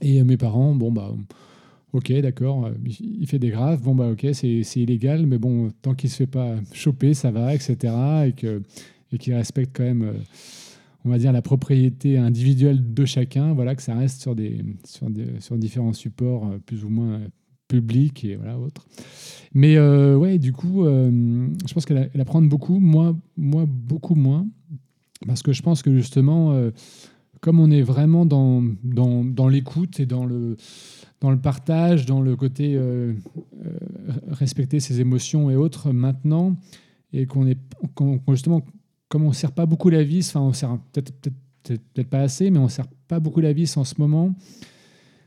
Et 0.01 0.19
euh, 0.21 0.23
mes 0.25 0.37
parents, 0.37 0.73
bon, 0.75 0.91
bah, 0.91 1.13
ok, 1.93 2.11
d'accord, 2.21 2.69
il 2.99 3.25
fait 3.27 3.39
des 3.39 3.49
graves, 3.49 3.81
bon, 3.81 3.95
bah, 3.95 4.09
ok, 4.11 4.27
c'est 4.33 4.61
illégal, 4.75 5.25
mais 5.25 5.37
bon, 5.37 5.69
tant 5.81 5.93
qu'il 5.95 6.09
se 6.09 6.17
fait 6.17 6.27
pas 6.27 6.55
choper, 6.73 7.13
ça 7.13 7.31
va, 7.31 7.55
etc. 7.55 7.93
Et 8.27 8.33
que- 8.33 8.61
et 9.13 9.17
qu'il 9.17 9.33
respecte 9.33 9.75
quand 9.75 9.83
même, 9.83 10.03
euh, 10.03 10.13
on 11.05 11.09
va 11.09 11.17
dire, 11.17 11.31
la 11.31 11.41
propriété 11.41 12.17
individuelle 12.17 12.93
de 12.93 13.05
chacun, 13.05 13.53
voilà, 13.53 13.73
que 13.75 13.81
ça 13.81 13.95
reste 13.95 14.21
sur, 14.21 14.35
des, 14.35 14.65
sur, 14.83 15.09
des, 15.09 15.39
sur 15.39 15.57
différents 15.57 15.93
supports 15.93 16.45
euh, 16.47 16.57
plus 16.65 16.83
ou 16.83 16.89
moins 16.89 17.21
publics 17.69 18.25
et 18.25 18.35
voilà, 18.35 18.59
autres. 18.59 18.85
Mais 19.53 19.77
euh, 19.77 20.15
ouais, 20.17 20.37
du 20.39 20.51
coup, 20.53 20.83
je 20.85 21.73
pense 21.73 21.85
qu'elle 21.85 22.09
elle 22.13 22.21
apprend 22.21 22.41
beaucoup, 22.41 22.79
moi, 22.79 23.15
moi, 23.37 23.65
beaucoup 23.67 24.15
moins, 24.15 24.45
parce 25.25 25.41
que 25.41 25.51
je 25.53 25.61
pense 25.61 25.81
que 25.81 25.93
justement, 25.93 26.53
comme 27.41 27.59
on 27.59 27.69
est 27.71 27.81
vraiment 27.81 28.25
dans, 28.25 28.63
dans, 28.83 29.47
l'écoute 29.47 29.99
et 29.99 30.05
dans 30.05 30.25
le, 30.25 30.57
dans 31.21 31.31
le 31.31 31.37
partage, 31.39 32.05
dans 32.05 32.21
le 32.21 32.35
côté 32.35 32.75
euh, 32.75 33.13
euh, 33.65 33.69
respecter 34.29 34.79
ses 34.79 34.99
émotions 35.01 35.49
et 35.49 35.55
autres 35.55 35.91
maintenant, 35.91 36.55
et 37.13 37.25
qu'on 37.25 37.47
est 37.47 37.57
qu'on- 37.95 38.19
justement, 38.29 38.63
comme 39.09 39.23
on 39.23 39.29
ne 39.29 39.33
sert 39.33 39.51
pas 39.51 39.65
beaucoup 39.65 39.89
la 39.89 40.03
vis, 40.03 40.29
enfin 40.29 40.41
on 40.41 40.53
sert 40.53 40.77
peut-être 40.91 41.13
peut-être- 41.21 41.81
peut-être 41.93 42.09
pas 42.09 42.21
assez, 42.21 42.49
mais 42.49 42.59
on 42.59 42.69
sert 42.69 42.87
pas 43.07 43.19
beaucoup 43.19 43.41
la 43.41 43.53
vis 43.53 43.75
en 43.77 43.83
ce 43.83 43.95
moment, 43.97 44.33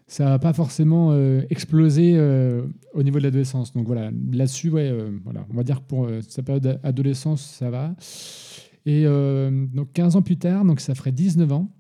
ça 0.06 0.24
va 0.24 0.38
pas 0.38 0.52
forcément 0.52 1.11
euh, 1.12 1.42
exploser 1.50 2.14
euh, 2.16 2.62
au 2.94 3.02
niveau 3.02 3.18
de 3.18 3.24
l'adolescence. 3.24 3.72
Donc 3.72 3.86
voilà, 3.86 4.11
là-dessus, 4.32 4.70
ouais, 4.70 4.92
voilà, 5.22 5.46
on 5.50 5.54
va 5.54 5.62
dire 5.62 5.80
que 5.80 5.86
pour 5.86 6.08
sa 6.26 6.42
période 6.42 6.80
d'adolescence, 6.82 7.42
ça 7.42 7.70
va. 7.70 7.94
Et 8.86 9.04
donc 9.04 9.92
15 9.92 10.16
ans 10.16 10.22
plus 10.22 10.38
tard, 10.38 10.64
donc 10.64 10.80
ça 10.80 10.94
ferait 10.94 11.12
19 11.12 11.52
ans. 11.52 11.70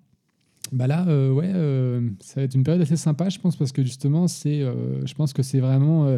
Bah 0.72 0.86
là, 0.86 1.04
euh, 1.08 1.32
ouais, 1.32 1.50
euh, 1.52 2.08
ça 2.20 2.40
va 2.40 2.44
être 2.44 2.54
une 2.54 2.62
période 2.62 2.82
assez 2.82 2.96
sympa, 2.96 3.28
je 3.28 3.38
pense, 3.38 3.56
parce 3.56 3.72
que 3.72 3.82
justement, 3.82 4.28
c'est, 4.28 4.60
euh, 4.62 5.04
je 5.04 5.14
pense 5.14 5.32
que 5.32 5.42
c'est 5.42 5.60
vraiment, 5.60 6.16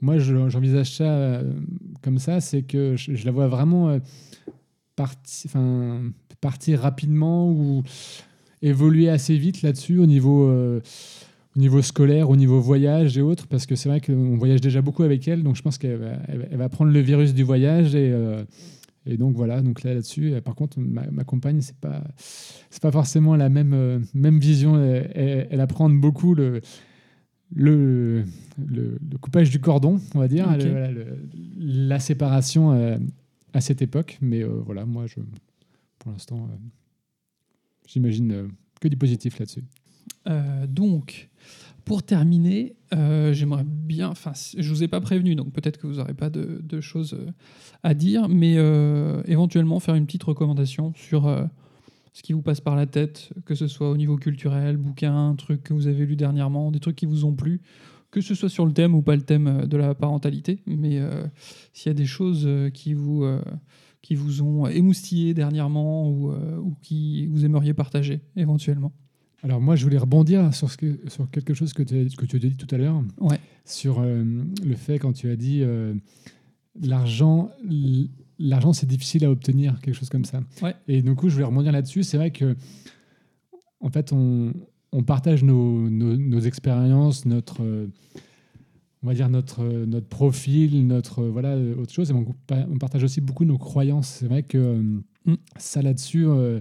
moi, 0.00 0.18
je- 0.18 0.48
j'envisage 0.48 0.94
ça 0.96 1.40
comme 2.02 2.18
ça, 2.18 2.40
c'est 2.40 2.62
que 2.62 2.96
je, 2.96 3.24
la 3.24 3.30
vois 3.30 3.48
vraiment 3.48 3.98
parti, 4.96 5.48
partir 6.40 6.80
rapidement 6.80 7.50
ou 7.50 7.82
évoluer 8.62 9.08
assez 9.10 9.36
vite 9.36 9.62
là-dessus 9.62 9.98
au 9.98 10.06
niveau, 10.06 10.48
au 10.50 11.58
niveau 11.58 11.82
scolaire, 11.82 12.30
au 12.30 12.36
niveau 12.36 12.60
voyage 12.60 13.18
et 13.18 13.22
autres, 13.22 13.46
parce 13.46 13.66
que 13.66 13.74
c'est 13.76 13.88
vrai 13.90 14.00
qu'on 14.00 14.36
voyage 14.36 14.60
déjà 14.62 14.80
beaucoup 14.80 15.02
avec 15.02 15.26
elle, 15.28 15.42
donc 15.42 15.56
je 15.56 15.62
pense 15.62 15.76
qu'elle 15.78 15.96
va, 15.98 16.56
va- 16.56 16.68
prendre 16.70 16.90
le 16.92 17.00
virus 17.00 17.34
du 17.34 17.42
voyage 17.42 17.94
et 17.94 18.14
et 19.06 19.16
donc 19.16 19.34
voilà, 19.34 19.62
donc 19.62 19.82
là 19.82 19.94
là-dessus, 19.94 20.32
euh, 20.32 20.40
par 20.42 20.54
contre, 20.54 20.78
ma, 20.78 21.10
ma 21.10 21.24
compagne, 21.24 21.62
c'est 21.62 21.76
pas 21.76 22.04
c'est 22.16 22.82
pas 22.82 22.92
forcément 22.92 23.34
la 23.34 23.48
même 23.48 23.72
euh, 23.72 23.98
même 24.12 24.38
vision. 24.38 24.78
Elle, 24.78 25.10
elle, 25.14 25.48
elle 25.50 25.60
apprend 25.60 25.88
beaucoup 25.88 26.34
le 26.34 26.60
le, 27.54 28.24
le 28.58 28.98
le 29.10 29.18
coupage 29.18 29.50
du 29.50 29.58
cordon, 29.58 30.00
on 30.14 30.18
va 30.18 30.28
dire, 30.28 30.46
voilà, 30.46 30.90
la 31.58 31.98
séparation 31.98 32.72
euh, 32.72 32.98
à 33.54 33.60
cette 33.60 33.80
époque. 33.80 34.18
Mais 34.20 34.42
euh, 34.42 34.60
voilà, 34.66 34.84
moi, 34.84 35.06
je 35.06 35.20
pour 35.98 36.12
l'instant, 36.12 36.48
j'imagine 37.86 38.50
que 38.80 38.88
du 38.88 38.96
positif 38.96 39.38
là-dessus. 39.38 39.64
Donc, 40.68 41.29
pour 41.84 42.02
terminer, 42.02 42.76
euh, 42.94 43.32
j'aimerais 43.32 43.64
bien. 43.64 44.08
Enfin, 44.10 44.32
je 44.34 44.68
vous 44.68 44.82
ai 44.82 44.88
pas 44.88 45.00
prévenu, 45.00 45.34
donc 45.34 45.52
peut-être 45.52 45.78
que 45.78 45.86
vous 45.86 45.94
n'aurez 45.94 46.14
pas 46.14 46.30
de, 46.30 46.80
choses 46.80 47.14
euh, 47.14 47.30
à 47.82 47.94
dire, 47.94 48.28
mais 48.28 48.54
euh, 48.56 49.22
éventuellement 49.26 49.80
faire 49.80 49.94
une 49.94 50.06
petite 50.06 50.24
recommandation 50.24 50.92
sur 50.94 51.24
ce 52.12 52.22
qui 52.22 52.32
vous 52.32 52.42
passe 52.42 52.60
par 52.60 52.76
la 52.76 52.86
tête, 52.86 53.32
que 53.44 53.54
ce 53.54 53.66
soit 53.66 53.90
au 53.90 53.96
niveau 53.96 54.16
culturel, 54.16 54.76
bouquin, 54.76 55.34
truc 55.36 55.62
que 55.62 55.74
vous 55.74 55.86
avez 55.86 56.06
lu 56.06 56.16
dernièrement, 56.16 56.70
des 56.70 56.80
trucs 56.80 56.96
qui 56.96 57.06
vous 57.06 57.24
ont 57.24 57.34
plu, 57.34 57.60
que 58.10 58.20
ce 58.20 58.34
soit 58.34 58.48
sur 58.48 58.66
le 58.66 58.72
thème 58.72 58.94
ou 58.94 59.02
pas 59.02 59.14
le 59.14 59.22
thème 59.22 59.66
de 59.66 59.76
la 59.76 59.94
parentalité, 59.94 60.62
mais 60.66 61.00
s'il 61.72 61.90
y 61.90 61.90
a 61.90 61.94
des 61.94 62.06
choses 62.06 62.48
qui 62.74 62.94
vous 62.94 63.24
qui 64.02 64.14
vous 64.14 64.42
ont 64.42 64.66
émoustillé 64.66 65.34
dernièrement 65.34 66.08
ou, 66.08 66.32
ou 66.32 66.74
qui 66.82 67.26
vous 67.26 67.44
aimeriez 67.44 67.74
partager 67.74 68.22
éventuellement. 68.34 68.92
Alors 69.42 69.60
moi, 69.60 69.74
je 69.76 69.84
voulais 69.84 69.98
rebondir 69.98 70.52
sur, 70.54 70.70
ce 70.70 70.76
que, 70.76 70.98
sur 71.08 71.30
quelque 71.30 71.54
chose 71.54 71.72
que 71.72 71.82
tu 71.82 71.98
as, 71.98 72.14
que 72.16 72.26
tu 72.26 72.36
as 72.36 72.38
dit 72.38 72.56
tout 72.56 72.72
à 72.74 72.78
l'heure, 72.78 73.02
Ouais. 73.20 73.38
sur 73.64 74.00
euh, 74.00 74.22
le 74.64 74.74
fait 74.76 74.98
quand 74.98 75.12
tu 75.12 75.30
as 75.30 75.36
dit 75.36 75.60
euh, 75.62 75.94
l'argent, 76.80 77.50
l'argent 78.38 78.72
c'est 78.72 78.86
difficile 78.86 79.24
à 79.24 79.30
obtenir, 79.30 79.80
quelque 79.80 79.94
chose 79.94 80.10
comme 80.10 80.24
ça. 80.24 80.42
Ouais. 80.62 80.74
Et 80.88 81.02
du 81.02 81.14
coup, 81.14 81.28
je 81.28 81.34
voulais 81.34 81.46
rebondir 81.46 81.72
là-dessus. 81.72 82.02
C'est 82.02 82.16
vrai 82.18 82.30
que 82.30 82.54
en 83.80 83.88
fait, 83.90 84.12
on, 84.12 84.52
on 84.92 85.02
partage 85.02 85.42
nos, 85.42 85.88
nos, 85.88 86.16
nos 86.16 86.40
expériences, 86.40 87.24
notre 87.24 87.62
euh, 87.62 87.86
on 89.02 89.06
va 89.06 89.14
dire 89.14 89.30
notre, 89.30 89.64
notre 89.86 90.06
profil, 90.06 90.86
notre 90.86 91.24
voilà 91.24 91.56
autre 91.56 91.90
chose. 91.94 92.10
Et 92.10 92.12
on, 92.14 92.26
pa- 92.46 92.66
on 92.70 92.76
partage 92.76 93.02
aussi 93.04 93.22
beaucoup 93.22 93.46
nos 93.46 93.56
croyances. 93.58 94.08
C'est 94.08 94.26
vrai 94.26 94.42
que 94.42 94.82
Mm. 95.26 95.34
ça 95.58 95.82
là-dessus, 95.82 96.24
euh, 96.26 96.60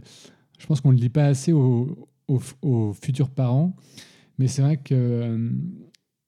je 0.58 0.66
pense 0.68 0.82
qu'on 0.82 0.90
ne 0.90 0.96
le 0.96 1.00
dit 1.00 1.08
pas 1.08 1.28
assez 1.28 1.54
aux, 1.54 2.09
aux, 2.30 2.94
futurs 2.94 3.30
parents. 3.30 3.76
Mais 4.38 4.48
c'est 4.48 4.62
vrai 4.62 4.78
que 4.78 4.94
euh, 4.94 5.50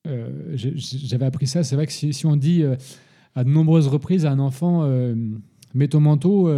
euh, 0.08 0.56
j'avais 0.56 1.26
appris 1.26 1.48
ça. 1.48 1.64
C'est 1.64 1.76
vrai 1.76 1.88
que 1.88 1.94
si, 1.94 2.26
on 2.26 2.36
dit 2.36 2.64
euh, 2.64 2.76
à 3.36 3.44
de 3.44 3.50
nombreuses 3.50 3.88
reprises 3.88 4.26
à 4.26 4.32
un 4.32 4.40
enfant, 4.40 4.86
mets 5.74 5.88
ton 5.88 6.02
manteau, 6.02 6.52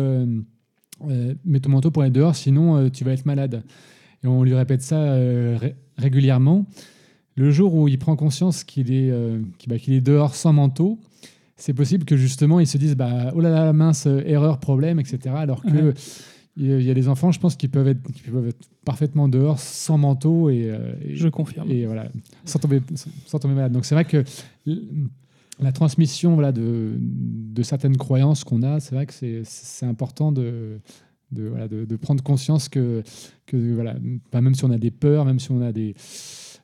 mets 1.02 1.60
ton 1.60 1.70
manteau 1.70 1.92
pour 1.92 2.02
aller 2.02 2.12
dehors, 2.12 2.36
sinon 2.36 2.90
tu 2.90 3.04
vas 3.04 3.12
être 3.12 3.26
malade. 3.26 3.64
Et 4.24 4.28
on 4.28 4.44
lui 4.44 4.56
répète 4.56 4.82
ça 4.82 5.00
ré- 5.00 5.76
régulièrement. 5.98 6.66
Le 7.36 7.52
jour 7.52 7.76
où 7.76 7.88
il 7.88 8.00
prend 8.00 8.16
conscience 8.16 8.64
qu'il 8.64 8.92
est, 8.92 9.12
bah, 9.68 9.78
qu'il 9.78 9.94
est 9.94 10.02
dehors 10.02 10.34
sans 10.34 10.54
manteau, 10.54 11.00
c'est 11.56 11.74
possible 11.74 12.06
que 12.06 12.18
justement 12.18 12.60
ils 12.60 12.68
se 12.68 12.80
disent 12.80 12.96
bah, 12.96 13.32
oh 13.36 13.40
là 13.40 13.50
là, 13.52 13.72
mince, 13.74 14.08
erreur, 14.08 14.60
problème, 14.60 15.00
etc. 15.00 15.36
Alors 15.38 15.62
que. 15.62 15.94
Il 16.56 16.82
y 16.84 16.90
a- 16.92 16.94
des 16.94 17.08
enfants, 17.08 17.32
je 17.32 17.40
pense, 17.40 17.56
qui 17.56 17.68
peuvent 17.68 17.88
être, 17.88 18.02
qui 18.12 18.22
peuvent 18.30 18.48
être 18.48 18.70
parfaitement 18.86 19.28
dehors 19.28 19.60
sans 19.60 19.98
manteau 19.98 20.50
et, 20.50 20.70
euh, 20.70 20.94
et- 21.04 21.16
Je 21.16 21.28
confirme. 21.28 21.70
et 21.72 21.86
voilà, 21.86 22.10
sans 22.46 22.60
tomber, 22.60 22.82
sans 23.26 23.40
tomber 23.40 23.56
malade. 23.56 23.72
Donc 23.72 23.86
c'est 23.86 23.96
vrai 23.96 24.06
que 24.06 24.24
la 25.60 25.72
transmission 25.72 26.34
voilà, 26.36 26.52
de, 26.52 26.94
de 27.00 27.64
certaines 27.64 27.98
croyances 27.98 28.44
qu'on 28.44 28.62
a, 28.64 28.80
c'est 28.80 28.94
vrai 28.96 29.06
que 29.06 29.14
c'est- 29.14 29.42
c'est 29.46 29.86
important 29.86 30.32
de, 30.32 30.80
de, 31.32 31.48
voilà, 31.48 31.68
de, 31.68 31.86
de 31.86 31.96
prendre 31.96 32.24
conscience 32.24 32.70
que, 32.70 33.02
que 33.48 33.74
voilà, 33.74 33.96
même 34.34 34.54
si 34.56 34.64
on 34.66 34.70
a 34.72 34.78
des 34.78 34.92
peurs, 34.92 35.26
même 35.26 35.40
si 35.40 35.52
on 35.52 35.62
a 35.62 35.72
des, 35.72 35.96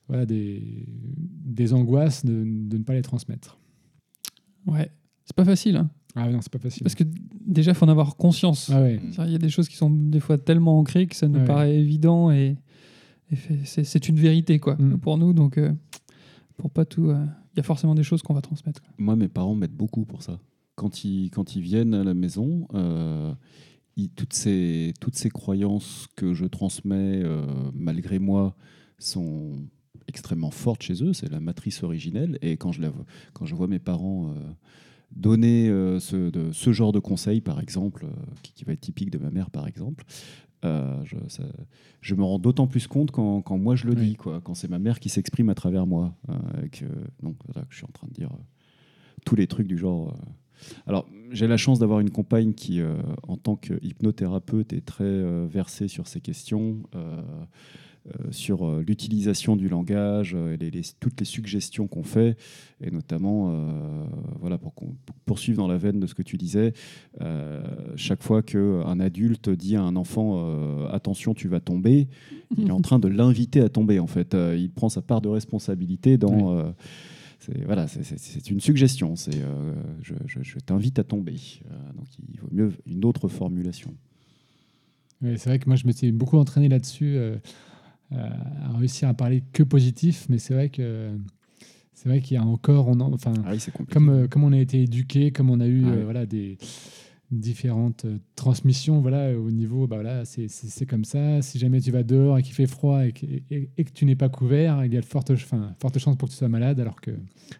voilà, 0.07 0.25
des, 0.25 0.61
des 0.87 1.73
angoisses, 1.73 2.23
de, 2.25 2.43
de 2.45 2.77
ne 2.77 2.83
pas 2.83 2.93
les 2.93 3.01
transmettre. 3.01 3.57
Ouais, 4.67 4.91
c'est 5.25 5.35
pas 5.35 5.45
facile, 5.45 5.77
hein, 5.77 5.89
Ah 6.15 6.29
non, 6.29 6.39
c'est 6.41 6.51
pas 6.51 6.59
facile. 6.59 6.83
parce 6.83 6.95
que 6.95 7.03
déjà, 7.45 7.71
il 7.71 7.75
faut 7.75 7.85
en 7.85 7.89
avoir 7.89 8.15
conscience. 8.17 8.69
Ah 8.73 8.81
ouais. 8.81 8.99
Il 9.25 9.31
y 9.31 9.35
a 9.35 9.37
des 9.39 9.49
choses 9.49 9.69
qui 9.69 9.75
sont 9.77 9.89
des 9.91 10.19
fois 10.19 10.37
tellement 10.37 10.79
ancrées 10.79 11.07
que 11.07 11.15
ça 11.15 11.27
nous 11.27 11.39
Ouais. 11.39 11.45
paraît 11.45 11.75
évident 11.75 12.31
et, 12.31 12.57
c'est 13.63 13.83
c'est 13.83 14.09
une 14.09 14.15
vérité 14.15 14.57
quoi 14.59 14.75
Mm. 14.75 14.97
pour 14.99 15.17
nous. 15.19 15.33
Donc, 15.33 15.57
euh, 15.59 15.71
pour 16.57 16.71
pas 16.71 16.83
tout, 16.85 17.09
euh, 17.09 17.23
il 17.53 17.57
y 17.57 17.59
a 17.59 17.63
forcément 17.63 17.93
des 17.93 18.03
choses 18.03 18.21
qu'on 18.23 18.33
va 18.33 18.41
transmettre. 18.41 18.81
quoi. 18.81 18.91
Moi, 18.97 19.15
mes 19.15 19.27
parents 19.27 19.53
m'aident 19.53 19.75
beaucoup 19.75 20.03
pour 20.05 20.23
ça. 20.23 20.39
Quand 20.75 21.03
ils, 21.03 21.29
quand 21.29 21.55
ils 21.55 21.61
viennent 21.61 21.93
à 21.93 22.03
la 22.03 22.13
maison, 22.15 22.67
euh, 22.73 23.31
ils- 23.97 24.09
toutes, 24.09 24.33
ces, 24.33 24.93
toutes 24.99 25.15
ces 25.15 25.29
croyances 25.29 26.07
que 26.15 26.33
je 26.33 26.45
transmets 26.45 27.21
euh, 27.23 27.45
malgré 27.75 28.17
moi 28.17 28.55
sont 28.97 29.57
extrêmement 30.07 30.51
fortes 30.51 30.81
chez 30.81 31.03
eux. 31.03 31.13
C'est 31.13 31.29
la 31.31 31.39
matrice 31.39 31.83
originelle. 31.83 32.39
Et 32.41 32.57
quand 32.57 32.71
je, 32.71 32.81
la 32.81 32.89
vois, 32.89 33.05
quand 33.33 33.45
je 33.45 33.53
vois 33.53 33.67
mes 33.67 33.79
parents 33.79 34.29
euh, 34.29 34.51
donner 35.15 35.69
euh, 35.69 35.99
ce, 35.99 36.29
de- 36.29 36.51
ce 36.51 36.71
genre 36.71 36.91
de 36.91 36.99
conseil, 36.99 37.41
par 37.41 37.59
exemple, 37.59 38.05
euh, 38.05 38.09
qui, 38.43 38.53
qui 38.53 38.63
va 38.65 38.73
être 38.73 38.81
typique 38.81 39.09
de 39.11 39.17
ma 39.17 39.29
mère, 39.31 39.49
par 39.49 39.67
exemple. 39.67 40.05
Euh, 40.65 41.01
je, 41.05 41.15
ça- 41.29 41.43
je 42.01 42.15
me 42.15 42.23
rends 42.23 42.37
d'autant 42.39 42.67
plus 42.67 42.87
compte 42.87 43.11
quand, 43.11 43.41
quand 43.41 43.57
moi 43.57 43.75
je 43.75 43.85
le 43.87 43.93
Oui. 43.93 44.09
dis, 44.09 44.15
quoi, 44.15 44.41
quand 44.41 44.53
c'est 44.53 44.69
ma 44.69 44.79
mère 44.79 44.99
qui 44.99 45.09
s'exprime 45.09 45.49
à 45.49 45.55
travers 45.55 45.87
moi. 45.87 46.13
euh, 46.29 46.33
que, 46.71 46.85
donc 47.23 47.35
voilà, 47.47 47.61
que 47.65 47.71
je 47.73 47.77
suis 47.77 47.85
en 47.85 47.91
train 47.93 48.07
de 48.07 48.13
dire 48.13 48.29
euh, 48.31 48.43
tous 49.25 49.35
les 49.35 49.47
trucs 49.47 49.67
du 49.67 49.77
genre. 49.77 50.15
Alors, 50.85 51.07
j'ai 51.31 51.47
la 51.47 51.55
chance 51.57 51.79
d'avoir 51.79 52.01
une 52.01 52.09
compagne 52.09 52.53
qui, 52.53 52.81
en 53.27 53.37
tant 53.37 53.55
qu'hypnothérapeute, 53.55 54.73
est 54.73 54.85
très 54.85 55.45
versée 55.47 55.87
sur 55.87 56.05
ces 56.07 56.19
questions. 56.19 56.83
Euh, 58.07 58.31
sur 58.31 58.65
euh, 58.65 58.83
l'utilisation 58.85 59.55
du 59.55 59.67
langage, 59.69 60.33
euh, 60.35 60.53
et 60.53 60.57
les- 60.57 60.71
les- 60.71 60.81
toutes 60.99 61.19
les 61.19 61.25
suggestions 61.25 61.87
qu'on 61.87 62.03
fait, 62.03 62.37
et 62.81 62.91
notamment, 62.91 63.51
voilà, 64.39 64.57
pour, 64.57 64.73
pour 64.73 64.93
poursuivre 65.25 65.57
dans 65.57 65.67
la 65.67 65.77
veine 65.77 65.99
de 65.99 66.07
ce 66.07 66.13
que 66.13 66.21
tu 66.23 66.37
disais, 66.37 66.71
chaque 67.97 68.23
fois 68.23 68.41
qu'un 68.41 68.99
adulte 69.01 69.49
dit 69.49 69.75
à 69.75 69.81
un 69.83 69.95
enfant 69.97 70.87
attention, 70.89 71.33
tu 71.33 71.49
vas 71.49 71.59
tomber, 71.59 72.07
il 72.57 72.67
est 72.69 72.71
en 72.71 72.81
train 72.81 72.99
de 72.99 73.07
l'inviter 73.09 73.59
à 73.61 73.67
tomber, 73.69 73.99
en 73.99 74.07
fait. 74.07 74.33
Il 74.57 74.69
prend 74.71 74.87
sa 74.89 75.01
part 75.01 75.19
de 75.21 75.27
responsabilité 75.27 76.17
dans. 76.17 76.73
c'est 77.39 77.63
voilà, 77.65 77.87
c'est- 77.87 78.49
une 78.49 78.59
suggestion. 78.61 79.15
C'est 79.17 79.35
euh, 79.35 79.73
je, 80.01 80.13
je- 80.25 80.43
je 80.43 80.59
t'invite 80.59 80.99
à 80.99 81.03
tomber. 81.03 81.35
Euh, 81.71 81.75
donc 81.97 82.05
il 82.33 82.39
vaut 82.39 82.49
mieux 82.51 82.71
une 82.85 83.03
autre 83.05 83.27
formulation. 83.27 83.93
Ouais, 85.21 85.35
c'est 85.37 85.49
vrai 85.49 85.59
que 85.59 85.67
moi, 85.67 85.75
je 85.75 85.85
m'étais 85.85 86.11
beaucoup 86.13 86.37
entraîné 86.37 86.69
là-dessus, 86.69 87.15
euh, 87.17 87.35
à 88.11 88.77
réussir 88.77 89.07
à 89.09 89.13
parler 89.13 89.43
que 89.53 89.63
positif, 89.63 90.25
mais 90.29 90.37
c'est 90.39 90.53
vrai 90.53 90.69
que 90.69 91.11
c'est 91.93 92.07
vrai 92.09 92.21
qu'il 92.21 92.35
y 92.35 92.37
a 92.37 92.43
encore, 92.43 92.87
on 92.87 92.99
en- 93.01 93.11
enfin, 93.13 93.33
Ah 93.45 93.51
oui, 93.53 93.59
comme, 93.91 94.09
euh, 94.09 94.27
comme 94.27 94.43
on 94.45 94.53
a 94.53 94.57
été 94.57 94.81
éduqué, 94.83 95.31
comme 95.31 95.49
on 95.49 95.59
a 95.59 95.67
eu 95.67 95.83
Ah 95.85 95.89
euh, 95.89 95.97
oui. 95.97 96.03
voilà, 96.05 96.25
des 96.25 96.57
différentes 97.31 98.05
euh, 98.05 98.17
transmissions, 98.35 99.01
voilà, 99.01 99.37
au 99.37 99.51
niveau, 99.51 99.85
bah, 99.85 99.97
voilà, 99.97 100.25
c'est- 100.25 100.47
comme 100.87 101.03
ça. 101.05 101.41
Si 101.43 101.59
jamais 101.59 101.79
tu 101.79 101.91
vas 101.91 102.01
dehors 102.01 102.37
et 102.39 102.41
qu'il 102.41 102.55
fait 102.55 102.65
froid 102.65 103.05
et 103.05 103.11
que, 103.11 103.25
et- 103.25 103.69
et 103.77 103.83
que 103.83 103.91
tu 103.91 104.05
n'es 104.05 104.15
pas 104.15 104.29
couvert, 104.29 104.83
il 104.85 104.93
y 104.93 104.97
a 104.97 105.01
de 105.01 105.05
fortes, 105.05 105.29
enfin, 105.31 105.75
fortes 105.79 105.99
chances 105.99 106.15
pour 106.17 106.27
que 106.27 106.33
tu 106.33 106.37
sois 106.39 106.47
malade, 106.49 106.79
alors 106.79 106.99
que 107.01 107.11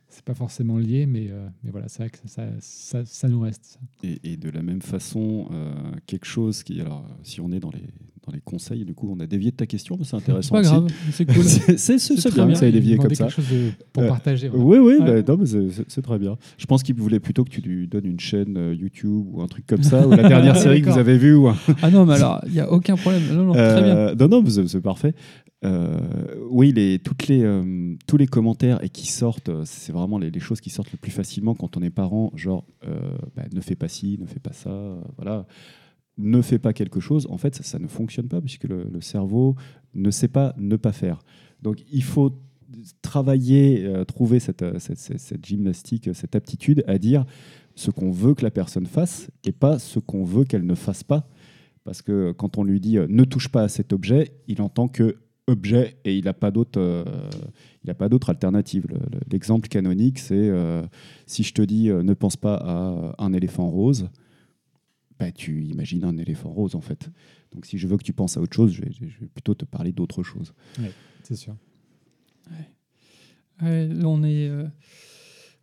c'est 0.08 0.24
pas 0.26 0.34
forcément 0.34 0.78
lié, 0.80 1.06
mais, 1.06 1.28
euh, 1.30 1.48
mais 1.64 1.70
voilà, 1.70 1.88
c'est 1.88 2.00
vrai 2.04 2.10
que 2.10 2.18
ça, 2.26 2.48
ça, 2.60 3.06
ça 3.06 3.28
nous 3.30 3.42
reste. 3.42 3.66
ça. 3.66 3.80
Et, 4.04 4.20
et 4.34 4.38
de 4.38 4.50
la 4.50 4.64
même 4.64 4.82
façon, 4.82 5.48
euh, 5.52 5.74
quelque 6.08 6.26
chose 6.26 6.64
qui. 6.64 6.82
Alors, 6.82 7.06
si 7.24 7.40
on 7.40 7.52
est 7.52 7.60
dans 7.60 7.70
les, 7.72 7.84
dans 8.26 8.34
les 8.34 8.42
conseils, 8.42 8.86
du 8.86 8.94
coup, 8.94 9.10
on 9.16 9.20
a 9.20 9.26
dévié 9.28 9.52
de 9.52 9.56
ta 9.56 9.66
question, 9.66 9.96
mais 9.98 10.04
c'est 10.04 10.12
C'est 10.12 10.16
intéressant. 10.18 10.56
pas 10.56 10.62
aussi. 10.62 10.70
grave, 10.70 10.88
c'est 11.12 11.26
cool. 11.26 11.44
c'est 11.44 11.78
c'est- 11.78 11.98
c'est 12.00 12.16
très 12.30 12.32
bien, 12.32 12.46
bien. 12.48 12.56
ça 12.56 12.66
a 12.66 12.72
dévié 12.72 12.98
comme 12.98 13.14
ça. 13.16 13.26
quelque 13.26 13.34
chose 13.36 13.50
de- 13.50 13.72
pour 13.94 14.04
Euh, 14.04 14.08
partager. 14.08 14.50
voilà. 14.50 14.66
Oui, 14.66 14.78
oui, 14.78 14.94
Ouais. 15.06 15.22
bah, 15.24 15.34
non, 15.34 15.40
mais 15.40 15.46
c'est- 15.46 15.70
c'est 15.72 15.86
c'est 15.90 16.02
très 16.02 16.20
bien. 16.20 16.38
Je 16.58 16.66
pense 16.66 16.84
qu'il 16.84 16.96
voulait 16.96 17.20
plutôt 17.20 17.44
que 17.44 17.50
tu 17.50 17.62
lui 17.62 17.88
donnes 17.88 18.06
une 18.06 18.20
chaîne 18.20 18.58
euh, 18.58 18.74
YouTube 18.76 19.26
ou 19.32 19.42
un 19.42 19.48
truc 19.48 19.66
comme 19.66 19.84
ça, 19.84 20.08
ou 20.08 20.12
la 20.12 20.18
dernière 20.30 20.58
série 20.58 20.82
que 20.82 20.90
vous 20.90 20.98
avez 20.98 21.18
vue. 21.18 21.36
Ou 21.36 21.50
Ah 21.82 21.90
non, 21.92 22.06
mais 22.06 22.16
alors, 22.16 22.42
il 22.48 22.52
n'y 22.54 22.60
a 22.60 22.72
aucun 22.72 22.96
problème. 22.96 23.22
Non, 23.34 23.44
non, 23.46 23.54
très 23.54 23.82
bien. 23.84 23.96
Euh, 23.96 24.16
non, 24.16 24.28
non, 24.28 24.44
c'est 24.48 24.68
c'est 24.68 24.82
parfait. 24.82 25.14
Euh, 25.66 25.98
oui, 26.50 26.72
les, 26.72 27.00
toutes 27.00 27.28
les, 27.28 27.42
euh, 27.44 27.94
tous 28.08 28.16
les 28.16 28.28
commentaires 28.28 28.82
et 28.82 28.88
qui 28.88 29.08
sortent, 29.12 29.52
c'est 29.66 29.92
vraiment 29.92 30.18
les, 30.18 30.32
les 30.32 30.40
choses 30.40 30.62
qui 30.62 30.70
sortent 30.70 30.92
le 30.94 30.98
plus 30.98 31.12
facilement 31.12 31.54
quand 31.54 31.76
on 31.76 31.82
est 31.82 31.90
parent, 31.90 32.32
genre 32.36 32.64
euh, 32.88 32.98
bah, 33.36 33.44
ne 33.54 33.60
fais 33.60 33.76
pas 33.76 33.90
ci, 33.90 34.18
ne 34.22 34.26
fais 34.26 34.40
pas 34.40 34.54
ça, 34.54 34.72
voilà, 35.18 35.46
ne 36.20 36.42
fais 36.42 36.60
pas 36.60 36.74
quelque 36.74 37.00
chose. 37.00 37.26
En 37.30 37.38
fait, 37.38 37.56
ça, 37.56 37.80
ne 37.80 37.88
fonctionne 37.88 38.28
pas 38.28 38.42
puisque 38.42 38.66
le, 38.66 38.86
cerveau 39.02 39.56
ne 39.96 40.12
sait 40.12 40.28
pas 40.28 40.54
ne 40.58 40.76
pas 40.76 40.92
faire. 40.92 41.20
Donc, 41.64 41.84
il 41.92 42.04
faut 42.04 42.38
travailler, 43.02 43.86
euh, 43.86 44.06
trouver 44.06 44.40
cette, 44.40 44.62
euh, 44.62 44.78
cette, 44.80 45.00
cette- 45.00 45.20
cette 45.20 45.46
gymnastique, 45.46 46.10
cette 46.14 46.36
aptitude 46.36 46.84
à 46.88 46.98
dire 46.98 47.26
ce 47.76 47.92
qu'on 47.92 48.12
veut 48.12 48.34
que 48.36 48.44
la 48.44 48.52
personne 48.52 48.86
fasse 48.86 49.30
et 49.44 49.52
pas 49.52 49.80
ce 49.80 50.00
qu'on 50.00 50.24
veut 50.24 50.44
qu'elle 50.44 50.66
ne 50.66 50.76
fasse 50.76 51.04
pas. 51.04 51.28
Parce 51.84 52.02
que 52.02 52.32
quand 52.34 52.58
on 52.58 52.64
lui 52.64 52.80
dit 52.80 52.98
euh, 52.98 53.08
ne 53.10 53.24
touche 53.24 53.48
pas 53.50 53.64
à 53.64 53.68
cet 53.70 53.94
objet, 53.94 54.32
il 54.48 54.62
entend 54.62 54.88
que 54.88 55.16
objet 55.48 55.96
et 56.06 56.16
il 56.16 56.26
n'a 56.26 56.34
pas 56.34 56.52
d'autre 56.52 56.80
euh, 56.80 57.04
il 57.84 57.90
a 57.90 57.96
pas 57.96 58.10
d'autre 58.10 58.30
alternative. 58.30 58.86
Le- 58.90 58.98
le- 58.98 59.20
L'exemple 59.32 59.68
canonique, 59.70 60.20
c'est 60.20 60.36
euh, 60.36 60.84
si 61.26 61.44
je 61.44 61.54
te 61.54 61.62
dis 61.64 61.90
euh, 61.90 62.04
ne 62.04 62.14
pense 62.14 62.36
pas 62.36 62.56
à 62.56 62.92
euh, 62.92 63.12
un 63.18 63.34
éléphant 63.34 63.68
rose, 63.70 64.10
bah, 65.20 65.32
tu 65.32 65.64
imagines 65.66 66.04
un 66.06 66.18
éléphant 66.18 66.50
rose 66.50 66.76
en 66.76 66.82
fait. 66.82 67.10
Donc 67.54 67.66
si 67.66 67.78
je 67.78 67.88
veux 67.88 67.98
que 67.98 68.04
tu 68.04 68.14
penses 68.14 68.38
à 68.38 68.42
autre 68.42 68.56
chose, 68.56 68.72
je 68.72 68.82
vais, 68.82 68.92
je 68.92 69.04
vais 69.20 69.28
plutôt 69.28 69.54
te 69.54 69.66
parler 69.66 69.92
d'autre 69.92 70.24
chose. 70.24 70.54
C'est 71.24 71.36
sûr. 71.36 71.56
Ouais, 73.62 73.90
on 74.06 74.24
est, 74.24 74.48
euh, 74.48 74.66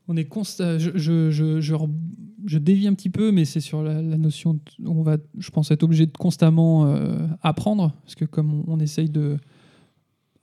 on 0.09 0.16
est 0.16 0.30
consta- 0.30 0.78
Je, 0.78 0.90
je, 0.96 1.30
je, 1.30 1.61
je, 1.61 2.59
dévie 2.59 2.86
un 2.86 2.94
petit 2.94 3.09
peu, 3.09 3.32
mais 3.32 3.44
c'est 3.46 3.61
sur 3.61 3.82
la, 3.82 4.02
la 4.02 4.18
notion. 4.18 4.54
de- 4.54 4.61
on 4.86 5.02
va, 5.02 5.16
je 5.38 5.50
pense, 5.50 5.70
être 5.70 5.82
obligé 5.82 6.04
de 6.07 6.16
constamment 6.16 6.86
euh, 6.86 7.26
apprendre, 7.42 7.94
parce 8.02 8.14
que 8.14 8.24
comme 8.26 8.52
on, 8.68 8.74
on 8.74 8.80
essaye 8.80 9.09
de. 9.09 9.38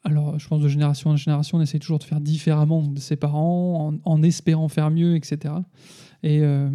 Alors, 0.06 0.38
je 0.38 0.48
pense 0.48 0.62
de 0.62 0.68
génération 0.68 1.12
en 1.12 1.16
génération, 1.16 1.60
on 1.60 1.62
essaye 1.62 1.80
toujours 1.80 2.00
de 2.00 2.04
faire 2.04 2.20
différemment 2.20 2.82
de 2.82 3.00
ses 3.00 3.16
parents, 3.16 3.94
en, 4.06 4.12
en 4.12 4.24
espérant 4.24 4.68
faire 4.68 4.90
mieux, 4.92 5.16
etc. 5.16 5.54
Et, 6.24 6.42
euh, 6.42 6.70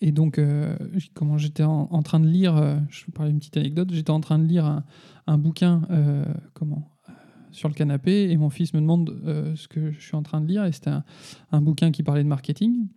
et 0.00 0.12
donc, 0.12 0.38
euh, 0.38 0.76
comment 1.14 1.38
j'étais 1.38 1.62
en, 1.62 2.02
train 2.02 2.20
de 2.20 2.28
lire, 2.28 2.56
euh, 2.56 2.76
je 2.90 3.06
vais 3.06 3.12
parler 3.12 3.30
une 3.30 3.38
petite 3.38 3.56
anecdote, 3.56 3.88
j'étais 3.92 4.10
en 4.10 4.20
train 4.20 4.38
de 4.38 4.44
lire 4.44 4.82
un, 5.26 5.38
bouquin, 5.38 5.82
euh, 5.90 6.24
comment 6.52 6.90
sur 7.50 7.68
le 7.70 7.74
canapé 7.74 8.30
et 8.30 8.36
mon 8.36 8.50
fils 8.50 8.74
me 8.74 8.80
demande 8.80 9.18
ce 9.56 9.66
que 9.66 9.90
je 9.90 9.98
suis 9.98 10.14
en 10.14 10.22
train 10.22 10.42
de 10.42 10.46
lire 10.46 10.66
et 10.66 10.72
c'était 10.72 10.90
un, 11.52 11.60
bouquin 11.62 11.90
qui 11.90 12.02
parlait 12.02 12.22
de 12.22 12.28
marketing. 12.28 12.88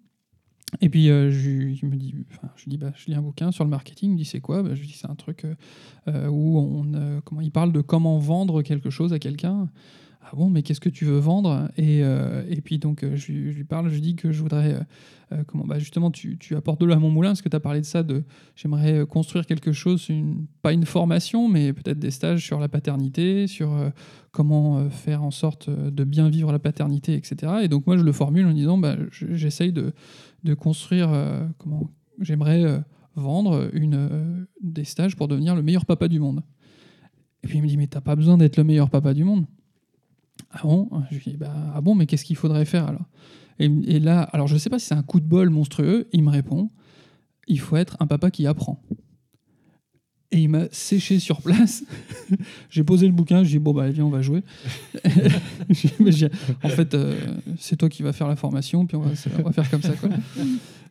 Et 0.82 0.90
puis 0.90 1.10
euh, 1.10 1.32
je, 1.32 1.50
il 1.50 1.86
me 1.86 1.96
dit 1.96 2.14
enfin, 2.30 2.50
je 2.58 2.70
dis 2.70 2.78
bah, 2.78 2.92
je 2.96 3.06
lis 3.06 3.16
un 3.16 3.22
bouquin 3.22 3.52
sur 3.52 3.64
le 3.64 3.70
marketing 3.70 4.10
il 4.10 4.14
me 4.14 4.18
dit 4.18 4.26
c'est 4.26 4.42
quoi? 4.42 4.62
Bah, 4.62 4.76
je 4.76 4.82
lui 4.82 4.88
dis 4.88 4.94
c'est 4.94 5.10
un 5.10 5.16
truc 5.16 5.48
où 6.08 6.60
on 6.60 7.22
comment 7.24 7.40
il 7.40 7.52
parle 7.52 7.72
de 7.72 7.80
comment 7.80 8.20
vendre 8.20 8.62
quelque 8.62 8.90
chose 8.90 9.14
à 9.14 9.20
quelqu'un 9.20 9.70
ah 10.32 10.36
bon 10.36 10.50
mais 10.50 10.62
qu'est-ce 10.62 10.80
que 10.80 10.90
tu 10.90 11.06
veux 11.06 11.18
vendre? 11.18 11.70
Et, 11.76 12.04
euh, 12.04 12.44
et 12.50 12.62
puis 12.62 12.78
donc 12.78 13.04
euh, 13.04 13.16
je, 13.16 13.32
lui- 13.32 13.64
parle 13.64 13.90
je 13.90 13.96
lui 13.96 14.02
dis 14.02 14.16
que 14.16 14.32
je 14.32 14.42
voudrais 14.44 14.76
euh, 15.32 15.44
comment 15.48 15.66
bah, 15.66 15.80
justement 15.80 16.12
tu, 16.12 16.38
tu 16.38 16.56
apportes 16.56 16.80
de 16.80 16.86
l'eau 16.86 16.94
à 16.94 17.00
mon 17.00 17.10
moulin 17.10 17.30
parce 17.30 17.42
que 17.42 17.50
tu 17.50 17.56
as 17.56 17.60
parlé 17.60 17.80
de 17.82 17.86
ça 17.86 18.04
de 18.04 18.24
j'aimerais 18.56 19.06
construire 19.08 19.48
quelque 19.48 19.72
chose 19.72 20.08
une, 20.10 20.46
pas 20.62 20.72
une 20.72 20.86
formation 20.86 21.50
mais 21.50 21.74
peut-être 21.74 21.98
des 21.98 22.12
stages 22.12 22.46
sur 22.46 22.60
la 22.60 22.68
paternité 22.70 23.48
sur 23.48 23.76
comment 24.32 24.88
faire 24.92 25.24
en 25.24 25.32
sorte 25.32 25.70
de 25.70 26.04
bien 26.04 26.30
vivre 26.30 26.52
la 26.52 26.60
paternité, 26.60 27.16
etc. 27.16 27.54
Et 27.64 27.68
donc 27.68 27.88
moi, 27.88 27.98
je 27.98 28.04
le 28.04 28.12
formule 28.12 28.46
en 28.46 28.54
disant, 28.54 28.78
bah, 28.78 28.96
je- 29.12 29.34
j'essaye 29.34 29.74
de, 29.74 29.94
de 30.44 30.54
construire, 30.54 31.10
comment 31.58 31.90
j'aimerais 32.20 32.84
vendre 33.16 33.70
une, 33.74 34.46
des 34.62 34.84
stages 34.84 35.16
pour 35.16 35.28
devenir 35.28 35.56
le 35.56 35.64
meilleur 35.64 35.86
papa 35.88 36.08
du 36.08 36.20
monde. 36.20 36.44
Et 37.44 37.48
puis 37.48 37.58
il 37.58 37.62
me 37.64 37.68
dit, 37.68 37.78
mais 37.78 37.88
t'as 37.88 38.02
pas 38.02 38.16
besoin 38.16 38.38
d'être 38.38 38.58
le 38.58 38.64
meilleur 38.64 38.90
papa 38.92 39.14
du 39.16 39.24
monde. 39.24 39.46
Ah 40.52 40.62
bon? 40.64 40.90
Je 41.12 41.16
lui 41.18 41.24
dis, 41.32 41.38
bah, 41.38 41.54
ah 41.74 41.82
bon, 41.82 41.96
mais 41.96 42.06
qu'est-ce 42.06 42.26
qu'il 42.26 42.36
faudrait 42.36 42.66
faire 42.66 42.88
alors? 42.88 43.06
Et, 43.60 44.00
là, 44.00 44.22
alors 44.22 44.48
je 44.48 44.58
sais 44.58 44.70
pas 44.70 44.80
si 44.80 44.86
c'est 44.86 44.96
un 44.96 45.04
coup 45.04 45.20
de 45.20 45.26
bol 45.26 45.50
monstrueux, 45.50 46.08
il 46.14 46.24
me 46.24 46.30
répond, 46.30 46.70
il 47.48 47.60
faut 47.60 47.76
être 47.76 47.98
un 48.00 48.08
papa 48.08 48.32
qui 48.32 48.48
apprend. 48.48 48.82
Et 50.32 50.42
il 50.42 50.50
m'a 50.50 50.66
séché 50.72 51.18
sur 51.18 51.42
place. 51.42 51.84
j'ai 52.70 52.84
posé 52.84 53.08
le 53.08 53.14
bouquin, 53.14 53.44
j'ai 53.44 53.58
dit 53.58 53.60
bon 53.60 53.74
bah 53.74 53.90
viens 53.90 54.06
on 54.06 54.10
va 54.10 54.22
jouer. 54.22 54.44
En 56.64 56.70
fait 56.70 56.94
euh, 56.94 57.16
c'est 57.58 57.78
toi 57.78 57.90
qui 57.90 58.04
vas 58.04 58.14
faire 58.14 58.28
la 58.28 58.36
formation 58.36 58.86
puis 58.86 58.96
on 58.96 59.02
va, 59.02 59.12
on 59.40 59.42
va 59.44 59.52
faire 59.52 59.70
comme 59.72 59.82
ça 59.82 59.94
quoi. 59.94 60.10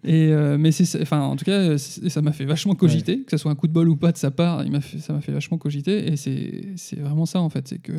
Et 0.05 0.29
euh, 0.33 0.59
mais 0.59 0.73
c'est 0.73 1.01
enfin 1.03 1.21
en 1.21 1.37
tout 1.37 1.45
cas 1.45 1.79
ça 1.79 2.21
m'a 2.21 2.33
fait 2.33 2.47
vachement 2.47 2.75
cogiter 2.75 3.23
que 3.23 3.31
ce 3.31 3.37
soit 3.37 3.51
un 3.51 3.55
coup 3.55 3.69
de 3.69 3.73
bol 3.73 3.89
ou 3.89 3.97
pas 3.97 4.11
de 4.11 4.17
sa 4.17 4.33
part, 4.33 4.65
il 4.65 4.73
m'a 4.73 4.81
fait, 4.81 4.99
ça 4.99 5.13
m'a 5.13 5.21
fait 5.21 5.33
vachement 5.33 5.59
cogiter 5.59 6.13
et 6.13 6.17
c'est 6.17 6.67
c'est 6.75 6.99
vraiment 6.99 7.27
ça 7.27 7.41
en 7.41 7.49
fait 7.49 7.69
c'est 7.69 7.79
que 7.79 7.93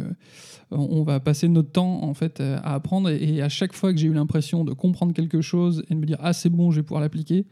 on 0.72 1.04
va 1.04 1.22
passer 1.22 1.48
notre 1.48 1.72
temps 1.72 2.04
en 2.04 2.14
fait 2.14 2.42
à 2.42 2.74
apprendre 2.74 3.10
et 3.10 3.42
à 3.42 3.50
chaque 3.50 3.74
fois 3.74 3.94
que 3.94 4.00
j'ai 4.00 4.08
eu 4.08 4.14
l'impression 4.14 4.66
de 4.66 4.74
comprendre 4.74 5.14
quelque 5.14 5.42
chose 5.42 5.84
et 5.90 5.96
de 5.96 6.00
me 6.00 6.06
dire 6.06 6.18
ah 6.20 6.34
c'est 6.34 6.50
bon 6.50 6.72
je 6.72 6.78
vais 6.78 6.84
pouvoir 6.84 7.02
l'appliquer 7.02 7.46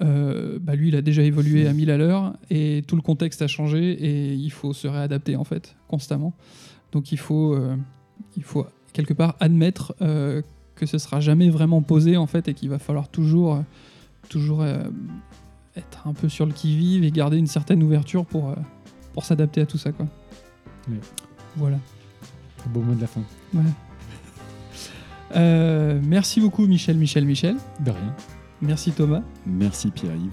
euh, 0.00 0.58
bah 0.60 0.74
lui, 0.74 0.88
il 0.88 0.96
a 0.96 1.02
déjà 1.02 1.22
évolué 1.22 1.66
à 1.66 1.72
1000 1.72 1.90
à 1.90 1.96
l'heure 1.96 2.34
et 2.50 2.82
tout 2.86 2.96
le 2.96 3.02
contexte 3.02 3.42
a 3.42 3.46
changé 3.46 3.92
et 3.92 4.32
il 4.32 4.50
faut 4.50 4.72
se 4.72 4.88
réadapter 4.88 5.36
en 5.36 5.44
fait 5.44 5.76
constamment. 5.88 6.32
Donc 6.92 7.12
il 7.12 7.18
faut, 7.18 7.54
euh, 7.54 7.76
il 8.36 8.42
faut 8.42 8.66
quelque 8.92 9.14
part 9.14 9.36
admettre 9.40 9.94
euh, 10.00 10.42
que 10.74 10.86
ce 10.86 10.98
sera 10.98 11.20
jamais 11.20 11.50
vraiment 11.50 11.82
posé 11.82 12.16
en 12.16 12.26
fait 12.26 12.48
et 12.48 12.54
qu'il 12.54 12.70
va 12.70 12.78
falloir 12.78 13.08
toujours, 13.08 13.62
toujours 14.28 14.64
être 15.76 16.06
un 16.06 16.14
peu 16.14 16.28
sur 16.28 16.46
le 16.46 16.52
qui 16.52 16.76
vive 16.76 17.04
et 17.04 17.10
garder 17.10 17.38
une 17.38 17.46
certaine 17.46 17.82
ouverture 17.82 18.24
pour, 18.26 18.54
pour 19.12 19.24
s'adapter 19.24 19.60
à 19.60 19.66
tout 19.66 19.78
ça 19.78 19.92
quoi. 19.92 20.06
Oui. 20.88 20.96
Voilà. 21.56 21.78
Un 22.66 22.70
beau 22.70 22.80
mot 22.80 22.94
de 22.94 23.00
la 23.00 23.06
fin. 23.06 23.22
Ouais. 23.54 23.62
Merci 26.02 26.40
beaucoup 26.40 26.66
Michel, 26.66 26.96
Michel, 26.96 27.24
Michel. 27.24 27.56
De 27.80 27.90
rien. 27.90 28.16
Merci 28.62 28.92
Thomas. 28.92 29.22
Merci 29.46 29.90
Pierre-Yves. 29.90 30.30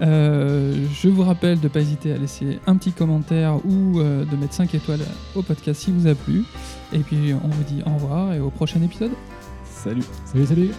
Euh, 0.00 0.86
je 0.94 1.08
vous 1.08 1.22
rappelle 1.22 1.58
de 1.58 1.64
ne 1.64 1.68
pas 1.68 1.80
hésiter 1.80 2.12
à 2.12 2.16
laisser 2.16 2.58
un 2.66 2.76
petit 2.76 2.92
commentaire 2.92 3.56
ou 3.66 4.00
euh, 4.00 4.24
de 4.24 4.36
mettre 4.36 4.54
5 4.54 4.74
étoiles 4.74 5.00
au 5.34 5.42
podcast 5.42 5.82
si 5.82 5.92
vous 5.92 6.06
a 6.06 6.14
plu. 6.14 6.44
Et 6.92 7.00
puis 7.00 7.34
on 7.34 7.48
vous 7.48 7.64
dit 7.64 7.82
au 7.86 7.90
revoir 7.94 8.32
et 8.32 8.40
au 8.40 8.50
prochain 8.50 8.80
épisode. 8.82 9.12
Salut 9.64 10.04
Salut, 10.24 10.46
salut. 10.46 10.70